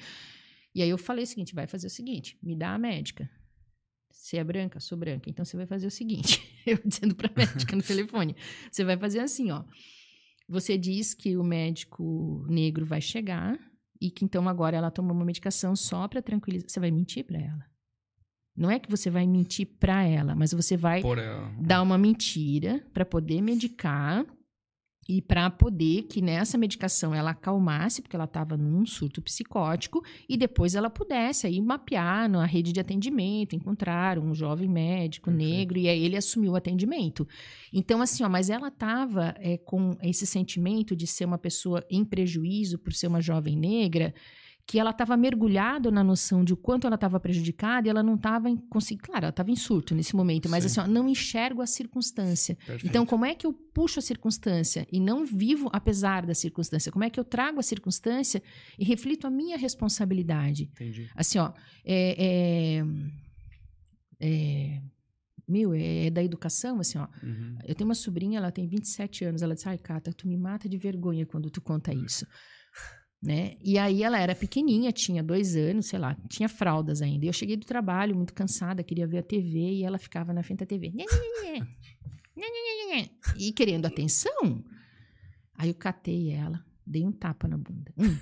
E 0.74 0.82
aí 0.82 0.90
eu 0.90 0.98
falei 0.98 1.24
o 1.24 1.28
seguinte: 1.28 1.54
vai 1.54 1.68
fazer 1.68 1.86
o 1.86 1.92
seguinte, 1.92 2.36
me 2.42 2.56
dá 2.56 2.74
a 2.74 2.80
médica. 2.80 3.30
Você 4.12 4.38
é 4.38 4.44
branca? 4.44 4.80
Sou 4.80 4.98
branca. 4.98 5.30
Então 5.30 5.46
você 5.46 5.56
vai 5.56 5.68
fazer 5.68 5.86
o 5.86 5.92
seguinte: 5.92 6.42
eu 6.66 6.80
dizendo 6.84 7.14
pra 7.14 7.32
médica 7.36 7.76
no 7.76 7.84
telefone. 7.84 8.36
Você 8.72 8.84
vai 8.84 8.98
fazer 8.98 9.20
assim, 9.20 9.52
ó. 9.52 9.64
Você 10.48 10.78
diz 10.78 11.14
que 11.14 11.36
o 11.38 11.44
médico 11.44 12.46
negro 12.48 12.86
vai 12.86 13.02
chegar 13.02 13.58
e 14.00 14.12
que 14.12 14.24
então 14.24 14.48
agora 14.48 14.78
ela 14.78 14.92
toma 14.92 15.12
uma 15.12 15.26
medicação 15.26 15.76
só 15.76 16.08
pra 16.08 16.22
tranquilizar. 16.22 16.70
Você 16.70 16.80
vai 16.80 16.92
mentir 16.92 17.26
pra 17.26 17.40
ela. 17.40 17.66
Não 18.56 18.72
é 18.72 18.80
que 18.80 18.90
você 18.90 19.10
vai 19.10 19.28
mentir 19.28 19.68
pra 19.80 20.04
ela, 20.04 20.34
mas 20.34 20.54
você 20.54 20.78
vai 20.78 21.02
ela. 21.02 21.52
dar 21.60 21.82
uma 21.82 21.98
mentira 21.98 22.86
para 22.94 23.04
poder 23.06 23.42
medicar 23.42 24.26
e 25.07 25.22
para 25.22 25.49
poder 25.49 26.03
que 26.03 26.22
nessa 26.22 26.57
medicação 26.57 27.14
ela 27.14 27.32
acalmasse, 27.32 28.02
porque 28.02 28.15
ela 28.15 28.26
estava 28.26 28.57
num 28.57 28.86
surto 28.86 29.22
psicótico, 29.22 30.03
e 30.27 30.36
depois 30.36 30.73
ela 30.73 30.90
pudesse 30.90 31.45
aí 31.45 31.61
mapear 31.61 32.27
na 32.30 32.45
rede 32.45 32.73
de 32.73 32.80
atendimento, 32.80 33.56
encontrar 33.56 34.18
um 34.18 34.34
jovem 34.34 34.68
médico 34.68 35.30
Perfeito. 35.30 35.49
negro, 35.49 35.77
e 35.77 35.88
aí 35.88 36.03
ele 36.03 36.18
assumiu 36.18 36.53
o 36.53 36.56
atendimento. 36.56 37.27
Então, 37.72 38.02
assim, 38.02 38.23
ó, 38.23 38.30
mas 38.30 38.49
ela 38.49 38.69
estava 38.69 39.36
com 39.64 39.95
esse 40.02 40.26
sentimento 40.26 40.95
de 40.95 41.06
ser 41.06 41.26
uma 41.26 41.38
pessoa 41.38 41.86
em 41.90 42.03
prejuízo 42.03 42.80
por 42.80 42.91
ser 42.91 43.07
uma 43.07 43.22
jovem 43.22 43.56
negra, 43.56 44.14
que 44.68 44.80
ela 44.80 44.90
estava 44.90 45.16
mergulhada 45.16 45.92
na 45.92 46.04
noção 46.04 46.44
de 46.44 46.52
o 46.52 46.58
quanto 46.58 46.88
ela 46.88 46.96
estava 46.96 47.20
prejudicada 47.20 47.88
e 47.88 47.90
ela 47.90 48.02
não 48.02 48.16
estava 48.16 48.50
conseguindo. 48.68 49.04
Claro, 49.04 49.26
ela 49.26 49.30
estava 49.30 49.52
em 49.52 49.56
surto 49.56 49.94
nesse 49.94 50.16
momento, 50.16 50.50
mas 50.50 50.64
Sim. 50.64 50.82
assim, 50.82 50.90
ó, 50.90 50.92
não 50.92 51.08
enxergo 51.08 51.62
a 51.62 51.68
circunstância. 51.68 52.56
Perfeito. 52.56 52.88
Então, 52.88 53.06
como 53.06 53.26
é 53.26 53.36
que 53.36 53.46
eu 53.46 53.54
puxo 53.54 54.00
a 54.00 54.02
circunstância 54.02 54.88
e 54.92 55.00
não 55.00 55.24
vivo 55.24 55.70
apesar 55.72 56.26
da 56.26 56.34
circunstância? 56.34 56.92
Como 56.92 57.04
é 57.04 57.12
que 57.12 57.20
eu 57.20 57.24
trago 57.24 57.60
a 57.60 57.64
circunstância 57.64 58.42
e 58.80 58.84
reflito 58.84 59.28
a 59.28 59.30
minha 59.30 59.56
responsabilidade? 59.56 60.64
Entendi. 60.64 61.12
Assim, 61.16 61.38
ó, 61.38 61.54
é, 61.86 62.82
é, 64.20 64.28
é- 64.28 64.82
meu, 65.48 65.76
é, 65.76 66.08
é 66.08 66.10
da 66.10 66.24
educação, 66.24 66.80
assim, 66.80 66.98
ó. 66.98 67.08
Uhum. 67.22 67.56
Eu 67.66 67.76
tenho 67.76 67.88
uma 67.88 67.94
sobrinha, 67.94 68.40
ela 68.40 68.52
tem 68.52 68.68
27 68.68 69.26
anos. 69.26 69.44
Ela 69.44 69.54
disse: 69.54 69.70
Ai, 69.70 69.78
Cata, 69.78 70.12
tu 70.12 70.28
me 70.28 70.36
mata 70.36 70.68
de 70.68 70.76
vergonha 70.76 71.24
quando 71.24 71.52
tu 71.52 71.62
conta 71.62 71.94
isso. 71.94 72.26
Né? 73.22 73.58
E 73.64 73.78
aí 73.80 74.04
ela 74.04 74.20
era 74.20 74.36
pequenininha, 74.36 74.92
tinha 74.92 75.24
dois 75.24 75.56
anos, 75.56 75.88
sei 75.88 75.98
lá, 75.98 76.16
tinha 76.30 76.48
fraldas 76.48 77.02
ainda. 77.02 77.26
E 77.26 77.30
eu 77.30 77.34
cheguei 77.34 77.56
do 77.58 77.66
trabalho 77.66 78.16
muito 78.16 78.34
cansada, 78.34 78.84
queria 78.84 79.08
ver 79.08 79.20
a 79.20 79.24
TV 79.24 79.58
e 79.58 79.84
ela 79.84 79.98
ficava 79.98 80.32
na 80.32 80.44
frente 80.44 80.60
da 80.60 80.66
TV. 80.66 80.94
E 83.38 83.52
querendo 83.52 83.86
atenção. 83.86 84.64
Aí 85.58 85.70
eu 85.70 85.76
catei 85.76 86.30
ela, 86.32 86.64
dei 86.86 87.06
um 87.06 87.12
tapa 87.12 87.48
na 87.48 87.58
bunda. 87.58 87.92
Hum, 87.98 88.16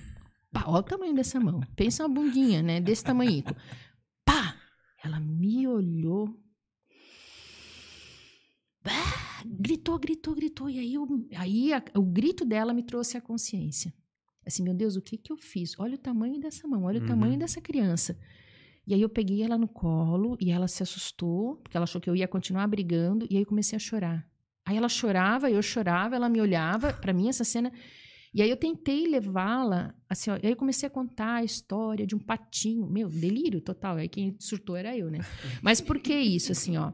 pá, 0.51 0.63
olha 0.67 0.79
o 0.79 0.83
tamanho 0.83 1.13
dessa 1.15 1.39
mão. 1.39 1.59
Pensa 1.75 2.05
uma 2.05 2.13
bundinha, 2.13 2.61
né? 2.61 2.79
Desse 2.79 3.03
tamanho. 3.03 3.43
Pá! 4.23 4.55
Ela 5.03 5.19
me 5.19 5.67
olhou. 5.67 6.29
Bah! 8.83 9.43
Gritou, 9.45 9.99
gritou, 9.99 10.35
gritou. 10.35 10.69
E 10.69 10.79
aí, 10.79 10.93
eu, 10.93 11.05
aí 11.35 11.73
a- 11.73 11.83
o 11.97 12.03
grito 12.03 12.45
dela 12.45 12.73
me 12.73 12.83
trouxe 12.83 13.17
a 13.17 13.21
consciência. 13.21 13.93
Assim, 14.45 14.63
meu 14.63 14.73
Deus, 14.73 14.95
o 14.95 15.01
que 15.01 15.17
que 15.17 15.31
eu 15.31 15.37
fiz? 15.37 15.77
Olha 15.79 15.95
o 15.95 15.97
tamanho 15.97 16.39
dessa 16.39 16.67
mão, 16.67 16.83
olha 16.83 16.99
Uhum. 16.99 17.05
o 17.05 17.07
tamanho 17.07 17.39
dessa 17.39 17.61
criança. 17.61 18.17
E 18.85 18.93
aí 18.93 19.01
eu 19.01 19.09
peguei 19.09 19.41
ela 19.41 19.57
no 19.57 19.67
colo 19.67 20.35
e 20.39 20.51
ela 20.51 20.67
se 20.67 20.83
assustou, 20.83 21.55
porque 21.57 21.77
ela 21.77 21.85
achou 21.85 22.01
que 22.01 22.09
eu 22.09 22.15
ia 22.15 22.27
continuar 22.27 22.67
brigando, 22.67 23.25
e 23.29 23.37
aí 23.37 23.43
eu 23.43 23.47
comecei 23.47 23.75
a 23.75 23.79
chorar. 23.79 24.27
Aí 24.65 24.75
ela 24.77 24.89
chorava, 24.89 25.49
eu 25.49 25.61
chorava, 25.61 26.15
ela 26.15 26.27
me 26.29 26.41
olhava, 26.41 26.91
pra 26.93 27.13
mim 27.13 27.29
essa 27.29 27.43
cena. 27.43 27.71
E 28.33 28.41
aí 28.41 28.49
eu 28.49 28.57
tentei 28.57 29.07
levá-la, 29.07 29.93
assim, 30.09 30.31
ó, 30.31 30.35
e 30.41 30.45
aí 30.47 30.51
eu 30.51 30.55
comecei 30.57 30.87
a 30.87 30.89
contar 30.89 31.35
a 31.35 31.43
história 31.43 32.05
de 32.05 32.15
um 32.15 32.19
patinho, 32.19 32.87
meu, 32.89 33.07
delírio 33.07 33.61
total. 33.61 33.97
Aí 33.97 34.09
quem 34.09 34.35
surtou 34.39 34.75
era 34.75 34.97
eu, 34.97 35.09
né? 35.11 35.19
Mas 35.61 35.79
por 35.79 35.99
que 35.99 36.13
isso, 36.15 36.51
assim, 36.51 36.75
ó? 36.77 36.91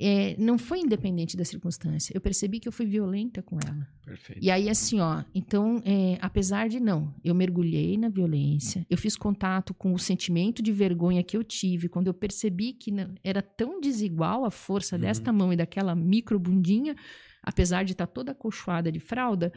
É, 0.00 0.34
não 0.38 0.58
foi 0.58 0.80
independente 0.80 1.36
da 1.36 1.44
circunstância. 1.44 2.12
Eu 2.14 2.20
percebi 2.20 2.58
que 2.58 2.66
eu 2.66 2.72
fui 2.72 2.84
violenta 2.84 3.40
com 3.42 3.56
ela. 3.64 3.86
Perfeito. 4.04 4.44
E 4.44 4.50
aí, 4.50 4.68
assim, 4.68 4.98
ó, 5.00 5.22
então, 5.32 5.80
é, 5.84 6.18
apesar 6.20 6.68
de 6.68 6.80
não, 6.80 7.14
eu 7.22 7.32
mergulhei 7.34 7.96
na 7.96 8.08
violência, 8.08 8.84
eu 8.90 8.98
fiz 8.98 9.16
contato 9.16 9.72
com 9.72 9.94
o 9.94 9.98
sentimento 9.98 10.60
de 10.60 10.72
vergonha 10.72 11.22
que 11.22 11.36
eu 11.36 11.44
tive 11.44 11.88
quando 11.88 12.08
eu 12.08 12.14
percebi 12.14 12.72
que 12.72 12.90
não- 12.90 13.14
era 13.22 13.40
tão 13.40 13.80
desigual 13.80 14.44
a 14.44 14.50
força 14.50 14.96
Uhum. 14.96 15.02
desta 15.02 15.32
mão 15.32 15.52
e 15.52 15.56
daquela 15.56 15.94
micro 15.94 16.40
bundinha, 16.40 16.96
apesar 17.40 17.84
de 17.84 17.92
estar 17.92 18.06
toda 18.08 18.32
acolchoada 18.32 18.90
de 18.90 18.98
fralda, 18.98 19.52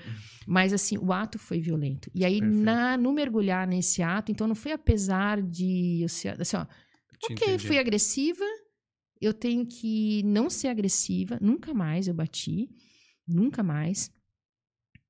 mas 0.46 0.72
assim, 0.72 0.98
o 1.00 1.12
ato 1.12 1.40
foi 1.40 1.60
violento. 1.60 2.12
E 2.14 2.24
aí, 2.24 2.40
Perfeito. 2.40 2.64
na, 2.64 2.96
no 2.96 3.12
mergulhar 3.12 3.66
nesse 3.68 4.04
ato, 4.04 4.32
então 4.32 4.48
não 4.48 4.56
foi 4.56 4.72
apesar 4.72 5.42
de, 5.42 6.06
assim, 6.06 6.28
ó, 6.58 6.66
Te 7.20 7.34
Ok, 7.34 7.48
entendi. 7.48 7.66
fui 7.66 7.80
agressiva. 7.80 8.46
Eu 9.22 9.34
tenho 9.34 9.66
que 9.66 10.24
não 10.24 10.50
ser 10.50 10.68
agressiva. 10.68 11.38
Nunca 11.42 11.74
mais 11.74 12.08
eu 12.08 12.14
bati. 12.14 12.70
Nunca 13.28 13.64
mais. 13.64 14.12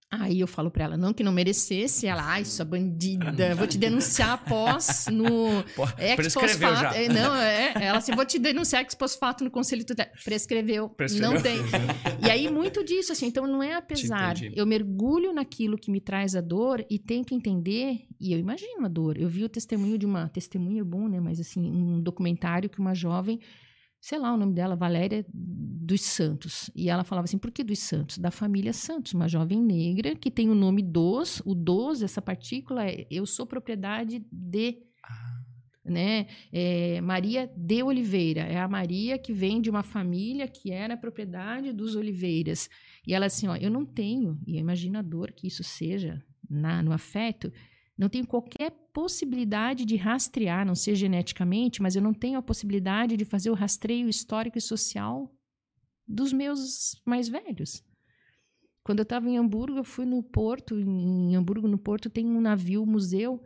Aí 0.09 0.39
eu 0.39 0.47
falo 0.47 0.71
pra 0.71 0.85
ela, 0.85 0.95
não 0.95 1.11
que 1.11 1.21
não 1.21 1.33
merecesse, 1.33 2.07
ela, 2.07 2.23
ai, 2.23 2.45
sua 2.45 2.63
bandida, 2.63 3.53
vou 3.55 3.67
te 3.67 3.75
denunciar 3.77 4.31
após 4.31 5.05
no 5.11 5.61
Prescreveu 6.15 6.75
já. 6.77 6.95
É, 6.95 7.09
não, 7.09 7.35
é, 7.35 7.73
ela 7.75 7.97
assim, 7.97 8.15
vou 8.15 8.25
te 8.25 8.39
denunciar 8.39 8.81
ex 8.81 8.95
post 8.95 9.19
fato 9.19 9.43
no 9.43 9.51
conselho 9.51 9.83
tutelar. 9.83 10.13
Prescreveu, 10.23 10.87
Prescreveu. 10.87 11.33
não 11.33 11.41
tem. 11.41 11.57
E 12.25 12.31
aí 12.31 12.49
muito 12.49 12.85
disso, 12.85 13.11
assim, 13.11 13.25
então 13.25 13.45
não 13.45 13.61
é 13.61 13.73
apesar, 13.73 14.35
eu 14.55 14.65
mergulho 14.65 15.33
naquilo 15.33 15.77
que 15.77 15.91
me 15.91 15.99
traz 15.99 16.37
a 16.37 16.41
dor 16.41 16.85
e 16.89 16.97
tento 16.97 17.33
entender, 17.33 18.07
e 18.17 18.31
eu 18.31 18.39
imagino 18.39 18.85
a 18.85 18.87
dor. 18.87 19.17
Eu 19.17 19.27
vi 19.27 19.43
o 19.43 19.49
testemunho 19.49 19.97
de 19.97 20.05
uma, 20.05 20.29
testemunho 20.29 20.79
é 20.79 20.85
bom, 20.85 21.09
né, 21.09 21.19
mas 21.19 21.37
assim, 21.37 21.69
um 21.69 21.99
documentário 21.99 22.69
que 22.69 22.79
uma 22.79 22.95
jovem 22.95 23.41
sei 23.99 24.19
lá 24.19 24.33
o 24.33 24.37
nome 24.37 24.53
dela, 24.53 24.75
Valéria 24.75 25.25
dos 25.31 26.01
Santos. 26.01 26.69
E 26.75 26.89
ela 26.89 27.03
falava 27.03 27.25
assim: 27.25 27.37
por 27.37 27.51
que 27.51 27.63
dos 27.63 27.79
Santos? 27.79 28.17
Da 28.17 28.31
família 28.31 28.73
Santos, 28.73 29.13
uma 29.13 29.27
jovem 29.27 29.61
negra 29.61 30.15
que 30.15 30.29
tem 30.29 30.49
o 30.49 30.55
nome 30.55 30.81
dos, 30.81 31.41
o 31.45 31.55
dos, 31.55 32.01
essa 32.01 32.21
partícula 32.21 32.85
é 32.85 33.07
eu 33.09 33.25
sou 33.25 33.45
propriedade 33.45 34.25
de. 34.31 34.79
Né? 35.83 36.27
É, 36.51 36.99
Maria 36.99 37.49
de 37.55 37.81
Oliveira 37.81 38.41
é 38.41 38.59
a 38.59 38.67
Maria 38.67 39.17
que 39.17 39.31
vem 39.31 39.61
de 39.61 39.69
uma 39.69 39.83
família 39.83 40.45
que 40.45 40.69
era 40.69 40.97
propriedade 40.97 41.71
dos 41.71 41.95
Oliveiras. 41.95 42.69
E 43.05 43.13
ela 43.13 43.27
assim, 43.27 43.47
ó, 43.47 43.55
eu 43.55 43.71
não 43.71 43.85
tenho, 43.85 44.37
e 44.45 44.57
imagina 44.57 44.99
a 44.99 45.01
dor 45.01 45.31
que 45.31 45.47
isso 45.47 45.63
seja 45.63 46.21
na, 46.49 46.83
no 46.83 46.91
afeto, 46.91 47.53
não 47.97 48.07
tenho 48.07 48.27
qualquer 48.27 48.71
possibilidade 48.93 49.83
de 49.85 49.95
rastrear, 49.95 50.65
não 50.65 50.75
ser 50.75 50.95
geneticamente, 50.95 51.81
mas 51.81 51.95
eu 51.95 52.01
não 52.01 52.13
tenho 52.13 52.37
a 52.37 52.43
possibilidade 52.43 53.17
de 53.17 53.25
fazer 53.25 53.49
o 53.49 53.55
rastreio 53.55 54.07
histórico 54.07 54.57
e 54.57 54.61
social 54.61 55.33
dos 56.07 56.31
meus 56.31 57.01
mais 57.05 57.27
velhos. 57.27 57.83
Quando 58.83 58.99
eu 58.99 59.03
estava 59.03 59.27
em 59.27 59.37
Hamburgo, 59.37 59.79
eu 59.79 59.83
fui 59.83 60.05
no 60.05 60.23
porto, 60.23 60.79
em 60.79 61.35
Hamburgo, 61.35 61.67
no 61.67 61.77
porto, 61.77 62.09
tem 62.09 62.25
um 62.25 62.39
navio 62.39 62.85
museu. 62.85 63.43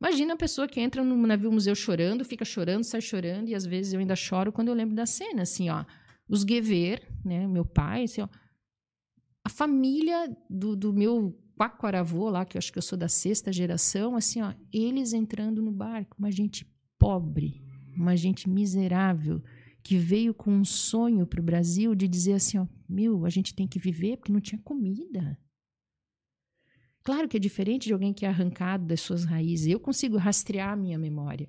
Imagina 0.00 0.34
a 0.34 0.36
pessoa 0.36 0.66
que 0.66 0.80
entra 0.80 1.04
no 1.04 1.16
navio 1.26 1.52
museu 1.52 1.74
chorando, 1.74 2.24
fica 2.24 2.44
chorando, 2.44 2.82
sai 2.82 3.00
chorando, 3.00 3.48
e 3.48 3.54
às 3.54 3.64
vezes 3.64 3.92
eu 3.92 4.00
ainda 4.00 4.16
choro 4.16 4.50
quando 4.50 4.68
eu 4.68 4.74
lembro 4.74 4.96
da 4.96 5.06
cena, 5.06 5.42
assim, 5.42 5.70
ó. 5.70 5.84
Os 6.28 6.42
Guever, 6.42 7.06
né, 7.24 7.46
meu 7.46 7.64
pai, 7.64 8.04
assim, 8.04 8.22
ó. 8.22 8.28
A 9.44 9.48
família 9.48 10.36
do, 10.50 10.74
do 10.74 10.92
meu 10.92 11.38
quaquaravô 11.56 12.28
lá, 12.28 12.44
que 12.44 12.56
eu 12.56 12.58
acho 12.58 12.72
que 12.72 12.78
eu 12.78 12.82
sou 12.82 12.98
da 12.98 13.08
sexta 13.08 13.52
geração, 13.52 14.14
assim, 14.14 14.42
ó, 14.42 14.52
eles 14.72 15.12
entrando 15.12 15.62
no 15.62 15.72
barco, 15.72 16.16
uma 16.18 16.30
gente 16.30 16.66
pobre, 16.98 17.62
uma 17.96 18.16
gente 18.16 18.48
miserável, 18.48 19.42
que 19.82 19.96
veio 19.96 20.34
com 20.34 20.50
um 20.50 20.64
sonho 20.64 21.26
para 21.26 21.40
o 21.40 21.44
Brasil 21.44 21.94
de 21.94 22.06
dizer 22.06 22.34
assim, 22.34 22.58
ó, 22.58 22.66
meu, 22.88 23.24
a 23.24 23.30
gente 23.30 23.54
tem 23.54 23.66
que 23.66 23.78
viver 23.78 24.18
porque 24.18 24.32
não 24.32 24.40
tinha 24.40 24.60
comida. 24.62 25.38
Claro 27.02 27.28
que 27.28 27.36
é 27.36 27.40
diferente 27.40 27.86
de 27.86 27.92
alguém 27.92 28.12
que 28.12 28.26
é 28.26 28.28
arrancado 28.28 28.84
das 28.84 29.00
suas 29.00 29.24
raízes. 29.24 29.68
Eu 29.68 29.78
consigo 29.78 30.16
rastrear 30.16 30.72
a 30.72 30.76
minha 30.76 30.98
memória. 30.98 31.48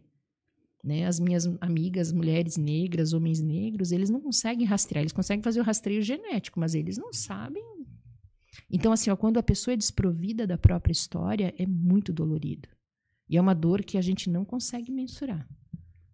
Né? 0.83 1.07
As 1.07 1.19
minhas 1.19 1.47
amigas, 1.59 2.13
mulheres 2.13 2.57
negras, 2.57 3.11
homens 3.11 3.41
negros, 3.41 3.91
eles 3.91 4.11
não 4.11 4.21
conseguem 4.21 4.67
rastrear. 4.67 5.01
Eles 5.01 5.11
conseguem 5.11 5.41
fazer 5.41 5.59
o 5.59 5.63
rastreio 5.63 6.03
genético, 6.03 6.59
mas 6.59 6.75
eles 6.75 6.95
não 6.95 7.11
sabem 7.11 7.63
então, 8.69 8.91
assim, 8.91 9.09
ó, 9.09 9.15
quando 9.15 9.37
a 9.37 9.43
pessoa 9.43 9.73
é 9.73 9.77
desprovida 9.77 10.45
da 10.45 10.57
própria 10.57 10.91
história, 10.91 11.53
é 11.57 11.65
muito 11.65 12.11
dolorido. 12.11 12.67
E 13.29 13.37
é 13.37 13.41
uma 13.41 13.53
dor 13.53 13.83
que 13.83 13.97
a 13.97 14.01
gente 14.01 14.29
não 14.29 14.45
consegue 14.45 14.91
mensurar. 14.91 15.47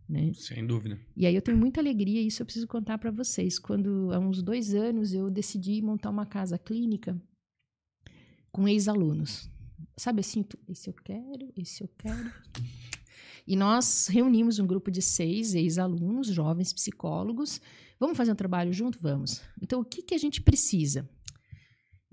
Né? 0.08 0.34
Sem 0.34 0.66
dúvida. 0.66 1.00
E 1.16 1.26
aí 1.26 1.34
eu 1.34 1.42
tenho 1.42 1.58
muita 1.58 1.80
alegria, 1.80 2.22
e 2.22 2.28
isso 2.28 2.42
eu 2.42 2.46
preciso 2.46 2.68
contar 2.68 2.98
para 2.98 3.12
vocês. 3.12 3.58
Quando, 3.58 4.12
há 4.12 4.20
uns 4.20 4.42
dois 4.42 4.74
anos, 4.74 5.14
eu 5.14 5.30
decidi 5.30 5.82
montar 5.82 6.10
uma 6.10 6.26
casa 6.26 6.58
clínica 6.58 7.20
com 8.52 8.68
ex-alunos. 8.68 9.50
Sabe 9.98 10.22
assim, 10.22 10.44
tu, 10.44 10.58
esse 10.68 10.90
eu 10.90 10.94
quero, 10.94 11.52
esse 11.56 11.84
eu 11.84 11.90
quero. 11.98 12.32
E 13.46 13.56
nós 13.56 14.08
reunimos 14.08 14.58
um 14.60 14.66
grupo 14.66 14.90
de 14.90 15.02
seis 15.02 15.54
ex-alunos, 15.54 16.28
jovens 16.28 16.72
psicólogos. 16.72 17.60
Vamos 18.00 18.18
fazer 18.18 18.32
um 18.32 18.36
trabalho 18.36 18.72
junto? 18.72 19.00
Vamos. 19.00 19.42
Então, 19.62 19.82
o 19.82 19.86
que, 19.86 20.02
que 20.02 20.16
a 20.16 20.18
gente 20.18 20.42
precisa? 20.42 21.10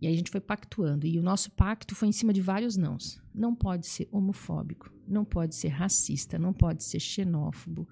E 0.00 0.06
aí 0.06 0.14
a 0.14 0.16
gente 0.16 0.30
foi 0.30 0.40
pactuando. 0.40 1.06
E 1.06 1.18
o 1.18 1.22
nosso 1.22 1.50
pacto 1.50 1.94
foi 1.94 2.08
em 2.08 2.12
cima 2.12 2.32
de 2.32 2.40
vários 2.40 2.76
nãos. 2.76 3.20
Não 3.34 3.54
pode 3.54 3.86
ser 3.86 4.08
homofóbico, 4.10 4.90
não 5.06 5.24
pode 5.24 5.54
ser 5.54 5.68
racista, 5.68 6.38
não 6.38 6.52
pode 6.52 6.82
ser 6.82 6.98
xenófobo, 6.98 7.86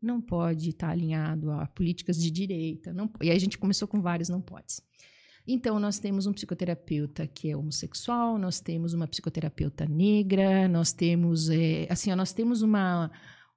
não 0.00 0.20
pode 0.20 0.70
estar 0.70 0.90
alinhado 0.90 1.50
a 1.50 1.66
políticas 1.66 2.16
de 2.16 2.30
direita. 2.30 2.92
Não, 2.92 3.10
e 3.20 3.30
aí 3.30 3.36
a 3.36 3.40
gente 3.40 3.58
começou 3.58 3.86
com 3.86 4.00
vários 4.00 4.28
não 4.28 4.40
podes. 4.40 4.80
Então, 5.46 5.78
nós 5.80 5.98
temos 5.98 6.26
um 6.26 6.32
psicoterapeuta 6.32 7.26
que 7.26 7.50
é 7.50 7.56
homossexual, 7.56 8.38
nós 8.38 8.60
temos 8.60 8.94
uma 8.94 9.08
psicoterapeuta 9.08 9.86
negra, 9.86 10.68
nós 10.68 10.92
temos, 10.92 11.50
é, 11.50 11.86
assim, 11.90 12.12
ó, 12.12 12.16
nós 12.16 12.32
temos 12.32 12.62
uma, 12.62 13.10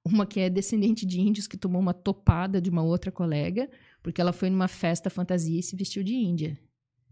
uma 0.04 0.26
que 0.26 0.40
é 0.40 0.50
descendente 0.50 1.06
de 1.06 1.20
índios 1.20 1.46
que 1.46 1.56
tomou 1.56 1.80
uma 1.80 1.94
topada 1.94 2.60
de 2.60 2.68
uma 2.68 2.82
outra 2.82 3.12
colega, 3.12 3.70
porque 4.02 4.20
ela 4.20 4.32
foi 4.32 4.50
numa 4.50 4.66
festa 4.66 5.08
fantasia 5.08 5.60
e 5.60 5.62
se 5.62 5.76
vestiu 5.76 6.02
de 6.02 6.14
índia. 6.14 6.58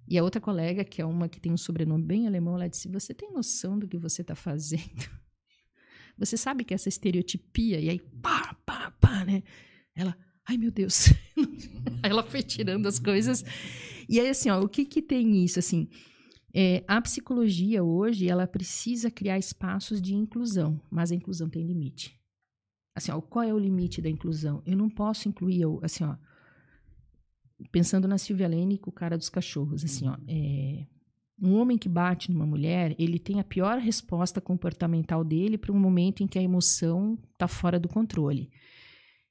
E 0.06 0.18
a 0.18 0.22
outra 0.22 0.40
colega, 0.40 0.84
que 0.84 1.00
é 1.00 1.04
uma 1.04 1.28
que 1.28 1.40
tem 1.40 1.52
um 1.52 1.56
sobrenome 1.56 2.04
bem 2.04 2.26
alemão, 2.26 2.54
ela 2.54 2.68
disse: 2.68 2.88
Você 2.88 3.14
tem 3.14 3.32
noção 3.32 3.78
do 3.78 3.88
que 3.88 3.96
você 3.96 4.22
está 4.22 4.34
fazendo? 4.34 5.08
Você 6.16 6.36
sabe 6.36 6.62
que 6.62 6.72
essa 6.72 6.88
estereotipia, 6.88 7.80
e 7.80 7.90
aí 7.90 7.98
pá, 7.98 8.54
pá, 8.64 8.92
pá, 9.00 9.24
né? 9.24 9.42
Ela, 9.96 10.16
ai 10.48 10.56
meu 10.56 10.70
Deus. 10.70 11.06
ela 12.04 12.22
foi 12.22 12.40
tirando 12.40 12.86
as 12.86 13.00
coisas. 13.00 13.44
E 14.08 14.20
aí, 14.20 14.28
assim, 14.28 14.48
ó, 14.48 14.60
o 14.60 14.68
que 14.68 14.84
que 14.84 15.02
tem 15.02 15.44
isso? 15.44 15.58
Assim, 15.58 15.88
é, 16.54 16.84
a 16.86 17.00
psicologia 17.02 17.82
hoje, 17.82 18.28
ela 18.28 18.46
precisa 18.46 19.10
criar 19.10 19.38
espaços 19.38 20.00
de 20.00 20.14
inclusão, 20.14 20.80
mas 20.88 21.10
a 21.10 21.14
inclusão 21.16 21.48
tem 21.48 21.66
limite. 21.66 22.16
Assim, 22.94 23.10
ó, 23.10 23.20
qual 23.20 23.44
é 23.44 23.52
o 23.52 23.58
limite 23.58 24.00
da 24.00 24.08
inclusão? 24.08 24.62
Eu 24.64 24.76
não 24.76 24.88
posso 24.88 25.28
incluir, 25.28 25.64
assim, 25.82 26.04
ó, 26.04 26.16
pensando 27.70 28.08
na 28.08 28.18
Silvia 28.18 28.48
Lane 28.48 28.78
com 28.78 28.90
o 28.90 28.92
cara 28.92 29.16
dos 29.16 29.28
cachorros, 29.28 29.84
assim, 29.84 30.08
ó, 30.08 30.16
é, 30.28 30.86
um 31.40 31.54
homem 31.54 31.76
que 31.76 31.88
bate 31.88 32.30
numa 32.30 32.46
mulher, 32.46 32.94
ele 32.98 33.18
tem 33.18 33.40
a 33.40 33.44
pior 33.44 33.78
resposta 33.78 34.40
comportamental 34.40 35.24
dele 35.24 35.58
para 35.58 35.72
um 35.72 35.78
momento 35.78 36.22
em 36.22 36.26
que 36.26 36.38
a 36.38 36.42
emoção 36.42 37.18
está 37.32 37.48
fora 37.48 37.78
do 37.78 37.88
controle. 37.88 38.50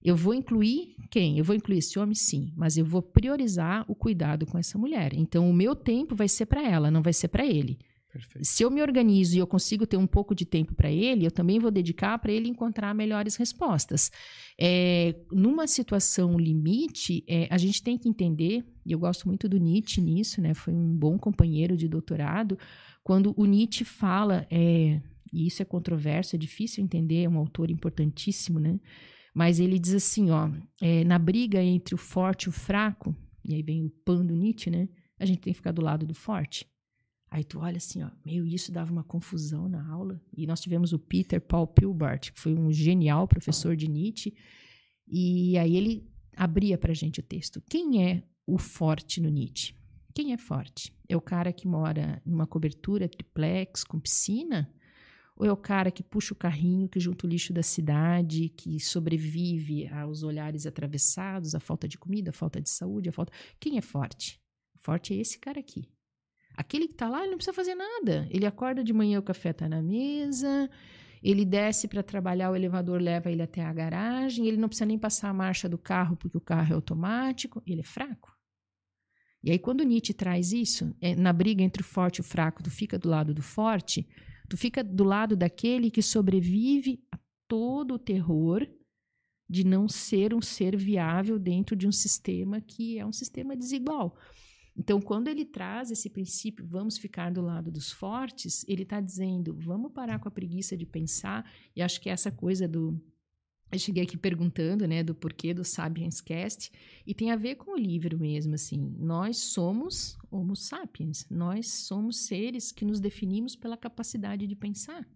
Eu 0.03 0.18
vou 0.18 0.34
incluir 0.34 0.97
quem? 1.10 1.38
Eu 1.38 1.45
vou 1.45 1.55
incluir 1.55 1.77
esse 1.77 1.97
homem, 1.97 2.14
sim, 2.14 2.51
mas 2.57 2.77
eu 2.77 2.84
vou 2.84 3.01
priorizar 3.01 3.85
o 3.88 3.95
cuidado 3.95 4.45
com 4.45 4.57
essa 4.57 4.77
mulher. 4.77 5.14
Então, 5.14 5.49
o 5.49 5.53
meu 5.53 5.76
tempo 5.76 6.14
vai 6.14 6.27
ser 6.27 6.45
para 6.45 6.61
ela, 6.61 6.91
não 6.91 7.01
vai 7.01 7.14
ser 7.14 7.30
para 7.30 7.45
ele. 7.45 7.80
Perfeito. 8.14 8.45
Se 8.45 8.61
eu 8.61 8.69
me 8.69 8.80
organizo 8.80 9.35
e 9.35 9.40
eu 9.40 9.48
consigo 9.48 9.88
ter 9.88 9.98
um 9.98 10.06
pouco 10.06 10.35
de 10.35 10.45
tempo 10.45 10.76
para 10.76 10.91
ele, 10.91 11.26
eu 11.26 11.31
também 11.31 11.57
vou 11.57 11.72
dedicar 11.72 12.19
para 12.19 12.31
ele 12.31 12.48
encontrar 12.48 12.94
melhores 12.94 13.35
respostas. 13.35 14.11
É, 14.56 15.15
numa 15.31 15.65
situação 15.65 16.38
limite, 16.38 17.26
é, 17.27 17.48
a 17.49 17.57
gente 17.57 17.81
tem 17.81 17.98
que 17.98 18.07
entender, 18.07 18.64
e 18.85 18.91
eu 18.91 18.99
gosto 18.99 19.27
muito 19.27 19.49
do 19.49 19.57
Nietzsche 19.57 19.99
nisso, 19.99 20.41
né? 20.41 20.53
Foi 20.53 20.72
um 20.72 20.95
bom 20.95 21.18
companheiro 21.18 21.76
de 21.76 21.88
doutorado, 21.88 22.56
quando 23.03 23.34
o 23.35 23.45
Nietzsche 23.45 23.84
fala, 23.84 24.45
é, 24.52 25.02
e 25.34 25.48
isso 25.48 25.64
é 25.64 25.65
controverso, 25.65 26.35
é 26.35 26.40
difícil 26.40 26.84
entender, 26.84 27.23
é 27.23 27.30
um 27.30 27.40
autor 27.40 27.72
importantíssimo, 27.72 28.60
né? 28.60 28.80
Mas 29.34 29.60
ele 29.60 29.80
diz 29.80 29.95
assim, 29.95 30.30
ó, 30.30 30.52
é, 30.80 31.03
na 31.03 31.18
briga 31.18 31.60
entre 31.64 31.95
o 31.95 31.98
forte 31.98 32.44
e 32.44 32.49
o 32.49 32.52
fraco, 32.52 33.15
e 33.44 33.56
aí 33.56 33.64
vem 33.64 33.84
o 33.84 33.90
pan 34.06 34.23
do 34.23 34.35
Nietzsche, 34.35 34.69
né? 34.69 34.88
A 35.19 35.26
gente 35.26 35.40
tem 35.40 35.52
que 35.52 35.57
ficar 35.57 35.72
do 35.72 35.81
lado 35.81 36.06
do 36.06 36.14
forte. 36.14 36.72
Aí 37.34 37.43
tu 37.43 37.57
olha 37.57 37.77
assim, 37.77 38.03
ó, 38.03 38.11
meio 38.23 38.45
isso 38.45 38.72
dava 38.72 38.91
uma 38.91 39.03
confusão 39.03 39.68
na 39.68 39.84
aula. 39.91 40.22
E 40.38 40.45
nós 40.45 40.61
tivemos 40.61 40.93
o 40.93 40.99
Peter 40.99 41.41
Paul 41.41 41.65
Pilbart, 41.65 42.31
que 42.31 42.39
foi 42.39 42.53
um 42.53 42.72
genial 42.72 43.27
professor 43.27 43.76
de 43.76 43.89
Nietzsche. 43.89 44.35
E 45.07 45.57
aí 45.57 45.76
ele 45.76 46.07
abria 46.38 46.77
pra 46.77 46.93
gente 46.93 47.22
o 47.22 47.23
texto. 47.23 47.60
Quem 47.68 48.07
é 48.07 48.23
o 48.45 48.60
forte 48.60 49.19
no 49.19 49.30
Nietzsche? 49.30 49.73
Quem 50.14 50.31
é 50.31 50.38
forte? 50.38 50.95
É 51.10 51.18
o 51.18 51.22
cara 51.22 51.51
que 51.51 51.68
mora 51.68 52.22
numa 52.23 52.45
cobertura 52.45 53.10
triplex 53.10 53.84
com 53.84 53.99
piscina? 53.99 54.72
Ou 55.35 55.43
é 55.47 55.51
o 55.51 55.57
cara 55.57 55.89
que 55.89 56.03
puxa 56.03 56.35
o 56.35 56.38
carrinho, 56.38 56.88
que 56.88 56.99
junta 56.99 57.26
o 57.26 57.30
lixo 57.31 57.51
da 57.51 57.64
cidade, 57.64 58.49
que 58.49 58.80
sobrevive 58.80 59.88
aos 59.88 60.22
olhares 60.22 60.68
atravessados, 60.68 61.55
à 61.55 61.60
falta 61.60 61.88
de 61.88 61.97
comida, 61.97 62.30
à 62.30 62.34
falta 62.34 62.61
de 62.61 62.69
saúde, 62.69 63.10
à 63.10 63.11
falta. 63.11 63.34
Quem 63.60 63.80
é 63.80 63.81
forte? 63.81 64.39
Forte 64.76 65.15
é 65.15 65.18
esse 65.18 65.39
cara 65.39 65.60
aqui. 65.60 65.91
Aquele 66.55 66.88
que 66.88 66.93
está 66.93 67.09
lá, 67.09 67.21
ele 67.21 67.31
não 67.31 67.38
precisa 67.38 67.53
fazer 67.53 67.75
nada. 67.75 68.27
Ele 68.30 68.45
acorda 68.45 68.84
de 68.84 68.93
manhã, 68.93 69.19
o 69.19 69.23
café 69.23 69.49
está 69.49 69.67
na 69.67 69.81
mesa, 69.81 70.69
ele 71.21 71.45
desce 71.45 71.88
para 71.88 72.03
trabalhar, 72.03 72.51
o 72.51 72.55
elevador 72.55 73.01
leva 73.01 73.31
ele 73.31 73.41
até 73.41 73.63
a 73.63 73.73
garagem, 73.73 74.47
ele 74.47 74.57
não 74.57 74.67
precisa 74.67 74.85
nem 74.85 74.99
passar 74.99 75.30
a 75.30 75.34
marcha 75.34 75.67
do 75.69 75.77
carro 75.77 76.15
porque 76.17 76.38
o 76.38 76.41
carro 76.41 76.73
é 76.73 76.75
automático. 76.75 77.63
Ele 77.65 77.81
é 77.81 77.85
fraco. 77.85 78.31
E 79.43 79.51
aí, 79.51 79.59
quando 79.59 79.84
Nietzsche 79.84 80.13
traz 80.13 80.53
isso, 80.53 80.95
é, 81.01 81.15
na 81.15 81.34
briga 81.34 81.61
entre 81.61 81.81
o 81.81 81.85
forte 81.85 82.17
e 82.17 82.21
o 82.21 82.23
fraco, 82.23 82.63
tu 82.63 82.71
fica 82.71 82.97
do 82.97 83.09
lado 83.09 83.34
do 83.34 83.41
forte, 83.41 84.07
tu 84.49 84.55
fica 84.55 84.84
do 84.84 85.03
lado 85.03 85.35
daquele 85.35 85.91
que 85.91 86.01
sobrevive 86.01 87.03
a 87.11 87.19
todo 87.47 87.95
o 87.95 87.99
terror 87.99 88.65
de 89.49 89.65
não 89.65 89.89
ser 89.89 90.34
um 90.34 90.41
ser 90.41 90.77
viável 90.77 91.38
dentro 91.38 91.75
de 91.75 91.88
um 91.88 91.91
sistema 91.91 92.61
que 92.61 92.97
é 92.97 93.05
um 93.05 93.11
sistema 93.11 93.55
desigual. 93.55 94.17
Então, 94.75 94.99
quando 94.99 95.27
ele 95.27 95.45
traz 95.45 95.91
esse 95.91 96.09
princípio, 96.09 96.65
vamos 96.65 96.97
ficar 96.97 97.31
do 97.31 97.41
lado 97.41 97.71
dos 97.71 97.91
fortes, 97.91 98.65
ele 98.67 98.83
está 98.83 98.99
dizendo, 98.99 99.53
vamos 99.53 99.91
parar 99.91 100.19
com 100.19 100.27
a 100.27 100.31
preguiça 100.31 100.75
de 100.75 100.85
pensar. 100.85 101.49
E 101.75 101.81
acho 101.81 102.01
que 102.01 102.09
essa 102.09 102.31
coisa 102.31 102.67
do. 102.67 102.99
Eu 103.71 103.79
cheguei 103.79 104.03
aqui 104.03 104.15
perguntando, 104.15 104.87
né, 104.87 105.03
do 105.03 105.15
porquê 105.15 105.51
do 105.51 105.63
Sapiens 105.63 106.21
Cast, 106.21 106.71
e 107.07 107.13
tem 107.13 107.31
a 107.31 107.35
ver 107.35 107.55
com 107.55 107.71
o 107.71 107.77
livro 107.77 108.19
mesmo, 108.19 108.53
assim. 108.53 108.95
Nós 108.99 109.37
somos 109.37 110.15
Homo 110.29 110.55
sapiens, 110.55 111.27
nós 111.29 111.67
somos 111.67 112.25
seres 112.25 112.71
que 112.71 112.85
nos 112.85 112.99
definimos 112.99 113.55
pela 113.55 113.75
capacidade 113.75 114.45
de 114.45 114.55
pensar 114.55 115.07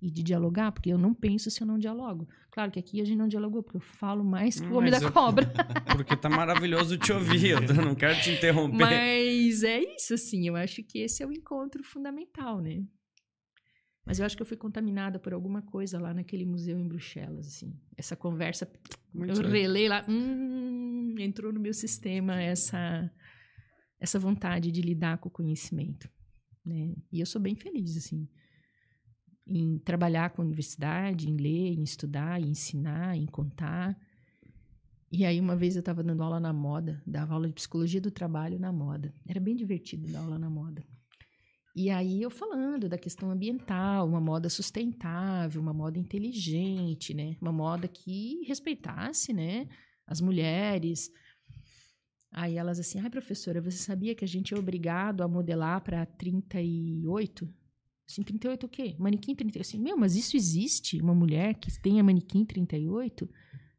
e 0.00 0.10
de 0.10 0.22
dialogar, 0.22 0.72
porque 0.72 0.90
eu 0.92 0.98
não 0.98 1.12
penso 1.12 1.50
se 1.50 1.60
eu 1.60 1.66
não 1.66 1.78
dialogo. 1.78 2.28
Claro 2.50 2.70
que 2.70 2.78
aqui 2.78 3.00
a 3.00 3.04
gente 3.04 3.18
não 3.18 3.28
dialogou, 3.28 3.62
porque 3.62 3.76
eu 3.76 3.80
falo 3.80 4.24
mais 4.24 4.60
que 4.60 4.66
o 4.66 4.74
homem 4.74 4.90
da 4.90 4.98
eu, 4.98 5.12
cobra. 5.12 5.46
Porque 5.92 6.16
tá 6.16 6.28
maravilhoso 6.28 6.96
te 6.96 7.12
ouvir, 7.12 7.50
eu 7.50 7.74
não 7.74 7.94
quero 7.94 8.20
te 8.20 8.30
interromper. 8.30 8.78
Mas 8.78 9.62
é 9.62 9.80
isso, 9.94 10.14
assim, 10.14 10.46
eu 10.46 10.56
acho 10.56 10.82
que 10.82 11.00
esse 11.00 11.22
é 11.22 11.26
o 11.26 11.32
encontro 11.32 11.82
fundamental, 11.82 12.60
né? 12.60 12.84
Mas 14.06 14.18
eu 14.18 14.26
acho 14.26 14.36
que 14.36 14.42
eu 14.42 14.46
fui 14.46 14.56
contaminada 14.56 15.18
por 15.18 15.34
alguma 15.34 15.60
coisa 15.60 16.00
lá 16.00 16.14
naquele 16.14 16.46
museu 16.46 16.78
em 16.78 16.86
Bruxelas, 16.86 17.46
assim. 17.46 17.78
Essa 17.96 18.16
conversa, 18.16 18.70
Muito 19.12 19.30
eu 19.30 19.36
certo. 19.36 19.50
relei 19.50 19.88
lá, 19.88 20.04
hum, 20.08 21.14
entrou 21.18 21.52
no 21.52 21.60
meu 21.60 21.74
sistema 21.74 22.40
essa 22.40 23.10
essa 24.00 24.16
vontade 24.16 24.70
de 24.70 24.80
lidar 24.80 25.18
com 25.18 25.28
o 25.28 25.32
conhecimento, 25.32 26.08
né? 26.64 26.94
E 27.12 27.18
eu 27.18 27.26
sou 27.26 27.40
bem 27.40 27.56
feliz, 27.56 27.96
assim 27.96 28.28
em 29.48 29.78
trabalhar 29.78 30.30
com 30.30 30.42
a 30.42 30.44
universidade, 30.44 31.28
em 31.28 31.36
ler, 31.36 31.72
em 31.72 31.82
estudar, 31.82 32.40
em 32.40 32.50
ensinar, 32.50 33.16
em 33.16 33.26
contar. 33.26 33.98
E 35.10 35.24
aí, 35.24 35.40
uma 35.40 35.56
vez 35.56 35.74
eu 35.74 35.80
estava 35.80 36.02
dando 36.02 36.22
aula 36.22 36.38
na 36.38 36.52
moda, 36.52 37.02
dava 37.06 37.32
aula 37.32 37.48
de 37.48 37.54
psicologia 37.54 38.00
do 38.00 38.10
trabalho 38.10 38.58
na 38.58 38.70
moda. 38.70 39.14
Era 39.26 39.40
bem 39.40 39.56
divertido 39.56 40.06
dar 40.12 40.20
aula 40.20 40.38
na 40.38 40.50
moda. 40.50 40.84
E 41.74 41.88
aí, 41.90 42.20
eu 42.20 42.30
falando 42.30 42.88
da 42.88 42.98
questão 42.98 43.30
ambiental, 43.30 44.06
uma 44.06 44.20
moda 44.20 44.50
sustentável, 44.50 45.62
uma 45.62 45.72
moda 45.72 45.98
inteligente, 45.98 47.14
né? 47.14 47.36
Uma 47.40 47.52
moda 47.52 47.88
que 47.88 48.44
respeitasse, 48.46 49.32
né? 49.32 49.66
As 50.06 50.20
mulheres. 50.20 51.10
Aí 52.30 52.56
elas 52.56 52.78
assim, 52.78 53.00
ai, 53.00 53.08
professora, 53.08 53.62
você 53.62 53.78
sabia 53.78 54.14
que 54.14 54.24
a 54.24 54.28
gente 54.28 54.52
é 54.52 54.58
obrigado 54.58 55.22
a 55.22 55.28
modelar 55.28 55.80
para 55.80 56.04
38? 56.04 57.48
Assim, 58.08 58.22
38 58.22 58.64
o 58.64 58.68
quê? 58.68 58.96
Manequim 58.98 59.34
38. 59.34 59.68
Assim, 59.68 59.78
meu, 59.78 59.96
mas 59.96 60.16
isso 60.16 60.34
existe? 60.34 61.00
Uma 61.00 61.14
mulher 61.14 61.54
que 61.54 61.70
tenha 61.80 62.02
manequim 62.02 62.42
38? 62.44 63.28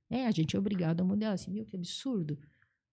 É, 0.07 0.27
a 0.27 0.31
gente 0.31 0.55
é 0.55 0.59
obrigado 0.59 1.01
a 1.01 1.03
modelar. 1.03 1.33
Assim, 1.33 1.49
meu, 1.49 1.65
que 1.65 1.75
absurdo. 1.75 2.37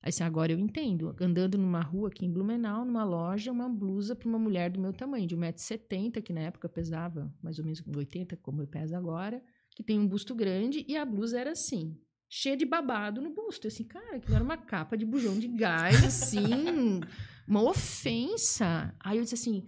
Aí, 0.03 0.09
assim, 0.09 0.25
agora 0.25 0.53
eu 0.53 0.59
entendo. 0.59 1.15
Andando 1.21 1.59
numa 1.59 1.83
rua 1.83 2.09
aqui 2.09 2.25
em 2.25 2.33
Blumenau, 2.33 2.87
numa 2.87 3.05
loja, 3.05 3.53
uma 3.53 3.69
blusa 3.69 4.17
para 4.17 4.29
uma 4.29 4.39
mulher 4.39 4.71
do 4.71 4.81
meu 4.81 4.95
tamanho, 4.95 5.27
de 5.27 5.37
1,70m, 5.37 6.23
que 6.23 6.33
na 6.33 6.41
época 6.41 6.71
pesava 6.71 7.31
mais 7.43 7.59
ou 7.59 7.65
menos 7.65 7.83
80, 7.87 8.35
como 8.39 8.63
eu 8.63 8.67
peso 8.67 8.97
agora, 8.97 9.43
que 9.75 9.83
tem 9.83 9.99
um 9.99 10.09
busto 10.09 10.35
grande, 10.35 10.87
e 10.89 10.97
a 10.97 11.05
blusa 11.05 11.39
era 11.39 11.51
assim, 11.53 11.99
cheia 12.31 12.57
de 12.57 12.65
babado 12.65 13.21
no 13.21 13.35
busto. 13.35 13.69
Assim, 13.69 13.85
cara, 13.85 14.19
que 14.21 14.33
era 14.33 14.43
uma 14.43 14.57
capa 14.57 14.97
de 14.97 15.05
bujão 15.05 15.39
de 15.39 15.49
gás, 15.49 16.03
assim, 16.03 17.01
uma 17.47 17.63
ofensa. 17.63 18.95
Aí 19.01 19.19
eu 19.19 19.23
disse 19.23 19.35
assim 19.35 19.67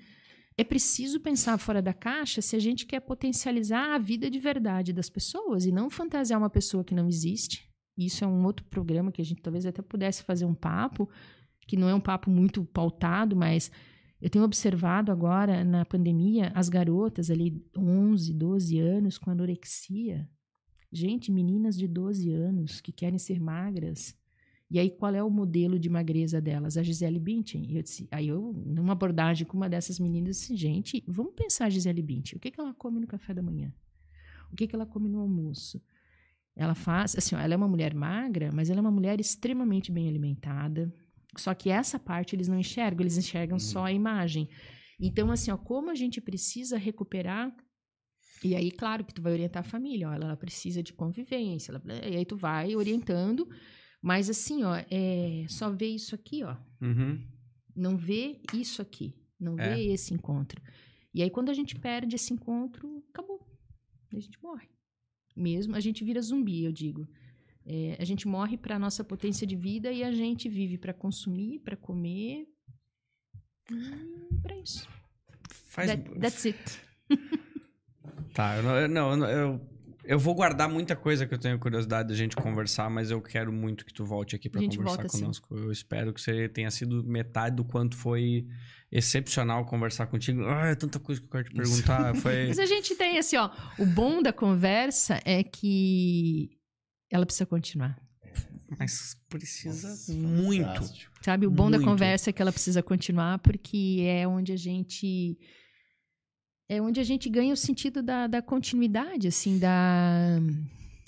é 0.59 0.65
preciso 0.65 1.21
pensar 1.21 1.57
fora 1.57 1.81
da 1.81 1.95
caixa 1.95 2.43
se 2.43 2.57
a 2.57 2.59
gente 2.59 2.85
quer 2.85 2.99
potencializar 2.99 3.95
a 3.95 3.99
vida 3.99 4.29
de 4.29 4.41
verdade 4.41 4.93
das 4.93 5.09
pessoas 5.09 5.65
e 5.65 5.71
não 5.71 5.89
fantasiar 5.89 6.41
uma 6.41 6.51
pessoa 6.51 6.83
que 6.83 6.97
não 6.97 7.07
existe. 7.07 7.71
Isso 7.97 8.25
é 8.25 8.27
um 8.27 8.45
outro 8.45 8.67
programa 8.67 9.13
que 9.13 9.23
a 9.23 9.25
gente 9.25 9.41
talvez 9.41 9.65
até 9.65 9.81
pudesse 9.81 10.25
fazer 10.25 10.45
um 10.45 10.55
papo, 10.55 11.09
que 11.61 11.77
não 11.77 11.89
é 11.89 11.95
um 11.95 12.01
papo 12.01 12.29
muito 12.29 12.65
pautado, 12.65 13.37
mas 13.37 13.71
eu 14.21 14.29
tenho 14.29 14.45
observado 14.45 15.13
agora 15.13 15.63
na 15.63 15.85
pandemia 15.85 16.51
as 16.57 16.69
garotas 16.69 17.31
ali 17.31 17.65
11, 17.77 18.35
12 18.35 18.81
anos 18.81 19.17
com 19.17 19.31
anorexia. 19.31 20.29
Gente, 20.91 21.31
meninas 21.31 21.77
de 21.77 21.87
12 21.87 22.33
anos 22.33 22.81
que 22.81 22.91
querem 22.91 23.19
ser 23.19 23.39
magras, 23.39 24.13
e 24.71 24.79
aí, 24.79 24.91
qual 24.91 25.15
é 25.15 25.23
o 25.23 25.31
modelo 25.31 25.79
de 25.79 25.89
magreza 25.89 26.41
delas? 26.43 26.77
A 26.77 26.83
Gisele 26.83 27.19
Bündchen. 27.19 27.75
Eu 27.75 27.83
disse, 27.83 28.07
aí 28.11 28.29
eu, 28.29 28.53
numa 28.67 28.93
abordagem 28.93 29.47
com 29.47 29.57
uma 29.57 29.69
dessas 29.69 29.99
meninas, 29.99 30.37
disse, 30.37 30.55
gente, 30.55 31.03
vamos 31.07 31.33
pensar 31.35 31.67
a 31.67 31.71
Gisele 31.71 32.03
Bündchen. 32.03 32.37
O 32.37 32.41
que, 32.41 32.51
que 32.51 32.61
ela 32.61 32.75
come 32.75 33.01
no 33.01 33.07
café 33.07 33.33
da 33.33 33.41
manhã? 33.41 33.73
O 34.53 34.57
que, 34.57 34.67
que 34.67 34.75
ela 34.75 34.85
come 34.85 35.09
no 35.09 35.21
almoço? 35.21 35.83
Ela 36.55 36.75
faz, 36.75 37.17
assim, 37.17 37.35
ó, 37.35 37.39
ela 37.39 37.55
é 37.55 37.57
uma 37.57 37.69
mulher 37.69 37.95
magra, 37.95 38.51
mas 38.53 38.69
ela 38.69 38.81
é 38.81 38.83
uma 38.83 38.91
mulher 38.91 39.19
extremamente 39.19 39.91
bem 39.91 40.07
alimentada. 40.07 40.93
Só 41.37 41.55
que 41.55 41.71
essa 41.71 41.99
parte 41.99 42.37
eles 42.37 42.49
não 42.49 42.59
enxergam, 42.59 43.01
eles 43.01 43.17
enxergam 43.17 43.55
uhum. 43.55 43.61
só 43.61 43.87
a 43.87 43.93
imagem. 43.93 44.51
Então, 45.01 45.31
assim, 45.31 45.51
ó, 45.51 45.57
como 45.57 45.91
a 45.91 45.95
gente 45.95 46.21
precisa 46.21 46.77
recuperar 46.77 47.55
e 48.45 48.55
aí, 48.55 48.71
claro 48.71 49.05
que 49.05 49.13
tu 49.13 49.21
vai 49.21 49.33
orientar 49.33 49.61
a 49.61 49.69
família, 49.69 50.11
ó, 50.11 50.13
ela 50.13 50.37
precisa 50.37 50.81
de 50.81 50.93
convivência, 50.93 51.73
ela, 51.73 51.83
e 52.07 52.17
aí 52.17 52.25
tu 52.25 52.37
vai 52.37 52.77
orientando 52.77 53.49
mas 54.01 54.31
assim, 54.31 54.65
ó, 54.65 54.75
é, 54.91 55.45
só 55.49 55.71
vê 55.71 55.89
isso 55.89 56.15
aqui, 56.15 56.45
ó. 56.45 56.57
Uhum. 56.81 57.21
Não 57.75 57.97
vê 57.97 58.41
isso 58.55 58.81
aqui. 58.81 59.15
Não 59.39 59.59
é. 59.59 59.75
vê 59.75 59.93
esse 59.93 60.15
encontro. 60.15 60.61
E 61.13 61.23
aí, 61.23 61.31
quando 61.31 61.51
a 61.51 61.55
gente 61.55 61.77
perde 61.77 62.17
esse 62.17 62.33
encontro, 62.33 63.03
acabou. 63.11 63.47
A 64.13 64.19
gente 64.19 64.41
morre. 64.43 64.69
Mesmo, 65.37 65.75
a 65.77 65.81
gente 65.81 66.05
vira 66.05 66.21
zumbi, 66.21 66.65
eu 66.65 66.73
digo. 66.73 67.09
É, 67.65 67.97
a 68.01 68.05
gente 68.05 68.27
morre 68.27 68.57
para 68.57 68.77
a 68.77 68.79
nossa 68.79 69.05
potência 69.05 69.47
de 69.47 69.55
vida 69.55 69.93
e 69.93 70.03
a 70.03 70.11
gente 70.11 70.49
vive 70.49 70.79
para 70.79 70.95
consumir, 70.95 71.61
para 71.61 71.77
comer. 71.77 72.49
Hum, 73.71 74.41
para 74.41 74.57
isso. 74.57 74.89
Faz... 75.67 75.91
That, 75.91 76.21
that's 76.21 76.47
it. 76.47 76.81
tá, 78.33 78.57
eu 78.57 78.89
não, 78.89 79.13
eu, 79.13 79.29
eu 79.29 79.78
eu 80.09 80.19
vou 80.19 80.35
guardar 80.35 80.71
muita 80.71 80.97
coisa 80.97 81.27
que 81.27 81.35
eu 81.35 81.39
tenho 81.39 81.59
curiosidade 81.59 82.09
da 82.09 82.15
gente 82.15 82.35
conversar, 82.35 82.89
mas 82.89 83.11
eu 83.11 83.21
quero 83.21 83.53
muito 83.53 83.85
que 83.85 83.93
tu 83.93 84.07
volte 84.07 84.35
aqui 84.35 84.49
para 84.49 84.63
conversar 84.63 84.83
volta, 84.85 85.07
conosco. 85.07 85.55
Sim. 85.55 85.65
Eu 85.65 85.71
espero 85.71 86.15
que 86.15 86.21
você 86.23 86.49
tenha 86.49 86.71
sido 86.71 87.05
metade 87.05 87.57
do 87.57 87.63
quanto 87.63 87.95
foi 87.95 88.47
excepcional 88.91 89.67
conversar 89.67 90.07
contigo. 90.07 90.47
Ah, 90.47 90.69
é 90.69 90.75
tanta 90.75 90.99
coisa 90.99 91.21
que 91.21 91.27
eu 91.27 91.31
quero 91.31 91.45
te 91.45 91.55
perguntar. 91.55 92.15
Foi... 92.17 92.49
mas 92.49 92.59
a 92.59 92.65
gente 92.65 92.95
tem 92.95 93.19
assim, 93.19 93.37
ó, 93.37 93.51
o 93.79 93.85
bom 93.85 94.23
da 94.23 94.33
conversa 94.33 95.21
é 95.27 95.45
que 95.45 96.59
ela 97.11 97.27
precisa 97.27 97.45
continuar. 97.45 98.01
Mas 98.79 99.15
precisa 99.29 99.91
Nossa, 99.91 100.13
muito. 100.15 100.65
Fantástico. 100.65 101.13
Sabe, 101.23 101.47
o 101.47 101.51
bom 101.51 101.69
muito. 101.69 101.81
da 101.81 101.85
conversa 101.85 102.31
é 102.31 102.33
que 102.33 102.41
ela 102.41 102.53
precisa 102.53 102.83
continuar 102.83 103.41
porque 103.41 104.01
é 104.07 104.27
onde 104.27 104.53
a 104.53 104.57
gente 104.57 105.39
é 106.69 106.83
onde 106.83 107.01
a 107.01 107.05
gente 107.05 107.29
ganha 107.31 107.55
o 107.55 107.57
sentido 107.57 108.03
da, 108.03 108.27
da 108.27 108.43
continuidade, 108.43 109.27
assim, 109.27 109.59
da. 109.59 110.39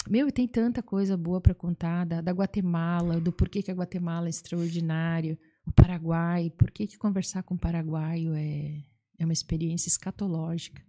Meu, 0.09 0.33
tem 0.33 0.49
tanta 0.49 0.83
coisa 0.83 1.17
boa 1.17 1.41
para 1.41 1.55
contar 1.55 2.07
da, 2.07 2.23
da, 2.23 2.33
Guatemala, 2.33 3.21
do 3.21 3.31
porquê 3.31 3.63
que 3.63 3.71
a 3.71 3.75
Guatemala 3.75 4.29
é 4.29 4.31
extraordinário, 4.31 5.39
o 5.67 5.73
Paraguai, 5.73 6.51
por 6.51 6.71
que 6.71 6.97
conversar 6.97 7.43
com 7.43 7.55
o 7.55 7.59
paraguaio 7.59 8.33
é, 8.35 8.83
é 9.19 9.25
uma 9.25 9.33
experiência 9.33 9.89
escatológica. 9.89 10.83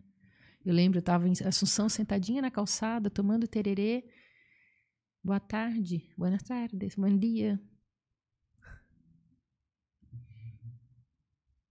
Eu 0.64 0.74
lembro, 0.74 1.00
eu 1.00 1.02
estava 1.02 1.28
em 1.28 1.34
Assunção, 1.46 1.90
sentadinha 1.90 2.42
na 2.42 2.50
calçada, 2.50 3.10
tomando 3.10 3.48
tererê. 3.48 4.06
Boa 5.22 5.40
tarde, 5.40 6.10
buenas 6.18 6.44
tardes, 6.44 6.96
bom 6.96 7.16
dia. 7.18 7.60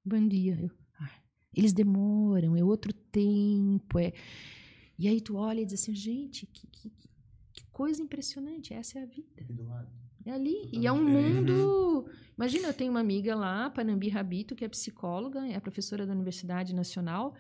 Bom 0.05 0.29
dia. 0.29 0.59
Eu, 0.61 0.80
eles 1.55 1.73
demoram, 1.73 2.57
é 2.57 2.63
outro 2.63 2.93
tempo. 2.93 3.99
É... 3.99 4.13
E 4.99 5.09
aí 5.09 5.21
tu 5.21 5.37
olha 5.37 5.61
e 5.61 5.65
diz 5.65 5.81
assim, 5.81 5.95
gente, 5.95 6.47
que, 6.47 6.67
que, 6.67 6.91
que 7.53 7.67
coisa 7.73 8.03
impressionante, 8.03 8.73
essa 8.75 8.99
é 8.99 9.03
a 9.03 9.07
vida. 9.07 9.47
É 10.25 10.33
ali. 10.33 10.69
E 10.73 10.87
é 10.87 10.93
um 10.93 11.03
mundo. 11.03 12.07
Imagina, 12.37 12.69
eu 12.69 12.75
tenho 12.75 12.91
uma 12.91 13.01
amiga 13.01 13.35
lá, 13.35 13.71
Panambi 13.71 14.09
Rabito, 14.09 14.55
que 14.55 14.65
é 14.65 14.69
psicóloga, 14.69 15.47
é 15.47 15.59
professora 15.61 16.07
da 16.07 16.13
Universidade 16.13 16.75
Nacional, 16.75 17.35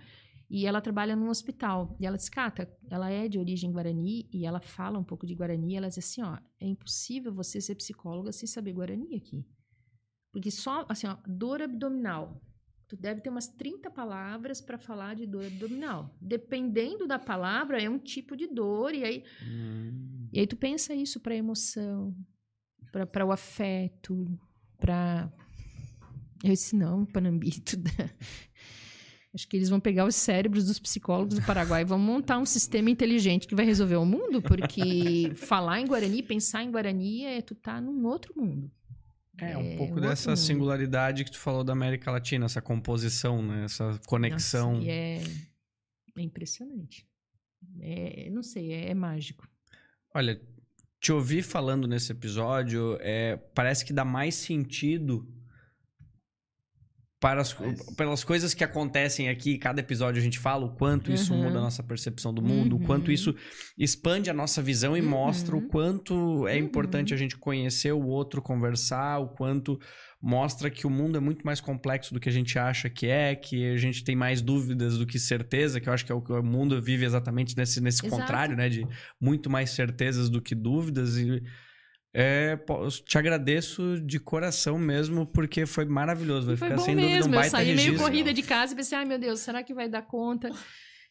e 0.48 0.66
ela 0.66 0.80
trabalha 0.80 1.14
num 1.14 1.28
hospital. 1.28 1.96
E 2.00 2.06
ela 2.06 2.16
diz, 2.16 2.28
Cata, 2.28 2.68
ela 2.90 3.10
é 3.10 3.28
de 3.28 3.38
origem 3.38 3.70
guarani 3.70 4.28
e 4.32 4.44
ela 4.44 4.60
fala 4.60 4.98
um 4.98 5.04
pouco 5.04 5.26
de 5.26 5.34
guarani. 5.34 5.76
Ela 5.76 5.88
diz 5.88 5.98
assim: 5.98 6.22
ó, 6.22 6.36
é 6.58 6.66
impossível 6.66 7.32
você 7.32 7.60
ser 7.60 7.76
psicóloga 7.76 8.32
sem 8.32 8.48
saber 8.48 8.72
guarani 8.72 9.14
aqui. 9.14 9.46
Porque 10.32 10.50
só, 10.50 10.86
assim, 10.88 11.06
ó, 11.06 11.16
dor 11.26 11.62
abdominal 11.62 12.40
tu 12.90 12.96
deve 12.96 13.20
ter 13.20 13.30
umas 13.30 13.46
30 13.46 13.88
palavras 13.88 14.60
para 14.60 14.76
falar 14.76 15.14
de 15.14 15.24
dor 15.24 15.44
abdominal. 15.44 16.12
Dependendo 16.20 17.06
da 17.06 17.20
palavra, 17.20 17.80
é 17.80 17.88
um 17.88 18.00
tipo 18.00 18.36
de 18.36 18.48
dor, 18.48 18.92
e 18.92 19.04
aí, 19.04 19.24
hum. 19.44 20.28
e 20.32 20.40
aí 20.40 20.46
tu 20.46 20.56
pensa 20.56 20.92
isso 20.92 21.20
para 21.20 21.36
emoção, 21.36 22.12
para 22.90 23.24
o 23.24 23.30
afeto, 23.30 24.26
para. 24.76 25.32
Eu 26.42 26.50
disse, 26.50 26.74
não, 26.74 27.06
Panambito. 27.06 27.76
Acho 29.32 29.46
que 29.46 29.56
eles 29.56 29.68
vão 29.68 29.78
pegar 29.78 30.04
os 30.04 30.16
cérebros 30.16 30.66
dos 30.66 30.80
psicólogos 30.80 31.36
do 31.36 31.46
Paraguai 31.46 31.82
e 31.82 31.84
vão 31.84 31.98
montar 31.98 32.38
um 32.38 32.44
sistema 32.44 32.90
inteligente 32.90 33.46
que 33.46 33.54
vai 33.54 33.64
resolver 33.64 33.94
o 33.94 34.04
mundo, 34.04 34.42
porque 34.42 35.30
falar 35.36 35.80
em 35.80 35.86
Guarani, 35.86 36.24
pensar 36.24 36.64
em 36.64 36.72
Guarani, 36.72 37.24
é 37.24 37.40
tu 37.40 37.54
tá 37.54 37.80
num 37.80 38.04
outro 38.04 38.34
mundo. 38.36 38.68
É, 39.40 39.56
um 39.56 39.72
É, 39.72 39.76
pouco 39.76 39.94
outro 39.94 40.08
dessa 40.08 40.36
singularidade 40.36 41.24
que 41.24 41.30
tu 41.30 41.38
falou 41.38 41.64
da 41.64 41.72
América 41.72 42.10
Latina, 42.10 42.46
essa 42.46 42.60
composição, 42.60 43.42
né? 43.42 43.64
Essa 43.64 43.98
conexão. 44.06 44.74
Nossa, 44.74 44.90
é, 44.90 45.22
é 46.16 46.22
impressionante. 46.22 47.06
É, 47.80 48.28
não 48.30 48.42
sei, 48.42 48.72
é, 48.72 48.90
é 48.90 48.94
mágico. 48.94 49.48
Olha, 50.14 50.40
te 51.00 51.12
ouvir 51.12 51.42
falando 51.42 51.86
nesse 51.86 52.12
episódio, 52.12 52.98
é, 53.00 53.36
parece 53.54 53.84
que 53.84 53.92
dá 53.92 54.04
mais 54.04 54.34
sentido 54.34 55.26
para 57.20 57.42
as, 57.42 57.54
Mas- 57.60 57.94
pelas 57.96 58.24
coisas 58.24 58.54
que 58.54 58.64
acontecem 58.64 59.28
aqui. 59.28 59.58
Cada 59.58 59.80
episódio 59.80 60.18
a 60.18 60.24
gente 60.24 60.38
fala 60.38 60.64
o 60.64 60.70
quanto 60.70 61.12
isso 61.12 61.34
Uhum. 61.34 61.42
muda 61.44 61.58
a 61.58 61.60
nossa 61.60 61.82
percepção 61.82 62.32
do 62.32 62.40
mundo, 62.40 62.76
o 62.76 62.80
quanto 62.80 63.08
Uhum. 63.08 63.12
isso 63.14 63.34
expande 63.76 64.30
a 64.30 64.32
nossa 64.32 64.62
visão 64.62 64.96
e 64.96 65.02
Uhum. 65.02 65.08
mostra 65.10 65.54
o 65.54 65.60
quanto 65.68 66.48
é 66.48 66.54
Uhum. 66.56 66.64
importante 66.64 67.12
a 67.12 67.16
gente 67.18 67.36
conhecer 67.36 67.92
o 67.92 68.06
outro, 68.06 68.40
conversar, 68.40 69.18
o 69.18 69.28
quanto 69.28 69.78
mostra 70.22 70.70
que 70.70 70.86
o 70.86 70.90
mundo 70.90 71.16
é 71.18 71.20
muito 71.20 71.44
mais 71.44 71.60
complexo 71.60 72.12
do 72.14 72.20
que 72.20 72.28
a 72.28 72.32
gente 72.32 72.58
acha 72.58 72.88
que 72.90 73.06
é, 73.06 73.34
que 73.34 73.70
a 73.72 73.76
gente 73.76 74.02
tem 74.02 74.16
mais 74.16 74.40
dúvidas 74.40 74.96
do 74.98 75.06
que 75.06 75.18
certeza, 75.18 75.78
que 75.80 75.88
eu 75.88 75.92
acho 75.92 76.04
que 76.06 76.12
é 76.12 76.14
o 76.14 76.20
que 76.22 76.32
o 76.32 76.42
mundo 76.42 76.80
vive 76.80 77.04
exatamente 77.04 77.54
nesse, 77.56 77.80
nesse 77.82 78.04
Exato. 78.04 78.20
contrário, 78.20 78.56
né? 78.56 78.68
De 78.70 78.86
muito 79.20 79.48
mais 79.50 79.70
certezas 79.70 80.28
do 80.30 80.40
que 80.40 80.54
dúvidas. 80.54 81.16
E 81.18 81.42
é, 82.12 82.58
te 83.04 83.18
agradeço 83.18 84.00
de 84.00 84.18
coração 84.18 84.78
mesmo, 84.78 85.26
porque 85.26 85.64
foi 85.64 85.84
maravilhoso. 85.84 86.48
Vai 86.48 86.56
foi 86.56 86.68
ficar 86.68 86.78
bom 86.78 86.84
sem 86.84 86.96
dúvida 86.96 87.12
um 87.12 87.16
mesmo. 87.16 87.34
eu 87.34 87.38
baita 87.38 87.50
saí 87.50 87.66
meio 87.66 87.76
registro. 87.78 88.02
corrida 88.02 88.32
de 88.32 88.42
casa 88.42 88.72
e 88.72 88.76
pensei, 88.76 88.98
ai 88.98 89.04
meu 89.04 89.18
Deus, 89.18 89.40
será 89.40 89.62
que 89.62 89.72
vai 89.72 89.88
dar 89.88 90.02
conta? 90.02 90.50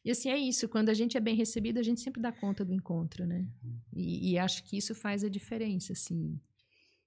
E 0.04 0.12
assim, 0.12 0.30
é 0.30 0.38
isso. 0.38 0.68
Quando 0.68 0.90
a 0.90 0.94
gente 0.94 1.18
é 1.18 1.20
bem 1.20 1.36
recebido, 1.36 1.80
a 1.80 1.84
gente 1.84 2.02
sempre 2.02 2.22
dá 2.22 2.32
conta 2.32 2.64
do 2.66 2.74
encontro, 2.74 3.26
né? 3.26 3.46
E, 3.94 4.32
e 4.32 4.38
acho 4.38 4.64
que 4.64 4.78
isso 4.78 4.96
faz 4.96 5.24
a 5.24 5.30
diferença, 5.30 5.94
assim. 5.94 6.40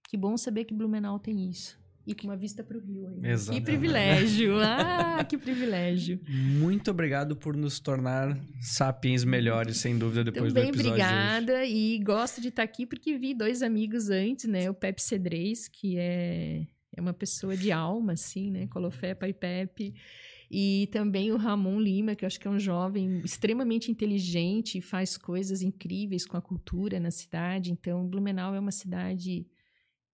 Que 0.08 0.16
bom 0.16 0.36
saber 0.36 0.64
que 0.64 0.74
Blumenau 0.74 1.18
tem 1.18 1.48
isso. 1.50 1.81
E 2.06 2.14
com 2.14 2.26
uma 2.26 2.36
vista 2.36 2.64
para 2.64 2.76
o 2.76 2.80
rio 2.80 3.06
ainda. 3.06 3.28
Exatamente. 3.28 3.64
Que 3.64 3.70
privilégio! 3.70 4.54
Ah, 4.62 5.24
que 5.24 5.38
privilégio! 5.38 6.20
Muito 6.28 6.90
obrigado 6.90 7.36
por 7.36 7.56
nos 7.56 7.78
tornar 7.78 8.36
sapiens 8.60 9.22
melhores, 9.24 9.76
sem 9.76 9.96
dúvida, 9.96 10.24
depois 10.24 10.52
Também 10.52 10.72
do 10.72 10.74
episódio. 10.80 10.96
de 10.96 11.02
hoje. 11.04 11.14
obrigada 11.14 11.64
e 11.64 11.98
gosto 12.00 12.40
de 12.40 12.48
estar 12.48 12.62
aqui 12.64 12.86
porque 12.86 13.16
vi 13.16 13.34
dois 13.34 13.62
amigos 13.62 14.10
antes, 14.10 14.46
né? 14.46 14.68
O 14.68 14.74
Pepe 14.74 15.00
Cedrez, 15.00 15.68
que 15.68 15.96
é, 15.96 16.66
é 16.96 17.00
uma 17.00 17.12
pessoa 17.12 17.56
de 17.56 17.70
alma, 17.70 18.14
assim, 18.14 18.50
né? 18.50 18.66
Colofepa 18.66 19.28
e 19.28 19.32
Pepe. 19.32 19.94
E 20.50 20.88
também 20.92 21.30
o 21.32 21.36
Ramon 21.36 21.80
Lima, 21.80 22.14
que 22.14 22.24
eu 22.24 22.26
acho 22.26 22.38
que 22.40 22.46
é 22.48 22.50
um 22.50 22.58
jovem 22.58 23.20
extremamente 23.24 23.90
inteligente 23.90 24.78
e 24.78 24.82
faz 24.82 25.16
coisas 25.16 25.62
incríveis 25.62 26.26
com 26.26 26.36
a 26.36 26.42
cultura 26.42 26.98
na 27.00 27.10
cidade. 27.10 27.70
Então, 27.72 28.06
Blumenau 28.06 28.54
é 28.54 28.60
uma 28.60 28.72
cidade 28.72 29.46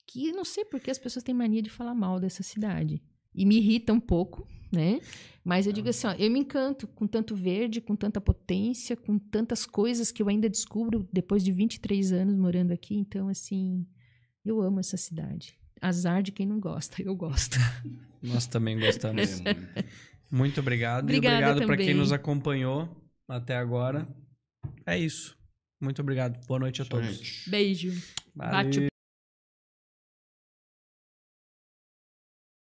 que 0.09 0.33
não 0.33 0.45
sei 0.45 0.65
por 0.65 0.81
que 0.81 0.91
as 0.91 0.99
pessoas 0.99 1.23
têm 1.23 1.35
mania 1.35 1.61
de 1.61 1.69
falar 1.69 1.95
mal 1.95 2.19
dessa 2.19 2.43
cidade. 2.43 3.03
E 3.35 3.45
me 3.45 3.59
irrita 3.59 3.93
um 3.93 4.01
pouco, 4.01 4.49
né? 4.73 5.01
Mas 5.45 5.67
eu 5.67 5.73
digo 5.73 5.89
assim, 5.89 6.07
ó, 6.07 6.13
eu 6.15 6.31
me 6.31 6.41
encanto 6.41 6.87
com 6.89 7.07
tanto 7.07 7.37
verde, 7.37 7.81
com 7.81 7.95
tanta 7.95 8.21
potência, 8.21 8.97
com 8.97 9.19
tantas 9.19 9.67
coisas 9.67 10.11
que 10.11 10.23
eu 10.23 10.29
ainda 10.29 10.49
descubro 10.49 11.07
depois 11.13 11.45
de 11.45 11.53
23 11.53 12.13
anos 12.13 12.37
morando 12.37 12.73
aqui. 12.73 12.97
Então, 12.97 13.29
assim, 13.29 13.87
eu 14.45 14.61
amo 14.63 14.81
essa 14.81 14.97
cidade. 14.97 15.55
Azar 15.81 16.23
de 16.23 16.33
quem 16.33 16.47
não 16.47 16.59
gosta, 16.59 17.03
eu 17.03 17.15
gosto. 17.15 17.59
Nós 18.23 18.47
também 18.47 18.81
gostamos. 18.81 19.43
Muito. 20.31 20.61
Obrigado. 20.61 21.05
Obrigada 21.05 21.37
e 21.37 21.51
obrigado 21.51 21.67
para 21.67 21.77
quem 21.77 21.95
nos 21.95 22.13
acompanhou 22.13 22.89
até 23.29 23.57
agora. 23.57 24.09
É 24.85 24.99
isso. 24.99 25.37
Muito 25.81 26.03
obrigado. 26.03 26.45
Boa 26.47 26.59
noite 26.59 26.83
a 26.83 26.85
todos. 26.85 27.45
Beijo. 27.47 27.93
Valeu. 28.35 28.53
Bate 28.53 28.81
o 28.81 28.98